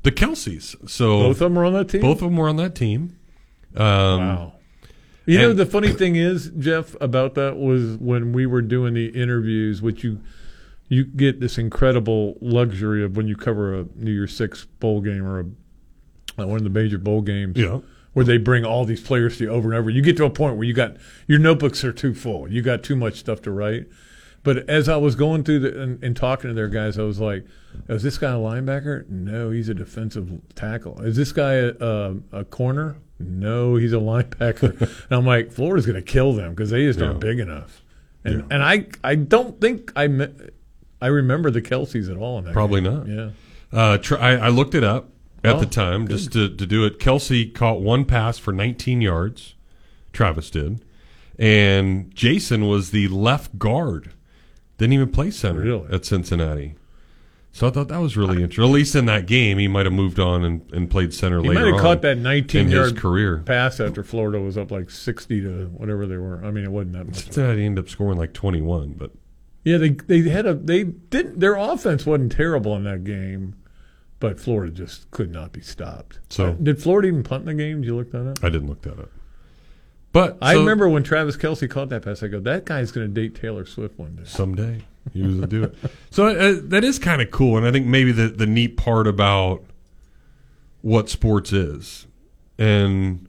the 0.02 0.10
Kelces. 0.10 0.74
So 0.88 1.20
Both 1.20 1.36
of 1.36 1.38
them 1.38 1.54
were 1.54 1.64
on 1.64 1.74
that 1.74 1.88
team? 1.88 2.00
Both 2.00 2.16
of 2.22 2.30
them 2.30 2.36
were 2.36 2.48
on 2.48 2.56
that 2.56 2.74
team. 2.74 3.16
Um, 3.76 4.18
Wow. 4.18 4.52
You 5.26 5.38
know, 5.38 5.50
and- 5.50 5.58
the 5.58 5.66
funny 5.66 5.92
thing 5.92 6.16
is, 6.16 6.50
Jeff, 6.58 6.96
about 7.02 7.34
that 7.34 7.58
was 7.58 7.98
when 7.98 8.32
we 8.32 8.46
were 8.46 8.62
doing 8.62 8.94
the 8.94 9.08
interviews, 9.08 9.82
which 9.82 10.02
you 10.02 10.20
you 10.88 11.04
get 11.04 11.38
this 11.38 11.58
incredible 11.58 12.38
luxury 12.40 13.04
of 13.04 13.14
when 13.14 13.28
you 13.28 13.36
cover 13.36 13.78
a 13.78 13.86
New 13.94 14.10
Year's 14.10 14.34
Six 14.34 14.64
bowl 14.80 15.02
game 15.02 15.22
or 15.26 15.40
a 15.40 16.46
one 16.46 16.56
of 16.56 16.64
the 16.64 16.70
major 16.70 16.96
bowl 16.96 17.20
games. 17.20 17.58
Yeah. 17.58 17.80
Where 18.18 18.24
they 18.24 18.36
bring 18.36 18.64
all 18.64 18.84
these 18.84 19.00
players 19.00 19.38
to 19.38 19.44
you 19.44 19.50
over 19.50 19.68
and 19.68 19.78
over. 19.78 19.90
You 19.90 20.02
get 20.02 20.16
to 20.16 20.24
a 20.24 20.30
point 20.30 20.56
where 20.56 20.64
you 20.66 20.74
got 20.74 20.96
your 21.28 21.38
notebooks 21.38 21.84
are 21.84 21.92
too 21.92 22.14
full. 22.14 22.50
You 22.50 22.62
got 22.62 22.82
too 22.82 22.96
much 22.96 23.14
stuff 23.14 23.40
to 23.42 23.52
write. 23.52 23.86
But 24.42 24.68
as 24.68 24.88
I 24.88 24.96
was 24.96 25.14
going 25.14 25.44
through 25.44 25.60
the, 25.60 25.80
and, 25.80 26.02
and 26.02 26.16
talking 26.16 26.48
to 26.48 26.54
their 26.54 26.66
guys, 26.66 26.98
I 26.98 27.02
was 27.02 27.20
like, 27.20 27.44
"Is 27.88 28.02
this 28.02 28.18
guy 28.18 28.32
a 28.32 28.36
linebacker? 28.36 29.08
No, 29.08 29.50
he's 29.50 29.68
a 29.68 29.74
defensive 29.74 30.40
tackle. 30.56 31.00
Is 31.02 31.14
this 31.16 31.30
guy 31.30 31.54
a, 31.54 31.72
a, 31.80 32.16
a 32.32 32.44
corner? 32.44 32.96
No, 33.20 33.76
he's 33.76 33.92
a 33.92 33.96
linebacker." 33.98 34.80
and 34.80 35.12
I'm 35.12 35.24
like, 35.24 35.52
"Florida's 35.52 35.86
going 35.86 36.02
to 36.02 36.02
kill 36.02 36.32
them 36.32 36.50
because 36.54 36.70
they 36.70 36.86
just 36.86 37.00
aren't 37.00 37.20
big 37.20 37.38
enough." 37.38 37.84
And 38.24 38.44
and 38.50 38.64
I 38.64 38.86
I 39.04 39.14
don't 39.14 39.60
think 39.60 39.92
I 39.94 40.08
me, 40.08 40.26
I 41.00 41.06
remember 41.06 41.50
the 41.52 41.62
Kelces 41.62 42.10
at 42.10 42.16
all 42.16 42.38
in 42.38 42.44
that. 42.46 42.52
Probably 42.52 42.80
game. 42.80 42.94
not. 42.94 43.06
Yeah. 43.06 43.30
Uh, 43.70 43.98
tr- 43.98 44.16
I, 44.18 44.30
I 44.36 44.48
looked 44.48 44.74
it 44.74 44.82
up 44.82 45.10
at 45.44 45.56
Oh, 45.56 45.60
the 45.60 45.66
time 45.66 46.08
just 46.08 46.32
to, 46.32 46.48
to 46.48 46.66
do 46.66 46.84
it. 46.84 46.98
Kelce 46.98 47.52
caught 47.54 47.80
one 47.80 48.04
pass 48.04 48.38
for 48.38 48.52
19 48.52 49.00
yards. 49.00 49.54
Travis 50.12 50.50
did. 50.50 50.82
And 51.38 52.12
Jason 52.14 52.66
was 52.66 52.90
the 52.90 53.08
left 53.08 53.58
guard. 53.58 54.12
Didn't 54.78 54.92
even 54.94 55.10
play 55.10 55.30
center 55.30 55.60
Really? 55.60 55.92
at 55.92 56.04
Cincinnati. 56.04 56.74
So 57.52 57.66
I 57.66 57.70
thought 57.70 57.88
that 57.88 57.98
was 57.98 58.16
really 58.16 58.42
interesting. 58.42 58.64
At 58.64 58.70
least 58.70 58.94
in 58.94 59.06
that 59.06 59.26
game, 59.26 59.58
he 59.58 59.66
might 59.66 59.86
have 59.86 59.92
moved 59.92 60.20
on 60.20 60.44
and, 60.44 60.70
and 60.72 60.88
played 60.90 61.12
center 61.14 61.40
He 61.40 61.48
later 61.48 61.60
He 61.66 61.72
might 61.72 61.74
have 61.76 61.82
caught 61.82 62.02
that 62.02 62.18
19 62.18 62.68
yard 62.70 62.96
career. 62.96 63.38
pass 63.38 63.80
after 63.80 64.04
Florida 64.04 64.40
was 64.40 64.56
up 64.58 64.70
like 64.70 64.90
60 64.90 65.40
to 65.40 65.66
whatever 65.76 66.06
they 66.06 66.16
were. 66.18 66.44
I 66.44 66.50
mean, 66.50 66.64
it 66.64 66.70
wasn't 66.70 66.92
that 66.92 67.06
much. 67.06 67.16
Cincinnati 67.16 67.64
ended 67.64 67.84
up 67.84 67.88
scoring 67.90 68.18
like 68.18 68.32
21, 68.32 68.92
but 68.92 69.10
Yeah, 69.64 69.78
they 69.78 69.90
they 69.90 70.28
had 70.28 70.46
a 70.46 70.54
they 70.54 70.84
didn't 70.84 71.40
their 71.40 71.56
offense 71.56 72.06
wasn't 72.06 72.30
terrible 72.32 72.76
in 72.76 72.84
that 72.84 73.02
game, 73.02 73.56
but 74.20 74.40
Florida 74.40 74.72
just 74.72 75.10
could 75.10 75.30
not 75.32 75.52
be 75.52 75.60
stopped. 75.60 76.18
So- 76.30 76.46
Uh, 76.46 76.52
did 76.62 76.82
Florida 76.82 77.08
even 77.08 77.22
punt 77.22 77.42
in 77.48 77.56
the 77.56 77.62
game? 77.62 77.80
Did 77.82 77.86
you 77.88 77.96
look 77.96 78.10
that 78.12 78.26
up? 78.28 78.38
I 78.42 78.48
didn't 78.48 78.68
look 78.68 78.82
that 78.82 78.98
up. 78.98 79.10
But 80.12 80.38
I 80.42 80.54
so- 80.54 80.60
remember 80.60 80.88
when 80.88 81.02
Travis 81.02 81.36
Kelce 81.36 81.68
caught 81.68 81.88
that 81.90 82.02
pass. 82.02 82.22
I 82.22 82.28
go, 82.28 82.40
that 82.40 82.64
guy's 82.64 82.90
going 82.90 83.06
to 83.12 83.20
date 83.20 83.34
Taylor 83.34 83.64
Swift 83.66 83.98
one 83.98 84.16
day. 84.16 84.22
someday. 84.24 84.80
He 85.12 85.22
was 85.22 85.38
to 85.40 85.46
do 85.46 85.62
it. 85.64 85.74
So 86.10 86.26
uh, 86.26 86.56
that 86.64 86.84
is 86.84 86.98
kind 86.98 87.22
of 87.22 87.30
cool, 87.30 87.56
and 87.56 87.66
I 87.66 87.70
think 87.72 87.86
maybe 87.86 88.12
the 88.12 88.28
the 88.28 88.46
neat 88.46 88.76
part 88.76 89.06
about 89.06 89.62
what 90.82 91.08
sports 91.08 91.52
is, 91.52 92.06
and 92.58 93.26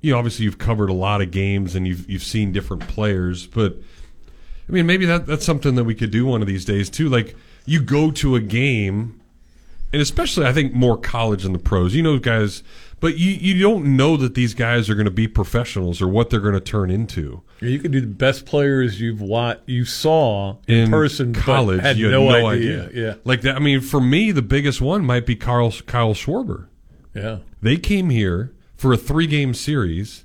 you 0.00 0.12
know, 0.12 0.18
obviously 0.18 0.44
you've 0.44 0.58
covered 0.58 0.90
a 0.90 0.94
lot 0.94 1.20
of 1.22 1.30
games 1.30 1.74
and 1.74 1.86
you've 1.88 2.08
you've 2.10 2.22
seen 2.22 2.52
different 2.52 2.86
players, 2.88 3.46
but 3.46 3.76
I 4.68 4.72
mean, 4.72 4.86
maybe 4.86 5.06
that 5.06 5.26
that's 5.26 5.44
something 5.44 5.74
that 5.76 5.84
we 5.84 5.94
could 5.94 6.10
do 6.10 6.26
one 6.26 6.40
of 6.40 6.46
these 6.48 6.64
days 6.64 6.88
too. 6.90 7.08
Like 7.08 7.34
you 7.66 7.80
go 7.80 8.10
to 8.12 8.34
a 8.36 8.40
game, 8.40 9.20
and 9.92 10.00
especially 10.00 10.46
I 10.46 10.52
think 10.52 10.72
more 10.72 10.96
college 10.96 11.42
than 11.42 11.52
the 11.52 11.58
pros. 11.58 11.94
You 11.94 12.02
know, 12.02 12.18
guys, 12.18 12.62
but 13.00 13.18
you 13.18 13.30
you 13.30 13.60
don't 13.62 13.96
know 13.96 14.16
that 14.16 14.34
these 14.34 14.54
guys 14.54 14.88
are 14.88 14.94
going 14.94 15.06
to 15.06 15.10
be 15.10 15.28
professionals 15.28 16.00
or 16.00 16.08
what 16.08 16.30
they're 16.30 16.40
going 16.40 16.54
to 16.54 16.60
turn 16.60 16.90
into. 16.90 17.42
You 17.60 17.78
could 17.78 17.92
do 17.92 18.00
the 18.00 18.06
best 18.06 18.44
players 18.46 19.00
you've 19.00 19.20
watched, 19.20 19.60
you 19.66 19.84
saw 19.84 20.56
in, 20.66 20.78
in 20.78 20.90
person, 20.90 21.32
but 21.32 21.42
college, 21.42 21.80
had 21.80 21.96
you 21.96 22.06
had 22.06 22.12
no, 22.12 22.28
no, 22.28 22.46
idea. 22.46 22.86
idea. 22.86 23.06
Yeah, 23.06 23.14
like 23.24 23.42
that. 23.42 23.56
I 23.56 23.58
mean, 23.60 23.80
for 23.80 24.00
me, 24.00 24.32
the 24.32 24.42
biggest 24.42 24.80
one 24.80 25.04
might 25.04 25.26
be 25.26 25.36
Carl 25.36 25.72
Kyle 25.86 26.14
Schwarber. 26.14 26.66
yeah. 27.14 27.38
They 27.60 27.76
came 27.76 28.10
here 28.10 28.52
for 28.76 28.92
a 28.92 28.96
three 28.96 29.28
game 29.28 29.54
series, 29.54 30.24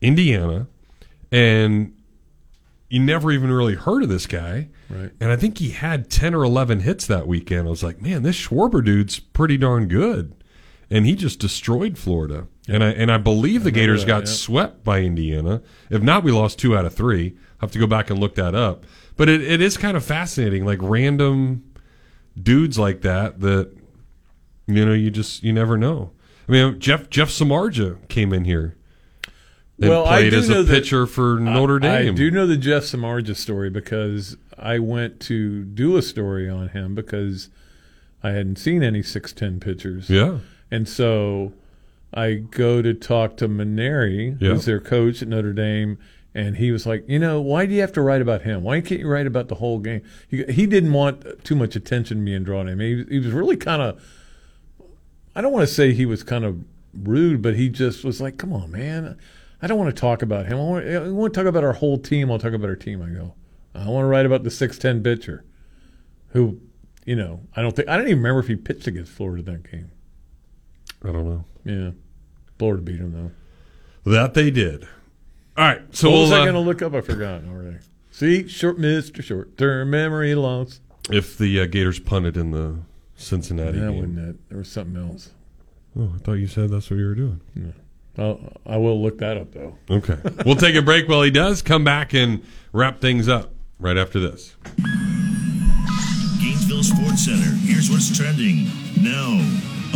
Indiana, 0.00 0.68
and 1.32 1.94
you 2.88 3.00
never 3.00 3.32
even 3.32 3.50
really 3.50 3.74
heard 3.74 4.02
of 4.04 4.08
this 4.08 4.26
guy. 4.26 4.68
Right. 4.90 5.10
And 5.20 5.30
I 5.30 5.36
think 5.36 5.58
he 5.58 5.70
had 5.70 6.10
10 6.10 6.34
or 6.34 6.42
11 6.44 6.80
hits 6.80 7.06
that 7.06 7.26
weekend. 7.26 7.66
I 7.66 7.70
was 7.70 7.82
like, 7.82 8.00
man, 8.00 8.22
this 8.22 8.36
Schwarber 8.36 8.82
dude's 8.84 9.18
pretty 9.18 9.58
darn 9.58 9.86
good. 9.88 10.34
And 10.90 11.04
he 11.04 11.14
just 11.14 11.38
destroyed 11.38 11.98
Florida. 11.98 12.46
And 12.66 12.82
I 12.82 12.88
and 12.92 13.12
I 13.12 13.18
believe 13.18 13.64
the 13.64 13.70
remember 13.70 13.80
Gators 13.80 14.00
that, 14.02 14.08
got 14.08 14.28
swept 14.28 14.84
by 14.84 15.00
Indiana. 15.00 15.60
If 15.90 16.02
not, 16.02 16.24
we 16.24 16.32
lost 16.32 16.58
two 16.58 16.74
out 16.76 16.86
of 16.86 16.94
three. 16.94 17.36
I 17.60 17.64
have 17.64 17.72
to 17.72 17.78
go 17.78 17.86
back 17.86 18.08
and 18.08 18.18
look 18.18 18.34
that 18.36 18.54
up. 18.54 18.84
But 19.16 19.28
it, 19.28 19.42
it 19.42 19.60
is 19.60 19.76
kind 19.76 19.96
of 19.96 20.04
fascinating, 20.04 20.64
like 20.64 20.78
random 20.80 21.64
dudes 22.40 22.78
like 22.78 23.02
that 23.02 23.40
that 23.40 23.70
you 24.66 24.84
know, 24.86 24.92
you 24.94 25.10
just 25.10 25.42
you 25.42 25.52
never 25.52 25.76
know. 25.76 26.12
I 26.48 26.52
mean, 26.52 26.80
Jeff 26.80 27.10
Jeff 27.10 27.28
Samardzija 27.28 28.08
came 28.08 28.32
in 28.32 28.44
here 28.46 28.76
and 29.80 29.90
well, 29.90 30.06
I 30.06 30.20
played 30.20 30.30
do 30.30 30.38
as 30.38 30.48
know 30.48 30.60
a 30.60 30.62
that- 30.62 30.72
pitcher 30.72 31.06
for 31.06 31.38
Notre 31.38 31.76
I- 31.76 31.78
Dame. 32.02 32.14
I 32.14 32.16
do 32.16 32.30
know 32.30 32.46
the 32.46 32.56
Jeff 32.56 32.84
Samardzija 32.84 33.36
story 33.36 33.68
because 33.70 34.36
I 34.60 34.78
went 34.78 35.20
to 35.20 35.64
do 35.64 35.96
a 35.96 36.02
story 36.02 36.48
on 36.48 36.68
him 36.70 36.94
because 36.94 37.48
I 38.22 38.30
hadn't 38.30 38.56
seen 38.56 38.82
any 38.82 39.02
six 39.02 39.32
ten 39.32 39.60
pitchers. 39.60 40.08
Yeah. 40.10 40.38
and 40.70 40.88
so 40.88 41.52
I 42.12 42.34
go 42.34 42.82
to 42.82 42.94
talk 42.94 43.36
to 43.38 43.48
Mainieri, 43.48 44.36
Yeah. 44.40 44.50
who's 44.50 44.64
their 44.64 44.80
coach 44.80 45.22
at 45.22 45.28
Notre 45.28 45.52
Dame. 45.52 45.98
And 46.34 46.56
he 46.58 46.70
was 46.72 46.86
like, 46.86 47.04
you 47.08 47.18
know, 47.18 47.40
why 47.40 47.66
do 47.66 47.74
you 47.74 47.80
have 47.80 47.92
to 47.94 48.02
write 48.02 48.20
about 48.22 48.42
him? 48.42 48.62
Why 48.62 48.80
can't 48.80 49.00
you 49.00 49.08
write 49.08 49.26
about 49.26 49.48
the 49.48 49.56
whole 49.56 49.78
game? 49.78 50.02
He, 50.28 50.44
he 50.44 50.66
didn't 50.66 50.92
want 50.92 51.42
too 51.44 51.56
much 51.56 51.74
attention 51.74 52.24
being 52.24 52.44
drawn 52.44 52.66
to 52.66 52.72
him. 52.72 52.80
He, 52.80 53.04
he 53.08 53.18
was 53.18 53.32
really 53.32 53.56
kind 53.56 53.82
of 53.82 54.00
I 55.34 55.40
don't 55.40 55.52
want 55.52 55.66
to 55.68 55.72
say 55.74 55.92
he 55.92 56.06
was 56.06 56.22
kind 56.22 56.44
of 56.44 56.58
rude, 56.94 57.42
but 57.42 57.54
he 57.56 57.68
just 57.68 58.04
was 58.04 58.20
like, 58.20 58.38
"Come 58.38 58.52
on, 58.52 58.70
man, 58.72 59.16
I 59.62 59.66
don't 59.66 59.78
want 59.78 59.94
to 59.94 60.00
talk 60.00 60.22
about 60.22 60.46
him. 60.46 60.58
I 60.58 60.62
want, 60.62 60.86
I 60.86 61.08
want 61.10 61.32
to 61.32 61.38
talk 61.40 61.46
about 61.48 61.62
our 61.64 61.72
whole 61.74 61.96
team. 61.98 62.30
I'll 62.30 62.38
talk 62.38 62.52
about 62.54 62.68
our 62.68 62.76
team." 62.76 63.02
I 63.02 63.08
go, 63.10 63.34
"I 63.86 63.88
want 63.88 64.04
to 64.04 64.08
write 64.08 64.26
about 64.26 64.44
the 64.44 64.50
six 64.50 64.78
ten 64.78 65.02
pitcher, 65.02 65.44
who, 66.28 66.60
you 67.04 67.16
know, 67.16 67.40
I 67.56 67.62
don't 67.62 67.74
think 67.74 67.88
I 67.88 67.96
don't 67.96 68.06
even 68.06 68.18
remember 68.18 68.40
if 68.40 68.48
he 68.48 68.56
pitched 68.56 68.86
against 68.86 69.12
Florida 69.12 69.42
that 69.44 69.70
game. 69.70 69.90
I 71.04 71.12
don't 71.12 71.28
know. 71.28 71.44
Yeah, 71.64 71.90
Florida 72.58 72.82
beat 72.82 72.98
him 73.00 73.12
though. 74.04 74.10
That 74.10 74.34
they 74.34 74.50
did. 74.50 74.86
All 75.56 75.64
right, 75.64 75.82
so 75.94 76.10
what 76.10 76.20
was 76.20 76.30
we'll, 76.30 76.38
I 76.38 76.42
uh, 76.42 76.44
going 76.44 76.54
to 76.54 76.60
look 76.60 76.82
up? 76.82 76.94
I 76.94 77.00
forgot 77.00 77.42
already. 77.48 77.78
See, 78.10 78.46
short 78.48 78.78
Mister 78.78 79.22
Short 79.22 79.56
Term 79.58 79.90
Memory 79.90 80.34
Loss. 80.34 80.80
if 81.10 81.36
the 81.36 81.60
uh, 81.60 81.66
Gators 81.66 81.98
punted 81.98 82.36
in 82.36 82.52
the 82.52 82.78
Cincinnati 83.16 83.78
That 83.78 83.86
game. 83.90 83.96
wasn't 83.96 84.18
it. 84.30 84.48
There 84.48 84.58
was 84.58 84.70
something 84.70 84.96
else. 84.96 85.30
Oh, 85.98 86.12
I 86.14 86.18
thought 86.18 86.34
you 86.34 86.46
said 86.46 86.70
that's 86.70 86.90
what 86.90 86.98
you 86.98 87.06
were 87.06 87.14
doing. 87.14 87.40
I'll, 88.16 88.52
I 88.66 88.76
will 88.76 89.02
look 89.02 89.18
that 89.18 89.36
up 89.36 89.52
though. 89.52 89.76
Okay. 89.90 90.16
we'll 90.44 90.56
take 90.56 90.74
a 90.76 90.82
break 90.82 91.08
while 91.08 91.22
he 91.22 91.30
does. 91.30 91.62
Come 91.62 91.84
back 91.84 92.14
and 92.14 92.44
wrap 92.72 93.00
things 93.00 93.28
up 93.28 93.52
right 93.78 93.96
after 93.96 94.18
this. 94.18 94.56
Gainesville 96.40 96.82
Sports 96.82 97.24
Center. 97.24 97.56
Here's 97.62 97.90
what's 97.90 98.16
trending 98.16 98.66
now 99.00 99.38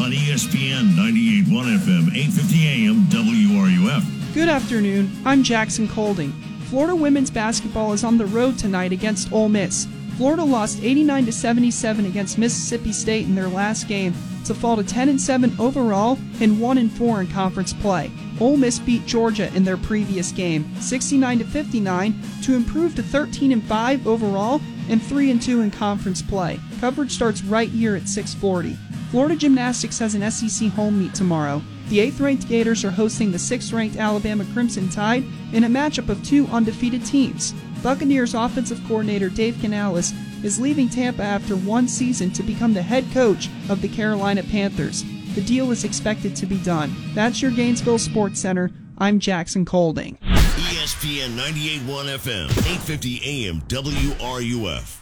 on 0.02 0.12
ESPN 0.12 0.94
98.1 0.96 1.78
FM, 1.78 2.10
8:50 2.14 2.66
AM, 2.66 3.06
WRUF. 3.10 4.34
Good 4.34 4.48
afternoon. 4.48 5.10
I'm 5.24 5.42
Jackson 5.42 5.88
Colding. 5.88 6.32
Florida 6.70 6.96
women's 6.96 7.30
basketball 7.30 7.92
is 7.92 8.02
on 8.02 8.16
the 8.16 8.26
road 8.26 8.58
tonight 8.58 8.92
against 8.92 9.30
Ole 9.32 9.50
Miss. 9.50 9.86
Florida 10.16 10.44
lost 10.44 10.82
89 10.82 11.26
to 11.26 11.32
77 11.32 12.06
against 12.06 12.38
Mississippi 12.38 12.92
State 12.92 13.26
in 13.26 13.34
their 13.34 13.48
last 13.48 13.88
game 13.88 14.14
to 14.44 14.54
fall 14.54 14.76
to 14.76 14.82
10 14.82 15.08
and 15.08 15.20
7 15.20 15.54
overall 15.58 16.18
and 16.40 16.60
1 16.60 16.78
and 16.78 16.90
4 16.92 17.20
in 17.22 17.26
conference 17.28 17.72
play. 17.72 18.10
Ole 18.42 18.56
Miss 18.56 18.80
beat 18.80 19.06
Georgia 19.06 19.54
in 19.54 19.62
their 19.62 19.76
previous 19.76 20.32
game, 20.32 20.68
69 20.80 21.38
to 21.38 21.44
59, 21.44 22.20
to 22.42 22.56
improve 22.56 22.96
to 22.96 23.02
13 23.02 23.52
and 23.52 23.62
5 23.62 24.08
overall 24.08 24.60
and 24.88 25.00
3 25.00 25.30
and 25.30 25.40
2 25.40 25.60
in 25.60 25.70
conference 25.70 26.20
play. 26.20 26.58
Coverage 26.80 27.12
starts 27.12 27.44
right 27.44 27.68
here 27.68 27.94
at 27.94 28.08
640. 28.08 28.76
Florida 29.12 29.36
Gymnastics 29.36 30.00
has 30.00 30.16
an 30.16 30.28
SEC 30.28 30.70
home 30.70 30.98
meet 30.98 31.14
tomorrow. 31.14 31.62
The 31.88 31.98
8th 31.98 32.20
ranked 32.20 32.48
Gators 32.48 32.84
are 32.84 32.90
hosting 32.90 33.30
the 33.30 33.38
6th 33.38 33.72
ranked 33.72 33.96
Alabama 33.96 34.44
Crimson 34.52 34.88
Tide 34.88 35.24
in 35.52 35.62
a 35.62 35.68
matchup 35.68 36.08
of 36.08 36.24
two 36.24 36.48
undefeated 36.48 37.06
teams. 37.06 37.54
Buccaneers 37.80 38.34
offensive 38.34 38.82
coordinator 38.88 39.28
Dave 39.28 39.60
Canales 39.60 40.12
is 40.42 40.58
leaving 40.58 40.88
Tampa 40.88 41.22
after 41.22 41.54
one 41.54 41.86
season 41.86 42.32
to 42.32 42.42
become 42.42 42.74
the 42.74 42.82
head 42.82 43.04
coach 43.12 43.48
of 43.68 43.82
the 43.82 43.88
Carolina 43.88 44.42
Panthers. 44.42 45.04
The 45.34 45.42
deal 45.42 45.70
is 45.70 45.84
expected 45.84 46.36
to 46.36 46.46
be 46.46 46.58
done. 46.58 46.94
That's 47.14 47.40
your 47.40 47.50
Gainesville 47.50 47.98
Sports 47.98 48.38
Center. 48.40 48.70
I'm 48.98 49.18
Jackson 49.18 49.64
Colding. 49.64 50.18
ESPN 50.22 51.36
98.1 51.36 52.18
FM, 52.18 52.48
8:50 52.48 53.20
AM, 53.24 53.62
WRUF. 53.62 55.01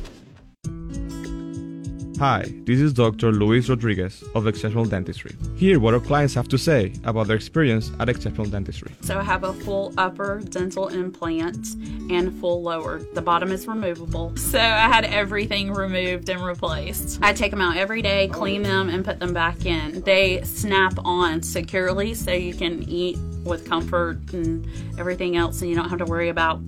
Hi, 2.19 2.43
this 2.65 2.79
is 2.79 2.93
Dr. 2.93 3.31
Luis 3.31 3.67
Rodriguez 3.67 4.23
of 4.35 4.45
Exceptional 4.45 4.85
Dentistry. 4.85 5.35
Hear 5.55 5.79
what 5.79 5.95
our 5.95 5.99
clients 5.99 6.35
have 6.35 6.47
to 6.49 6.57
say 6.57 6.93
about 7.03 7.27
their 7.27 7.35
experience 7.35 7.91
at 7.99 8.09
Exceptional 8.09 8.45
Dentistry. 8.45 8.91
So 9.01 9.17
I 9.17 9.23
have 9.23 9.43
a 9.43 9.53
full 9.53 9.91
upper 9.97 10.39
dental 10.49 10.89
implant 10.89 11.75
and 12.11 12.31
full 12.39 12.61
lower. 12.61 12.99
The 13.13 13.21
bottom 13.23 13.51
is 13.51 13.67
removable. 13.67 14.35
So 14.37 14.59
I 14.59 14.87
had 14.87 15.05
everything 15.05 15.73
removed 15.73 16.29
and 16.29 16.43
replaced. 16.43 17.19
I 17.23 17.33
take 17.33 17.51
them 17.51 17.61
out 17.61 17.75
every 17.75 18.03
day, 18.03 18.27
clean 18.27 18.61
them, 18.61 18.89
and 18.89 19.03
put 19.03 19.19
them 19.19 19.33
back 19.33 19.65
in. 19.65 20.01
They 20.01 20.43
snap 20.43 20.93
on 21.03 21.41
securely 21.41 22.13
so 22.13 22.31
you 22.31 22.53
can 22.53 22.83
eat 22.87 23.17
with 23.43 23.67
comfort 23.67 24.33
and 24.33 24.67
everything 24.99 25.37
else, 25.37 25.61
and 25.61 25.69
you 25.71 25.75
don't 25.75 25.89
have 25.89 25.99
to 25.99 26.05
worry 26.05 26.29
about 26.29 26.61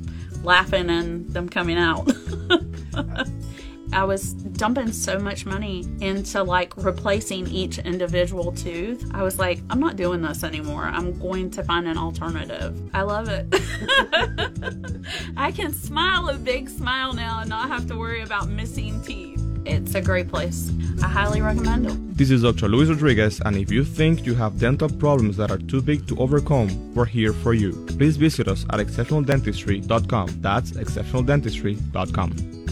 laughing 0.44 0.90
and 0.90 1.30
them 1.30 1.48
coming 1.48 1.78
out. 1.78 2.11
I 3.94 4.03
was 4.03 4.34
dumping 4.34 4.91
so 4.91 5.20
much 5.20 5.45
money 5.45 5.86
into 6.02 6.41
like 6.44 6.76
replacing 6.78 7.48
each 7.48 7.78
individual 7.78 8.52
tooth. 8.52 9.10
I 9.14 9.22
was 9.24 9.38
like, 9.38 9.61
I'm 9.70 9.80
not 9.80 9.95
doing 9.95 10.22
this 10.22 10.44
anymore. 10.44 10.84
I'm 10.86 11.18
going 11.20 11.52
to 11.52 11.64
find 11.64 11.88
an 11.88 11.98
alternative. 11.98 12.90
I 12.94 13.03
love 13.03 13.30
it. 13.30 13.48
I 15.38 15.52
can 15.52 15.72
smile 15.74 16.30
a 16.30 16.38
big 16.38 16.70
smile 16.70 17.14
now 17.14 17.41
and 17.41 17.49
not 17.49 17.70
have 17.70 17.88
to 17.88 17.95
worry 17.95 18.22
about 18.22 18.49
missing 18.49 19.02
teeth. 19.03 19.41
It's 19.65 19.95
a 19.95 20.02
great 20.02 20.28
place. 20.28 20.72
I 21.02 21.07
highly 21.07 21.41
recommend 21.41 21.86
it. 21.88 22.18
This 22.18 22.32
is 22.32 22.41
Dr. 22.41 22.68
Luis 22.68 22.90
Rodriguez, 22.90 23.41
and 23.45 23.56
if 23.56 23.72
you 23.72 23.86
think 23.86 24.26
you 24.26 24.36
have 24.36 24.60
dental 24.60 24.90
problems 24.90 25.38
that 25.38 25.52
are 25.52 25.57
too 25.57 25.82
big 25.82 26.06
to 26.07 26.18
overcome, 26.18 26.94
we're 26.94 27.06
here 27.06 27.34
for 27.34 27.53
you. 27.53 27.72
Please 27.98 28.18
visit 28.18 28.48
us 28.48 28.65
at 28.72 28.80
exceptionaldentistry.com. 28.80 30.41
That's 30.41 30.72
exceptionaldentistry.com. 30.72 32.62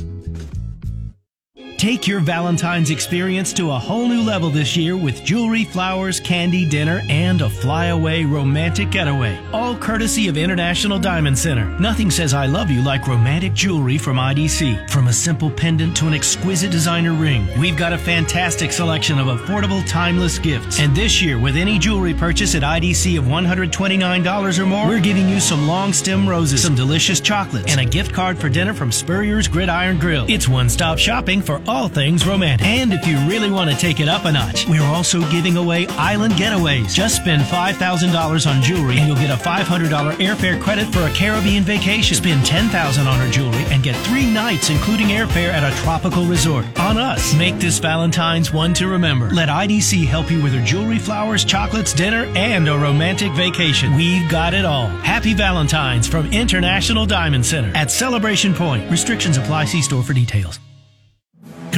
Take 1.82 2.06
your 2.08 2.20
Valentine's 2.20 2.92
experience 2.92 3.52
to 3.54 3.72
a 3.72 3.80
whole 3.80 4.08
new 4.08 4.22
level 4.22 4.52
this 4.52 4.78
year 4.78 4.96
with 4.96 5.24
jewelry, 5.24 5.64
flowers, 5.64 6.20
candy, 6.20 6.64
dinner, 6.64 7.02
and 7.10 7.42
a 7.42 7.50
flyaway 7.50 8.24
romantic 8.24 8.92
getaway. 8.92 9.40
All 9.52 9.76
courtesy 9.76 10.28
of 10.28 10.38
International 10.38 11.00
Diamond 11.00 11.40
Center. 11.40 11.66
Nothing 11.80 12.12
says 12.12 12.36
I 12.36 12.46
love 12.46 12.70
you 12.70 12.84
like 12.84 13.08
romantic 13.08 13.56
jewelry 13.56 13.98
from 13.98 14.18
IDC. 14.18 14.92
From 14.92 15.08
a 15.08 15.12
simple 15.12 15.50
pendant 15.50 15.98
to 15.98 16.06
an 16.06 16.14
exquisite 16.14 16.70
designer 16.70 17.14
ring, 17.14 17.48
we've 17.60 17.78
got 17.78 17.94
a 17.94 17.98
fantastic 17.98 18.72
selection 18.72 19.18
of 19.18 19.26
affordable, 19.26 19.84
timeless 19.88 20.38
gifts. 20.38 20.80
And 20.80 20.96
this 20.96 21.20
year, 21.20 21.40
with 21.40 21.56
any 21.56 21.80
jewelry 21.80 22.14
purchase 22.14 22.54
at 22.54 22.62
IDC 22.62 23.18
of 23.18 23.24
$129 23.24 24.60
or 24.60 24.66
more, 24.68 24.88
we're 24.88 25.00
giving 25.00 25.28
you 25.28 25.40
some 25.40 25.68
long 25.68 25.94
stem 25.94 26.30
roses, 26.30 26.62
some 26.62 26.76
delicious 26.76 27.20
chocolates, 27.20 27.72
and 27.72 27.82
a 27.82 27.86
gift 27.86 28.14
card 28.14 28.38
for 28.38 28.50
dinner 28.50 28.76
from 28.76 28.92
Spurrier's 28.92 29.48
Gridiron 29.48 29.98
Grill. 29.98 30.28
It's 30.30 30.48
one 30.48 30.70
stop 30.70 31.00
shopping 31.00 31.42
for 31.42 31.60
all 31.72 31.88
things 31.88 32.28
romantic. 32.28 32.68
And 32.68 32.92
if 32.92 33.08
you 33.08 33.18
really 33.20 33.50
want 33.50 33.72
to 33.72 33.78
take 33.78 34.02
it 34.02 34.10
up 34.10 34.26
a 34.26 34.32
notch, 34.32 34.68
we're 34.68 34.84
also 34.84 35.22
giving 35.32 35.56
away 35.56 35.88
island 35.88 36.34
getaways. 36.34 36.94
Just 36.94 37.16
spend 37.16 37.42
$5,000 37.44 38.48
on 38.48 38.62
jewelry 38.62 38.98
and 38.98 39.08
you'll 39.08 39.16
get 39.16 39.32
a 39.32 39.42
$500 39.42 39.88
airfare 40.16 40.62
credit 40.62 40.88
for 40.94 41.00
a 41.00 41.10
Caribbean 41.12 41.64
vacation. 41.64 42.18
Spend 42.18 42.46
$10,000 42.46 43.00
on 43.00 43.08
our 43.08 43.32
jewelry 43.32 43.64
and 43.72 43.82
get 43.82 43.96
three 44.08 44.30
nights, 44.30 44.70
including 44.70 45.08
airfare 45.08 45.54
at 45.54 45.64
a 45.64 45.76
tropical 45.82 46.26
resort. 46.26 46.66
On 46.78 46.98
us. 46.98 47.34
Make 47.36 47.58
this 47.60 47.80
Valentine's 47.80 48.52
one 48.52 48.74
to 48.74 48.88
remember. 48.88 49.30
Let 49.30 49.48
IDC 49.48 50.06
help 50.06 50.30
you 50.30 50.44
with 50.44 50.54
your 50.54 50.66
jewelry, 50.66 51.00
flowers, 51.00 51.46
chocolates, 51.46 51.94
dinner, 51.94 52.26
and 52.36 52.68
a 52.68 52.78
romantic 52.78 53.32
vacation. 53.32 53.96
We've 53.96 54.30
got 54.30 54.54
it 54.54 54.66
all. 54.66 54.88
Happy 54.88 55.34
Valentine's 55.34 56.08
from 56.08 56.32
International 56.34 57.06
Diamond 57.06 57.46
Center 57.46 57.72
at 57.76 57.92
Celebration 57.92 58.54
Point. 58.54 58.92
Restrictions 58.92 59.38
apply. 59.38 59.66
See 59.66 59.82
store 59.82 60.04
for 60.04 60.14
details. 60.14 60.60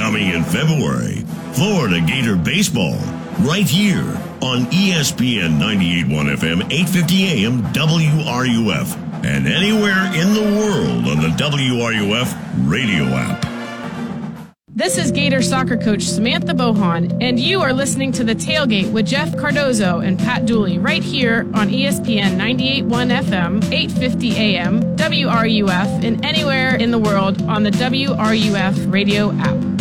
Coming 0.04 0.32
in 0.32 0.44
February, 0.44 1.24
Florida 1.54 2.02
Gator 2.02 2.36
Baseball, 2.36 2.98
right 3.40 3.66
here 3.66 4.04
on 4.42 4.66
ESPN 4.66 5.58
98.1 5.58 6.36
FM, 6.36 6.70
850 6.70 7.24
AM, 7.24 7.64
WRUF, 7.72 9.24
and 9.24 9.48
anywhere 9.48 10.14
in 10.14 10.34
the 10.34 10.60
world 10.60 11.08
on 11.08 11.22
the 11.22 11.30
WRUF 11.38 12.70
radio 12.70 13.06
app. 13.06 13.46
This 14.76 14.98
is 14.98 15.10
Gator 15.10 15.42
soccer 15.42 15.78
coach 15.78 16.02
Samantha 16.02 16.54
Bohon, 16.54 17.24
and 17.24 17.40
you 17.40 17.62
are 17.62 17.72
listening 17.72 18.12
to 18.12 18.26
The 18.26 18.36
Tailgate 18.36 18.92
with 18.92 19.06
Jeff 19.06 19.38
Cardozo 19.38 20.00
and 20.00 20.20
Pat 20.20 20.46
Dooley 20.46 20.80
right 20.80 21.02
here 21.02 21.48
on 21.54 21.70
ESPN 21.70 22.36
98.1 22.36 23.24
FM, 23.24 23.72
850 23.72 24.36
AM, 24.36 24.82
WRUF, 24.98 26.04
and 26.04 26.26
anywhere 26.26 26.76
in 26.76 26.92
the 26.92 27.00
world 27.00 27.42
on 27.44 27.64
the 27.64 27.72
WRUF 27.72 28.92
radio 28.92 29.32
app. 29.32 29.73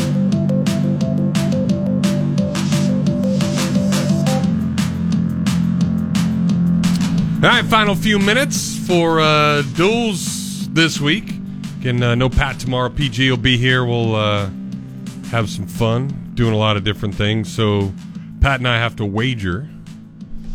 All 7.42 7.48
right, 7.48 7.64
final 7.64 7.96
few 7.96 8.20
minutes 8.20 8.78
for 8.86 9.18
uh, 9.18 9.62
duels 9.74 10.68
this 10.68 11.00
week. 11.00 11.28
Again, 11.80 12.00
uh, 12.00 12.14
no 12.14 12.28
Pat 12.28 12.60
tomorrow. 12.60 12.88
PG 12.88 13.28
will 13.28 13.36
be 13.36 13.56
here. 13.56 13.84
We'll 13.84 14.14
uh, 14.14 14.48
have 15.30 15.50
some 15.50 15.66
fun 15.66 16.30
doing 16.34 16.54
a 16.54 16.56
lot 16.56 16.76
of 16.76 16.84
different 16.84 17.16
things. 17.16 17.52
So 17.52 17.92
Pat 18.40 18.60
and 18.60 18.68
I 18.68 18.76
have 18.76 18.94
to 18.94 19.04
wager. 19.04 19.68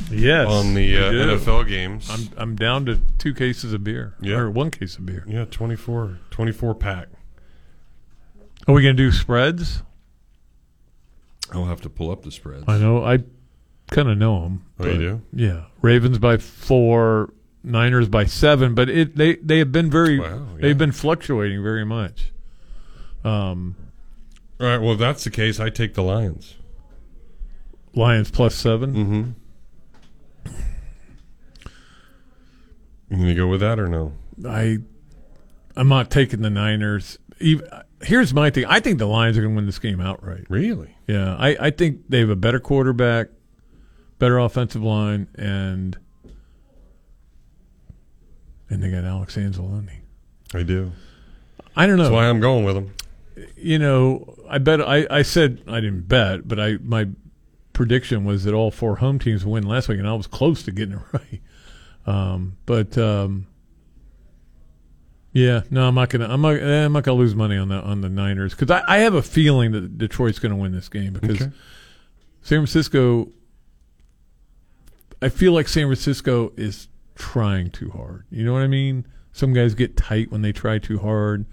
Yes, 0.10 0.48
on 0.48 0.76
the 0.76 0.98
uh. 0.98 1.12
NFL 1.12 1.68
games. 1.68 2.10
I'm 2.10 2.30
I'm 2.38 2.56
down 2.56 2.86
to 2.86 3.02
two 3.18 3.34
cases 3.34 3.74
of 3.74 3.84
beer. 3.84 4.16
Yeah. 4.22 4.38
or 4.38 4.50
one 4.50 4.72
case 4.72 4.98
of 4.98 5.06
beer. 5.06 5.26
Yeah, 5.28 5.44
24, 5.44 6.20
24 6.30 6.74
pack. 6.76 7.10
Are 8.66 8.74
we 8.74 8.82
gonna 8.82 8.94
do 8.94 9.12
spreads? 9.12 9.84
I'll 11.52 11.66
have 11.66 11.82
to 11.82 11.90
pull 11.90 12.12
up 12.12 12.24
the 12.24 12.32
spreads. 12.32 12.64
I 12.66 12.78
know. 12.78 13.04
I 13.04 13.24
kind 13.92 14.10
of 14.10 14.18
know 14.18 14.42
them. 14.44 14.66
Oh, 14.80 14.86
you 14.88 14.98
do? 14.98 15.22
Yeah, 15.34 15.64
Ravens 15.82 16.18
by 16.20 16.38
four, 16.38 17.34
Niners 17.64 18.08
by 18.10 18.26
seven, 18.26 18.76
but 18.76 18.90
it 18.90 19.16
they 19.16 19.36
they 19.38 19.60
have 19.60 19.72
been 19.72 19.90
very 19.90 20.20
Wow, 20.20 20.48
yeah. 20.56 20.62
they've 20.62 20.78
been 20.78 20.92
fluctuating 20.92 21.62
very 21.64 21.86
much. 21.86 22.32
Um, 23.24 23.76
All 24.60 24.68
right. 24.68 24.78
Well, 24.78 24.94
if 24.94 25.00
that's 25.00 25.24
the 25.24 25.30
case, 25.32 25.60
I 25.60 25.70
take 25.70 25.94
the 25.96 26.04
Lions. 26.04 26.56
Lions 27.94 28.30
plus 28.30 28.54
7 28.56 28.94
Mm-hmm. 28.94 30.52
You 33.10 33.18
gonna 33.18 33.36
go 33.36 33.48
with 33.48 33.62
that 33.62 33.80
or 33.80 33.88
no? 33.88 34.14
I 34.48 34.78
I'm 35.76 35.88
not 35.88 36.12
taking 36.12 36.42
the 36.42 36.50
Niners. 36.50 37.18
Even, 37.40 37.68
here's 38.02 38.34
my 38.34 38.50
thing. 38.50 38.66
I 38.66 38.80
think 38.80 38.98
the 39.00 39.06
Lions 39.08 39.38
are 39.38 39.42
going 39.42 39.54
to 39.54 39.56
win 39.58 39.66
this 39.68 39.78
game 39.80 40.02
outright. 40.02 40.46
Really? 40.50 40.96
Yeah. 41.08 41.36
I, 41.36 41.56
I 41.68 41.70
think 41.70 42.02
they 42.10 42.20
have 42.20 42.30
a 42.32 42.36
better 42.36 42.60
quarterback, 42.60 43.28
better 44.20 44.38
offensive 44.40 44.84
line, 44.84 45.28
and 45.36 45.98
and 48.70 48.84
they 48.84 48.90
got 48.92 49.04
Alex 49.04 49.36
Anzalone. 49.36 49.90
I 50.54 50.64
do. 50.64 50.92
I 51.76 51.86
don't 51.88 51.98
know. 51.98 52.04
That's 52.04 52.14
why 52.14 52.28
I'm 52.30 52.40
going 52.40 52.66
with 52.66 52.76
them. 52.76 52.94
You 53.56 53.78
know, 53.80 54.36
I 54.50 54.58
bet 54.58 54.82
I, 54.82 55.06
I 55.10 55.22
said 55.22 55.62
I 55.68 55.80
didn't 55.80 56.08
bet, 56.08 56.48
but 56.48 56.60
I 56.60 56.78
my 56.84 57.08
prediction 57.74 58.26
was 58.26 58.44
that 58.46 58.54
all 58.54 58.72
four 58.72 58.96
home 58.98 59.20
teams 59.20 59.46
would 59.46 59.52
win 59.52 59.64
last 59.68 59.88
week, 59.88 60.00
and 60.00 60.08
I 60.08 60.14
was 60.14 60.28
close 60.28 60.64
to 60.64 60.72
getting 60.72 60.96
it 60.96 61.02
right. 61.14 61.42
Um, 62.08 62.58
but 62.66 62.98
um, 62.98 63.46
yeah, 65.34 65.62
no, 65.70 65.88
I'm 65.88 65.94
not 65.96 66.10
gonna 66.10 66.28
I'm 66.28 66.42
not, 66.42 66.56
eh, 66.56 66.86
I'm 66.86 66.94
not 66.94 67.04
gonna 67.04 67.18
lose 67.20 67.36
money 67.36 67.58
on 67.58 67.68
the 67.68 67.76
on 67.76 68.02
the 68.02 68.10
Niners 68.10 68.56
because 68.56 68.72
I, 68.72 68.84
I 68.88 68.98
have 69.00 69.14
a 69.14 69.22
feeling 69.22 69.72
that 69.74 69.98
Detroit's 69.98 70.40
gonna 70.40 70.56
win 70.56 70.72
this 70.72 70.90
game 70.90 71.14
because 71.14 71.42
Okay. 71.42 71.52
San 72.42 72.60
Francisco. 72.60 73.30
I 75.22 75.30
feel 75.30 75.52
like 75.52 75.68
San 75.68 75.88
Francisco 75.88 76.54
is 76.56 76.88
trying 77.16 77.72
too 77.72 77.90
hard. 77.90 78.26
You 78.30 78.46
know 78.46 78.54
what 78.54 78.62
I 78.62 78.68
mean? 78.68 79.06
Some 79.32 79.54
guys 79.54 79.74
get 79.74 79.98
tight 79.98 80.32
when 80.32 80.42
they 80.42 80.52
try 80.52 80.78
too 80.80 81.00
hard. 81.00 81.46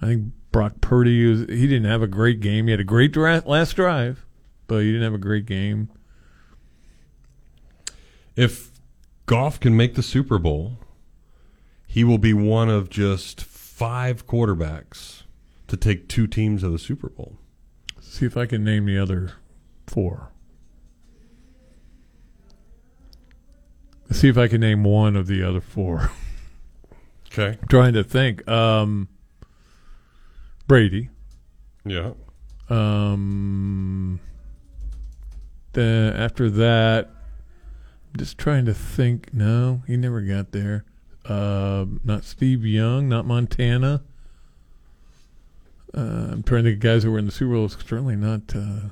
I 0.00 0.06
think 0.06 0.32
Brock 0.52 0.80
Purdy 0.80 1.26
was, 1.26 1.40
he 1.40 1.66
didn't 1.66 1.84
have 1.84 2.02
a 2.02 2.06
great 2.06 2.40
game. 2.40 2.66
He 2.66 2.70
had 2.70 2.80
a 2.80 2.84
great 2.84 3.12
dra- 3.12 3.42
last 3.46 3.74
drive, 3.74 4.24
but 4.66 4.82
he 4.82 4.92
didn't 4.92 5.02
have 5.02 5.14
a 5.14 5.18
great 5.18 5.46
game. 5.46 5.90
If 8.36 8.70
Goff 9.26 9.58
can 9.58 9.76
make 9.76 9.94
the 9.94 10.02
Super 10.02 10.38
Bowl, 10.38 10.78
he 11.86 12.04
will 12.04 12.18
be 12.18 12.34
one 12.34 12.68
of 12.68 12.90
just 12.90 13.40
five 13.40 14.26
quarterbacks 14.26 15.22
to 15.68 15.76
take 15.76 16.08
two 16.08 16.26
teams 16.26 16.62
to 16.62 16.68
the 16.68 16.78
Super 16.78 17.08
Bowl. 17.08 17.38
See 18.00 18.26
if 18.26 18.36
I 18.36 18.46
can 18.46 18.62
name 18.62 18.86
the 18.86 18.98
other 18.98 19.32
four. 19.86 20.30
See 24.14 24.28
if 24.28 24.38
I 24.38 24.46
can 24.48 24.60
name 24.60 24.84
one 24.84 25.16
of 25.16 25.26
the 25.26 25.42
other 25.42 25.60
four. 25.60 26.10
Okay. 27.36 27.58
I'm 27.60 27.68
trying 27.68 27.94
to 27.94 28.04
think. 28.04 28.46
Um, 28.46 29.08
Brady. 30.68 31.08
Yeah. 31.84 32.12
Um, 32.70 34.20
then 35.72 36.14
after 36.14 36.48
that, 36.48 37.06
I'm 37.08 38.18
just 38.18 38.38
trying 38.38 38.66
to 38.66 38.74
think. 38.74 39.34
No, 39.34 39.82
he 39.88 39.96
never 39.96 40.20
got 40.20 40.52
there. 40.52 40.84
Uh, 41.24 41.86
not 42.04 42.22
Steve 42.22 42.64
Young, 42.64 43.08
not 43.08 43.26
Montana. 43.26 44.04
Uh, 45.92 46.28
I'm 46.30 46.44
trying 46.44 46.62
to 46.62 46.70
think 46.70 46.82
guys 46.82 47.02
who 47.02 47.10
were 47.10 47.18
in 47.18 47.26
the 47.26 47.32
Super 47.32 47.54
Bowl. 47.54 47.68
Certainly 47.68 48.14
not. 48.14 48.42
Uh, 48.54 48.90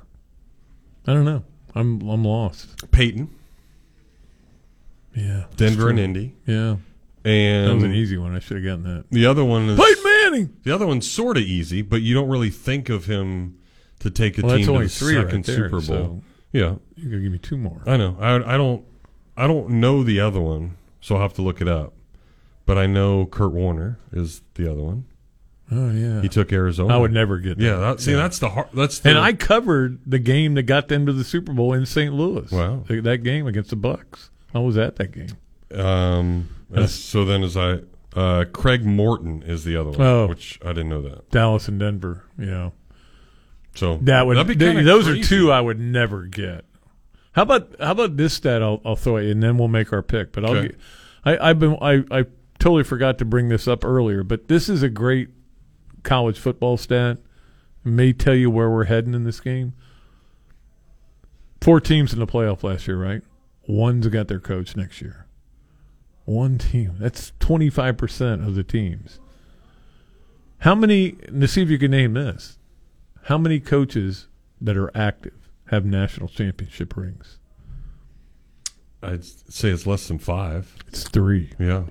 I 1.07 1.15
don't 1.15 1.25
know. 1.25 1.45
I'm 1.77 2.01
I'm 2.09 2.25
lost. 2.25 2.91
Peyton. 2.91 3.31
Yeah. 5.15 5.45
Denver 5.57 5.89
and 5.91 5.99
Indy. 5.99 6.35
Yeah. 6.47 6.77
And 7.25 7.69
that 7.71 7.75
was 7.75 7.85
an 7.85 7.93
easy 7.93 8.19
one. 8.19 8.35
I 8.35 8.41
should 8.41 8.57
have 8.57 8.65
gotten 8.65 8.83
that. 8.97 9.05
The 9.11 9.27
other 9.27 9.45
one 9.45 9.69
is 9.69 9.79
Peyton 9.79 10.03
Manning. 10.05 10.57
The 10.65 10.75
other 10.75 10.87
one's 10.87 11.09
sort 11.09 11.37
of 11.37 11.45
easy, 11.45 11.81
but 11.83 12.03
you 12.03 12.15
don't 12.15 12.29
really 12.29 12.51
think 12.51 12.89
of 12.89 13.05
him 13.05 13.59
to 14.01 14.11
take 14.11 14.39
a 14.39 14.43
Well, 14.43 14.57
team 14.57 14.67
to 14.67 14.79
the 14.81 14.89
three 14.89 15.17
right 15.17 15.27
second 15.27 15.45
there, 15.45 15.55
Super 15.57 15.69
Bowl. 15.69 15.81
so 15.81 16.23
yeah, 16.53 16.75
you 16.97 17.09
gotta 17.09 17.23
give 17.23 17.31
me 17.33 17.39
two 17.39 17.57
more. 17.57 17.81
I 17.87 17.97
know. 17.97 18.17
I, 18.21 18.55
I 18.55 18.57
don't. 18.57 18.85
I 19.37 19.47
don't 19.47 19.71
know 19.71 20.03
the 20.03 20.19
other 20.21 20.41
one, 20.41 20.77
so 21.01 21.15
I'll 21.15 21.23
have 21.23 21.33
to 21.35 21.43
look 21.43 21.61
it 21.61 21.69
up. 21.69 21.95
But 22.67 22.77
I 22.77 22.87
know 22.87 23.25
Kurt 23.27 23.53
Warner 23.53 23.99
is 24.13 24.43
the 24.55 24.71
other 24.71 24.83
one. 24.83 25.05
Oh 25.71 25.91
yeah. 25.91 26.21
He 26.23 26.29
took 26.29 26.53
Arizona. 26.53 26.93
I 26.95 26.99
would 26.99 27.13
never 27.13 27.39
get. 27.39 27.59
Yeah, 27.59 27.77
that. 27.77 27.79
that, 27.81 28.01
see, 28.01 28.13
that's 28.15 28.41
the 28.41 28.51
hard. 28.51 28.69
That's 28.75 28.99
the, 28.99 29.11
and 29.11 29.19
I 29.19 29.33
covered 29.33 30.01
the 30.05 30.19
game 30.19 30.55
that 30.55 30.65
got 30.65 30.89
them 30.89 31.07
to 31.07 31.13
the 31.13 31.25
Super 31.25 31.53
Bowl 31.53 31.73
in 31.73 31.87
St. 31.87 32.13
Louis. 32.13 32.51
Wow. 32.51 32.85
That 32.89 33.23
game 33.23 33.47
against 33.47 33.71
the 33.71 33.77
Bucs. 33.77 34.29
I 34.55 34.59
was 34.61 34.77
at 34.77 34.97
that 34.97 35.13
game. 35.13 35.29
Um. 35.79 36.49
as- 36.75 36.95
so 36.95 37.25
then, 37.25 37.43
as 37.43 37.57
I, 37.57 37.81
uh, 38.15 38.45
Craig 38.53 38.85
Morton 38.85 39.43
is 39.43 39.65
the 39.65 39.77
other 39.77 39.91
one, 39.91 40.01
Oh. 40.01 40.27
which 40.27 40.59
I 40.65 40.69
didn't 40.69 40.89
know 40.91 41.03
that. 41.03 41.31
Dallas 41.31 41.69
and 41.69 41.79
Denver. 41.81 42.25
Yeah. 42.39 42.71
So 43.75 43.99
That 44.03 44.27
would 44.27 44.47
be 44.47 44.55
th- 44.55 44.85
those 44.85 45.05
crazy. 45.05 45.21
are 45.21 45.25
two 45.25 45.51
I 45.53 45.61
would 45.63 45.81
never 45.81 46.25
get. 46.27 46.65
How 47.33 47.43
about 47.43 47.75
how 47.81 47.93
about 47.93 48.19
this 48.19 48.35
stat? 48.35 48.63
I'll 48.63 48.83
I'll 48.85 48.97
throw 48.97 49.17
it, 49.17 49.31
and 49.31 49.43
then 49.43 49.57
we'll 49.57 49.69
make 49.69 49.93
our 49.95 50.03
pick. 50.03 50.33
But 50.33 50.45
I'll 50.45 50.51
Okay. 50.57 50.69
get, 50.69 50.77
I 51.25 51.49
I've 51.51 51.59
been 51.59 51.79
I 51.81 52.05
I 52.11 52.25
totally 52.59 52.85
forgot 52.85 53.17
to 53.19 53.25
bring 53.25 53.49
this 53.49 53.67
up 53.67 53.83
earlier, 53.85 54.23
but 54.23 54.49
this 54.49 54.69
is 54.69 54.83
a 54.83 54.91
great 54.91 55.31
college 56.03 56.39
football 56.39 56.77
stat. 56.77 57.17
may 57.85 58.13
tell 58.13 58.35
you 58.35 58.49
where 58.51 58.69
we're 58.71 58.85
heading 58.85 59.13
in 59.15 59.25
this 59.25 59.41
game. 59.41 59.73
Four 61.61 61.81
teams 61.81 62.13
in 62.13 62.19
the 62.21 62.27
playoff 62.27 62.63
last 62.63 62.87
year, 62.87 62.97
right? 62.97 63.23
One's 63.67 64.07
got 64.09 64.29
their 64.29 64.41
coach 64.41 64.77
next 64.77 65.01
year. 65.01 65.27
One 66.25 66.59
team. 66.59 66.97
That's 66.99 67.33
25% 67.41 68.47
of 68.47 68.55
the 68.55 68.63
teams. 68.65 69.19
How 70.59 70.75
many, 70.75 71.13
to 71.13 71.49
see 71.49 71.63
if 71.63 71.71
you 71.71 71.79
can 71.79 71.91
name 71.91 72.15
this, 72.15 72.59
how 73.25 73.39
many 73.39 73.59
coaches 73.61 74.29
that 74.61 74.77
are 74.77 74.97
active 74.97 75.51
have 75.67 75.85
national 75.85 76.29
championship 76.29 76.97
rings? 76.97 77.39
I'd 79.03 79.25
say 79.25 79.71
it's 79.71 79.87
less 79.87 80.07
than 80.07 80.19
five. 80.19 80.77
It's 80.87 81.09
three. 81.09 81.51
Yeah. 81.59 81.85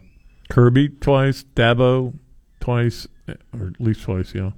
Kirby 0.49 0.89
twice, 0.89 1.43
Dabo 1.55 2.17
twice, 2.61 3.07
or 3.27 3.67
at 3.67 3.81
least 3.81 4.03
twice, 4.03 4.33
you 4.33 4.41
know, 4.41 4.53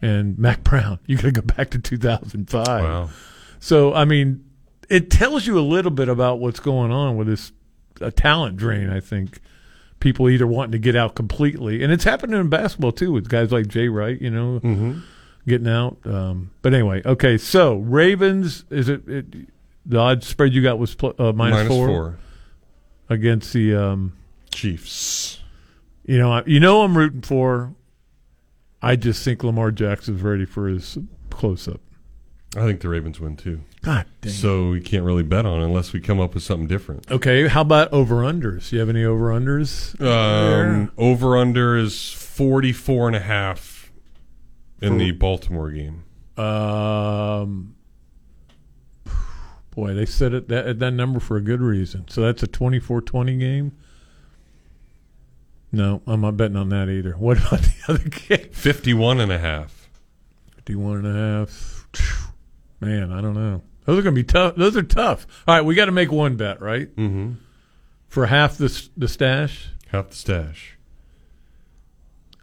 and 0.00 0.38
Mack 0.38 0.62
Brown. 0.62 1.00
You 1.06 1.16
got 1.16 1.22
to 1.22 1.32
go 1.32 1.42
back 1.42 1.70
to 1.70 1.78
2005. 1.78 2.66
Wow. 2.66 3.10
So, 3.58 3.92
I 3.94 4.04
mean, 4.04 4.44
it 4.88 5.10
tells 5.10 5.46
you 5.46 5.58
a 5.58 5.60
little 5.60 5.90
bit 5.90 6.08
about 6.08 6.38
what's 6.40 6.60
going 6.60 6.90
on 6.92 7.16
with 7.16 7.26
this 7.26 7.52
a 8.00 8.10
talent 8.10 8.56
drain, 8.56 8.88
I 8.90 9.00
think. 9.00 9.40
People 10.00 10.28
either 10.30 10.46
wanting 10.46 10.70
to 10.72 10.78
get 10.78 10.94
out 10.94 11.16
completely, 11.16 11.82
and 11.82 11.92
it's 11.92 12.04
happening 12.04 12.38
in 12.38 12.48
basketball 12.48 12.92
too 12.92 13.10
with 13.10 13.28
guys 13.28 13.50
like 13.50 13.66
Jay 13.66 13.88
Wright, 13.88 14.20
you 14.22 14.30
know, 14.30 14.60
Mhm. 14.60 15.02
getting 15.44 15.66
out. 15.66 15.96
Um, 16.04 16.50
but 16.62 16.72
anyway, 16.72 17.02
okay, 17.04 17.36
so 17.36 17.78
Ravens 17.78 18.64
is 18.70 18.88
it, 18.88 19.08
it 19.08 19.26
the 19.84 19.98
odds 19.98 20.26
spread 20.28 20.52
you 20.54 20.62
got 20.62 20.78
was 20.78 20.94
pl- 20.94 21.14
uh, 21.18 21.32
minus 21.32 21.56
Minus 21.56 21.68
four, 21.68 21.86
four. 21.88 22.18
against 23.08 23.52
the 23.52 23.74
um, 23.74 24.12
Chiefs. 24.52 25.40
You 26.06 26.18
know, 26.18 26.32
I, 26.32 26.42
you 26.46 26.60
know, 26.60 26.82
I'm 26.82 26.96
rooting 26.96 27.22
for. 27.22 27.74
I 28.80 28.94
just 28.94 29.24
think 29.24 29.42
Lamar 29.42 29.72
Jackson's 29.72 30.22
ready 30.22 30.44
for 30.44 30.68
his 30.68 30.96
close 31.30 31.66
up. 31.66 31.80
I 32.56 32.60
think 32.60 32.80
the 32.80 32.88
Ravens 32.88 33.20
win 33.20 33.36
too. 33.36 33.60
God 33.82 34.06
dang. 34.22 34.32
So 34.32 34.70
we 34.70 34.80
can't 34.80 35.04
really 35.04 35.22
bet 35.22 35.44
on 35.44 35.60
it 35.60 35.64
unless 35.64 35.92
we 35.92 36.00
come 36.00 36.18
up 36.18 36.32
with 36.34 36.42
something 36.42 36.66
different. 36.66 37.10
Okay, 37.10 37.46
how 37.46 37.60
about 37.60 37.92
over 37.92 38.16
unders? 38.22 38.72
You 38.72 38.78
have 38.80 38.88
any 38.88 39.04
over 39.04 39.28
unders? 39.30 40.00
Um, 40.00 40.90
over 40.96 41.36
under 41.36 41.76
is 41.76 42.10
44 42.12 43.08
and 43.08 43.16
a 43.16 43.20
half 43.20 43.92
in 44.80 44.94
For- 44.94 44.98
the 44.98 45.10
Baltimore 45.12 45.70
game. 45.70 46.04
Um, 46.38 47.74
boy, 49.72 49.92
they 49.94 50.06
set 50.06 50.32
it 50.32 50.48
that 50.48 50.78
that 50.78 50.90
number 50.92 51.20
for 51.20 51.36
a 51.36 51.40
good 51.42 51.60
reason. 51.60 52.06
So 52.08 52.22
that's 52.22 52.42
a 52.42 52.46
24-20 52.48 53.38
game. 53.38 53.72
No, 55.70 56.00
I'm 56.06 56.22
not 56.22 56.36
betting 56.38 56.56
on 56.56 56.70
that 56.70 56.88
either. 56.88 57.12
What 57.18 57.38
about 57.38 57.60
the 57.60 57.74
other 57.88 58.08
game? 58.08 58.48
51 58.52 59.20
and 59.20 59.30
a 59.32 59.38
half. 59.38 59.90
51 60.56 61.04
and 61.04 61.06
a 61.06 61.12
half. 61.12 61.74
Man, 62.80 63.12
I 63.12 63.20
don't 63.20 63.34
know. 63.34 63.62
Those 63.84 63.98
are 63.98 64.02
going 64.02 64.14
to 64.14 64.22
be 64.22 64.24
tough. 64.24 64.56
Those 64.56 64.76
are 64.76 64.82
tough. 64.82 65.26
All 65.46 65.54
right, 65.54 65.64
we 65.64 65.74
got 65.74 65.86
to 65.86 65.92
make 65.92 66.12
one 66.12 66.36
bet, 66.36 66.60
right? 66.60 66.94
Mm-hmm. 66.94 67.32
For 68.08 68.26
half 68.26 68.56
the 68.56 68.88
the 68.96 69.08
stash. 69.08 69.70
Half 69.88 70.10
the 70.10 70.16
stash. 70.16 70.78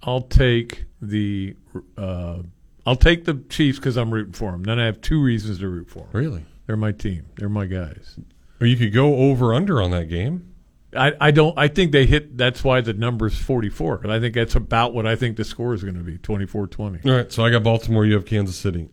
I'll 0.03 0.21
take 0.21 0.85
the 1.01 1.55
uh, 1.97 2.39
I'll 2.85 2.95
take 2.95 3.25
the 3.25 3.43
Chiefs 3.49 3.79
because 3.79 3.97
I'm 3.97 4.11
rooting 4.11 4.33
for 4.33 4.51
them. 4.51 4.63
Then 4.63 4.79
I 4.79 4.85
have 4.85 5.01
two 5.01 5.21
reasons 5.21 5.59
to 5.59 5.67
root 5.67 5.89
for 5.89 5.99
them. 5.99 6.09
Really? 6.13 6.45
They're 6.67 6.77
my 6.77 6.91
team. 6.91 7.25
They're 7.37 7.49
my 7.49 7.65
guys. 7.65 8.19
Or 8.61 8.67
you 8.67 8.77
could 8.77 8.93
go 8.93 9.15
over 9.15 9.53
under 9.53 9.81
on 9.81 9.91
that 9.91 10.05
game. 10.05 10.53
I, 10.95 11.11
I 11.19 11.31
don't 11.31 11.57
I 11.57 11.67
think 11.67 11.91
they 11.91 12.05
hit 12.05 12.37
that's 12.37 12.63
why 12.63 12.79
the 12.79 12.93
number's 12.93 13.37
44 13.37 14.01
and 14.03 14.13
I 14.13 14.19
think 14.21 14.33
that's 14.33 14.55
about 14.55 14.93
what 14.93 15.05
I 15.05 15.17
think 15.17 15.35
the 15.35 15.43
score 15.43 15.73
is 15.73 15.83
going 15.83 15.95
to 15.97 16.03
be 16.03 16.17
24-20. 16.17 17.05
All 17.05 17.11
right, 17.11 17.29
so 17.31 17.43
I 17.43 17.49
got 17.49 17.63
Baltimore. 17.63 18.05
You 18.05 18.13
have 18.13 18.25
Kansas 18.25 18.55
City. 18.55 18.89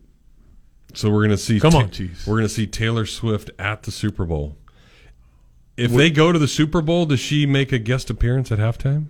So 0.95 1.11
we're 1.11 1.23
gonna 1.23 1.37
see. 1.37 1.59
Come 1.61 1.75
on, 1.75 1.91
Chiefs. 1.91 2.27
We're 2.27 2.37
gonna 2.37 2.49
see 2.49 2.67
Taylor 2.67 3.07
Swift 3.07 3.51
at 3.59 3.83
the 3.85 3.91
Super 3.91 4.25
Bowl. 4.25 4.57
If 5.77 5.91
they 5.91 6.11
go 6.11 6.33
to 6.33 6.39
the 6.39 6.49
Super 6.49 6.83
Bowl, 6.83 7.07
does 7.07 7.21
she 7.21 7.47
make 7.47 7.73
a 7.73 7.79
guest 7.79 8.11
appearance 8.11 8.53
at 8.53 8.59
halftime? 8.59 9.07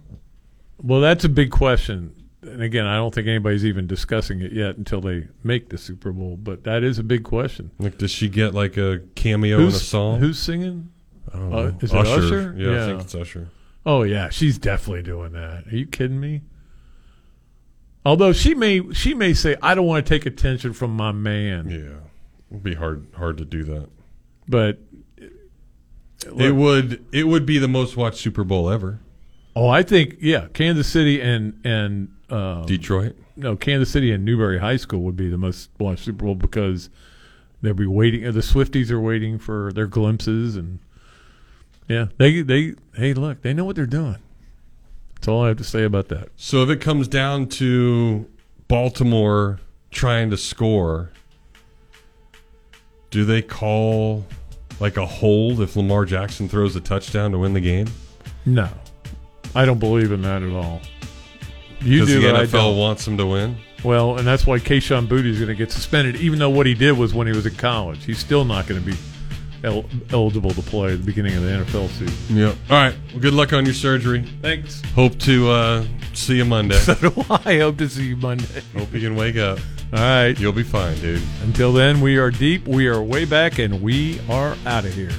Well, 0.80 1.00
that's 1.00 1.24
a 1.24 1.28
big 1.28 1.50
question. 1.50 2.14
And 2.42 2.62
again, 2.62 2.86
I 2.86 2.96
don't 2.96 3.14
think 3.14 3.26
anybody's 3.28 3.64
even 3.64 3.86
discussing 3.86 4.40
it 4.40 4.52
yet 4.52 4.76
until 4.76 5.00
they 5.00 5.28
make 5.44 5.68
the 5.68 5.78
Super 5.78 6.10
Bowl, 6.12 6.36
but 6.36 6.64
that 6.64 6.82
is 6.82 6.98
a 6.98 7.02
big 7.04 7.22
question. 7.24 7.70
Like, 7.78 7.98
does 7.98 8.10
she 8.10 8.28
get 8.28 8.52
like 8.54 8.76
a 8.76 9.00
cameo 9.14 9.60
in 9.60 9.66
a 9.68 9.70
song? 9.72 10.18
Who's 10.20 10.38
singing? 10.38 10.90
I 11.32 11.38
don't 11.38 11.52
Uh, 11.52 11.56
know. 11.56 11.76
is 11.80 11.92
it 11.92 11.96
Usher? 11.96 12.54
Yeah, 12.56 12.82
I 12.84 12.86
think 12.86 13.00
it's 13.02 13.14
Usher. 13.14 13.48
Oh 13.86 14.02
yeah, 14.04 14.28
she's 14.28 14.58
definitely 14.58 15.02
doing 15.02 15.32
that. 15.32 15.66
Are 15.66 15.76
you 15.76 15.86
kidding 15.86 16.20
me? 16.20 16.42
Although 18.04 18.32
she 18.32 18.54
may 18.54 18.92
she 18.92 19.14
may 19.14 19.32
say, 19.34 19.56
"I 19.62 19.74
don't 19.74 19.86
want 19.86 20.04
to 20.04 20.08
take 20.08 20.26
attention 20.26 20.72
from 20.72 20.96
my 20.96 21.12
man." 21.12 21.70
Yeah, 21.70 22.08
it'd 22.50 22.62
be 22.62 22.74
hard 22.74 23.06
hard 23.16 23.38
to 23.38 23.44
do 23.44 23.62
that. 23.64 23.88
But 24.48 24.78
It 26.36 26.54
would 26.54 27.04
it 27.12 27.24
would 27.24 27.46
be 27.46 27.58
the 27.58 27.68
most 27.68 27.96
watched 27.96 28.18
Super 28.18 28.44
Bowl 28.44 28.70
ever. 28.70 29.00
oh, 29.54 29.68
I 29.68 29.82
think 29.82 30.16
yeah, 30.20 30.48
Kansas 30.52 30.88
City 30.88 31.20
and 31.20 31.60
and 31.64 32.08
um, 32.30 32.66
Detroit. 32.66 33.16
No, 33.36 33.56
Kansas 33.56 33.90
City 33.90 34.12
and 34.12 34.24
Newberry 34.24 34.58
High 34.58 34.76
School 34.76 35.00
would 35.02 35.16
be 35.16 35.28
the 35.28 35.38
most 35.38 35.70
watched 35.78 36.04
Super 36.04 36.24
Bowl 36.24 36.34
because 36.34 36.90
they'll 37.60 37.72
be 37.74 37.86
waiting. 37.86 38.24
The 38.24 38.40
Swifties 38.40 38.90
are 38.90 39.00
waiting 39.00 39.38
for 39.38 39.72
their 39.72 39.86
glimpses, 39.86 40.56
and 40.56 40.80
yeah, 41.88 42.06
they 42.18 42.42
they 42.42 42.74
hey 42.96 43.14
look, 43.14 43.42
they 43.42 43.54
know 43.54 43.64
what 43.64 43.76
they're 43.76 43.86
doing. 43.86 44.18
That's 45.22 45.28
all 45.28 45.44
I 45.44 45.48
have 45.48 45.58
to 45.58 45.64
say 45.64 45.84
about 45.84 46.08
that. 46.08 46.30
So 46.34 46.64
if 46.64 46.68
it 46.68 46.80
comes 46.80 47.06
down 47.06 47.46
to 47.50 48.28
Baltimore 48.66 49.60
trying 49.92 50.30
to 50.30 50.36
score, 50.36 51.12
do 53.10 53.24
they 53.24 53.40
call 53.40 54.26
like 54.80 54.96
a 54.96 55.06
hold 55.06 55.60
if 55.60 55.76
Lamar 55.76 56.06
Jackson 56.06 56.48
throws 56.48 56.74
a 56.74 56.80
touchdown 56.80 57.30
to 57.30 57.38
win 57.38 57.52
the 57.52 57.60
game? 57.60 57.86
No, 58.44 58.68
I 59.54 59.64
don't 59.64 59.78
believe 59.78 60.10
in 60.10 60.22
that 60.22 60.42
at 60.42 60.52
all. 60.52 60.80
You 61.80 62.04
do, 62.04 62.20
the 62.20 62.26
NFL 62.26 62.76
wants 62.76 63.04
them 63.04 63.16
to 63.18 63.26
win. 63.26 63.58
Well, 63.84 64.18
and 64.18 64.26
that's 64.26 64.44
why 64.44 64.58
Kayshon 64.58 65.06
Boutte 65.06 65.26
is 65.26 65.38
going 65.38 65.50
to 65.50 65.54
get 65.54 65.70
suspended, 65.70 66.16
even 66.16 66.40
though 66.40 66.50
what 66.50 66.66
he 66.66 66.74
did 66.74 66.98
was 66.98 67.14
when 67.14 67.28
he 67.28 67.32
was 67.32 67.46
in 67.46 67.54
college. 67.54 68.04
He's 68.04 68.18
still 68.18 68.44
not 68.44 68.66
going 68.66 68.82
to 68.82 68.84
be 68.84 68.96
el- 69.64 69.84
eligible 70.12 70.50
to 70.50 70.62
play 70.62 70.92
at 70.92 70.98
the 71.00 71.04
beginning 71.04 71.34
of 71.36 71.42
the 71.42 71.50
NFL 71.50 71.88
season. 71.90 72.36
Yep. 72.36 72.56
All 72.70 72.76
right. 72.76 72.94
Well, 73.12 73.20
good 73.20 73.34
luck 73.34 73.52
on 73.52 73.64
your 73.64 73.74
surgery. 73.74 74.22
Thanks. 74.42 74.82
Hope 74.94 75.18
to 75.20 75.50
uh, 75.50 75.84
see 76.14 76.36
you 76.36 76.44
Monday. 76.44 76.78
So 76.82 76.94
do 76.94 77.12
I. 77.30 77.58
Hope 77.58 77.78
to 77.78 77.88
see 77.88 78.08
you 78.08 78.16
Monday. 78.16 78.62
Hope 78.76 78.92
you 78.92 79.00
can 79.00 79.16
wake 79.16 79.36
up. 79.36 79.58
All 79.92 79.98
right. 80.00 80.38
You'll 80.38 80.52
be 80.52 80.62
fine, 80.62 80.96
dude. 81.00 81.22
Until 81.42 81.72
then, 81.72 82.00
we 82.00 82.16
are 82.18 82.30
deep, 82.30 82.66
we 82.66 82.86
are 82.88 83.02
way 83.02 83.24
back, 83.24 83.58
and 83.58 83.82
we 83.82 84.20
are 84.28 84.56
out 84.66 84.84
of 84.84 84.94
here. 84.94 85.10